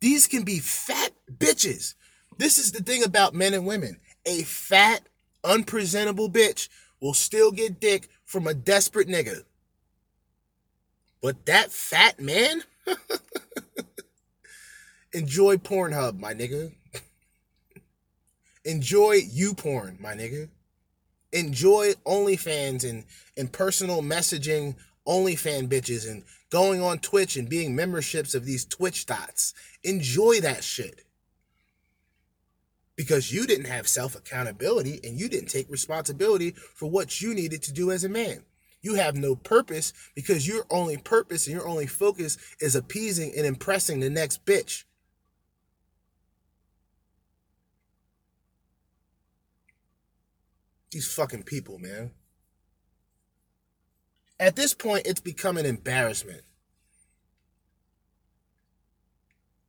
These 0.00 0.26
can 0.26 0.42
be 0.42 0.58
fat 0.58 1.12
bitches. 1.30 1.94
This 2.38 2.58
is 2.58 2.72
the 2.72 2.82
thing 2.82 3.02
about 3.02 3.34
men 3.34 3.54
and 3.54 3.66
women. 3.66 3.98
A 4.26 4.42
fat, 4.42 5.08
unpresentable 5.44 6.30
bitch 6.30 6.68
will 7.00 7.14
still 7.14 7.52
get 7.52 7.80
dick 7.80 8.08
from 8.24 8.46
a 8.46 8.54
desperate 8.54 9.08
nigga. 9.08 9.44
But 11.22 11.46
that 11.46 11.70
fat 11.70 12.20
man, 12.20 12.62
enjoy 15.12 15.56
Pornhub, 15.56 16.18
my 16.18 16.34
nigga. 16.34 16.72
enjoy 18.64 19.20
you 19.30 19.54
porn, 19.54 19.98
my 20.00 20.14
nigga. 20.14 20.48
Enjoy 21.32 21.92
OnlyFans 22.06 22.88
and, 22.88 23.04
and 23.36 23.52
personal 23.52 24.02
messaging 24.02 24.74
OnlyFan 25.06 25.68
bitches 25.68 26.10
and 26.10 26.24
going 26.50 26.82
on 26.82 26.98
Twitch 26.98 27.36
and 27.36 27.48
being 27.48 27.74
memberships 27.74 28.34
of 28.34 28.44
these 28.44 28.64
Twitch 28.64 29.04
thots. 29.04 29.54
Enjoy 29.82 30.40
that 30.40 30.64
shit. 30.64 31.04
Because 32.96 33.32
you 33.32 33.46
didn't 33.46 33.66
have 33.66 33.88
self 33.88 34.14
accountability 34.14 35.00
and 35.02 35.18
you 35.18 35.28
didn't 35.28 35.48
take 35.48 35.70
responsibility 35.70 36.50
for 36.50 36.90
what 36.90 37.20
you 37.20 37.34
needed 37.34 37.62
to 37.62 37.72
do 37.72 37.90
as 37.90 38.04
a 38.04 38.08
man. 38.08 38.42
You 38.82 38.94
have 38.94 39.14
no 39.14 39.36
purpose 39.36 39.92
because 40.14 40.48
your 40.48 40.64
only 40.70 40.96
purpose 40.96 41.46
and 41.46 41.54
your 41.54 41.66
only 41.66 41.86
focus 41.86 42.38
is 42.60 42.74
appeasing 42.74 43.32
and 43.36 43.46
impressing 43.46 44.00
the 44.00 44.10
next 44.10 44.44
bitch. 44.44 44.84
These 50.90 51.12
fucking 51.12 51.44
people, 51.44 51.78
man. 51.78 52.10
At 54.38 54.56
this 54.56 54.74
point, 54.74 55.06
it's 55.06 55.20
become 55.20 55.56
an 55.56 55.66
embarrassment 55.66 56.42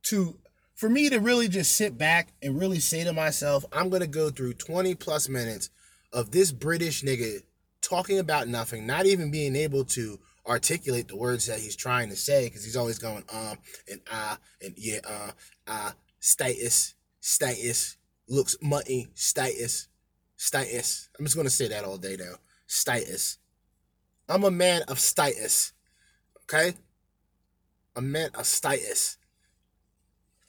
to 0.04 0.38
for 0.74 0.88
me 0.88 1.08
to 1.10 1.20
really 1.20 1.48
just 1.48 1.76
sit 1.76 1.96
back 1.96 2.32
and 2.42 2.58
really 2.58 2.80
say 2.80 3.04
to 3.04 3.12
myself, 3.12 3.64
I'm 3.72 3.88
gonna 3.88 4.06
go 4.06 4.30
through 4.30 4.54
20 4.54 4.94
plus 4.96 5.28
minutes 5.28 5.70
of 6.12 6.30
this 6.32 6.50
British 6.50 7.02
nigga 7.02 7.42
talking 7.82 8.18
about 8.18 8.48
nothing, 8.48 8.86
not 8.86 9.06
even 9.06 9.30
being 9.30 9.54
able 9.54 9.84
to 9.84 10.18
articulate 10.46 11.08
the 11.08 11.16
words 11.16 11.46
that 11.46 11.60
he's 11.60 11.76
trying 11.76 12.08
to 12.08 12.16
say 12.16 12.46
because 12.46 12.64
he's 12.64 12.76
always 12.76 12.98
going 12.98 13.22
um 13.32 13.56
and 13.90 14.00
ah 14.10 14.36
and 14.60 14.74
yeah 14.76 14.98
uh 15.08 15.30
uh 15.68 15.90
status 16.18 16.94
status 17.20 17.96
looks 18.28 18.56
mutty 18.60 19.08
status 19.14 19.88
status. 20.42 21.08
I'm 21.16 21.24
just 21.24 21.36
gonna 21.36 21.50
say 21.50 21.68
that 21.68 21.84
all 21.84 21.98
day 21.98 22.16
now. 22.18 22.34
Status. 22.66 23.38
I'm 24.28 24.42
a 24.42 24.50
man 24.50 24.82
of 24.88 24.98
status. 24.98 25.72
Okay? 26.42 26.74
A 27.94 28.00
man 28.00 28.30
of 28.34 28.44
status. 28.44 29.18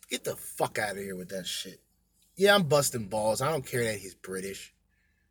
Get 0.09 0.23
the 0.23 0.35
fuck 0.35 0.79
out 0.79 0.91
of 0.91 0.97
here 0.97 1.15
with 1.15 1.29
that 1.29 1.45
shit. 1.45 1.79
Yeah, 2.35 2.55
I'm 2.55 2.63
busting 2.63 3.05
balls. 3.05 3.39
I 3.39 3.51
don't 3.51 3.65
care 3.65 3.83
that 3.83 3.99
he's 3.99 4.15
British. 4.15 4.73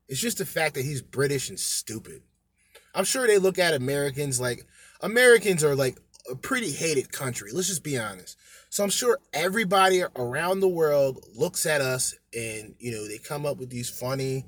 It's 0.08 0.20
just 0.20 0.38
the 0.38 0.46
fact 0.46 0.74
that 0.74 0.84
he's 0.84 1.02
British 1.02 1.48
and 1.48 1.58
stupid. 1.58 2.22
I'm 2.94 3.04
sure 3.04 3.26
they 3.26 3.38
look 3.38 3.58
at 3.58 3.74
Americans 3.74 4.40
like 4.40 4.64
Americans 5.00 5.64
are 5.64 5.74
like 5.74 5.98
a 6.30 6.36
pretty 6.36 6.70
hated 6.70 7.10
country. 7.10 7.50
Let's 7.52 7.68
just 7.68 7.82
be 7.82 7.98
honest. 7.98 8.38
So 8.72 8.82
I'm 8.82 8.88
sure 8.88 9.18
everybody 9.34 10.02
around 10.16 10.60
the 10.60 10.68
world 10.68 11.26
looks 11.36 11.66
at 11.66 11.82
us 11.82 12.14
and 12.34 12.74
you 12.78 12.90
know 12.90 13.06
they 13.06 13.18
come 13.18 13.44
up 13.44 13.58
with 13.58 13.68
these 13.68 13.90
funny 13.90 14.46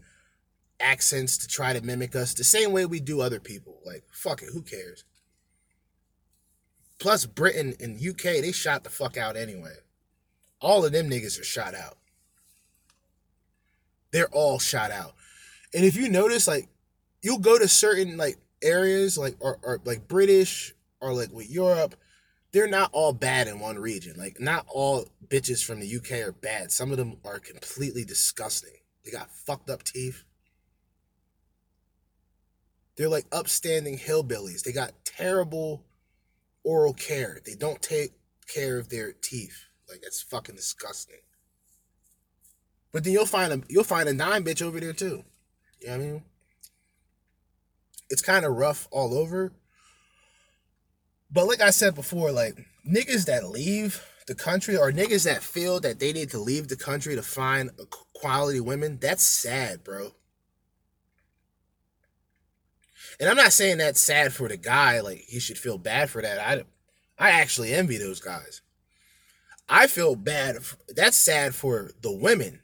accents 0.80 1.36
to 1.36 1.46
try 1.46 1.74
to 1.74 1.82
mimic 1.82 2.16
us 2.16 2.32
the 2.32 2.42
same 2.42 2.72
way 2.72 2.86
we 2.86 3.00
do 3.00 3.20
other 3.20 3.38
people. 3.38 3.80
Like 3.84 4.02
fuck 4.10 4.40
it, 4.40 4.48
who 4.50 4.62
cares? 4.62 5.04
Plus 6.98 7.26
Britain 7.26 7.74
and 7.80 8.00
UK 8.00 8.40
they 8.40 8.50
shot 8.50 8.82
the 8.82 8.88
fuck 8.88 9.18
out 9.18 9.36
anyway. 9.36 9.74
All 10.58 10.86
of 10.86 10.92
them 10.92 11.10
niggas 11.10 11.38
are 11.38 11.44
shot 11.44 11.74
out. 11.74 11.98
They're 14.10 14.28
all 14.28 14.58
shot 14.58 14.90
out. 14.90 15.12
And 15.74 15.84
if 15.84 15.96
you 15.96 16.08
notice, 16.08 16.48
like, 16.48 16.70
you'll 17.20 17.40
go 17.40 17.58
to 17.58 17.68
certain 17.68 18.16
like 18.16 18.38
areas, 18.62 19.18
like 19.18 19.36
or, 19.40 19.58
or 19.62 19.82
like 19.84 20.08
British 20.08 20.74
or 21.02 21.12
like 21.12 21.30
with 21.30 21.50
Europe, 21.50 21.94
they're 22.54 22.68
not 22.68 22.90
all 22.92 23.12
bad 23.12 23.48
in 23.48 23.58
one 23.58 23.80
region. 23.80 24.14
Like, 24.16 24.38
not 24.38 24.64
all 24.68 25.08
bitches 25.26 25.62
from 25.62 25.80
the 25.80 25.96
UK 25.96 26.24
are 26.24 26.30
bad. 26.30 26.70
Some 26.70 26.92
of 26.92 26.96
them 26.96 27.16
are 27.24 27.40
completely 27.40 28.04
disgusting. 28.04 28.76
They 29.04 29.10
got 29.10 29.32
fucked 29.32 29.68
up 29.68 29.82
teeth. 29.82 30.22
They're 32.96 33.08
like 33.08 33.26
upstanding 33.32 33.98
hillbillies. 33.98 34.62
They 34.62 34.70
got 34.70 34.92
terrible 35.04 35.82
oral 36.62 36.94
care. 36.94 37.40
They 37.44 37.56
don't 37.56 37.82
take 37.82 38.12
care 38.46 38.78
of 38.78 38.88
their 38.88 39.12
teeth. 39.12 39.64
Like 39.88 40.02
that's 40.02 40.22
fucking 40.22 40.54
disgusting. 40.54 41.16
But 42.92 43.02
then 43.02 43.14
you'll 43.14 43.26
find 43.26 43.52
a 43.52 43.62
you'll 43.68 43.82
find 43.82 44.08
a 44.08 44.14
nine 44.14 44.44
bitch 44.44 44.62
over 44.62 44.78
there 44.78 44.92
too. 44.92 45.24
You 45.80 45.88
know 45.88 45.98
what 45.98 46.04
I 46.04 46.06
mean? 46.06 46.22
It's 48.10 48.22
kind 48.22 48.44
of 48.44 48.52
rough 48.52 48.86
all 48.92 49.12
over. 49.12 49.52
But 51.34 51.48
like 51.48 51.60
I 51.60 51.70
said 51.70 51.96
before, 51.96 52.30
like 52.30 52.64
niggas 52.88 53.26
that 53.26 53.48
leave 53.48 54.06
the 54.28 54.36
country 54.36 54.76
or 54.76 54.92
niggas 54.92 55.24
that 55.24 55.42
feel 55.42 55.80
that 55.80 55.98
they 55.98 56.12
need 56.12 56.30
to 56.30 56.38
leave 56.38 56.68
the 56.68 56.76
country 56.76 57.16
to 57.16 57.22
find 57.22 57.70
quality 58.14 58.60
women, 58.60 58.98
that's 59.00 59.24
sad, 59.24 59.82
bro. 59.82 60.12
And 63.18 63.28
I'm 63.28 63.36
not 63.36 63.52
saying 63.52 63.78
that's 63.78 64.00
sad 64.00 64.32
for 64.32 64.48
the 64.48 64.56
guy, 64.56 65.00
like 65.00 65.18
he 65.26 65.40
should 65.40 65.58
feel 65.58 65.76
bad 65.76 66.08
for 66.08 66.22
that. 66.22 66.38
I 66.38 66.62
I 67.18 67.30
actually 67.32 67.74
envy 67.74 67.98
those 67.98 68.20
guys. 68.20 68.62
I 69.68 69.88
feel 69.88 70.14
bad. 70.14 70.58
That's 70.88 71.16
sad 71.16 71.54
for 71.54 71.90
the 72.00 72.12
women. 72.12 72.60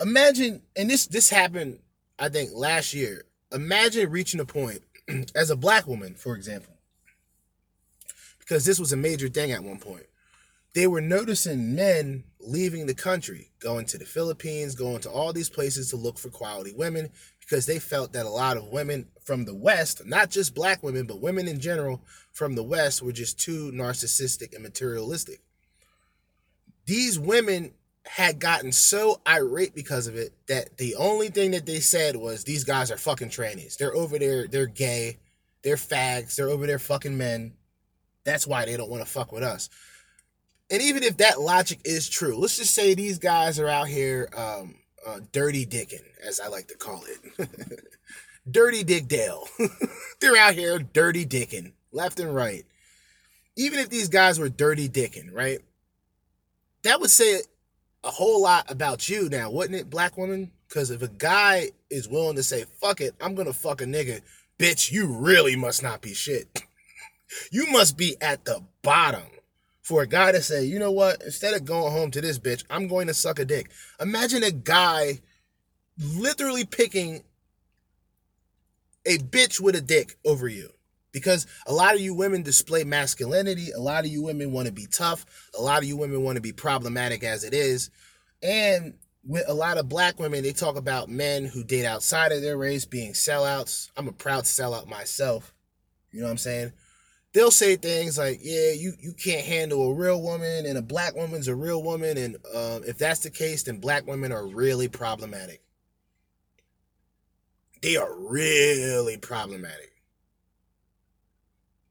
Imagine, 0.00 0.62
and 0.74 0.88
this 0.88 1.06
this 1.06 1.28
happened, 1.28 1.80
I 2.18 2.30
think, 2.30 2.50
last 2.54 2.94
year. 2.94 3.24
Imagine 3.52 4.10
reaching 4.10 4.40
a 4.40 4.46
point 4.46 4.80
as 5.34 5.50
a 5.50 5.56
black 5.56 5.86
woman, 5.86 6.14
for 6.14 6.34
example, 6.34 6.75
because 8.46 8.64
this 8.64 8.78
was 8.78 8.92
a 8.92 8.96
major 8.96 9.28
thing 9.28 9.52
at 9.52 9.62
one 9.62 9.78
point. 9.78 10.06
They 10.74 10.86
were 10.86 11.00
noticing 11.00 11.74
men 11.74 12.24
leaving 12.38 12.86
the 12.86 12.94
country, 12.94 13.50
going 13.60 13.86
to 13.86 13.98
the 13.98 14.04
Philippines, 14.04 14.74
going 14.74 15.00
to 15.00 15.10
all 15.10 15.32
these 15.32 15.48
places 15.48 15.90
to 15.90 15.96
look 15.96 16.18
for 16.18 16.28
quality 16.28 16.74
women 16.76 17.10
because 17.40 17.66
they 17.66 17.78
felt 17.78 18.12
that 18.12 18.26
a 18.26 18.30
lot 18.30 18.56
of 18.56 18.68
women 18.68 19.06
from 19.24 19.44
the 19.44 19.54
West, 19.54 20.02
not 20.04 20.30
just 20.30 20.54
black 20.54 20.82
women, 20.82 21.06
but 21.06 21.20
women 21.20 21.48
in 21.48 21.60
general 21.60 22.02
from 22.32 22.54
the 22.54 22.62
West, 22.62 23.02
were 23.02 23.12
just 23.12 23.40
too 23.40 23.72
narcissistic 23.72 24.52
and 24.52 24.62
materialistic. 24.62 25.40
These 26.84 27.18
women 27.18 27.72
had 28.04 28.38
gotten 28.38 28.70
so 28.70 29.20
irate 29.26 29.74
because 29.74 30.06
of 30.06 30.14
it 30.14 30.32
that 30.46 30.76
the 30.76 30.94
only 30.96 31.28
thing 31.28 31.52
that 31.52 31.66
they 31.66 31.80
said 31.80 32.16
was 32.16 32.44
these 32.44 32.64
guys 32.64 32.90
are 32.90 32.98
fucking 32.98 33.30
trannies. 33.30 33.76
They're 33.76 33.94
over 33.94 34.18
there, 34.18 34.46
they're 34.46 34.66
gay, 34.66 35.18
they're 35.62 35.76
fags, 35.76 36.36
they're 36.36 36.48
over 36.48 36.66
there 36.66 36.78
fucking 36.78 37.16
men. 37.16 37.54
That's 38.26 38.46
why 38.46 38.66
they 38.66 38.76
don't 38.76 38.90
want 38.90 39.04
to 39.04 39.10
fuck 39.10 39.32
with 39.32 39.44
us. 39.44 39.70
And 40.68 40.82
even 40.82 41.04
if 41.04 41.18
that 41.18 41.40
logic 41.40 41.78
is 41.84 42.08
true, 42.08 42.36
let's 42.36 42.58
just 42.58 42.74
say 42.74 42.92
these 42.92 43.20
guys 43.20 43.60
are 43.60 43.68
out 43.68 43.86
here 43.86 44.28
um, 44.36 44.74
uh, 45.06 45.20
dirty 45.30 45.64
dicking, 45.64 46.02
as 46.26 46.40
I 46.40 46.48
like 46.48 46.66
to 46.68 46.76
call 46.76 47.04
it. 47.06 47.48
dirty 48.50 48.82
dick 48.82 49.06
Dale. 49.06 49.46
They're 50.20 50.36
out 50.36 50.54
here 50.54 50.80
dirty 50.80 51.24
dicking, 51.24 51.72
left 51.92 52.18
and 52.18 52.34
right. 52.34 52.64
Even 53.56 53.78
if 53.78 53.90
these 53.90 54.08
guys 54.08 54.40
were 54.40 54.48
dirty 54.48 54.88
dicking, 54.88 55.32
right? 55.32 55.60
That 56.82 57.00
would 57.00 57.10
say 57.10 57.40
a 58.02 58.10
whole 58.10 58.42
lot 58.42 58.68
about 58.68 59.08
you 59.08 59.28
now, 59.28 59.50
wouldn't 59.50 59.78
it, 59.78 59.88
black 59.88 60.18
woman? 60.18 60.50
Because 60.68 60.90
if 60.90 61.00
a 61.00 61.08
guy 61.08 61.70
is 61.90 62.08
willing 62.08 62.36
to 62.36 62.42
say, 62.42 62.64
fuck 62.80 63.00
it, 63.00 63.14
I'm 63.20 63.36
gonna 63.36 63.52
fuck 63.52 63.80
a 63.82 63.84
nigga, 63.84 64.20
bitch, 64.58 64.90
you 64.90 65.06
really 65.06 65.54
must 65.54 65.80
not 65.80 66.02
be 66.02 66.12
shit. 66.12 66.62
you 67.50 67.66
must 67.66 67.96
be 67.96 68.16
at 68.20 68.44
the 68.44 68.62
bottom 68.82 69.24
for 69.82 70.02
a 70.02 70.06
guy 70.06 70.32
to 70.32 70.42
say, 70.42 70.64
you 70.64 70.78
know 70.78 70.90
what, 70.90 71.22
instead 71.22 71.54
of 71.54 71.64
going 71.64 71.92
home 71.92 72.10
to 72.10 72.20
this 72.20 72.38
bitch, 72.38 72.64
I'm 72.68 72.88
going 72.88 73.06
to 73.06 73.14
suck 73.14 73.38
a 73.38 73.44
dick. 73.44 73.70
Imagine 74.00 74.42
a 74.42 74.50
guy 74.50 75.20
literally 75.98 76.64
picking 76.64 77.22
a 79.06 79.18
bitch 79.18 79.60
with 79.60 79.76
a 79.76 79.80
dick 79.80 80.16
over 80.24 80.48
you. 80.48 80.70
Because 81.12 81.46
a 81.66 81.72
lot 81.72 81.94
of 81.94 82.00
you 82.00 82.14
women 82.14 82.42
display 82.42 82.84
masculinity. 82.84 83.70
A 83.70 83.80
lot 83.80 84.04
of 84.04 84.10
you 84.10 84.22
women 84.22 84.52
want 84.52 84.66
to 84.66 84.72
be 84.72 84.86
tough. 84.86 85.24
A 85.58 85.62
lot 85.62 85.78
of 85.78 85.84
you 85.84 85.96
women 85.96 86.22
want 86.22 86.36
to 86.36 86.42
be 86.42 86.52
problematic 86.52 87.24
as 87.24 87.42
it 87.42 87.54
is. 87.54 87.90
And 88.42 88.94
with 89.24 89.44
a 89.48 89.54
lot 89.54 89.78
of 89.78 89.88
black 89.88 90.20
women, 90.20 90.42
they 90.42 90.52
talk 90.52 90.76
about 90.76 91.08
men 91.08 91.46
who 91.46 91.64
date 91.64 91.86
outside 91.86 92.32
of 92.32 92.42
their 92.42 92.58
race 92.58 92.84
being 92.84 93.12
sellouts. 93.12 93.90
I'm 93.96 94.08
a 94.08 94.12
proud 94.12 94.44
sellout 94.44 94.88
myself. 94.88 95.54
You 96.12 96.20
know 96.20 96.26
what 96.26 96.32
I'm 96.32 96.38
saying? 96.38 96.72
They'll 97.36 97.50
say 97.50 97.76
things 97.76 98.16
like, 98.16 98.40
"Yeah, 98.42 98.70
you 98.70 98.94
you 98.98 99.12
can't 99.12 99.44
handle 99.44 99.90
a 99.90 99.94
real 99.94 100.22
woman, 100.22 100.64
and 100.64 100.78
a 100.78 100.82
black 100.82 101.14
woman's 101.14 101.48
a 101.48 101.54
real 101.54 101.82
woman, 101.82 102.16
and 102.16 102.36
um, 102.54 102.82
if 102.86 102.96
that's 102.96 103.20
the 103.20 103.30
case, 103.30 103.64
then 103.64 103.76
black 103.76 104.06
women 104.06 104.32
are 104.32 104.46
really 104.46 104.88
problematic. 104.88 105.60
They 107.82 107.96
are 107.96 108.12
really 108.18 109.18
problematic 109.18 109.92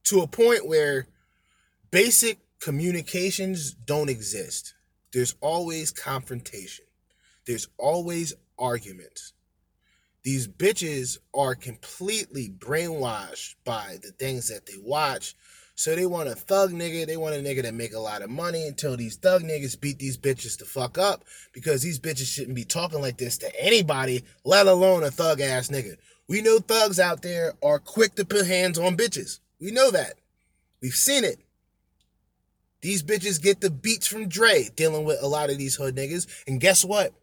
to 0.05 0.21
a 0.21 0.27
point 0.27 0.67
where 0.67 1.07
basic 1.91 2.39
communications 2.59 3.71
don't 3.71 4.09
exist. 4.09 4.73
There's 5.13 5.35
always 5.41 5.91
confrontation. 5.91 6.85
There's 7.45 7.67
always 7.77 8.33
arguments. 8.57 9.33
These 10.25 10.47
bitches 10.47 11.19
are 11.35 11.53
completely 11.53 12.49
brainwashed 12.49 13.53
by 13.63 13.99
the 14.01 14.09
things 14.09 14.49
that 14.49 14.65
they 14.65 14.73
watch. 14.81 15.35
So 15.75 15.95
they 15.95 16.07
want 16.07 16.29
a 16.29 16.35
thug 16.35 16.71
nigga. 16.71 17.05
They 17.05 17.15
want 17.15 17.35
a 17.35 17.37
nigga 17.37 17.61
that 17.61 17.75
make 17.75 17.93
a 17.93 17.99
lot 17.99 18.23
of 18.23 18.31
money 18.31 18.67
until 18.67 18.97
these 18.97 19.17
thug 19.17 19.43
niggas 19.43 19.79
beat 19.79 19.99
these 19.99 20.17
bitches 20.17 20.57
to 20.57 20.65
fuck 20.65 20.97
up 20.97 21.25
because 21.53 21.83
these 21.83 21.99
bitches 21.99 22.25
shouldn't 22.25 22.55
be 22.55 22.65
talking 22.65 23.01
like 23.01 23.17
this 23.17 23.37
to 23.37 23.63
anybody, 23.63 24.23
let 24.43 24.65
alone 24.65 25.03
a 25.03 25.11
thug 25.11 25.41
ass 25.41 25.67
nigga. 25.69 25.95
We 26.27 26.41
know 26.41 26.57
thugs 26.57 26.99
out 26.99 27.21
there 27.21 27.53
are 27.61 27.77
quick 27.77 28.15
to 28.15 28.25
put 28.25 28.47
hands 28.47 28.79
on 28.79 28.97
bitches. 28.97 29.41
We 29.61 29.69
know 29.69 29.91
that. 29.91 30.15
We've 30.81 30.95
seen 30.95 31.23
it. 31.23 31.37
These 32.81 33.03
bitches 33.03 33.39
get 33.39 33.61
the 33.61 33.69
beats 33.69 34.07
from 34.07 34.27
Dre 34.27 34.69
dealing 34.75 35.05
with 35.05 35.21
a 35.21 35.27
lot 35.27 35.51
of 35.51 35.59
these 35.59 35.75
hood 35.75 35.95
niggas. 35.95 36.25
And 36.47 36.59
guess 36.59 36.83
what? 36.83 37.13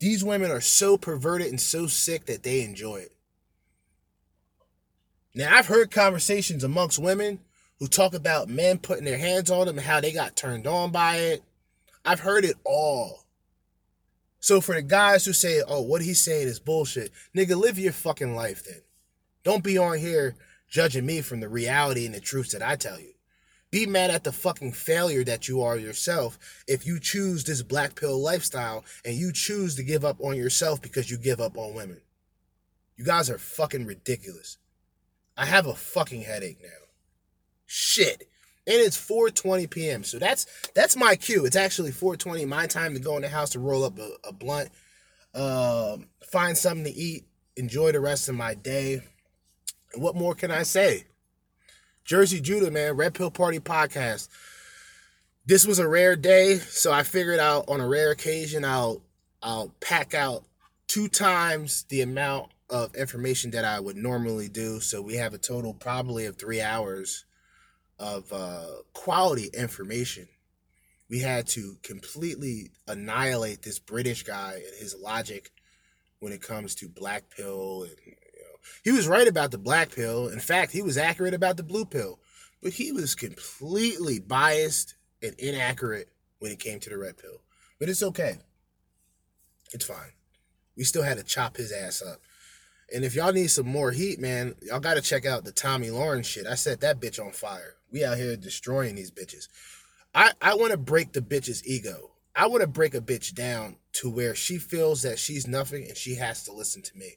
These 0.00 0.22
women 0.22 0.50
are 0.50 0.60
so 0.60 0.96
perverted 0.96 1.48
and 1.48 1.60
so 1.60 1.86
sick 1.86 2.26
that 2.26 2.42
they 2.42 2.62
enjoy 2.62 2.96
it. 2.96 3.12
Now, 5.34 5.56
I've 5.56 5.66
heard 5.66 5.90
conversations 5.90 6.64
amongst 6.64 6.98
women 6.98 7.40
who 7.78 7.86
talk 7.86 8.14
about 8.14 8.48
men 8.48 8.78
putting 8.78 9.04
their 9.04 9.18
hands 9.18 9.50
on 9.50 9.66
them 9.66 9.78
and 9.78 9.86
how 9.86 10.00
they 10.00 10.12
got 10.12 10.36
turned 10.36 10.66
on 10.66 10.90
by 10.90 11.16
it. 11.16 11.42
I've 12.04 12.20
heard 12.20 12.44
it 12.44 12.56
all. 12.64 13.24
So 14.40 14.60
for 14.60 14.74
the 14.74 14.82
guys 14.82 15.24
who 15.24 15.32
say, 15.32 15.62
oh, 15.66 15.82
what 15.82 16.02
he's 16.02 16.20
saying 16.20 16.48
is 16.48 16.60
bullshit, 16.60 17.12
nigga, 17.36 17.56
live 17.56 17.78
your 17.78 17.92
fucking 17.92 18.34
life 18.34 18.64
then. 18.64 18.82
Don't 19.42 19.64
be 19.64 19.78
on 19.78 19.98
here 19.98 20.36
judging 20.68 21.06
me 21.06 21.20
from 21.22 21.40
the 21.40 21.48
reality 21.48 22.06
and 22.06 22.14
the 22.14 22.20
truths 22.20 22.52
that 22.52 22.62
I 22.62 22.76
tell 22.76 23.00
you. 23.00 23.14
Be 23.70 23.84
mad 23.86 24.10
at 24.10 24.24
the 24.24 24.32
fucking 24.32 24.72
failure 24.72 25.24
that 25.24 25.46
you 25.46 25.60
are 25.62 25.76
yourself 25.76 26.38
if 26.66 26.86
you 26.86 26.98
choose 26.98 27.44
this 27.44 27.62
black 27.62 27.94
pill 27.94 28.18
lifestyle 28.18 28.84
and 29.04 29.14
you 29.14 29.30
choose 29.30 29.74
to 29.74 29.82
give 29.82 30.04
up 30.04 30.16
on 30.20 30.36
yourself 30.36 30.80
because 30.80 31.10
you 31.10 31.18
give 31.18 31.40
up 31.40 31.58
on 31.58 31.74
women. 31.74 32.00
You 32.96 33.04
guys 33.04 33.28
are 33.28 33.38
fucking 33.38 33.84
ridiculous. 33.84 34.56
I 35.36 35.44
have 35.44 35.66
a 35.66 35.74
fucking 35.74 36.22
headache 36.22 36.62
now. 36.62 36.86
Shit. 37.66 38.28
And 38.66 38.76
it's 38.76 38.98
4:20 38.98 39.70
p.m. 39.70 40.02
So 40.02 40.18
that's 40.18 40.46
that's 40.74 40.96
my 40.96 41.14
cue. 41.16 41.44
It's 41.44 41.56
actually 41.56 41.92
4:20 41.92 42.46
my 42.46 42.66
time 42.66 42.94
to 42.94 43.00
go 43.00 43.16
in 43.16 43.22
the 43.22 43.28
house 43.28 43.50
to 43.50 43.60
roll 43.60 43.84
up 43.84 43.98
a, 43.98 44.10
a 44.24 44.32
blunt, 44.32 44.70
um, 45.34 46.08
find 46.30 46.56
something 46.56 46.84
to 46.84 46.98
eat, 46.98 47.24
enjoy 47.56 47.92
the 47.92 48.00
rest 48.00 48.28
of 48.28 48.34
my 48.34 48.54
day. 48.54 49.02
What 49.94 50.16
more 50.16 50.34
can 50.34 50.50
I 50.50 50.64
say? 50.64 51.04
Jerzee 52.08 52.40
Judah, 52.40 52.70
man, 52.70 52.96
Red 52.96 53.12
Pill 53.12 53.30
Party 53.30 53.60
podcast. 53.60 54.28
This 55.44 55.66
was 55.66 55.78
a 55.78 55.86
rare 55.86 56.16
day, 56.16 56.56
so 56.56 56.90
I 56.90 57.02
figured 57.02 57.38
out 57.38 57.68
on 57.68 57.82
a 57.82 57.86
rare 57.86 58.12
occasion 58.12 58.64
I'll 58.64 59.02
I'll 59.42 59.74
pack 59.80 60.14
out 60.14 60.44
two 60.86 61.08
times 61.08 61.84
the 61.90 62.00
amount 62.00 62.50
of 62.70 62.94
information 62.94 63.50
that 63.50 63.66
I 63.66 63.78
would 63.78 63.96
normally 63.96 64.48
do. 64.48 64.80
So 64.80 65.02
we 65.02 65.16
have 65.16 65.34
a 65.34 65.38
total 65.38 65.74
probably 65.74 66.24
of 66.24 66.36
three 66.36 66.62
hours 66.62 67.26
of 67.98 68.32
uh, 68.32 68.68
quality 68.94 69.50
information. 69.52 70.28
We 71.10 71.18
had 71.18 71.46
to 71.48 71.76
completely 71.82 72.70
annihilate 72.86 73.60
this 73.60 73.78
British 73.78 74.22
guy 74.22 74.54
and 74.54 74.80
his 74.80 74.96
logic 74.98 75.50
when 76.20 76.32
it 76.32 76.40
comes 76.40 76.74
to 76.76 76.88
black 76.88 77.24
pill 77.28 77.82
and 77.82 78.16
he 78.84 78.92
was 78.92 79.08
right 79.08 79.28
about 79.28 79.50
the 79.50 79.58
black 79.58 79.94
pill. 79.94 80.28
In 80.28 80.40
fact, 80.40 80.72
he 80.72 80.82
was 80.82 80.96
accurate 80.96 81.34
about 81.34 81.56
the 81.56 81.62
blue 81.62 81.84
pill. 81.84 82.18
But 82.62 82.72
he 82.72 82.92
was 82.92 83.14
completely 83.14 84.18
biased 84.18 84.96
and 85.22 85.34
inaccurate 85.38 86.08
when 86.38 86.52
it 86.52 86.58
came 86.58 86.80
to 86.80 86.90
the 86.90 86.98
red 86.98 87.16
pill. 87.16 87.42
But 87.78 87.88
it's 87.88 88.02
okay. 88.02 88.38
It's 89.72 89.84
fine. 89.84 90.12
We 90.76 90.84
still 90.84 91.02
had 91.02 91.18
to 91.18 91.24
chop 91.24 91.56
his 91.56 91.72
ass 91.72 92.02
up. 92.02 92.20
And 92.94 93.04
if 93.04 93.14
y'all 93.14 93.32
need 93.32 93.48
some 93.48 93.66
more 93.66 93.90
heat, 93.90 94.18
man, 94.18 94.54
y'all 94.62 94.80
got 94.80 94.94
to 94.94 95.02
check 95.02 95.26
out 95.26 95.44
the 95.44 95.52
Tomi 95.52 95.88
Lahren 95.88 96.24
shit. 96.24 96.46
I 96.46 96.54
set 96.54 96.80
that 96.80 97.00
bitch 97.00 97.22
on 97.24 97.32
fire. 97.32 97.74
We 97.92 98.04
out 98.04 98.16
here 98.16 98.36
destroying 98.36 98.94
these 98.94 99.10
bitches. 99.10 99.48
I, 100.14 100.32
I 100.40 100.54
want 100.54 100.72
to 100.72 100.78
break 100.78 101.12
the 101.12 101.20
bitch's 101.20 101.66
ego. 101.66 102.12
I 102.34 102.46
want 102.46 102.62
to 102.62 102.68
break 102.68 102.94
a 102.94 103.00
bitch 103.00 103.34
down 103.34 103.76
to 103.94 104.08
where 104.08 104.34
she 104.34 104.58
feels 104.58 105.02
that 105.02 105.18
she's 105.18 105.46
nothing 105.46 105.84
and 105.86 105.96
she 105.96 106.14
has 106.14 106.44
to 106.44 106.52
listen 106.52 106.82
to 106.82 106.96
me. 106.96 107.16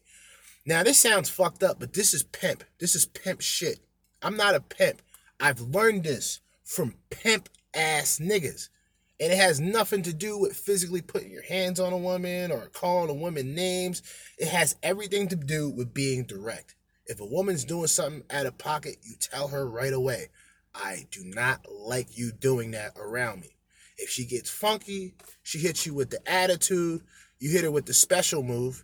Now, 0.65 0.83
this 0.83 0.99
sounds 0.99 1.29
fucked 1.29 1.63
up, 1.63 1.79
but 1.79 1.93
this 1.93 2.13
is 2.13 2.23
pimp. 2.23 2.63
This 2.79 2.95
is 2.95 3.05
pimp 3.05 3.41
shit. 3.41 3.79
I'm 4.21 4.37
not 4.37 4.55
a 4.55 4.61
pimp. 4.61 5.01
I've 5.39 5.59
learned 5.59 6.03
this 6.03 6.39
from 6.63 6.95
pimp 7.09 7.49
ass 7.73 8.19
niggas. 8.21 8.69
And 9.19 9.31
it 9.31 9.37
has 9.37 9.59
nothing 9.59 10.01
to 10.03 10.13
do 10.13 10.37
with 10.37 10.55
physically 10.55 11.01
putting 11.01 11.31
your 11.31 11.43
hands 11.43 11.79
on 11.79 11.93
a 11.93 11.97
woman 11.97 12.51
or 12.51 12.69
calling 12.73 13.09
a 13.09 13.13
woman 13.13 13.53
names. 13.53 14.01
It 14.37 14.47
has 14.47 14.75
everything 14.81 15.27
to 15.29 15.35
do 15.35 15.69
with 15.69 15.93
being 15.93 16.25
direct. 16.25 16.75
If 17.05 17.19
a 17.19 17.25
woman's 17.25 17.65
doing 17.65 17.87
something 17.87 18.23
out 18.29 18.45
of 18.45 18.57
pocket, 18.57 18.97
you 19.03 19.15
tell 19.19 19.49
her 19.49 19.67
right 19.69 19.93
away, 19.93 20.29
I 20.73 21.07
do 21.11 21.23
not 21.23 21.65
like 21.71 22.17
you 22.17 22.31
doing 22.31 22.71
that 22.71 22.93
around 22.97 23.41
me. 23.41 23.55
If 23.97 24.09
she 24.09 24.25
gets 24.25 24.49
funky, 24.49 25.13
she 25.43 25.59
hits 25.59 25.85
you 25.85 25.93
with 25.93 26.09
the 26.09 26.27
attitude, 26.31 27.01
you 27.39 27.51
hit 27.51 27.63
her 27.63 27.71
with 27.71 27.85
the 27.85 27.93
special 27.93 28.41
move, 28.41 28.83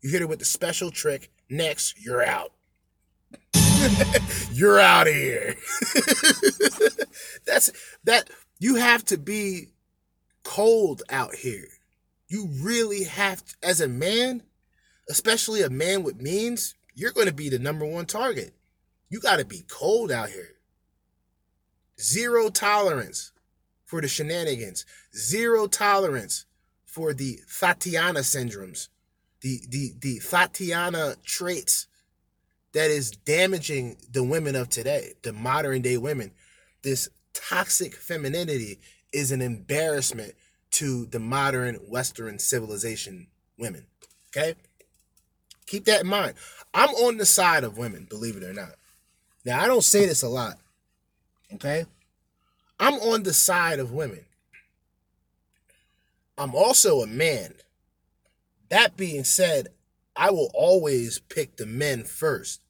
you 0.00 0.10
hit 0.10 0.20
her 0.20 0.26
with 0.26 0.38
the 0.38 0.44
special 0.44 0.90
trick. 0.90 1.30
Next, 1.50 2.02
you're 2.02 2.24
out. 2.24 2.52
you're 4.52 4.78
out 4.78 5.08
of 5.08 5.14
here. 5.14 5.56
That's 7.46 7.70
that 8.04 8.30
you 8.58 8.76
have 8.76 9.04
to 9.06 9.18
be 9.18 9.68
cold 10.44 11.02
out 11.10 11.34
here. 11.34 11.68
You 12.28 12.48
really 12.60 13.04
have 13.04 13.44
to, 13.44 13.54
as 13.62 13.80
a 13.80 13.88
man, 13.88 14.42
especially 15.08 15.62
a 15.62 15.70
man 15.70 16.02
with 16.02 16.20
means, 16.20 16.74
you're 16.94 17.12
going 17.12 17.26
to 17.26 17.32
be 17.32 17.48
the 17.48 17.58
number 17.58 17.86
one 17.86 18.06
target. 18.06 18.54
You 19.08 19.20
got 19.20 19.38
to 19.38 19.44
be 19.44 19.64
cold 19.68 20.12
out 20.12 20.28
here. 20.28 20.56
Zero 22.00 22.50
tolerance 22.50 23.32
for 23.84 24.00
the 24.00 24.08
shenanigans. 24.08 24.84
Zero 25.16 25.66
tolerance 25.66 26.44
for 26.84 27.14
the 27.14 27.40
Fatiana 27.46 28.20
syndromes 28.20 28.88
the 29.40 29.60
the 29.68 29.92
the 30.00 30.18
Fatiana 30.18 31.16
traits 31.24 31.86
that 32.72 32.90
is 32.90 33.10
damaging 33.10 33.96
the 34.10 34.22
women 34.22 34.54
of 34.54 34.68
today, 34.68 35.14
the 35.22 35.32
modern 35.32 35.82
day 35.82 35.96
women. 35.96 36.32
This 36.82 37.08
toxic 37.32 37.94
femininity 37.94 38.78
is 39.12 39.32
an 39.32 39.40
embarrassment 39.40 40.34
to 40.70 41.06
the 41.06 41.18
modern 41.18 41.76
Western 41.76 42.38
civilization 42.38 43.28
women. 43.58 43.86
Okay? 44.28 44.54
Keep 45.66 45.86
that 45.86 46.02
in 46.02 46.06
mind. 46.06 46.34
I'm 46.74 46.90
on 46.90 47.16
the 47.16 47.26
side 47.26 47.64
of 47.64 47.78
women, 47.78 48.06
believe 48.08 48.36
it 48.36 48.44
or 48.44 48.52
not. 48.52 48.74
Now, 49.44 49.60
I 49.60 49.66
don't 49.66 49.84
say 49.84 50.06
this 50.06 50.22
a 50.22 50.28
lot. 50.28 50.58
Okay? 51.54 51.86
I'm 52.78 52.94
on 52.94 53.22
the 53.22 53.32
side 53.32 53.78
of 53.78 53.92
women. 53.92 54.24
I'm 56.36 56.54
also 56.54 57.00
a 57.00 57.06
man. 57.06 57.54
That 58.70 58.96
being 58.96 59.24
said, 59.24 59.68
I 60.16 60.30
will 60.30 60.50
always 60.52 61.20
pick 61.20 61.56
the 61.56 61.66
men 61.66 62.04
first. 62.04 62.62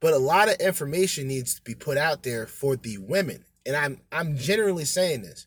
But 0.00 0.14
a 0.14 0.18
lot 0.18 0.48
of 0.48 0.60
information 0.60 1.28
needs 1.28 1.54
to 1.54 1.62
be 1.62 1.74
put 1.74 1.96
out 1.96 2.22
there 2.22 2.46
for 2.46 2.76
the 2.76 2.98
women. 2.98 3.44
And 3.66 3.74
I'm 3.74 4.00
I'm 4.12 4.36
generally 4.36 4.84
saying 4.84 5.22
this. 5.22 5.46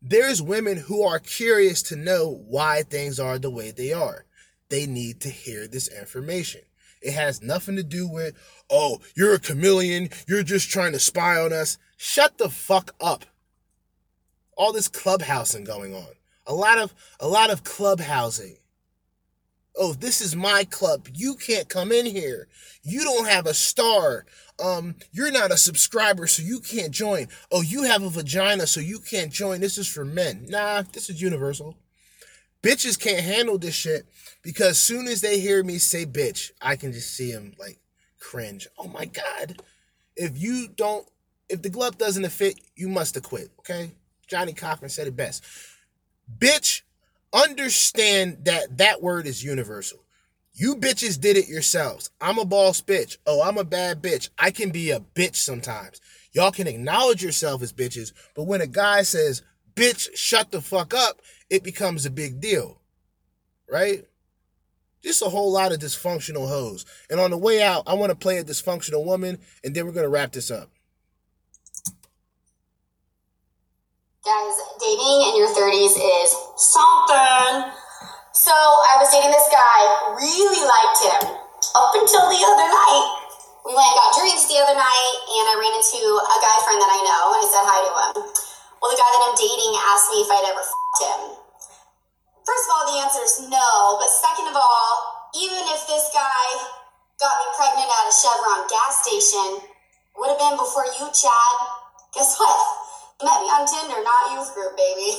There's 0.00 0.42
women 0.42 0.76
who 0.76 1.02
are 1.02 1.18
curious 1.18 1.82
to 1.84 1.96
know 1.96 2.42
why 2.46 2.82
things 2.82 3.18
are 3.18 3.38
the 3.38 3.50
way 3.50 3.70
they 3.70 3.92
are. 3.92 4.26
They 4.68 4.86
need 4.86 5.20
to 5.22 5.30
hear 5.30 5.66
this 5.66 5.88
information. 5.88 6.62
It 7.00 7.12
has 7.14 7.42
nothing 7.42 7.76
to 7.76 7.82
do 7.82 8.08
with, 8.08 8.36
oh, 8.70 9.00
you're 9.16 9.34
a 9.34 9.38
chameleon, 9.38 10.10
you're 10.28 10.42
just 10.42 10.70
trying 10.70 10.92
to 10.92 10.98
spy 10.98 11.40
on 11.40 11.52
us. 11.52 11.78
Shut 11.96 12.38
the 12.38 12.48
fuck 12.48 12.94
up. 13.00 13.24
All 14.56 14.72
this 14.72 14.88
clubhousing 14.88 15.64
going 15.64 15.94
on. 15.94 16.14
A 16.46 16.54
lot 16.54 16.78
of 16.78 16.94
a 17.20 17.28
lot 17.28 17.50
of 17.50 17.64
clubhousing 17.64 18.56
oh 19.76 19.94
this 19.94 20.20
is 20.20 20.36
my 20.36 20.64
club. 20.64 21.08
You 21.14 21.34
can't 21.34 21.68
come 21.68 21.92
in 21.92 22.06
here. 22.06 22.48
You 22.82 23.02
don't 23.02 23.28
have 23.28 23.46
a 23.46 23.54
star. 23.54 24.26
Um 24.62 24.96
you're 25.12 25.32
not 25.32 25.52
a 25.52 25.56
subscriber 25.56 26.26
so 26.26 26.42
you 26.42 26.60
can't 26.60 26.92
join. 26.92 27.28
Oh 27.50 27.62
you 27.62 27.84
have 27.84 28.02
a 28.02 28.10
vagina 28.10 28.66
so 28.66 28.80
you 28.80 28.98
can't 28.98 29.32
join. 29.32 29.60
This 29.60 29.78
is 29.78 29.88
for 29.88 30.04
men. 30.04 30.46
Nah 30.48 30.82
this 30.92 31.10
is 31.10 31.20
universal. 31.22 31.76
Bitches 32.62 32.98
can't 32.98 33.24
handle 33.24 33.58
this 33.58 33.74
shit 33.74 34.06
because 34.42 34.78
soon 34.78 35.08
as 35.08 35.20
they 35.20 35.40
hear 35.40 35.64
me 35.64 35.78
say 35.78 36.06
bitch 36.06 36.52
i 36.60 36.76
can 36.76 36.92
just 36.92 37.14
see 37.14 37.32
them 37.32 37.52
like 37.58 37.78
cringe. 38.18 38.68
Oh 38.78 38.88
my 38.88 39.04
god. 39.06 39.62
If 40.16 40.38
you 40.40 40.68
don't 40.68 41.06
if 41.52 41.60
the 41.60 41.68
glove 41.68 41.98
doesn't 41.98 42.26
fit, 42.30 42.58
you 42.74 42.88
must 42.88 43.14
have 43.14 43.24
quit. 43.24 43.50
Okay, 43.60 43.92
Johnnie 44.26 44.54
Cochran 44.54 44.88
said 44.88 45.06
it 45.06 45.14
best. 45.14 45.44
Bitch, 46.38 46.80
understand 47.32 48.44
that 48.44 48.78
that 48.78 49.02
word 49.02 49.26
is 49.26 49.44
universal. 49.44 49.98
You 50.54 50.76
bitches 50.76 51.18
did 51.18 51.36
it 51.36 51.48
yourselves. 51.48 52.10
I'm 52.20 52.38
a 52.38 52.44
boss 52.44 52.82
bitch. 52.82 53.16
Oh, 53.26 53.42
I'm 53.42 53.56
a 53.56 53.64
bad 53.64 54.02
bitch. 54.02 54.28
I 54.38 54.50
can 54.50 54.70
be 54.70 54.90
a 54.90 55.00
bitch 55.00 55.36
sometimes. 55.36 56.00
Y'all 56.32 56.52
can 56.52 56.66
acknowledge 56.66 57.22
yourself 57.22 57.62
as 57.62 57.72
bitches, 57.72 58.12
but 58.34 58.44
when 58.44 58.60
a 58.60 58.66
guy 58.66 59.02
says, 59.02 59.42
bitch, 59.74 60.08
shut 60.14 60.50
the 60.50 60.60
fuck 60.60 60.94
up, 60.94 61.20
it 61.50 61.62
becomes 61.62 62.04
a 62.04 62.10
big 62.10 62.40
deal. 62.40 62.80
Right? 63.70 64.04
Just 65.02 65.22
a 65.22 65.30
whole 65.30 65.50
lot 65.50 65.72
of 65.72 65.80
dysfunctional 65.80 66.48
hoes. 66.48 66.86
And 67.10 67.18
on 67.18 67.30
the 67.30 67.38
way 67.38 67.62
out, 67.62 67.84
I 67.86 67.94
want 67.94 68.10
to 68.10 68.16
play 68.16 68.38
a 68.38 68.44
dysfunctional 68.44 69.04
woman, 69.04 69.38
and 69.64 69.74
then 69.74 69.84
we're 69.84 69.92
going 69.92 70.04
to 70.04 70.10
wrap 70.10 70.32
this 70.32 70.50
up. 70.50 70.70
Guys, 74.22 74.54
dating 74.78 75.18
in 75.26 75.34
your 75.34 75.50
30s 75.50 75.98
is 75.98 76.30
something. 76.54 77.74
So 78.30 78.54
I 78.54 78.94
was 79.02 79.10
dating 79.10 79.34
this 79.34 79.50
guy, 79.50 79.78
really 80.14 80.62
liked 80.62 80.98
him 81.02 81.22
up 81.74 81.90
until 81.98 82.30
the 82.30 82.38
other 82.38 82.68
night. 82.70 83.06
We 83.66 83.74
went 83.74 83.82
and 83.82 83.98
got 83.98 84.14
drinks 84.14 84.46
the 84.46 84.62
other 84.62 84.78
night, 84.78 85.14
and 85.26 85.44
I 85.50 85.58
ran 85.58 85.74
into 85.74 86.06
a 86.22 86.36
guy 86.38 86.56
friend 86.62 86.78
that 86.78 86.94
I 86.94 87.02
know, 87.02 87.24
and 87.34 87.40
I 87.42 87.48
said 87.50 87.66
hi 87.66 87.78
to 87.82 87.90
him. 87.90 88.30
Well, 88.78 88.94
the 88.94 89.00
guy 89.02 89.10
that 89.10 89.26
I'm 89.26 89.34
dating 89.34 89.74
asked 89.90 90.06
me 90.14 90.22
if 90.22 90.30
I'd 90.30 90.50
ever 90.54 90.62
f***ed 90.62 91.02
him. 91.02 91.22
First 92.46 92.64
of 92.70 92.70
all, 92.78 92.84
the 92.94 92.98
answer 93.02 93.26
is 93.26 93.42
no, 93.50 93.98
but 93.98 94.06
second 94.06 94.46
of 94.46 94.54
all, 94.54 94.90
even 95.34 95.66
if 95.66 95.82
this 95.90 96.06
guy 96.14 96.46
got 97.18 97.42
me 97.42 97.46
pregnant 97.58 97.90
at 97.90 98.06
a 98.06 98.14
Chevron 98.14 98.70
gas 98.70 99.02
station, 99.02 99.66
would 100.14 100.30
have 100.30 100.38
been 100.38 100.54
before 100.54 100.86
you, 100.94 101.10
Chad. 101.10 101.56
Guess 102.14 102.38
what? 102.38 102.81
You 103.22 103.30
met 103.30 103.38
me 103.38 103.54
on 103.54 103.62
Tinder, 103.62 104.02
not 104.02 104.34
youth 104.34 104.50
group, 104.50 104.74
baby. 104.74 105.14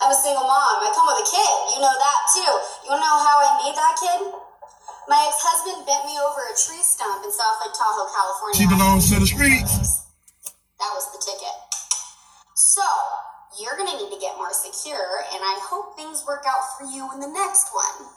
I'm 0.00 0.08
a 0.08 0.16
single 0.16 0.48
mom. 0.48 0.80
I 0.80 0.88
come 0.96 1.04
with 1.12 1.28
a 1.28 1.28
kid. 1.28 1.76
You 1.76 1.84
know 1.84 1.92
that 1.92 2.20
too. 2.32 2.52
You 2.88 2.96
wanna 2.96 3.04
know 3.04 3.20
how 3.20 3.36
I 3.36 3.60
need 3.60 3.76
that 3.76 4.00
kid? 4.00 4.32
My 5.12 5.28
ex-husband 5.28 5.84
bent 5.84 6.08
me 6.08 6.16
over 6.24 6.40
a 6.40 6.56
tree 6.56 6.80
stump 6.80 7.20
in 7.20 7.28
South 7.28 7.60
Lake 7.60 7.76
Tahoe, 7.76 8.08
California. 8.08 8.56
She 8.56 8.64
belongs 8.64 9.12
to 9.12 9.20
the 9.20 9.28
streets. 9.28 10.08
That 10.80 10.88
was 10.96 11.12
the 11.12 11.20
ticket. 11.20 11.52
So, 12.56 12.80
you're 13.60 13.76
gonna 13.76 13.92
need 13.92 14.08
to 14.08 14.16
get 14.16 14.40
more 14.40 14.56
secure, 14.56 15.28
and 15.28 15.44
I 15.44 15.60
hope 15.68 16.00
things 16.00 16.24
work 16.24 16.48
out 16.48 16.64
for 16.80 16.88
you 16.88 17.12
in 17.12 17.20
the 17.20 17.28
next 17.28 17.68
one. 17.76 18.08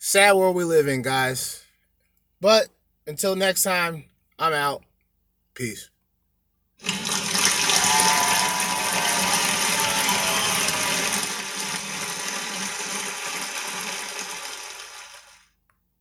Sad 0.00 0.32
world 0.32 0.56
we 0.56 0.64
live 0.64 0.88
in, 0.88 1.02
guys. 1.02 1.60
But 2.40 2.72
until 3.06 3.36
next 3.36 3.62
time, 3.62 4.04
I'm 4.38 4.52
out. 4.52 4.82
Peace. 5.54 5.90